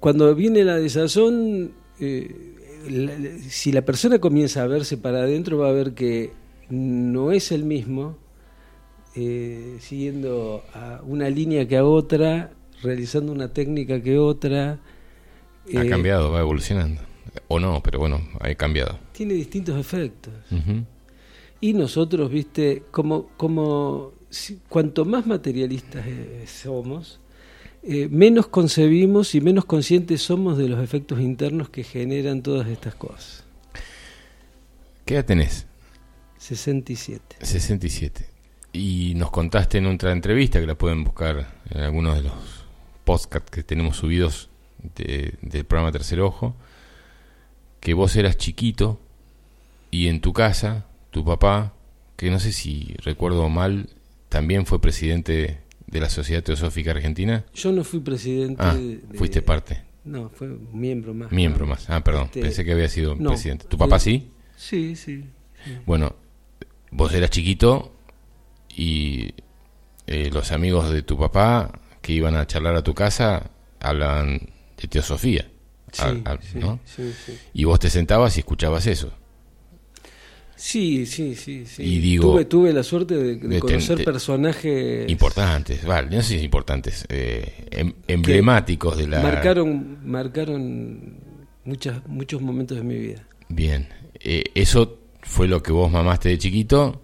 cuando 0.00 0.34
viene 0.34 0.64
la 0.64 0.76
desazón, 0.76 1.72
eh, 2.00 2.54
la- 2.88 3.16
si 3.48 3.70
la 3.70 3.82
persona 3.82 4.18
comienza 4.18 4.62
a 4.62 4.66
verse 4.66 4.96
para 4.96 5.18
adentro, 5.18 5.58
va 5.58 5.68
a 5.68 5.72
ver 5.72 5.92
que 5.92 6.32
no 6.70 7.32
es 7.32 7.52
el 7.52 7.64
mismo, 7.64 8.16
eh, 9.16 9.76
siguiendo 9.80 10.64
a 10.74 11.00
una 11.06 11.28
línea 11.30 11.66
que 11.68 11.76
a 11.76 11.84
otra, 11.84 12.52
realizando 12.82 13.32
una 13.32 13.48
técnica 13.52 14.02
que 14.02 14.18
otra. 14.18 14.80
Ha 15.74 15.82
eh, 15.84 15.88
cambiado, 15.88 16.30
va 16.30 16.40
evolucionando. 16.40 17.00
O 17.48 17.58
no, 17.58 17.82
pero 17.82 17.98
bueno, 17.98 18.20
ha 18.40 18.54
cambiado. 18.54 18.98
Tiene 19.12 19.34
distintos 19.34 19.78
efectos. 19.78 20.32
Y 21.60 21.72
nosotros, 21.72 22.30
viste, 22.30 22.82
como, 22.90 23.28
como 23.36 24.12
si- 24.30 24.60
cuanto 24.68 25.04
más 25.04 25.26
materialistas 25.26 26.04
eh, 26.06 26.44
somos, 26.46 27.20
eh, 27.82 28.08
menos 28.10 28.46
concebimos 28.48 29.34
y 29.34 29.40
menos 29.40 29.64
conscientes 29.64 30.20
somos 30.22 30.58
de 30.58 30.68
los 30.68 30.82
efectos 30.82 31.20
internos 31.20 31.70
que 31.70 31.82
generan 31.84 32.42
todas 32.42 32.68
estas 32.68 32.94
cosas. 32.94 33.44
¿Qué 35.04 35.14
edad 35.14 35.24
tenés? 35.24 35.66
67. 36.38 37.36
67. 37.40 38.26
Y 38.74 39.14
nos 39.14 39.30
contaste 39.30 39.78
en 39.78 39.86
otra 39.86 40.10
entrevista, 40.12 40.60
que 40.60 40.66
la 40.66 40.74
pueden 40.74 41.04
buscar 41.04 41.46
en 41.70 41.80
algunos 41.80 42.16
de 42.16 42.24
los 42.24 42.32
podcasts 43.04 43.48
que 43.50 43.62
tenemos 43.62 43.96
subidos 43.96 44.48
de- 44.96 45.34
del 45.42 45.64
programa 45.64 45.92
Tercer 45.92 46.20
Ojo, 46.20 46.56
que 47.80 47.94
vos 47.94 48.16
eras 48.16 48.36
chiquito 48.36 48.98
y 49.92 50.08
en 50.08 50.20
tu 50.20 50.32
casa, 50.32 50.86
tu 51.12 51.24
papá, 51.24 51.72
que 52.16 52.30
no 52.30 52.40
sé 52.40 52.52
si 52.52 52.94
recuerdo 53.04 53.48
mal, 53.48 53.90
también 54.28 54.66
fue 54.66 54.80
presidente 54.80 55.60
de 55.86 56.00
la 56.00 56.10
Sociedad 56.10 56.42
Teosófica 56.42 56.90
Argentina. 56.90 57.44
Yo 57.54 57.70
no 57.70 57.84
fui 57.84 58.00
presidente. 58.00 58.56
Ah, 58.60 58.74
de- 58.74 59.00
fuiste 59.16 59.40
parte, 59.42 59.82
No, 60.04 60.30
fue 60.30 60.48
miembro 60.72 61.14
más. 61.14 61.30
miembro 61.30 61.64
más. 61.66 61.88
Ah, 61.88 62.02
perdón, 62.02 62.24
Este, 62.24 62.40
pensé 62.40 62.64
que 62.64 62.72
había 62.72 62.88
sido 62.88 63.14
no, 63.14 63.30
presidente. 63.30 63.66
¿Tu 63.68 63.78
papá 63.78 64.00
sí? 64.00 64.30
Sí, 64.56 64.96
sí. 64.96 65.24
Bueno, 65.86 66.16
vos 66.90 67.14
eras 67.14 67.30
chiquito 67.30 67.93
y 68.76 69.34
eh, 70.06 70.30
los 70.32 70.52
amigos 70.52 70.90
de 70.90 71.02
tu 71.02 71.18
papá 71.18 71.70
que 72.02 72.12
iban 72.12 72.36
a 72.36 72.46
charlar 72.46 72.74
a 72.76 72.82
tu 72.82 72.94
casa 72.94 73.50
hablaban 73.80 74.40
de 74.80 74.88
teosofía. 74.88 75.48
Sí, 75.92 76.02
sí, 76.52 76.58
¿no? 76.58 76.80
sí. 76.84 77.12
Y 77.52 77.64
vos 77.64 77.78
te 77.78 77.88
sentabas 77.88 78.36
y 78.36 78.40
escuchabas 78.40 78.86
eso. 78.86 79.12
Sí, 80.56 81.04
sí, 81.06 81.34
sí, 81.34 81.66
sí. 81.66 81.82
Y 81.82 81.98
digo- 81.98 82.32
tuve, 82.32 82.44
tuve 82.44 82.72
la 82.72 82.82
suerte 82.82 83.16
de, 83.16 83.58
conocer 83.58 83.96
ten- 83.96 84.04
personajes 84.04 85.10
Importantes, 85.10 85.84
vale, 85.84 86.14
no 86.16 86.22
sé 86.22 86.38
si 86.38 86.44
importantes, 86.44 87.04
eh, 87.08 87.66
em- 87.70 87.92
emblemáticos 88.06 88.96
de 88.96 89.08
la... 89.08 89.20
marcaron, 89.20 89.98
marcaron 90.08 91.18
muchas, 91.64 92.06
muchos 92.06 92.40
momentos 92.40 92.78
de 92.78 92.84
mi 92.84 92.96
vida. 92.96 93.26
Bien, 93.48 93.88
eh, 94.20 94.44
eso 94.54 94.98
fue 95.22 95.48
lo 95.48 95.62
que 95.62 95.72
vos 95.72 95.90
mamaste 95.90 96.28
de 96.28 96.38
chiquito 96.38 97.02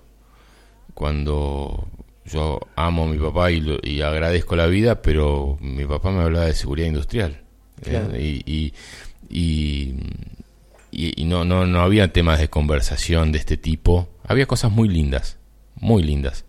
cuando 1.01 1.89
yo 2.27 2.61
amo 2.77 3.05
a 3.05 3.07
mi 3.07 3.17
papá 3.17 3.51
y, 3.51 3.63
lo- 3.63 3.79
y 3.83 4.03
agradezco 4.03 4.55
la 4.55 4.67
vida, 4.67 5.01
pero 5.01 5.57
mi 5.63 5.87
papá 5.87 6.11
me 6.11 6.21
hablaba 6.21 6.45
de 6.45 6.55
seguridad 6.55 6.89
industrial. 6.89 7.41
¿eh? 7.81 7.89
Claro. 7.89 8.19
Y, 8.21 8.43
y, 8.45 8.75
y, 9.31 9.95
y- 10.91 11.23
y 11.23 11.25
no, 11.25 11.47
no, 11.47 11.65
no 11.65 11.81
había 11.81 12.13
temas 12.13 12.39
de 12.39 12.49
conversación 12.51 13.33
de 13.33 13.39
este 13.39 13.57
tipo. 13.57 14.11
Había 14.25 14.45
cosas 14.45 14.71
muy 14.71 14.89
lindas, 14.91 15.39
muy 15.77 16.03
lindas 16.03 16.45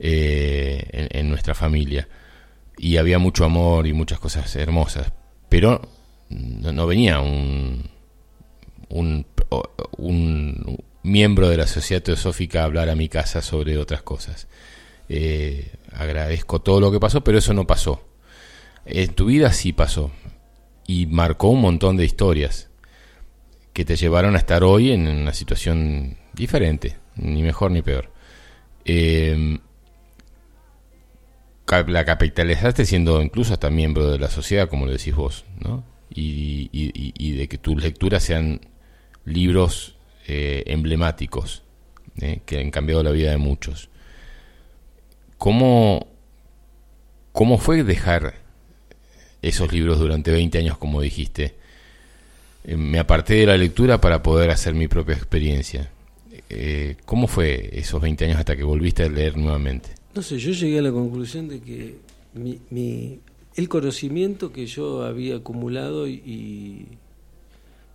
eh, 0.00 0.88
en, 0.90 1.20
en 1.20 1.30
nuestra 1.30 1.54
familia. 1.54 2.08
Y 2.76 2.96
había 2.96 3.20
mucho 3.20 3.44
amor 3.44 3.86
y 3.86 3.92
muchas 3.92 4.18
cosas 4.18 4.56
hermosas. 4.56 5.12
Pero 5.48 5.80
no, 6.30 6.72
no 6.72 6.86
venía 6.88 7.20
un, 7.20 7.88
un 8.88 9.24
miembro 11.04 11.48
de 11.48 11.56
la 11.58 11.68
sociedad 11.68 12.02
teosófica 12.02 12.64
hablar 12.64 12.88
a 12.88 12.96
mi 12.96 13.08
casa 13.08 13.40
sobre 13.42 13.78
otras 13.78 14.02
cosas. 14.02 14.48
Eh, 15.08 15.70
agradezco 15.92 16.60
todo 16.60 16.80
lo 16.80 16.90
que 16.90 16.98
pasó, 16.98 17.22
pero 17.22 17.38
eso 17.38 17.54
no 17.54 17.66
pasó. 17.66 18.04
En 18.86 19.14
tu 19.14 19.26
vida 19.26 19.52
sí 19.52 19.72
pasó. 19.72 20.10
Y 20.86 21.06
marcó 21.06 21.48
un 21.48 21.60
montón 21.60 21.96
de 21.96 22.04
historias 22.04 22.68
que 23.72 23.84
te 23.84 23.96
llevaron 23.96 24.34
a 24.34 24.38
estar 24.38 24.64
hoy 24.64 24.90
en 24.92 25.06
una 25.06 25.32
situación 25.32 26.16
diferente, 26.32 26.96
ni 27.16 27.42
mejor 27.42 27.70
ni 27.70 27.82
peor. 27.82 28.10
Ca- 31.64 31.84
la 31.88 32.04
capitalizaste 32.04 32.84
siendo 32.84 33.22
incluso 33.22 33.54
hasta 33.54 33.70
miembro 33.70 34.10
de 34.10 34.18
la 34.18 34.28
sociedad, 34.28 34.68
como 34.68 34.84
lo 34.86 34.92
decís 34.92 35.14
vos, 35.14 35.44
¿no? 35.60 35.84
Y 36.10 37.32
de 37.32 37.48
que 37.48 37.58
tus 37.58 37.82
lecturas 37.82 38.22
sean 38.22 38.60
libros 39.24 39.93
eh, 40.26 40.62
emblemáticos 40.66 41.62
¿eh? 42.20 42.40
que 42.46 42.58
han 42.58 42.70
cambiado 42.70 43.02
la 43.02 43.10
vida 43.10 43.30
de 43.30 43.36
muchos. 43.36 43.88
¿Cómo, 45.38 46.06
¿Cómo 47.32 47.58
fue 47.58 47.82
dejar 47.84 48.34
esos 49.42 49.72
libros 49.72 49.98
durante 49.98 50.30
20 50.30 50.58
años, 50.58 50.78
como 50.78 51.00
dijiste? 51.00 51.54
Eh, 52.64 52.76
me 52.76 52.98
aparté 52.98 53.34
de 53.34 53.46
la 53.46 53.56
lectura 53.56 54.00
para 54.00 54.22
poder 54.22 54.50
hacer 54.50 54.74
mi 54.74 54.88
propia 54.88 55.14
experiencia. 55.14 55.90
¿Cómo 57.04 57.26
fue 57.26 57.70
esos 57.72 58.00
20 58.00 58.26
años 58.26 58.38
hasta 58.38 58.54
que 58.54 58.62
volviste 58.62 59.02
a 59.02 59.08
leer 59.08 59.36
nuevamente? 59.36 59.90
No 60.14 60.22
sé, 60.22 60.38
yo 60.38 60.52
llegué 60.52 60.78
a 60.78 60.82
la 60.82 60.92
conclusión 60.92 61.48
de 61.48 61.60
que 61.60 61.96
el 63.56 63.68
conocimiento 63.68 64.52
que 64.52 64.66
yo 64.66 65.04
había 65.04 65.36
acumulado 65.36 66.08
y, 66.08 66.86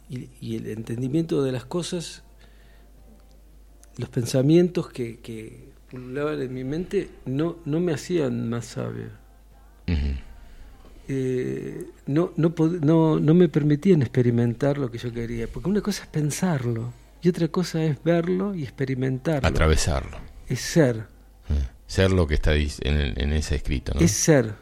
y, 0.09 0.29
y 0.41 0.55
el 0.57 0.67
entendimiento 0.67 1.43
de 1.43 1.51
las 1.51 1.65
cosas, 1.65 2.23
los 3.97 4.09
pensamientos 4.09 4.89
que, 4.89 5.19
que 5.19 5.69
pululaban 5.89 6.41
en 6.41 6.53
mi 6.53 6.63
mente, 6.63 7.09
no, 7.25 7.57
no 7.65 7.79
me 7.79 7.93
hacían 7.93 8.49
más 8.49 8.65
sabio. 8.65 9.09
Eh, 11.11 11.87
no, 12.05 12.31
no, 12.37 12.53
no, 12.81 13.19
no 13.19 13.33
me 13.33 13.49
permitían 13.49 14.01
experimentar 14.03 14.77
lo 14.77 14.91
que 14.91 14.99
yo 14.99 15.11
quería, 15.11 15.47
porque 15.47 15.67
una 15.69 15.81
cosa 15.81 16.03
es 16.03 16.09
pensarlo 16.09 16.93
y 17.21 17.29
otra 17.29 17.47
cosa 17.47 17.83
es 17.83 18.01
verlo 18.03 18.53
y 18.53 18.61
experimentarlo. 18.63 19.47
Atravesarlo. 19.47 20.17
Es 20.47 20.59
ser, 20.61 21.05
Eh, 21.49 21.67
Ser 21.87 22.11
lo 22.11 22.27
que 22.27 22.35
está 22.35 22.53
en, 22.55 22.69
el- 22.85 23.19
en 23.19 23.33
ese 23.33 23.55
escrito, 23.55 23.93
¿no? 23.95 24.01
es 24.01 24.11
ser 24.11 24.53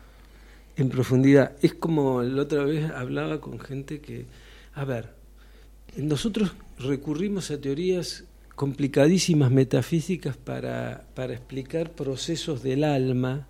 en 0.77 0.88
profundidad. 0.88 1.51
Es 1.61 1.74
como 1.74 2.24
la 2.24 2.43
otra 2.43 2.64
vez 2.64 2.90
hablaba 2.92 3.42
con 3.42 3.59
gente 3.59 4.00
que, 4.00 4.27
a 4.74 4.85
ver, 4.85 5.14
nosotros 5.98 6.53
recurrimos 6.80 7.51
a 7.51 7.59
teorías 7.59 8.26
complicadísimas 8.56 9.51
metafísicas 9.51 10.35
para, 10.38 11.06
para 11.14 11.34
explicar 11.34 11.92
procesos 11.92 12.64
del 12.64 12.84
alma 12.84 13.48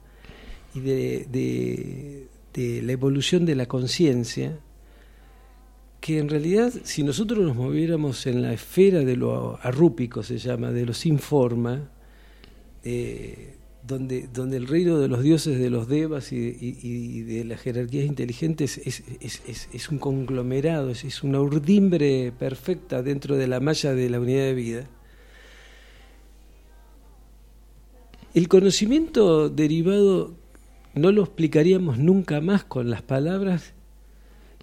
y 0.73 0.79
de, 0.81 1.27
de- 1.31 2.27
de 2.53 2.81
la 2.81 2.91
evolución 2.91 3.45
de 3.45 3.53
la 3.55 3.67
conciencia, 3.67 4.57
que 6.01 6.17
en 6.19 6.27
realidad 6.29 6.73
si 6.83 7.03
nosotros 7.03 7.39
nos 7.45 7.55
moviéramos 7.55 8.25
en 8.25 8.41
la 8.41 8.51
esfera 8.53 8.99
de 9.01 9.15
lo 9.15 9.59
arrúpico, 9.61 10.23
se 10.23 10.37
llama, 10.39 10.71
de 10.71 10.85
lo 10.85 10.93
sin 10.93 11.19
forma, 11.19 11.89
eh, 12.83 13.56
donde, 13.87 14.27
donde 14.33 14.57
el 14.57 14.67
reino 14.67 14.99
de 14.99 15.07
los 15.07 15.23
dioses, 15.23 15.57
de 15.59 15.69
los 15.69 15.87
devas 15.87 16.31
y, 16.33 17.21
de 17.23 17.45
las 17.45 17.61
jerarquías 17.61 18.05
inteligentes 18.05 18.77
es, 18.79 19.03
es- 19.21 19.41
es- 19.47 19.69
es 19.73 19.89
un 19.89 19.97
conglomerado, 19.97 20.89
es, 20.89 21.03
es 21.05 21.23
una 21.23 21.39
urdimbre 21.39 22.33
perfecta 22.37 23.01
dentro 23.01 23.37
de 23.37 23.47
la 23.47 23.59
malla 23.59 23.93
de 23.93 24.09
la 24.09 24.19
unidad 24.19 24.43
de 24.43 24.53
vida. 24.53 24.83
El 28.33 28.47
conocimiento 28.47 29.49
derivado 29.49 30.33
no 30.93 31.11
lo 31.11 31.23
explicaríamos 31.23 31.97
nunca 31.97 32.41
más 32.41 32.63
con 32.63 32.89
las 32.89 33.01
palabras, 33.01 33.73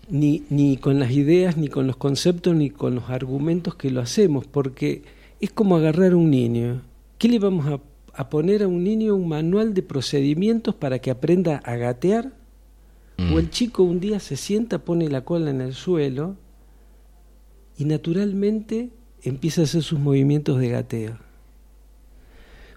ni, 0.08 0.44
ni 0.50 0.76
con 0.76 1.00
las 1.00 1.10
ideas, 1.12 1.56
ni 1.56 1.68
con 1.68 1.86
los 1.86 1.96
conceptos, 1.96 2.54
ni 2.54 2.70
con 2.70 2.94
los 2.94 3.08
argumentos 3.10 3.74
que 3.74 3.90
lo 3.90 4.00
hacemos, 4.00 4.46
porque 4.46 5.02
es 5.40 5.50
como 5.50 5.76
agarrar 5.76 6.12
a 6.12 6.16
un 6.16 6.30
niño. 6.30 6.82
¿Qué 7.18 7.28
le 7.28 7.38
vamos 7.38 7.66
a, 7.66 7.80
a 8.16 8.30
poner 8.30 8.62
a 8.62 8.68
un 8.68 8.84
niño 8.84 9.14
un 9.14 9.28
manual 9.28 9.74
de 9.74 9.82
procedimientos 9.82 10.74
para 10.74 10.98
que 10.98 11.10
aprenda 11.10 11.56
a 11.58 11.76
gatear? 11.76 12.32
Mm. 13.16 13.32
O 13.32 13.38
el 13.38 13.50
chico 13.50 13.82
un 13.82 14.00
día 14.00 14.20
se 14.20 14.36
sienta, 14.36 14.78
pone 14.78 15.08
la 15.08 15.24
cola 15.24 15.50
en 15.50 15.60
el 15.60 15.74
suelo 15.74 16.36
y 17.76 17.84
naturalmente 17.84 18.90
empieza 19.22 19.62
a 19.62 19.64
hacer 19.64 19.82
sus 19.82 19.98
movimientos 19.98 20.58
de 20.58 20.68
gateo. 20.68 21.18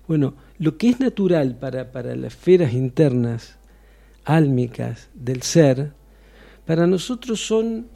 Bueno, 0.07 0.35
lo 0.57 0.77
que 0.77 0.90
es 0.90 0.99
natural 0.99 1.57
para, 1.57 1.91
para 1.91 2.16
las 2.16 2.33
esferas 2.33 2.74
internas, 2.74 3.57
álmicas 4.24 5.09
del 5.14 5.41
ser, 5.41 5.91
para 6.66 6.88
nosotros 6.88 7.45
son 7.45 7.88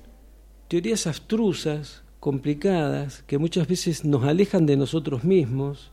teorías 0.68 1.08
abstrusas, 1.08 2.04
complicadas, 2.20 3.24
que 3.24 3.38
muchas 3.38 3.68
veces 3.68 4.06
nos 4.06 4.24
alejan 4.24 4.66
de 4.66 4.78
nosotros 4.78 5.24
mismos, 5.24 5.92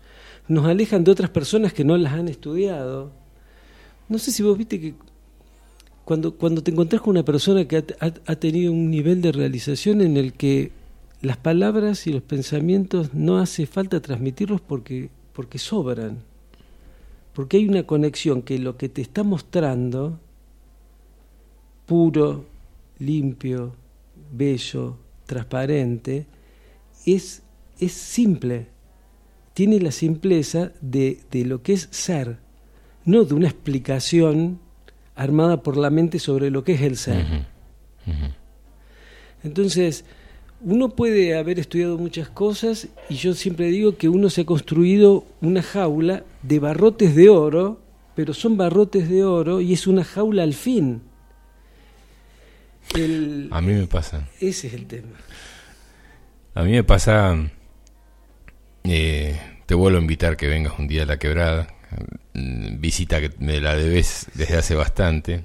nos 0.49 0.67
alejan 0.67 1.05
de 1.05 1.11
otras 1.11 1.31
personas 1.31 1.73
que 1.73 1.85
no 1.85 1.97
las 1.97 2.13
han 2.15 2.29
estudiado. 2.29 3.13
No 4.09 4.19
sé 4.19 4.33
si 4.33 4.43
vos 4.43 4.57
viste 4.59 4.81
que 4.81 4.95
cuando, 6.05 6.35
cuando 6.35 6.63
te 6.63 6.71
encontrás 6.71 7.03
con 7.03 7.11
una 7.11 7.25
persona 7.25 7.67
que 7.67 7.77
ha, 7.79 7.85
ha- 8.01 8.15
ha 8.27 8.37
tenido 8.37 8.73
un 8.73 8.91
nivel 8.91 9.21
de 9.21 9.33
realización 9.33 10.01
en 10.01 10.17
el 10.17 10.33
que 10.33 10.73
las 11.21 11.37
palabras 11.37 12.07
y 12.07 12.13
los 12.13 12.23
pensamientos 12.23 13.13
no 13.15 13.39
hace 13.39 13.67
falta 13.67 14.01
transmitirlos 14.01 14.61
porque, 14.61 15.11
porque 15.33 15.59
sobran, 15.59 16.19
porque 17.35 17.59
hay 17.59 17.69
una 17.69 17.85
conexión 17.85 18.43
que 18.43 18.59
lo 18.59 18.77
que 18.77 18.89
te 18.89 19.03
está 19.03 19.23
mostrando, 19.23 20.19
puro, 21.87 22.45
limpio, 22.99 23.73
bello, 24.33 24.97
transparente, 25.27 26.27
es, 27.07 27.43
es 27.79 27.93
simple, 27.93 28.67
tiene 29.59 29.81
la 29.81 29.91
simpleza 29.91 30.71
de, 30.81 31.19
de 31.33 31.45
lo 31.45 31.65
que 31.65 31.73
es 31.73 31.89
ser, 31.91 32.39
no 33.05 33.25
de 33.25 33.35
una 33.35 33.49
explicación 33.49 34.61
armada 35.17 35.65
por 35.65 35.77
la 35.77 35.91
mente 35.91 36.21
sobre 36.21 36.49
lo 36.49 36.63
que 36.63 36.75
es 36.75 36.83
el 36.83 36.97
ser. 36.97 37.27
Entonces, 39.43 40.05
uno 40.61 40.91
puede 40.91 41.37
haber 41.37 41.59
estudiado 41.59 41.99
muchas 41.99 42.29
cosas 42.29 42.87
y 43.09 43.17
yo 43.17 43.35
siempre 43.35 43.67
digo 43.67 43.97
que 43.97 44.09
uno 44.09 44.31
se 44.31 44.43
ha 44.43 44.47
construido 44.47 45.25
una 45.41 45.61
jaula 45.61 46.23
de 46.45 46.61
barrotes 46.61 47.17
de 47.17 47.29
oro, 47.29 47.81
pero 48.15 48.35
son 48.35 48.57
barrotes 48.57 49.09
de 49.09 49.25
oro 49.25 49.61
y 49.61 49.73
es 49.73 49.89
una 49.89 50.05
jaula 50.05 50.45
al 50.45 50.55
fin. 50.55 51.03
El- 52.95 53.49
A 53.51 53.61
mí 53.61 53.73
me 53.73 53.89
pasa. 53.89 54.29
ese 54.41 54.69
es 54.69 54.75
el 54.75 54.87
tema. 54.87 55.17
A 56.55 56.63
mí 56.63 56.71
me 56.71 56.85
pasa. 56.85 57.37
eh, 58.85 59.39
te 59.69 59.75
vuelvo 59.75 59.99
a 59.99 60.01
invitar 60.01 60.39
que 60.39 60.49
vengas 60.49 60.79
un 60.79 60.89
día 60.89 61.03
a 61.03 61.07
la 61.07 61.19
quebrada. 61.19 61.67
Visita 62.33 63.21
que 63.21 63.31
me 63.39 63.61
la 63.61 63.77
debes 63.77 64.29
desde 64.33 64.57
hace 64.57 64.75
bastante. 64.75 65.45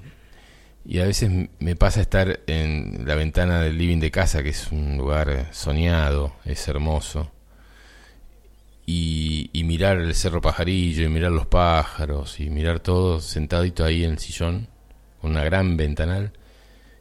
Y 0.86 1.00
a 1.00 1.04
veces 1.04 1.30
me 1.58 1.76
pasa 1.76 2.00
estar 2.00 2.40
en 2.46 3.04
la 3.06 3.16
ventana 3.16 3.60
del 3.60 3.76
living 3.76 3.98
de 3.98 4.10
casa, 4.10 4.42
que 4.42 4.48
es 4.48 4.72
un 4.72 4.96
lugar 4.96 5.48
soñado, 5.52 6.36
es 6.46 6.66
hermoso. 6.68 7.32
Y, 8.86 9.50
y 9.52 9.62
mirar 9.64 9.98
el 9.98 10.14
cerro 10.14 10.40
pajarillo, 10.40 11.04
y 11.04 11.08
mirar 11.10 11.30
los 11.30 11.46
pájaros, 11.46 12.40
y 12.40 12.48
mirar 12.48 12.80
todo 12.80 13.20
sentadito 13.20 13.84
ahí 13.84 14.04
en 14.04 14.12
el 14.12 14.18
sillón, 14.18 14.68
con 15.20 15.32
una 15.32 15.44
gran 15.44 15.76
ventanal. 15.76 16.32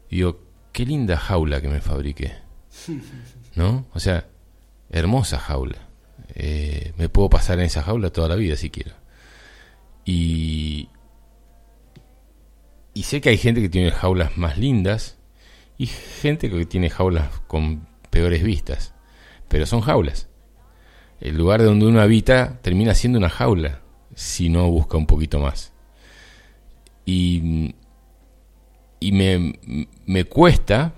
Y 0.09 0.17
digo, 0.17 0.41
qué 0.73 0.85
linda 0.85 1.15
jaula 1.15 1.61
que 1.61 1.69
me 1.69 1.79
fabriqué. 1.79 2.33
¿no? 3.55 3.85
O 3.93 4.01
sea, 4.01 4.27
hermosa 4.89 5.39
jaula. 5.39 5.92
Eh, 6.35 6.93
me 6.97 7.09
puedo 7.09 7.29
pasar 7.29 7.59
en 7.59 7.65
esa 7.65 7.83
jaula 7.83 8.11
toda 8.11 8.29
la 8.29 8.35
vida 8.35 8.55
si 8.55 8.69
quiero. 8.69 8.93
Y, 10.05 10.89
y 12.93 13.03
sé 13.03 13.21
que 13.21 13.29
hay 13.29 13.37
gente 13.37 13.61
que 13.61 13.69
tiene 13.69 13.91
jaulas 13.91 14.37
más 14.37 14.57
lindas 14.57 15.17
y 15.77 15.87
gente 15.87 16.49
que 16.49 16.65
tiene 16.65 16.89
jaulas 16.89 17.29
con 17.47 17.87
peores 18.09 18.43
vistas, 18.43 18.93
pero 19.47 19.65
son 19.65 19.81
jaulas. 19.81 20.29
El 21.19 21.37
lugar 21.37 21.63
donde 21.63 21.85
uno 21.85 22.01
habita 22.01 22.59
termina 22.61 22.93
siendo 22.93 23.17
una 23.17 23.29
jaula 23.29 23.81
si 24.15 24.49
no 24.49 24.69
busca 24.69 24.97
un 24.97 25.07
poquito 25.07 25.39
más. 25.39 25.73
Y, 27.05 27.73
y 28.99 29.11
me, 29.11 29.59
me 30.05 30.25
cuesta, 30.25 30.93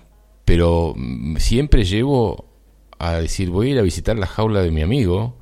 pero 0.45 0.95
siempre 1.37 1.83
llevo 1.83 2.55
a 2.99 3.14
decir 3.19 3.49
voy 3.49 3.69
a 3.69 3.72
ir 3.74 3.80
a 3.80 3.83
visitar 3.83 4.17
la 4.17 4.27
jaula 4.27 4.61
de 4.61 4.72
mi 4.72 4.82
amigo 4.82 5.35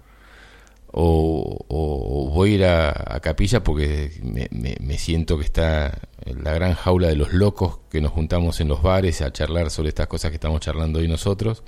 o, 0.91 1.65
o- 1.67 2.25
o 2.27 2.29
voy 2.29 2.51
a 2.51 2.55
ir 2.55 2.65
a, 2.65 2.89
a 3.15 3.19
capilla 3.19 3.63
porque 3.63 4.11
me, 4.23 4.47
me- 4.51 4.77
me 4.79 4.97
siento 4.97 5.37
que 5.37 5.45
está 5.45 5.99
la 6.25 6.53
gran 6.53 6.73
jaula 6.73 7.07
de 7.07 7.15
los 7.15 7.33
locos 7.33 7.79
que 7.89 7.99
nos 8.01 8.11
juntamos 8.11 8.61
en 8.61 8.67
los 8.67 8.81
bares 8.83 9.21
a 9.21 9.31
charlar 9.33 9.71
sobre 9.71 9.89
estas 9.89 10.07
cosas 10.07 10.31
que 10.31 10.35
estamos 10.35 10.61
charlando 10.61 10.99
hoy 10.99 11.07
nosotros. 11.07 11.63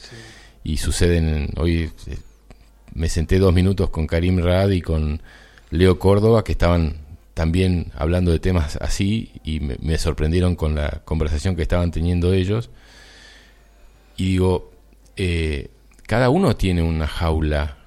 Y 0.63 0.77
suceden 0.77 1.27
en- 1.29 1.49
hoy 1.57 1.91
eh, 2.07 2.17
me 2.93 3.09
senté 3.09 3.39
dos 3.39 3.53
minutos 3.53 3.89
con 3.89 4.07
Karim 4.07 4.39
Rad 4.39 4.69
y 4.69 4.81
con 4.81 5.21
Leo 5.71 5.99
Córdoba 5.99 6.43
que 6.43 6.51
estaban 6.53 6.97
también 7.33 7.91
hablando 7.95 8.31
de 8.31 8.39
temas 8.39 8.77
así 8.77 9.31
y 9.43 9.59
me, 9.59 9.75
me 9.81 9.97
sorprendieron 9.97 10.55
con 10.55 10.73
la 10.75 11.01
conversación 11.03 11.55
que 11.55 11.63
estaban 11.63 11.91
teniendo 11.91 12.31
ellos. 12.33 12.69
Y 14.17 14.25
digo 14.29 14.71
eh, 15.17 15.69
cada 16.07 16.29
uno 16.29 16.55
tiene 16.55 16.83
una 16.83 17.07
jaula 17.07 17.77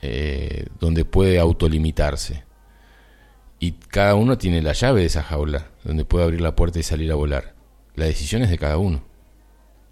eh, 0.00 0.66
donde 0.80 1.04
puede 1.04 1.38
autolimitarse. 1.38 2.44
Y 3.60 3.72
cada 3.72 4.14
uno 4.14 4.38
tiene 4.38 4.62
la 4.62 4.72
llave 4.72 5.00
de 5.00 5.06
esa 5.06 5.22
jaula 5.22 5.68
donde 5.84 6.04
puede 6.04 6.24
abrir 6.24 6.40
la 6.40 6.54
puerta 6.54 6.78
y 6.78 6.82
salir 6.82 7.10
a 7.10 7.16
volar. 7.16 7.54
La 7.94 8.04
decisión 8.04 8.42
es 8.42 8.50
de 8.50 8.58
cada 8.58 8.78
uno. 8.78 9.02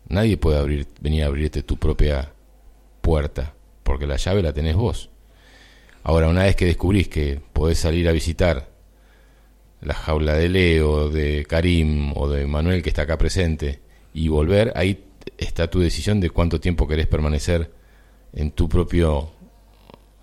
Nadie 0.08 0.36
puede 0.36 0.58
abrir 0.58 0.86
venir 1.00 1.24
a 1.24 1.26
abrirte 1.26 1.62
tu 1.62 1.76
propia 1.76 2.32
puerta 3.00 3.54
porque 3.82 4.06
la 4.06 4.16
llave 4.16 4.42
la 4.42 4.52
tenés 4.52 4.76
vos. 4.76 5.10
Ahora 6.04 6.28
una 6.28 6.44
vez 6.44 6.54
que 6.54 6.66
descubrís 6.66 7.08
que 7.08 7.40
podés 7.52 7.78
salir 7.78 8.08
a 8.08 8.12
visitar 8.12 8.68
la 9.80 9.94
jaula 9.94 10.34
de 10.34 10.48
Leo, 10.48 11.10
de 11.10 11.44
Karim 11.48 12.12
o 12.16 12.28
de 12.28 12.46
Manuel 12.46 12.82
que 12.82 12.88
está 12.88 13.02
acá 13.02 13.18
presente 13.18 13.80
y 14.14 14.28
volver, 14.28 14.72
ahí 14.76 15.04
está 15.38 15.68
tu 15.68 15.80
decisión 15.80 16.20
de 16.20 16.30
cuánto 16.30 16.60
tiempo 16.60 16.86
querés 16.88 17.06
permanecer 17.06 17.72
en 18.32 18.50
tu 18.50 18.68
propio 18.68 19.30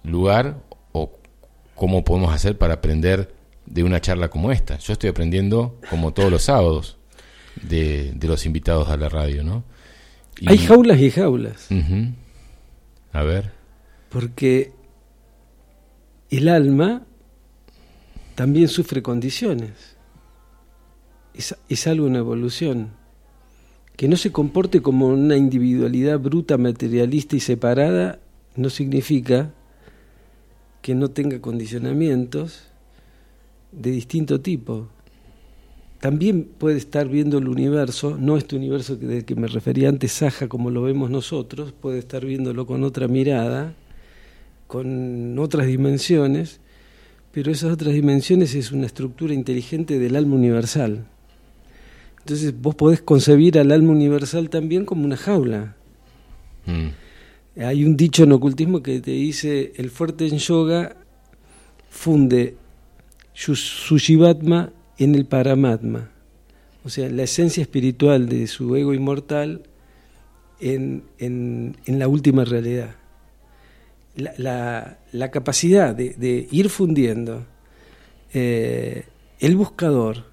lugar 0.03 0.57
o 0.91 1.11
cómo 1.75 2.03
podemos 2.03 2.33
hacer 2.33 2.57
para 2.57 2.75
aprender 2.75 3.33
de 3.65 3.83
una 3.83 4.01
charla 4.01 4.29
como 4.29 4.51
esta. 4.51 4.77
Yo 4.77 4.93
estoy 4.93 5.09
aprendiendo 5.09 5.79
como 5.89 6.13
todos 6.13 6.29
los 6.31 6.43
sábados 6.43 6.97
de, 7.61 8.11
de 8.13 8.27
los 8.27 8.45
invitados 8.45 8.89
a 8.89 8.97
la 8.97 9.09
radio, 9.09 9.43
¿no? 9.43 9.63
Y- 10.39 10.49
Hay 10.49 10.57
jaulas 10.57 10.99
y 10.99 11.11
jaulas. 11.11 11.67
A 13.13 13.23
ver. 13.23 13.51
porque 14.09 14.71
el 16.29 16.47
alma 16.49 17.03
también 18.35 18.67
sufre 18.67 19.01
condiciones. 19.03 19.95
Es, 21.35 21.55
es 21.69 21.87
algo 21.87 22.07
en 22.07 22.15
evolución. 22.15 22.89
Que 23.95 24.07
no 24.07 24.17
se 24.17 24.31
comporte 24.31 24.81
como 24.81 25.07
una 25.07 25.37
individualidad 25.37 26.19
bruta, 26.19 26.57
materialista 26.57 27.35
y 27.35 27.39
separada 27.39 28.19
no 28.55 28.69
significa 28.69 29.51
que 30.81 30.95
no 30.95 31.09
tenga 31.09 31.39
condicionamientos 31.39 32.63
de 33.71 33.91
distinto 33.91 34.41
tipo. 34.41 34.89
También 35.99 36.43
puede 36.43 36.77
estar 36.77 37.07
viendo 37.07 37.37
el 37.37 37.47
universo, 37.47 38.17
no 38.19 38.35
este 38.35 38.57
universo 38.57 38.97
del 38.97 39.23
que 39.23 39.35
me 39.35 39.47
refería 39.47 39.87
antes, 39.87 40.11
Saja, 40.11 40.49
como 40.49 40.69
lo 40.69 40.81
vemos 40.81 41.09
nosotros, 41.09 41.71
puede 41.71 41.99
estar 41.99 42.25
viéndolo 42.25 42.65
con 42.65 42.83
otra 42.83 43.07
mirada, 43.07 43.73
con 44.67 45.39
otras 45.39 45.65
dimensiones, 45.65 46.59
pero 47.31 47.51
esas 47.51 47.71
otras 47.71 47.93
dimensiones 47.93 48.53
es 48.53 48.73
una 48.73 48.85
estructura 48.85 49.33
inteligente 49.33 49.97
del 49.97 50.17
alma 50.17 50.35
universal. 50.35 51.07
Entonces 52.23 52.53
vos 52.59 52.75
podés 52.75 53.01
concebir 53.01 53.59
al 53.59 53.71
alma 53.71 53.91
universal 53.91 54.49
también 54.49 54.85
como 54.85 55.03
una 55.05 55.17
jaula. 55.17 55.75
Mm. 56.65 57.61
Hay 57.61 57.83
un 57.85 57.97
dicho 57.97 58.23
en 58.23 58.31
ocultismo 58.31 58.81
que 58.81 58.99
te 59.01 59.11
dice, 59.11 59.73
el 59.75 59.89
fuerte 59.91 60.25
en 60.27 60.37
yoga 60.37 60.95
funde 61.89 62.55
su, 63.33 63.55
su 63.55 63.97
Shivatma 63.97 64.71
en 64.97 65.15
el 65.15 65.25
Paramatma, 65.25 66.09
o 66.85 66.89
sea, 66.89 67.09
la 67.09 67.23
esencia 67.23 67.61
espiritual 67.61 68.27
de 68.29 68.47
su 68.47 68.75
ego 68.75 68.93
inmortal 68.93 69.63
en, 70.59 71.03
en- 71.19 71.75
en 71.85 71.99
la 71.99 72.07
última 72.07 72.45
realidad. 72.45 72.95
La, 74.15 74.33
la- 74.37 74.99
la 75.11 75.29
capacidad 75.31 75.93
de, 75.93 76.11
de 76.11 76.47
ir 76.51 76.69
fundiendo 76.69 77.45
eh, 78.33 79.03
el 79.39 79.55
buscador, 79.55 80.25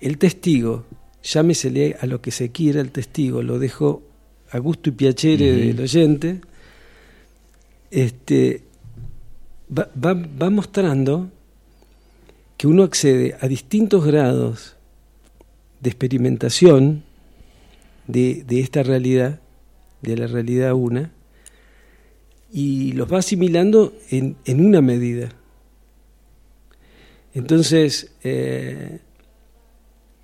el 0.00 0.18
testigo, 0.18 0.84
llámesele 1.26 1.96
a 2.00 2.06
lo 2.06 2.20
que 2.22 2.30
se 2.30 2.50
quiera 2.52 2.80
el 2.80 2.90
testigo, 2.92 3.42
lo 3.42 3.58
dejo 3.58 4.02
a 4.50 4.58
gusto 4.58 4.90
y 4.90 4.92
piacere 4.92 5.44
del 5.66 5.80
oyente, 5.80 6.40
este, 7.90 8.62
va, 9.76 9.90
va- 10.02 10.14
va 10.14 10.50
mostrando 10.50 11.30
que 12.56 12.66
uno 12.66 12.84
accede 12.84 13.36
a 13.40 13.48
distintos 13.48 14.04
grados 14.04 14.76
de 15.80 15.90
experimentación 15.90 17.02
de, 18.06 18.44
de 18.46 18.60
esta 18.60 18.82
realidad, 18.82 19.40
de 20.02 20.16
la 20.16 20.26
realidad 20.28 20.72
una, 20.74 21.10
y 22.52 22.92
los 22.92 23.12
va 23.12 23.18
asimilando 23.18 23.92
en, 24.10 24.36
en 24.46 24.64
una 24.64 24.80
medida. 24.80 25.30
Entonces, 27.34 28.12
eh, 28.22 29.00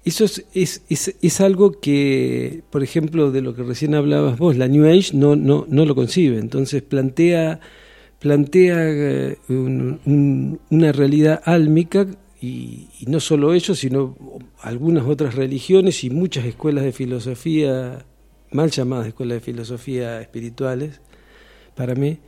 eso 0.05 0.25
es, 0.25 0.45
es, 0.89 1.15
es- 1.21 1.41
algo 1.41 1.73
que, 1.81 2.63
por 2.71 2.83
ejemplo, 2.83 3.31
de 3.31 3.41
lo 3.41 3.55
que 3.55 3.63
recién 3.63 3.95
hablabas 3.95 4.39
vos, 4.39 4.57
la 4.57 4.69
New 4.69 4.85
Age 4.87 5.17
no, 5.17 5.37
no, 5.37 5.65
no 5.69 5.85
lo 5.85 5.95
concibe. 5.95 6.39
Entonces 6.39 6.83
plantea, 6.83 7.61
plantea 8.21 8.77
eh, 8.91 9.39
un- 9.49 10.61
una 10.71 10.93
realidad 10.93 11.41
álmica 11.45 12.07
y, 12.41 12.89
y 13.01 13.07
no 13.07 13.21
solo 13.21 13.55
ellos, 13.55 13.79
sino 13.79 14.17
algunas 14.61 15.07
otras 15.07 15.35
religiones 15.37 16.03
y 16.05 16.11
muchas 16.11 16.45
escuelas 16.47 16.85
de 16.85 16.93
filosofía, 16.93 18.05
mal 18.51 18.71
llamadas 18.71 19.09
escuelas 19.09 19.37
de 19.37 19.41
filosofía 19.41 20.21
espirituales, 20.21 21.01
para 21.77 21.95
mí, 21.95 22.19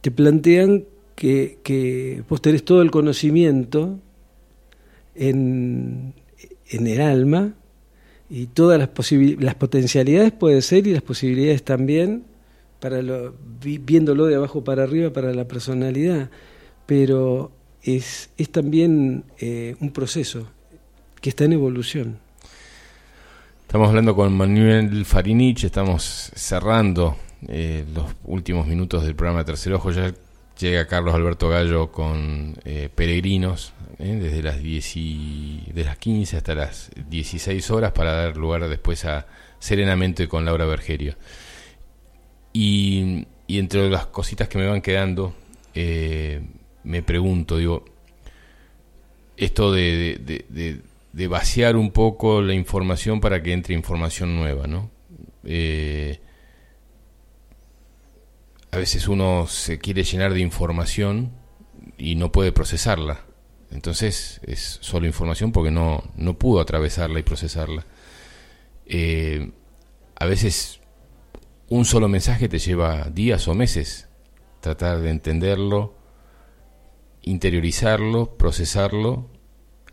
te 0.00 0.10
plantean 0.10 0.84
que, 1.16 1.58
que 1.64 2.22
vos 2.28 2.42
tenés 2.42 2.64
todo 2.64 2.82
el 2.82 2.90
conocimiento 2.90 4.00
en, 5.14 6.14
en 6.70 6.86
el 6.86 7.00
alma 7.00 7.54
y 8.30 8.46
todas 8.46 8.78
las, 8.78 8.90
las 9.40 9.54
potencialidades 9.54 10.32
pueden 10.32 10.62
ser 10.62 10.86
y 10.86 10.92
las 10.92 11.02
posibilidades 11.02 11.62
también 11.64 12.24
para 12.80 13.02
lo, 13.02 13.34
vi- 13.60 13.78
viéndolo 13.78 14.26
de 14.26 14.36
abajo 14.36 14.64
para 14.64 14.82
arriba 14.84 15.12
para 15.12 15.32
la 15.34 15.46
personalidad 15.46 16.30
pero 16.86 17.52
es, 17.82 18.30
es 18.38 18.50
también 18.50 19.24
eh, 19.38 19.76
un 19.80 19.90
proceso 19.90 20.48
que 21.20 21.28
está 21.30 21.44
en 21.44 21.52
evolución 21.54 22.18
Estamos 23.62 23.88
hablando 23.88 24.14
con 24.14 24.36
Manuel 24.36 25.04
Farinich, 25.04 25.64
estamos 25.64 26.30
cerrando 26.36 27.16
eh, 27.48 27.84
los 27.92 28.04
últimos 28.24 28.68
minutos 28.68 29.04
del 29.04 29.16
programa 29.16 29.44
Tercer 29.44 29.72
Ojo. 29.72 29.90
Ya 29.90 30.14
llega 30.56 30.86
Carlos 30.86 31.12
Alberto 31.12 31.48
Gallo 31.48 31.90
con 31.90 32.54
eh, 32.64 32.88
Peregrinos, 32.94 33.72
eh, 33.98 34.18
desde 34.20 34.42
las 34.42 34.60
10 34.60 34.96
y- 34.96 35.70
de 35.72 35.84
las 35.84 35.98
15 35.98 36.36
hasta 36.36 36.54
las 36.54 36.90
16 37.08 37.70
horas, 37.70 37.92
para 37.92 38.12
dar 38.12 38.36
lugar 38.36 38.68
después 38.68 39.04
a 39.04 39.26
Serenamente 39.58 40.28
con 40.28 40.44
Laura 40.44 40.66
Bergerio. 40.66 41.16
Y, 42.52 43.26
entre 43.48 43.88
las 43.90 44.06
cositas 44.06 44.48
que 44.48 44.58
me 44.58 44.66
van 44.66 44.80
quedando, 44.82 45.34
eh, 45.74 46.40
me 46.84 47.02
pregunto, 47.02 47.56
digo, 47.58 47.84
esto 49.36 49.72
de, 49.72 50.18
de- 50.24 50.44
de- 50.48 50.80
de 51.12 51.28
vaciar 51.28 51.76
un 51.76 51.90
poco 51.92 52.42
la 52.42 52.54
información 52.54 53.20
para 53.20 53.42
que 53.42 53.52
entre 53.52 53.74
información 53.74 54.34
nueva, 54.36 54.66
¿no? 54.66 54.90
Eh, 55.44 56.20
a 58.70 58.76
veces 58.78 59.06
uno 59.08 59.46
se 59.46 59.78
quiere 59.78 60.02
llenar 60.02 60.32
de 60.34 60.40
información 60.40 61.32
y 61.96 62.16
no 62.16 62.32
puede 62.32 62.50
procesarla. 62.52 63.20
Entonces 63.74 64.40
es 64.46 64.78
solo 64.80 65.06
información 65.06 65.50
porque 65.50 65.72
no, 65.72 66.04
no 66.16 66.38
pudo 66.38 66.60
atravesarla 66.60 67.18
y 67.18 67.24
procesarla. 67.24 67.84
Eh, 68.86 69.50
a 70.14 70.26
veces 70.26 70.80
un 71.68 71.84
solo 71.84 72.08
mensaje 72.08 72.48
te 72.48 72.60
lleva 72.60 73.10
días 73.10 73.48
o 73.48 73.54
meses 73.54 74.08
tratar 74.60 75.00
de 75.00 75.10
entenderlo, 75.10 75.94
interiorizarlo, 77.22 78.36
procesarlo, 78.36 79.28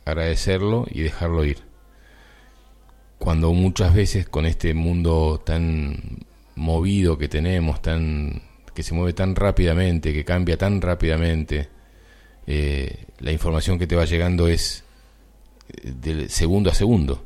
agradecerlo 0.05 0.85
y 0.89 1.01
dejarlo 1.01 1.43
ir. 1.43 1.57
Cuando 3.17 3.51
muchas 3.51 3.95
veces 3.95 4.29
con 4.29 4.45
este 4.45 4.75
mundo 4.75 5.41
tan 5.43 6.25
movido 6.55 7.17
que 7.17 7.27
tenemos, 7.27 7.81
tan 7.81 8.43
que 8.75 8.83
se 8.83 8.93
mueve 8.93 9.13
tan 9.13 9.35
rápidamente, 9.35 10.13
que 10.13 10.23
cambia 10.23 10.55
tan 10.55 10.81
rápidamente, 10.81 11.69
eh, 12.47 13.05
la 13.19 13.31
información 13.31 13.77
que 13.79 13.87
te 13.87 13.95
va 13.95 14.05
llegando 14.05 14.47
es 14.47 14.83
eh, 15.69 15.93
de 15.95 16.29
segundo 16.29 16.69
a 16.69 16.73
segundo. 16.73 17.23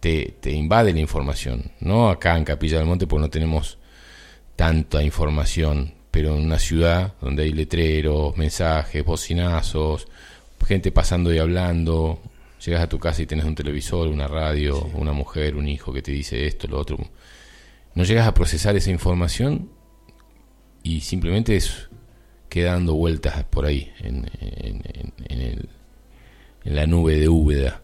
Te, 0.00 0.36
te 0.40 0.52
invade 0.52 0.92
la 0.92 1.00
información. 1.00 1.72
No 1.80 2.08
acá 2.08 2.36
en 2.36 2.44
Capilla 2.44 2.78
del 2.78 2.86
Monte 2.86 3.06
porque 3.06 3.22
no 3.22 3.30
tenemos 3.30 3.78
tanta 4.56 5.02
información, 5.02 5.94
pero 6.10 6.36
en 6.36 6.44
una 6.44 6.58
ciudad 6.58 7.14
donde 7.20 7.44
hay 7.44 7.52
letreros, 7.52 8.36
mensajes, 8.36 9.04
bocinazos, 9.04 10.06
gente 10.66 10.90
pasando 10.92 11.32
y 11.32 11.38
hablando, 11.38 12.20
llegas 12.64 12.82
a 12.82 12.88
tu 12.88 12.98
casa 12.98 13.22
y 13.22 13.26
tienes 13.26 13.46
un 13.46 13.54
televisor, 13.54 14.08
una 14.08 14.28
radio, 14.28 14.82
una 14.94 15.12
mujer, 15.12 15.56
un 15.56 15.68
hijo 15.68 15.92
que 15.92 16.02
te 16.02 16.12
dice 16.12 16.46
esto, 16.46 16.66
lo 16.68 16.78
otro. 16.78 16.98
No 17.94 18.04
llegas 18.04 18.26
a 18.26 18.34
procesar 18.34 18.76
esa 18.76 18.90
información 18.90 19.70
y 20.82 21.00
simplemente 21.00 21.56
es 21.56 21.88
queda 22.48 22.72
dando 22.72 22.94
vueltas 22.94 23.44
por 23.44 23.66
ahí 23.66 23.92
en, 24.00 24.30
en- 24.40 24.82
en- 25.28 25.68
la 26.64 26.86
nube 26.86 27.16
de 27.18 27.28
Úbeda. 27.28 27.82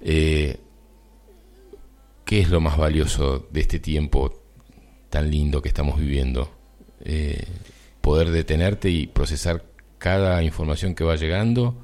Eh, 0.00 0.58
¿Qué 2.24 2.40
es 2.40 2.50
lo 2.50 2.60
más 2.60 2.76
valioso 2.76 3.46
de 3.50 3.60
este 3.60 3.78
tiempo 3.78 4.32
tan 5.08 5.30
lindo 5.30 5.62
que 5.62 5.68
estamos 5.68 5.98
viviendo? 5.98 6.50
Eh, 7.04 7.44
poder 8.00 8.30
detenerte 8.30 8.90
y 8.90 9.06
procesar 9.06 9.64
cada 9.98 10.42
información 10.42 10.94
que 10.94 11.04
va 11.04 11.16
llegando, 11.16 11.76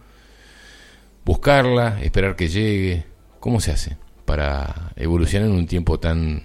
buscarla, 1.25 2.03
esperar 2.03 2.37
que 2.37 2.49
llegue. 2.49 3.05
¿Cómo 3.41 3.61
se 3.61 3.73
hace 3.73 3.97
para 4.25 4.93
evolucionar 4.97 5.49
en 5.49 5.55
un 5.57 5.67
tiempo 5.67 6.01
tan 6.01 6.45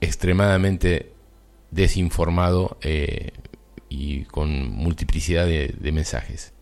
extremadamente 0.00 1.12
desinformado 1.70 2.78
eh, 2.80 3.32
y 3.90 4.24
con 4.24 4.70
multiplicidad 4.70 5.46
de, 5.46 5.74
mensajes? 5.92 6.54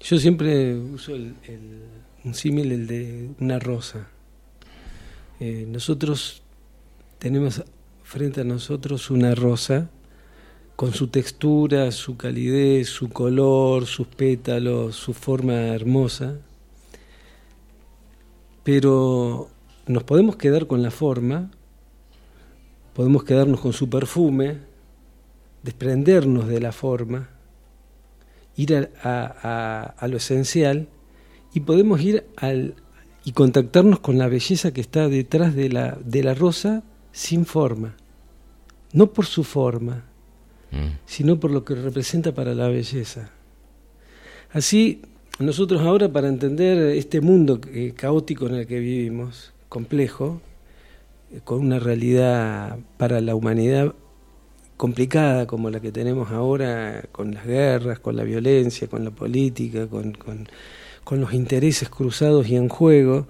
yo 0.00 0.18
siempre 0.18 0.74
uso 0.76 1.14
el, 1.14 1.34
el- 1.44 1.82
un 2.24 2.34
símil 2.34 2.72
el 2.72 2.86
de 2.86 3.30
una 3.40 3.58
rosa 3.58 4.08
Eh, 5.40 5.66
nosotros 5.68 6.42
tenemos 7.18 7.64
frente 8.04 8.42
a 8.42 8.44
nosotros 8.44 9.10
una 9.10 9.34
rosa 9.34 9.90
con 10.76 10.92
su 10.94 11.08
textura, 11.08 11.90
su 11.92 12.16
calidez, 12.16 12.88
su 12.88 13.08
color, 13.10 13.86
sus 13.86 14.06
pétalos, 14.06 14.96
su 14.96 15.12
forma 15.14 15.54
hermosa. 15.74 16.38
Pero 18.64 19.48
nos 19.86 20.04
podemos 20.04 20.36
quedar 20.36 20.66
con 20.66 20.82
la 20.82 20.90
forma, 20.90 21.50
podemos 22.94 23.24
quedarnos 23.24 23.60
con 23.60 23.72
su 23.72 23.88
perfume, 23.90 24.58
desprendernos 25.62 26.48
de 26.48 26.60
la 26.60 26.72
forma, 26.72 27.28
ir 28.56 28.74
a, 28.74 28.88
a- 29.02 29.34
a- 29.42 29.82
a 29.98 30.08
lo 30.08 30.16
esencial 30.16 30.88
y 31.54 31.60
podemos 31.60 32.00
ir 32.00 32.24
al 32.36 32.74
y 33.24 33.32
contactarnos 33.32 34.00
con 34.00 34.18
la 34.18 34.26
belleza 34.26 34.72
que 34.72 34.80
está 34.80 35.08
detrás 35.08 35.54
de 35.54 35.68
la, 35.68 35.96
de 36.04 36.24
la 36.24 36.34
rosa 36.34 36.82
sin 37.12 37.46
forma, 37.46 37.94
no 38.92 39.12
por 39.12 39.26
su 39.26 39.44
forma, 39.44 40.04
Mm. 40.72 40.96
sino 41.04 41.38
por 41.38 41.50
lo 41.50 41.64
que 41.66 41.74
representa 41.74 42.32
para 42.32 42.54
la 42.54 42.66
belleza. 42.68 43.28
Así, 44.52 45.02
nosotros 45.38 45.82
ahora 45.82 46.10
para 46.10 46.28
entender 46.28 46.78
este 46.96 47.20
mundo 47.20 47.60
eh, 47.72 47.92
caótico 47.94 48.46
en 48.46 48.54
el 48.54 48.66
que 48.66 48.78
vivimos, 48.80 49.52
complejo, 49.68 50.40
eh, 51.30 51.40
con 51.44 51.60
una 51.60 51.78
realidad 51.78 52.78
para 52.96 53.20
la 53.20 53.34
humanidad 53.34 53.94
complicada 54.82 55.46
como 55.46 55.70
la 55.70 55.78
que 55.78 55.92
tenemos 55.92 56.32
ahora, 56.32 57.04
con 57.12 57.32
las 57.34 57.46
guerras, 57.46 58.00
con 58.00 58.16
la 58.16 58.24
violencia, 58.24 58.88
con 58.88 59.04
la 59.04 59.12
política, 59.12 59.86
con, 59.86 60.10
con- 60.12 60.48
con 61.04 61.20
los 61.20 61.32
intereses 61.34 61.88
cruzados 61.88 62.48
y 62.48 62.56
en 62.56 62.68
juego, 62.68 63.28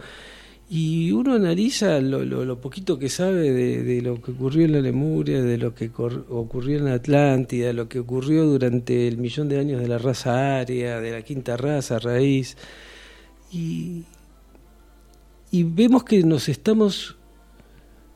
y 0.71 1.13
uno 1.13 1.35
analiza 1.35 2.01
lo, 2.01 2.25
lo- 2.25 2.59
poquito 2.59 2.99
que 2.99 3.11
sabe 3.11 3.53
de, 3.53 4.01
lo 4.01 4.23
que 4.23 4.31
ocurrió 4.31 4.65
en 4.65 4.73
la 4.73 4.81
Lemuria, 4.81 5.43
de 5.43 5.59
lo 5.59 5.75
que 5.75 5.91
cor- 5.91 6.25
ocurrió 6.31 6.79
en 6.79 6.87
la 6.87 6.95
Atlántida, 6.95 7.75
lo 7.75 7.87
que 7.87 7.99
ocurrió 7.99 8.45
durante 8.47 9.07
el 9.07 9.19
millón 9.19 9.51
de 9.51 9.59
años 9.59 9.79
de 9.83 9.89
la 9.89 9.99
raza 9.99 10.59
aria, 10.59 11.01
de 11.03 11.11
la 11.11 11.21
quinta 11.21 11.59
raza, 11.59 11.99
raíz, 11.99 12.57
y, 13.53 14.05
y 15.51 15.65
vemos 15.65 16.03
que 16.05 16.23
nos 16.23 16.49
estamos 16.49 17.17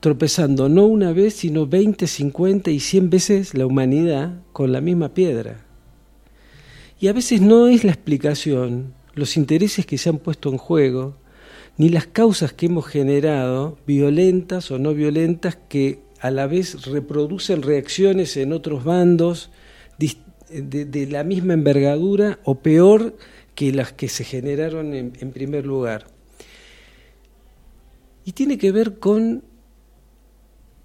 tropezando 0.07 0.69
no 0.69 0.87
una 0.87 1.13
vez, 1.13 1.35
sino 1.35 1.67
20, 1.67 2.07
50 2.07 2.71
y 2.71 2.79
100 2.79 3.11
veces 3.11 3.55
la 3.55 3.67
humanidad 3.67 4.41
con 4.53 4.71
la 4.71 4.81
misma 4.81 5.15
piedra. 5.15 5.67
Y 7.01 7.09
a 7.09 7.13
veces 7.13 7.41
no 7.41 7.67
es 7.67 7.83
la 7.83 7.91
explicación, 7.91 8.95
los 9.15 9.37
intereses 9.37 9.85
que 9.85 9.99
se 9.99 10.09
han 10.09 10.19
puesto 10.19 10.49
en 10.49 10.59
juego, 10.59 11.17
ni 11.77 11.89
las 11.89 12.07
causas 12.07 12.53
que 12.53 12.67
hemos 12.67 12.87
generado, 12.87 13.79
violentas 13.85 14.71
o 14.71 14.79
no 14.79 14.95
violentas, 14.95 15.59
que 15.69 15.99
a 16.21 16.31
la 16.31 16.47
vez 16.47 16.87
reproducen 16.87 17.63
reacciones 17.63 18.37
en 18.37 18.53
otros 18.53 18.85
bandos 18.85 19.51
de, 19.99 21.09
la 21.11 21.25
misma 21.25 21.55
envergadura 21.55 22.39
o 22.45 22.61
peor 22.61 23.17
que 23.57 23.73
las 23.73 23.93
que 23.93 24.09
se 24.09 24.23
generaron 24.23 24.95
en, 24.95 25.15
en 25.19 25.33
primer 25.33 25.67
lugar. 25.67 26.07
Y 28.25 28.31
tiene 28.31 28.57
que 28.57 28.71
ver 28.71 29.01
con, 29.01 29.43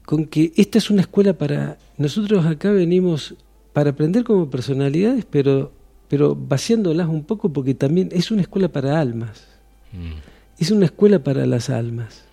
con 0.06 0.26
que 0.26 0.52
esta 0.56 0.78
es 0.78 0.90
una 0.90 1.02
escuela 1.02 1.34
para... 1.34 1.78
Nosotros 1.98 2.46
acá 2.46 2.72
venimos 2.72 3.36
para 3.74 3.92
aprender 3.92 4.24
como 4.24 4.50
personalidades, 4.50 5.26
pero, 5.30 5.72
pero 6.08 6.36
vaciándolas 6.36 7.08
un 7.08 7.24
poco 7.24 7.54
porque 7.54 7.74
también 7.74 8.10
es 8.12 8.32
una 8.32 8.42
escuela 8.42 8.70
para 8.70 9.00
almas. 9.00 9.48
Mm. 9.94 10.20
Es 10.60 10.72
una 10.72 10.86
escuela 10.86 11.24
para 11.24 11.46
las 11.46 11.70
almas. 11.70 12.26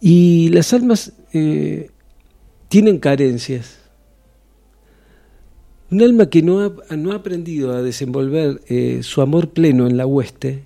Y 0.00 0.48
las 0.50 0.72
almas 0.72 1.12
eh, 1.32 1.90
tienen 2.68 2.98
carencias. 2.98 3.78
Un 5.90 6.02
alma 6.02 6.28
que 6.28 6.42
no 6.42 6.60
ha, 6.60 6.96
no 6.96 7.12
ha 7.12 7.16
aprendido 7.16 7.72
a 7.72 7.82
desenvolver 7.82 8.62
eh, 8.68 9.00
su 9.02 9.20
amor 9.20 9.50
pleno 9.50 9.86
en 9.86 9.96
la 9.96 10.06
hueste 10.06 10.64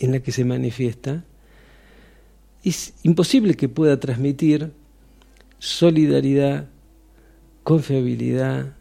en 0.00 0.12
la 0.12 0.20
que 0.20 0.32
se 0.32 0.44
manifiesta, 0.44 1.24
es 2.62 2.94
imposible 3.02 3.54
que 3.54 3.68
pueda 3.68 3.98
transmitir 3.98 4.72
solidaridad, 5.58 6.68
confiabilidad 7.62 8.74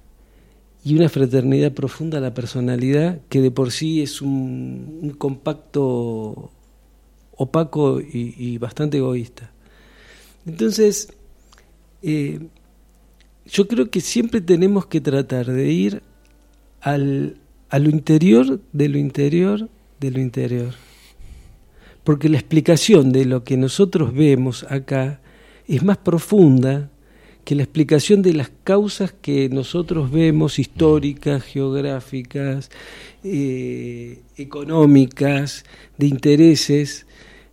y 0.83 0.95
una 0.95 1.09
fraternidad 1.09 1.73
profunda 1.73 2.17
a 2.17 2.21
la 2.21 2.33
personalidad 2.33 3.21
que 3.29 3.41
de 3.41 3.51
por 3.51 3.71
sí 3.71 4.01
es 4.01 4.21
un, 4.21 4.99
un 5.01 5.11
compacto 5.11 6.51
opaco 7.41 7.99
y, 8.01 8.57
bastante 8.57 8.97
egoísta. 8.97 9.51
Entonces, 10.45 11.13
eh, 12.03 12.39
yo 13.45 13.67
creo 13.67 13.89
que 13.89 14.01
siempre 14.01 14.41
tenemos 14.41 14.85
que 14.85 15.01
tratar 15.01 15.47
de 15.47 15.71
ir 15.71 16.03
al, 16.81 17.37
a 17.69 17.79
lo 17.79 17.89
interior 17.89 18.59
de 18.73 18.89
lo 18.89 18.97
interior 18.97 19.69
de 19.99 20.11
lo 20.11 20.19
interior. 20.19 20.73
Porque 22.03 22.29
la 22.29 22.37
explicación 22.37 23.11
de 23.11 23.25
lo 23.25 23.43
que 23.43 23.57
nosotros 23.57 24.13
vemos 24.13 24.65
acá 24.69 25.21
es 25.67 25.83
más 25.83 25.97
profunda 25.97 26.89
que 27.45 27.55
la 27.55 27.63
explicación 27.63 28.21
de 28.21 28.33
las 28.33 28.51
causas 28.63 29.13
que 29.19 29.49
nosotros 29.49 30.11
vemos, 30.11 30.59
históricas, 30.59 31.43
geográficas, 31.43 32.69
eh, 33.23 34.21
económicas, 34.37 35.63
de 35.97 36.07
intereses, 36.07 37.05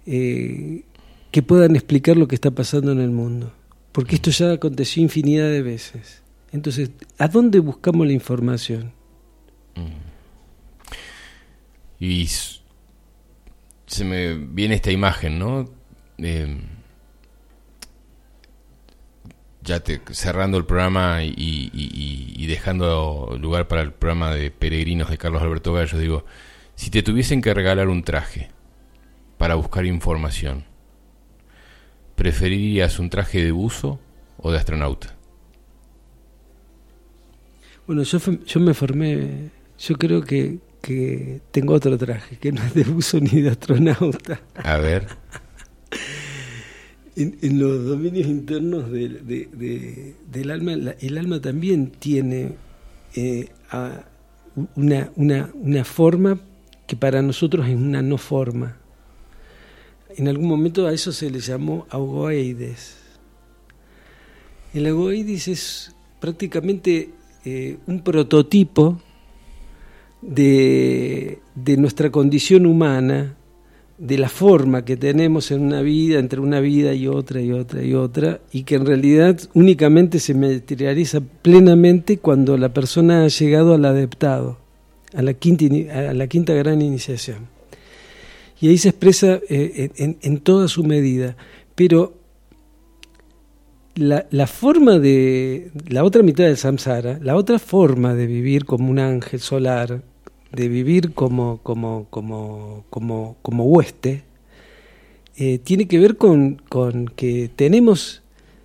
eh, 0.06 0.82
que 1.30 1.42
puedan 1.42 1.74
explicar 1.76 2.16
lo 2.16 2.28
que 2.28 2.34
está 2.34 2.50
pasando 2.50 2.92
en 2.92 3.00
el 3.00 3.10
mundo. 3.10 3.52
Porque 3.92 4.16
esto 4.16 4.30
ya 4.30 4.52
aconteció 4.52 5.02
infinidad 5.02 5.50
de 5.50 5.62
veces. 5.62 6.22
Entonces, 6.52 6.90
¿a 7.18 7.28
dónde 7.28 7.58
buscamos 7.60 8.06
la 8.06 8.12
información? 8.12 8.92
Y 12.00 12.22
s- 12.24 12.57
se 13.89 14.05
me 14.05 14.34
viene 14.34 14.76
esta 14.76 14.92
imagen, 14.92 15.39
¿no? 15.39 15.68
Eh, 16.18 16.60
ya 19.62 19.81
te, 19.81 20.00
cerrando 20.10 20.57
el 20.58 20.65
programa 20.65 21.23
y, 21.25 22.47
dejando 22.47 23.36
lugar 23.41 23.68
para 23.68 23.83
el 23.83 23.92
programa 23.92 24.34
de 24.34 24.50
Peregrinos 24.50 25.10
de 25.10 25.18
Carlos 25.18 25.42
Alberto 25.42 25.73
Gallo, 25.73 25.99
digo, 25.99 26.25
si 26.75 26.91
te 26.91 27.02
tuviesen 27.02 27.42
que 27.42 27.52
regalar 27.52 27.89
un 27.89 28.02
traje 28.02 28.50
para 29.36 29.55
buscar 29.57 29.84
información, 29.84 30.65
¿preferirías 32.15 32.99
un 32.99 33.10
traje 33.10 33.42
de 33.42 33.52
buzo 33.52 34.00
o 34.39 34.52
de 34.52 34.58
astronauta? 34.58 35.17
Bueno, 37.86 38.02
yo, 38.02 38.18
yo 38.18 38.60
me 38.60 38.75
formé, 38.75 39.50
yo 39.78 39.97
creo 39.97 40.23
que, 40.23 40.58
que 40.82 41.40
tengo 41.50 41.74
otro 41.74 41.97
traje, 41.98 42.36
que 42.39 42.52
no 42.52 42.62
es 42.62 42.74
de 42.74 42.84
buzo 42.84 43.18
ni 43.20 43.40
de 43.42 43.50
astronauta. 43.50 44.40
A 44.62 44.76
ver, 44.78 45.07
En, 47.16 47.36
en 47.42 47.58
los 47.58 47.84
dominios 47.84 48.28
internos 48.28 48.92
de- 48.92 49.08
de- 49.08 49.48
de- 49.52 50.15
del 50.31 50.50
alma, 50.52 50.76
la- 50.76 50.94
el 51.00 51.18
alma 51.18 51.40
también 51.40 51.90
tiene 51.90 52.52
eh, 53.16 53.48
a- 53.73 54.05
una, 54.76 55.10
una, 55.16 55.50
una 55.55 55.84
forma 55.84 56.39
que 56.86 56.94
para 56.94 57.20
nosotros 57.20 57.66
es 57.68 57.74
una 57.74 58.02
no 58.02 58.18
forma. 58.18 58.76
En 60.16 60.28
algún 60.28 60.47
momento 60.48 60.86
a 60.86 60.92
eso 60.92 61.10
se 61.10 61.28
le 61.28 61.40
llamó 61.40 61.86
agoeides. 61.90 62.98
El 64.73 64.86
agoeides 64.86 65.48
es 65.48 65.94
prácticamente 66.20 67.10
eh, 67.44 67.78
un 67.89 68.00
prototipo 68.02 69.00
de, 70.22 71.40
de 71.55 71.76
nuestra 71.76 72.10
condición 72.10 72.66
humana, 72.66 73.36
de 73.98 74.16
la 74.16 74.28
forma 74.28 74.84
que 74.84 74.97
tenemos 74.97 75.50
en 75.50 75.62
una 75.62 75.82
vida, 75.82 76.18
entre 76.18 76.40
una 76.40 76.60
vida 76.60 76.94
y 76.94 77.08
otra 77.08 77.40
y 77.40 77.52
otra 77.52 77.82
y 77.82 77.94
otra, 77.94 78.40
y 78.52 78.62
que 78.62 78.76
en 78.76 78.86
realidad 78.86 79.40
únicamente 79.55 80.20
se 80.20 80.34
materializa 80.34 81.20
plenamente 81.20 82.18
cuando 82.18 82.56
la 82.56 82.72
persona 82.72 83.24
ha 83.24 83.28
llegado 83.28 83.74
al 83.74 83.84
adeptado, 83.84 84.58
a 85.14 85.22
la 85.22 85.34
quinta, 85.34 85.64
a 86.10 86.14
la 86.14 86.26
quinta 86.28 86.55
gran 86.55 86.80
iniciación. 86.80 87.48
Y 88.60 88.68
ahí 88.68 88.78
se 88.78 88.90
expresa 88.90 89.40
eh, 89.48 89.90
en, 89.97 90.18
en 90.20 90.38
toda 90.38 90.68
su 90.68 90.84
medida. 90.84 91.36
Pero 91.74 92.17
la, 93.98 94.26
la 94.30 94.46
forma 94.46 94.98
de, 94.98 95.70
la 95.88 96.04
otra 96.04 96.22
mitad 96.22 96.44
del 96.44 96.56
samsara, 96.56 97.18
la 97.20 97.36
otra 97.36 97.58
forma 97.58 98.14
de 98.14 98.26
vivir 98.26 98.64
como 98.64 98.90
un 98.90 99.00
ángel 99.00 99.40
solar, 99.40 100.02
de 100.52 100.68
vivir 100.68 101.12
como, 101.14 101.58
como, 101.62 102.06
como, 102.08 102.84
como, 102.90 103.36
como 103.42 103.64
hueste, 103.64 104.22
eh, 105.36 105.58
tiene 105.58 105.88
que 105.88 105.98
ver 105.98 106.16
con, 106.16 106.62
con 106.68 107.06
que 107.08 107.50
tenemos, 107.54 108.22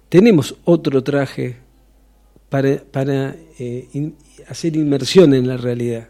tenemos 0.10 0.56
otro 0.66 1.04
traje 1.04 1.56
para, 2.50 2.78
para 2.92 3.36
eh, 3.58 4.12
hacer 4.48 4.76
inmersión 4.76 5.34
en 5.34 5.48
la 5.48 5.58
realidad. 5.58 6.10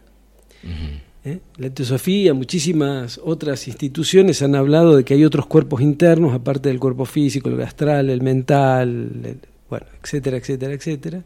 ¿Eh? 1.26 1.40
La 1.58 1.70
teosofía, 1.70 2.34
muchísimas 2.34 3.20
otras 3.24 3.68
instituciones 3.68 4.42
han 4.42 4.56
hablado 4.56 4.96
de 4.96 5.04
que 5.04 5.14
hay 5.14 5.26
otros 5.26 5.46
cuerpos 5.46 5.82
internos, 5.82 6.34
aparte 6.34 6.70
del 6.70 6.80
cuerpo 6.80 7.06
físico, 7.06 7.50
el 7.50 7.62
astral, 7.62 8.10
el 8.10 8.22
mental, 8.22 9.38
bueno, 9.70 9.86
etcétera, 10.04 10.38
etcétera, 10.38 10.74
etcétera. 10.74 11.24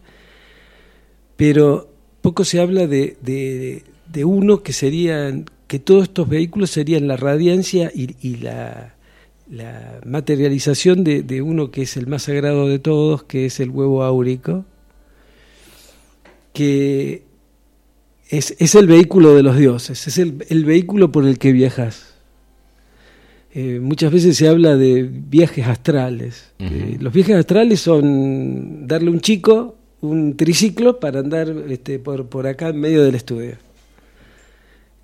Pero 1.35 1.89
poco 2.21 2.43
se 2.43 2.59
habla 2.59 2.87
de, 2.87 3.17
de- 3.21 4.25
uno 4.25 4.63
que 4.63 4.73
serían, 4.73 5.45
que 5.67 5.79
todos 5.79 6.03
estos 6.03 6.27
vehículos 6.27 6.71
serían 6.71 7.07
la 7.07 7.17
radiancia 7.17 7.91
y, 7.93 8.37
la 8.37 8.93
materialización 10.05 11.03
de, 11.03 11.23
de 11.23 11.41
uno 11.41 11.71
que 11.71 11.83
es 11.83 11.95
el 11.95 12.07
más 12.07 12.23
sagrado 12.23 12.67
de 12.67 12.79
todos, 12.79 13.23
que 13.23 13.45
es 13.45 13.59
el 13.61 13.69
huevo 13.69 14.03
áurico, 14.03 14.65
que 16.51 17.26
es, 18.29 18.55
es 18.59 18.75
el 18.75 18.87
vehículo 18.87 19.35
de 19.35 19.43
los 19.43 19.57
dioses, 19.57 20.07
es 20.07 20.17
el, 20.17 20.45
el 20.49 20.65
vehículo 20.65 21.11
por 21.11 21.25
el 21.25 21.37
que 21.37 21.51
viajas. 21.51 22.13
Eh, 23.53 23.79
muchas 23.81 24.11
veces 24.11 24.37
se 24.37 24.47
habla 24.47 24.75
de 24.75 25.03
viajes 25.03 25.65
astrales. 25.65 26.51
Los 26.99 27.11
viajes 27.11 27.35
astrales 27.35 27.79
son 27.79 28.85
darle 28.87 29.09
un 29.09 29.19
chico 29.19 29.77
un 30.01 30.37
triciclo 30.37 30.99
para 30.99 31.19
andar 31.19 31.49
este, 31.69 31.99
por, 31.99 32.27
por 32.27 32.47
acá 32.47 32.69
en 32.69 32.79
medio 32.79 33.03
del 33.03 33.15
estudio. 33.15 33.55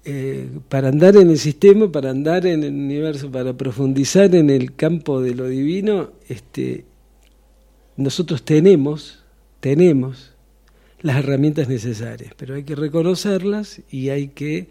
Eh, 0.06 0.50
para 0.69 0.90
andar 0.90 1.16
en 1.16 1.30
el 1.30 1.40
sistema, 1.40 1.92
para 1.92 2.10
andar 2.10 2.45
en 2.45 2.64
el 2.64 2.74
universo, 2.74 3.32
para 3.32 3.53
profundizar 3.53 4.35
en 4.35 4.50
el 4.50 4.76
campo 4.76 5.22
de 5.22 5.34
lo 5.34 5.48
divino, 5.48 6.11
este, 6.27 6.84
nosotros 7.95 8.43
tenemos, 8.43 9.24
tenemos 9.61 10.33
las 11.03 11.17
herramientas 11.17 11.67
necesarias, 11.67 12.33
pero 12.35 12.56
hay 12.56 12.64
que 12.64 12.75
reconocerlas 12.75 13.82
y 13.91 14.09
hay 14.09 14.30
que, 14.30 14.69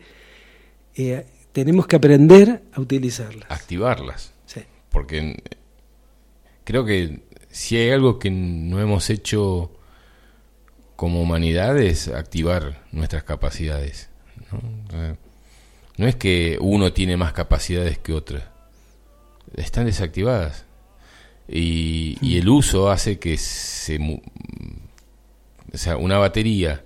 eh, 0.97 1.27
tenemos 1.53 1.87
que 1.87 1.97
aprender 1.97 2.63
a 2.73 2.81
utilizarlas. 2.81 3.45
Activarlas. 3.51 4.33
Sí. 4.47 4.63
Porque 4.91 5.43
creo 6.65 6.85
que 6.87 7.21
si 7.51 7.77
hay 7.77 7.91
algo 7.91 8.19
que 8.19 8.31
no 8.31 8.81
hemos 8.81 9.11
hecho 9.11 9.71
como 10.97 11.21
humanidad 11.21 11.79
es 11.79 12.09
activar 12.09 12.83
nuestras 12.93 13.25
capacidades. 13.25 14.09
¿no? 14.51 14.59
Eh, 14.99 15.17
no 15.99 16.07
es 16.07 16.17
que 16.17 16.57
uno 16.61 16.95
tiene 16.95 17.19
más 17.19 17.35
capacidades 17.35 17.99
que 17.99 18.15
otra, 18.15 18.53
están 19.55 19.85
desactivadas. 19.85 20.65
Y, 21.47 22.17
y 22.23 22.39
el 22.39 22.49
uso 22.49 22.91
hace 22.91 23.19
que 23.19 23.37
se... 23.37 23.99
O 25.73 25.79
sea, 25.79 25.97
una 25.97 26.19
batería, 26.19 26.85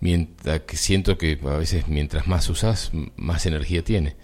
mientras 0.00 0.60
que 0.62 0.76
siento 0.76 1.16
que 1.18 1.38
a 1.44 1.56
veces 1.56 1.88
mientras 1.88 2.26
más 2.26 2.48
usas, 2.48 2.90
más 3.16 3.46
energía 3.46 3.82
tiene. 3.84 4.16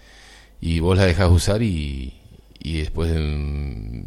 Y 0.61 0.79
vos 0.81 0.97
la 0.97 1.05
dejas 1.05 1.29
usar 1.31 1.61
y, 1.63 2.13
y 2.59 2.79
después 2.79 3.09
de, 3.11 3.19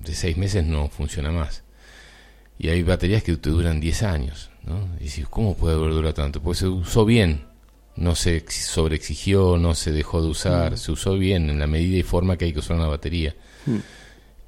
de 0.04 0.14
seis 0.14 0.36
meses 0.36 0.64
no 0.66 0.88
funciona 0.88 1.30
más. 1.32 1.62
Y 2.58 2.68
hay 2.68 2.82
baterías 2.82 3.22
que 3.22 3.36
te 3.38 3.50
duran 3.50 3.80
10 3.80 4.02
años, 4.02 4.50
¿no? 4.64 4.88
Y 5.00 5.04
dices, 5.04 5.26
¿cómo 5.28 5.56
puede 5.56 5.74
durar 5.74 6.12
tanto? 6.12 6.42
Porque 6.42 6.60
se 6.60 6.66
usó 6.68 7.04
bien, 7.06 7.46
no 7.96 8.14
se 8.14 8.36
ex- 8.36 8.66
sobreexigió, 8.66 9.56
no 9.56 9.74
se 9.74 9.90
dejó 9.90 10.20
de 10.22 10.28
usar, 10.28 10.76
se 10.78 10.92
usó 10.92 11.14
bien 11.16 11.48
en 11.50 11.58
la 11.58 11.66
medida 11.66 11.96
y 11.98 12.02
forma 12.02 12.36
que 12.36 12.44
hay 12.44 12.52
que 12.52 12.58
usar 12.60 12.76
una 12.76 12.86
batería. 12.86 13.34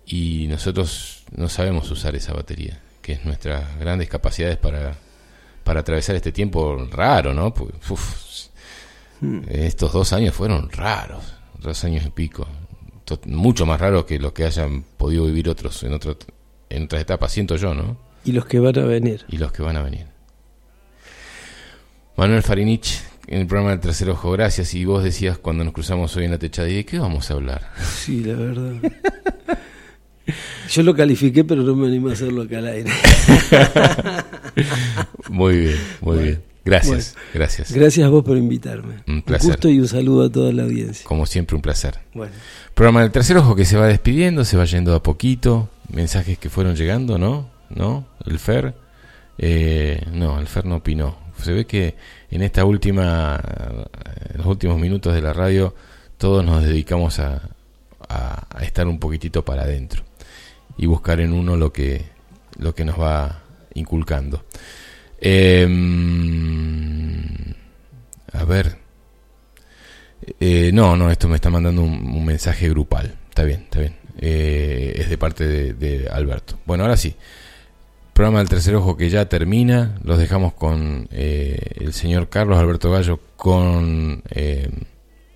Y 0.06 0.46
nosotros 0.48 1.24
no 1.34 1.48
sabemos 1.48 1.90
usar 1.90 2.14
esa 2.14 2.34
batería, 2.34 2.78
que 3.00 3.14
es 3.14 3.24
nuestras 3.24 3.78
grandes 3.80 4.08
capacidades 4.08 4.58
para, 4.58 4.96
para 5.64 5.80
atravesar 5.80 6.14
este 6.16 6.30
tiempo 6.30 6.86
raro, 6.90 7.34
¿no? 7.34 7.52
Porque, 7.52 7.74
uf, 7.90 8.24
estos 9.48 9.92
dos 9.92 10.12
años 10.12 10.34
fueron 10.34 10.70
raros, 10.70 11.24
dos 11.58 11.82
años 11.84 12.04
y 12.06 12.10
pico, 12.10 12.46
mucho 13.26 13.66
más 13.66 13.80
raros 13.80 14.04
que 14.04 14.18
los 14.18 14.32
que 14.32 14.44
hayan 14.44 14.82
podido 14.96 15.24
vivir 15.24 15.48
otros 15.48 15.82
en, 15.82 15.94
otro, 15.94 16.16
en 16.68 16.84
otras 16.84 17.02
etapas, 17.02 17.32
siento 17.32 17.56
yo, 17.56 17.74
¿no? 17.74 17.96
Y 18.24 18.32
los 18.32 18.46
que 18.46 18.58
van 18.58 18.78
a 18.78 18.84
venir. 18.84 19.24
y 19.28 19.38
los 19.38 19.52
que 19.52 19.62
van 19.62 19.76
a 19.76 19.82
venir. 19.82 20.06
Manuel 22.16 22.42
Farinich, 22.42 23.02
en 23.26 23.40
el 23.40 23.46
programa 23.46 23.70
del 23.70 23.80
Tercer 23.80 24.08
Ojo, 24.10 24.30
gracias. 24.32 24.72
Y 24.74 24.84
vos 24.84 25.02
decías 25.02 25.36
cuando 25.36 25.64
nos 25.64 25.72
cruzamos 25.74 26.14
hoy 26.16 26.26
en 26.26 26.30
la 26.30 26.38
techada, 26.38 26.68
¿y 26.68 26.76
de 26.76 26.86
qué 26.86 26.98
vamos 26.98 27.30
a 27.30 27.34
hablar? 27.34 27.70
Sí, 27.82 28.22
la 28.22 28.34
verdad. 28.34 28.74
Yo 30.70 30.82
lo 30.82 30.94
califiqué, 30.94 31.44
pero 31.44 31.62
no 31.62 31.74
me 31.76 31.88
animo 31.88 32.08
a 32.08 32.12
hacerlo 32.12 32.42
acá 32.42 32.58
al 32.58 32.68
aire. 32.68 32.90
Muy 35.28 35.56
bien, 35.58 35.78
muy 36.00 36.18
bien. 36.18 36.42
Gracias, 36.64 37.14
gracias. 37.34 37.72
Gracias 37.72 38.06
a 38.06 38.08
vos 38.08 38.24
por 38.24 38.38
invitarme. 38.38 38.94
Un 39.06 39.20
placer. 39.22 39.50
gusto 39.50 39.68
y 39.68 39.80
un 39.80 39.88
saludo 39.88 40.26
a 40.26 40.32
toda 40.32 40.52
la 40.52 40.62
audiencia. 40.62 41.04
Como 41.06 41.26
siempre, 41.26 41.56
un 41.56 41.62
placer. 41.62 41.98
Bueno, 42.14 42.32
Programa 42.72 43.02
del 43.02 43.10
Tercer 43.10 43.36
Ojo 43.36 43.54
que 43.54 43.64
se 43.66 43.76
va 43.76 43.86
despidiendo, 43.86 44.44
se 44.44 44.56
va 44.56 44.64
yendo 44.64 44.94
a 44.94 45.02
poquito. 45.02 45.68
Mensajes 45.92 46.38
que 46.38 46.48
fueron 46.48 46.74
llegando, 46.76 47.18
¿no? 47.18 47.50
¿No? 47.68 48.06
El 48.26 48.38
Fer. 48.38 48.74
eh, 49.38 50.02
no, 50.12 50.38
el 50.38 50.46
Fer 50.46 50.64
no 50.64 50.76
opinó. 50.76 51.18
Se 51.42 51.52
ve 51.52 51.66
que 51.66 51.96
en 52.30 52.40
esta 52.42 52.64
última, 52.64 53.38
en 54.32 54.38
los 54.38 54.46
últimos 54.46 54.78
minutos 54.78 55.12
de 55.14 55.20
la 55.20 55.32
radio, 55.34 55.74
todos 56.16 56.42
nos 56.44 56.62
dedicamos 56.64 57.18
a, 57.18 57.42
a- 58.08 58.46
a 58.56 58.64
estar 58.64 58.86
un 58.86 58.98
poquitito 58.98 59.44
para 59.44 59.62
adentro 59.64 60.02
y 60.76 60.86
buscar 60.86 61.20
en 61.20 61.32
uno 61.32 61.56
lo 61.56 61.72
que, 61.72 62.04
lo 62.58 62.74
que 62.74 62.84
nos 62.84 63.00
va 63.00 63.42
inculcando. 63.74 64.44
Em, 65.20 65.74
a 68.32 68.44
ver. 68.44 68.78
Eh, 70.40 70.70
no, 70.72 70.96
no, 70.96 71.10
esto 71.10 71.28
me 71.28 71.36
está 71.36 71.50
mandando 71.50 71.82
un, 71.82 72.24
mensaje 72.24 72.68
grupal. 72.68 73.14
Está 73.28 73.44
bien, 73.44 73.60
está 73.62 73.80
bien. 73.80 73.96
Eh, 74.18 74.94
es 74.96 75.10
de 75.10 75.18
parte 75.18 75.46
de, 75.46 75.74
de 75.74 76.08
Alberto. 76.08 76.58
Bueno, 76.64 76.84
ahora 76.84 76.96
sí. 76.96 77.14
Programa 78.14 78.38
del 78.38 78.48
tercer 78.48 78.76
ojo 78.76 78.96
que 78.96 79.10
ya 79.10 79.28
termina. 79.28 79.96
Los 80.04 80.18
dejamos 80.18 80.54
con 80.54 81.08
eh, 81.10 81.58
el 81.80 81.92
señor 81.92 82.28
Carlos 82.28 82.58
Alberto 82.58 82.92
Gallo 82.92 83.18
con 83.36 84.22
eh, 84.30 84.70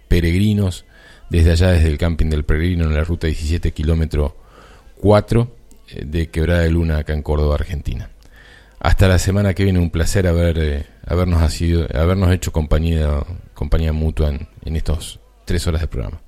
peregrinos 0.06 0.84
desde 1.28 1.50
allá, 1.50 1.72
desde 1.72 1.88
el 1.88 1.98
camping 1.98 2.30
del 2.30 2.44
peregrino 2.44 2.84
en 2.84 2.94
la 2.94 3.02
ruta 3.02 3.26
17, 3.26 3.72
kilómetro 3.72 4.36
4 5.00 5.56
eh, 5.88 6.04
de 6.04 6.30
Quebrada 6.30 6.60
de 6.60 6.70
Luna, 6.70 6.98
acá 6.98 7.12
en 7.14 7.22
Córdoba, 7.22 7.54
Argentina. 7.54 8.10
Hasta 8.80 9.08
la 9.08 9.18
semana 9.18 9.54
que 9.54 9.64
viene, 9.64 9.78
un 9.78 9.90
placer 9.90 10.26
haber, 10.26 10.58
eh, 10.58 10.86
habernos, 11.06 11.42
ha 11.42 11.50
sido, 11.50 11.86
habernos 11.94 12.30
hecho 12.32 12.52
compañía, 12.52 13.22
compañía 13.54 13.92
mutua 13.92 14.28
en, 14.30 14.48
en 14.64 14.76
estos 14.76 15.18
tres 15.44 15.66
horas 15.66 15.80
de 15.80 15.88
programa. 15.88 16.20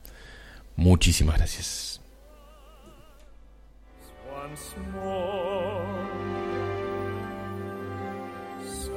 Muchísimas 0.77 1.37
gracias. 1.37 2.01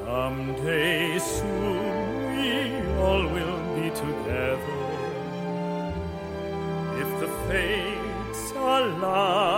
Someday 0.05 1.17
soon 1.17 2.25
we 2.29 3.01
all 3.01 3.23
will 3.33 3.57
be 3.75 3.89
together. 3.89 4.79
If 7.01 7.09
the 7.19 7.29
fates 7.47 8.51
allow. 8.55 9.52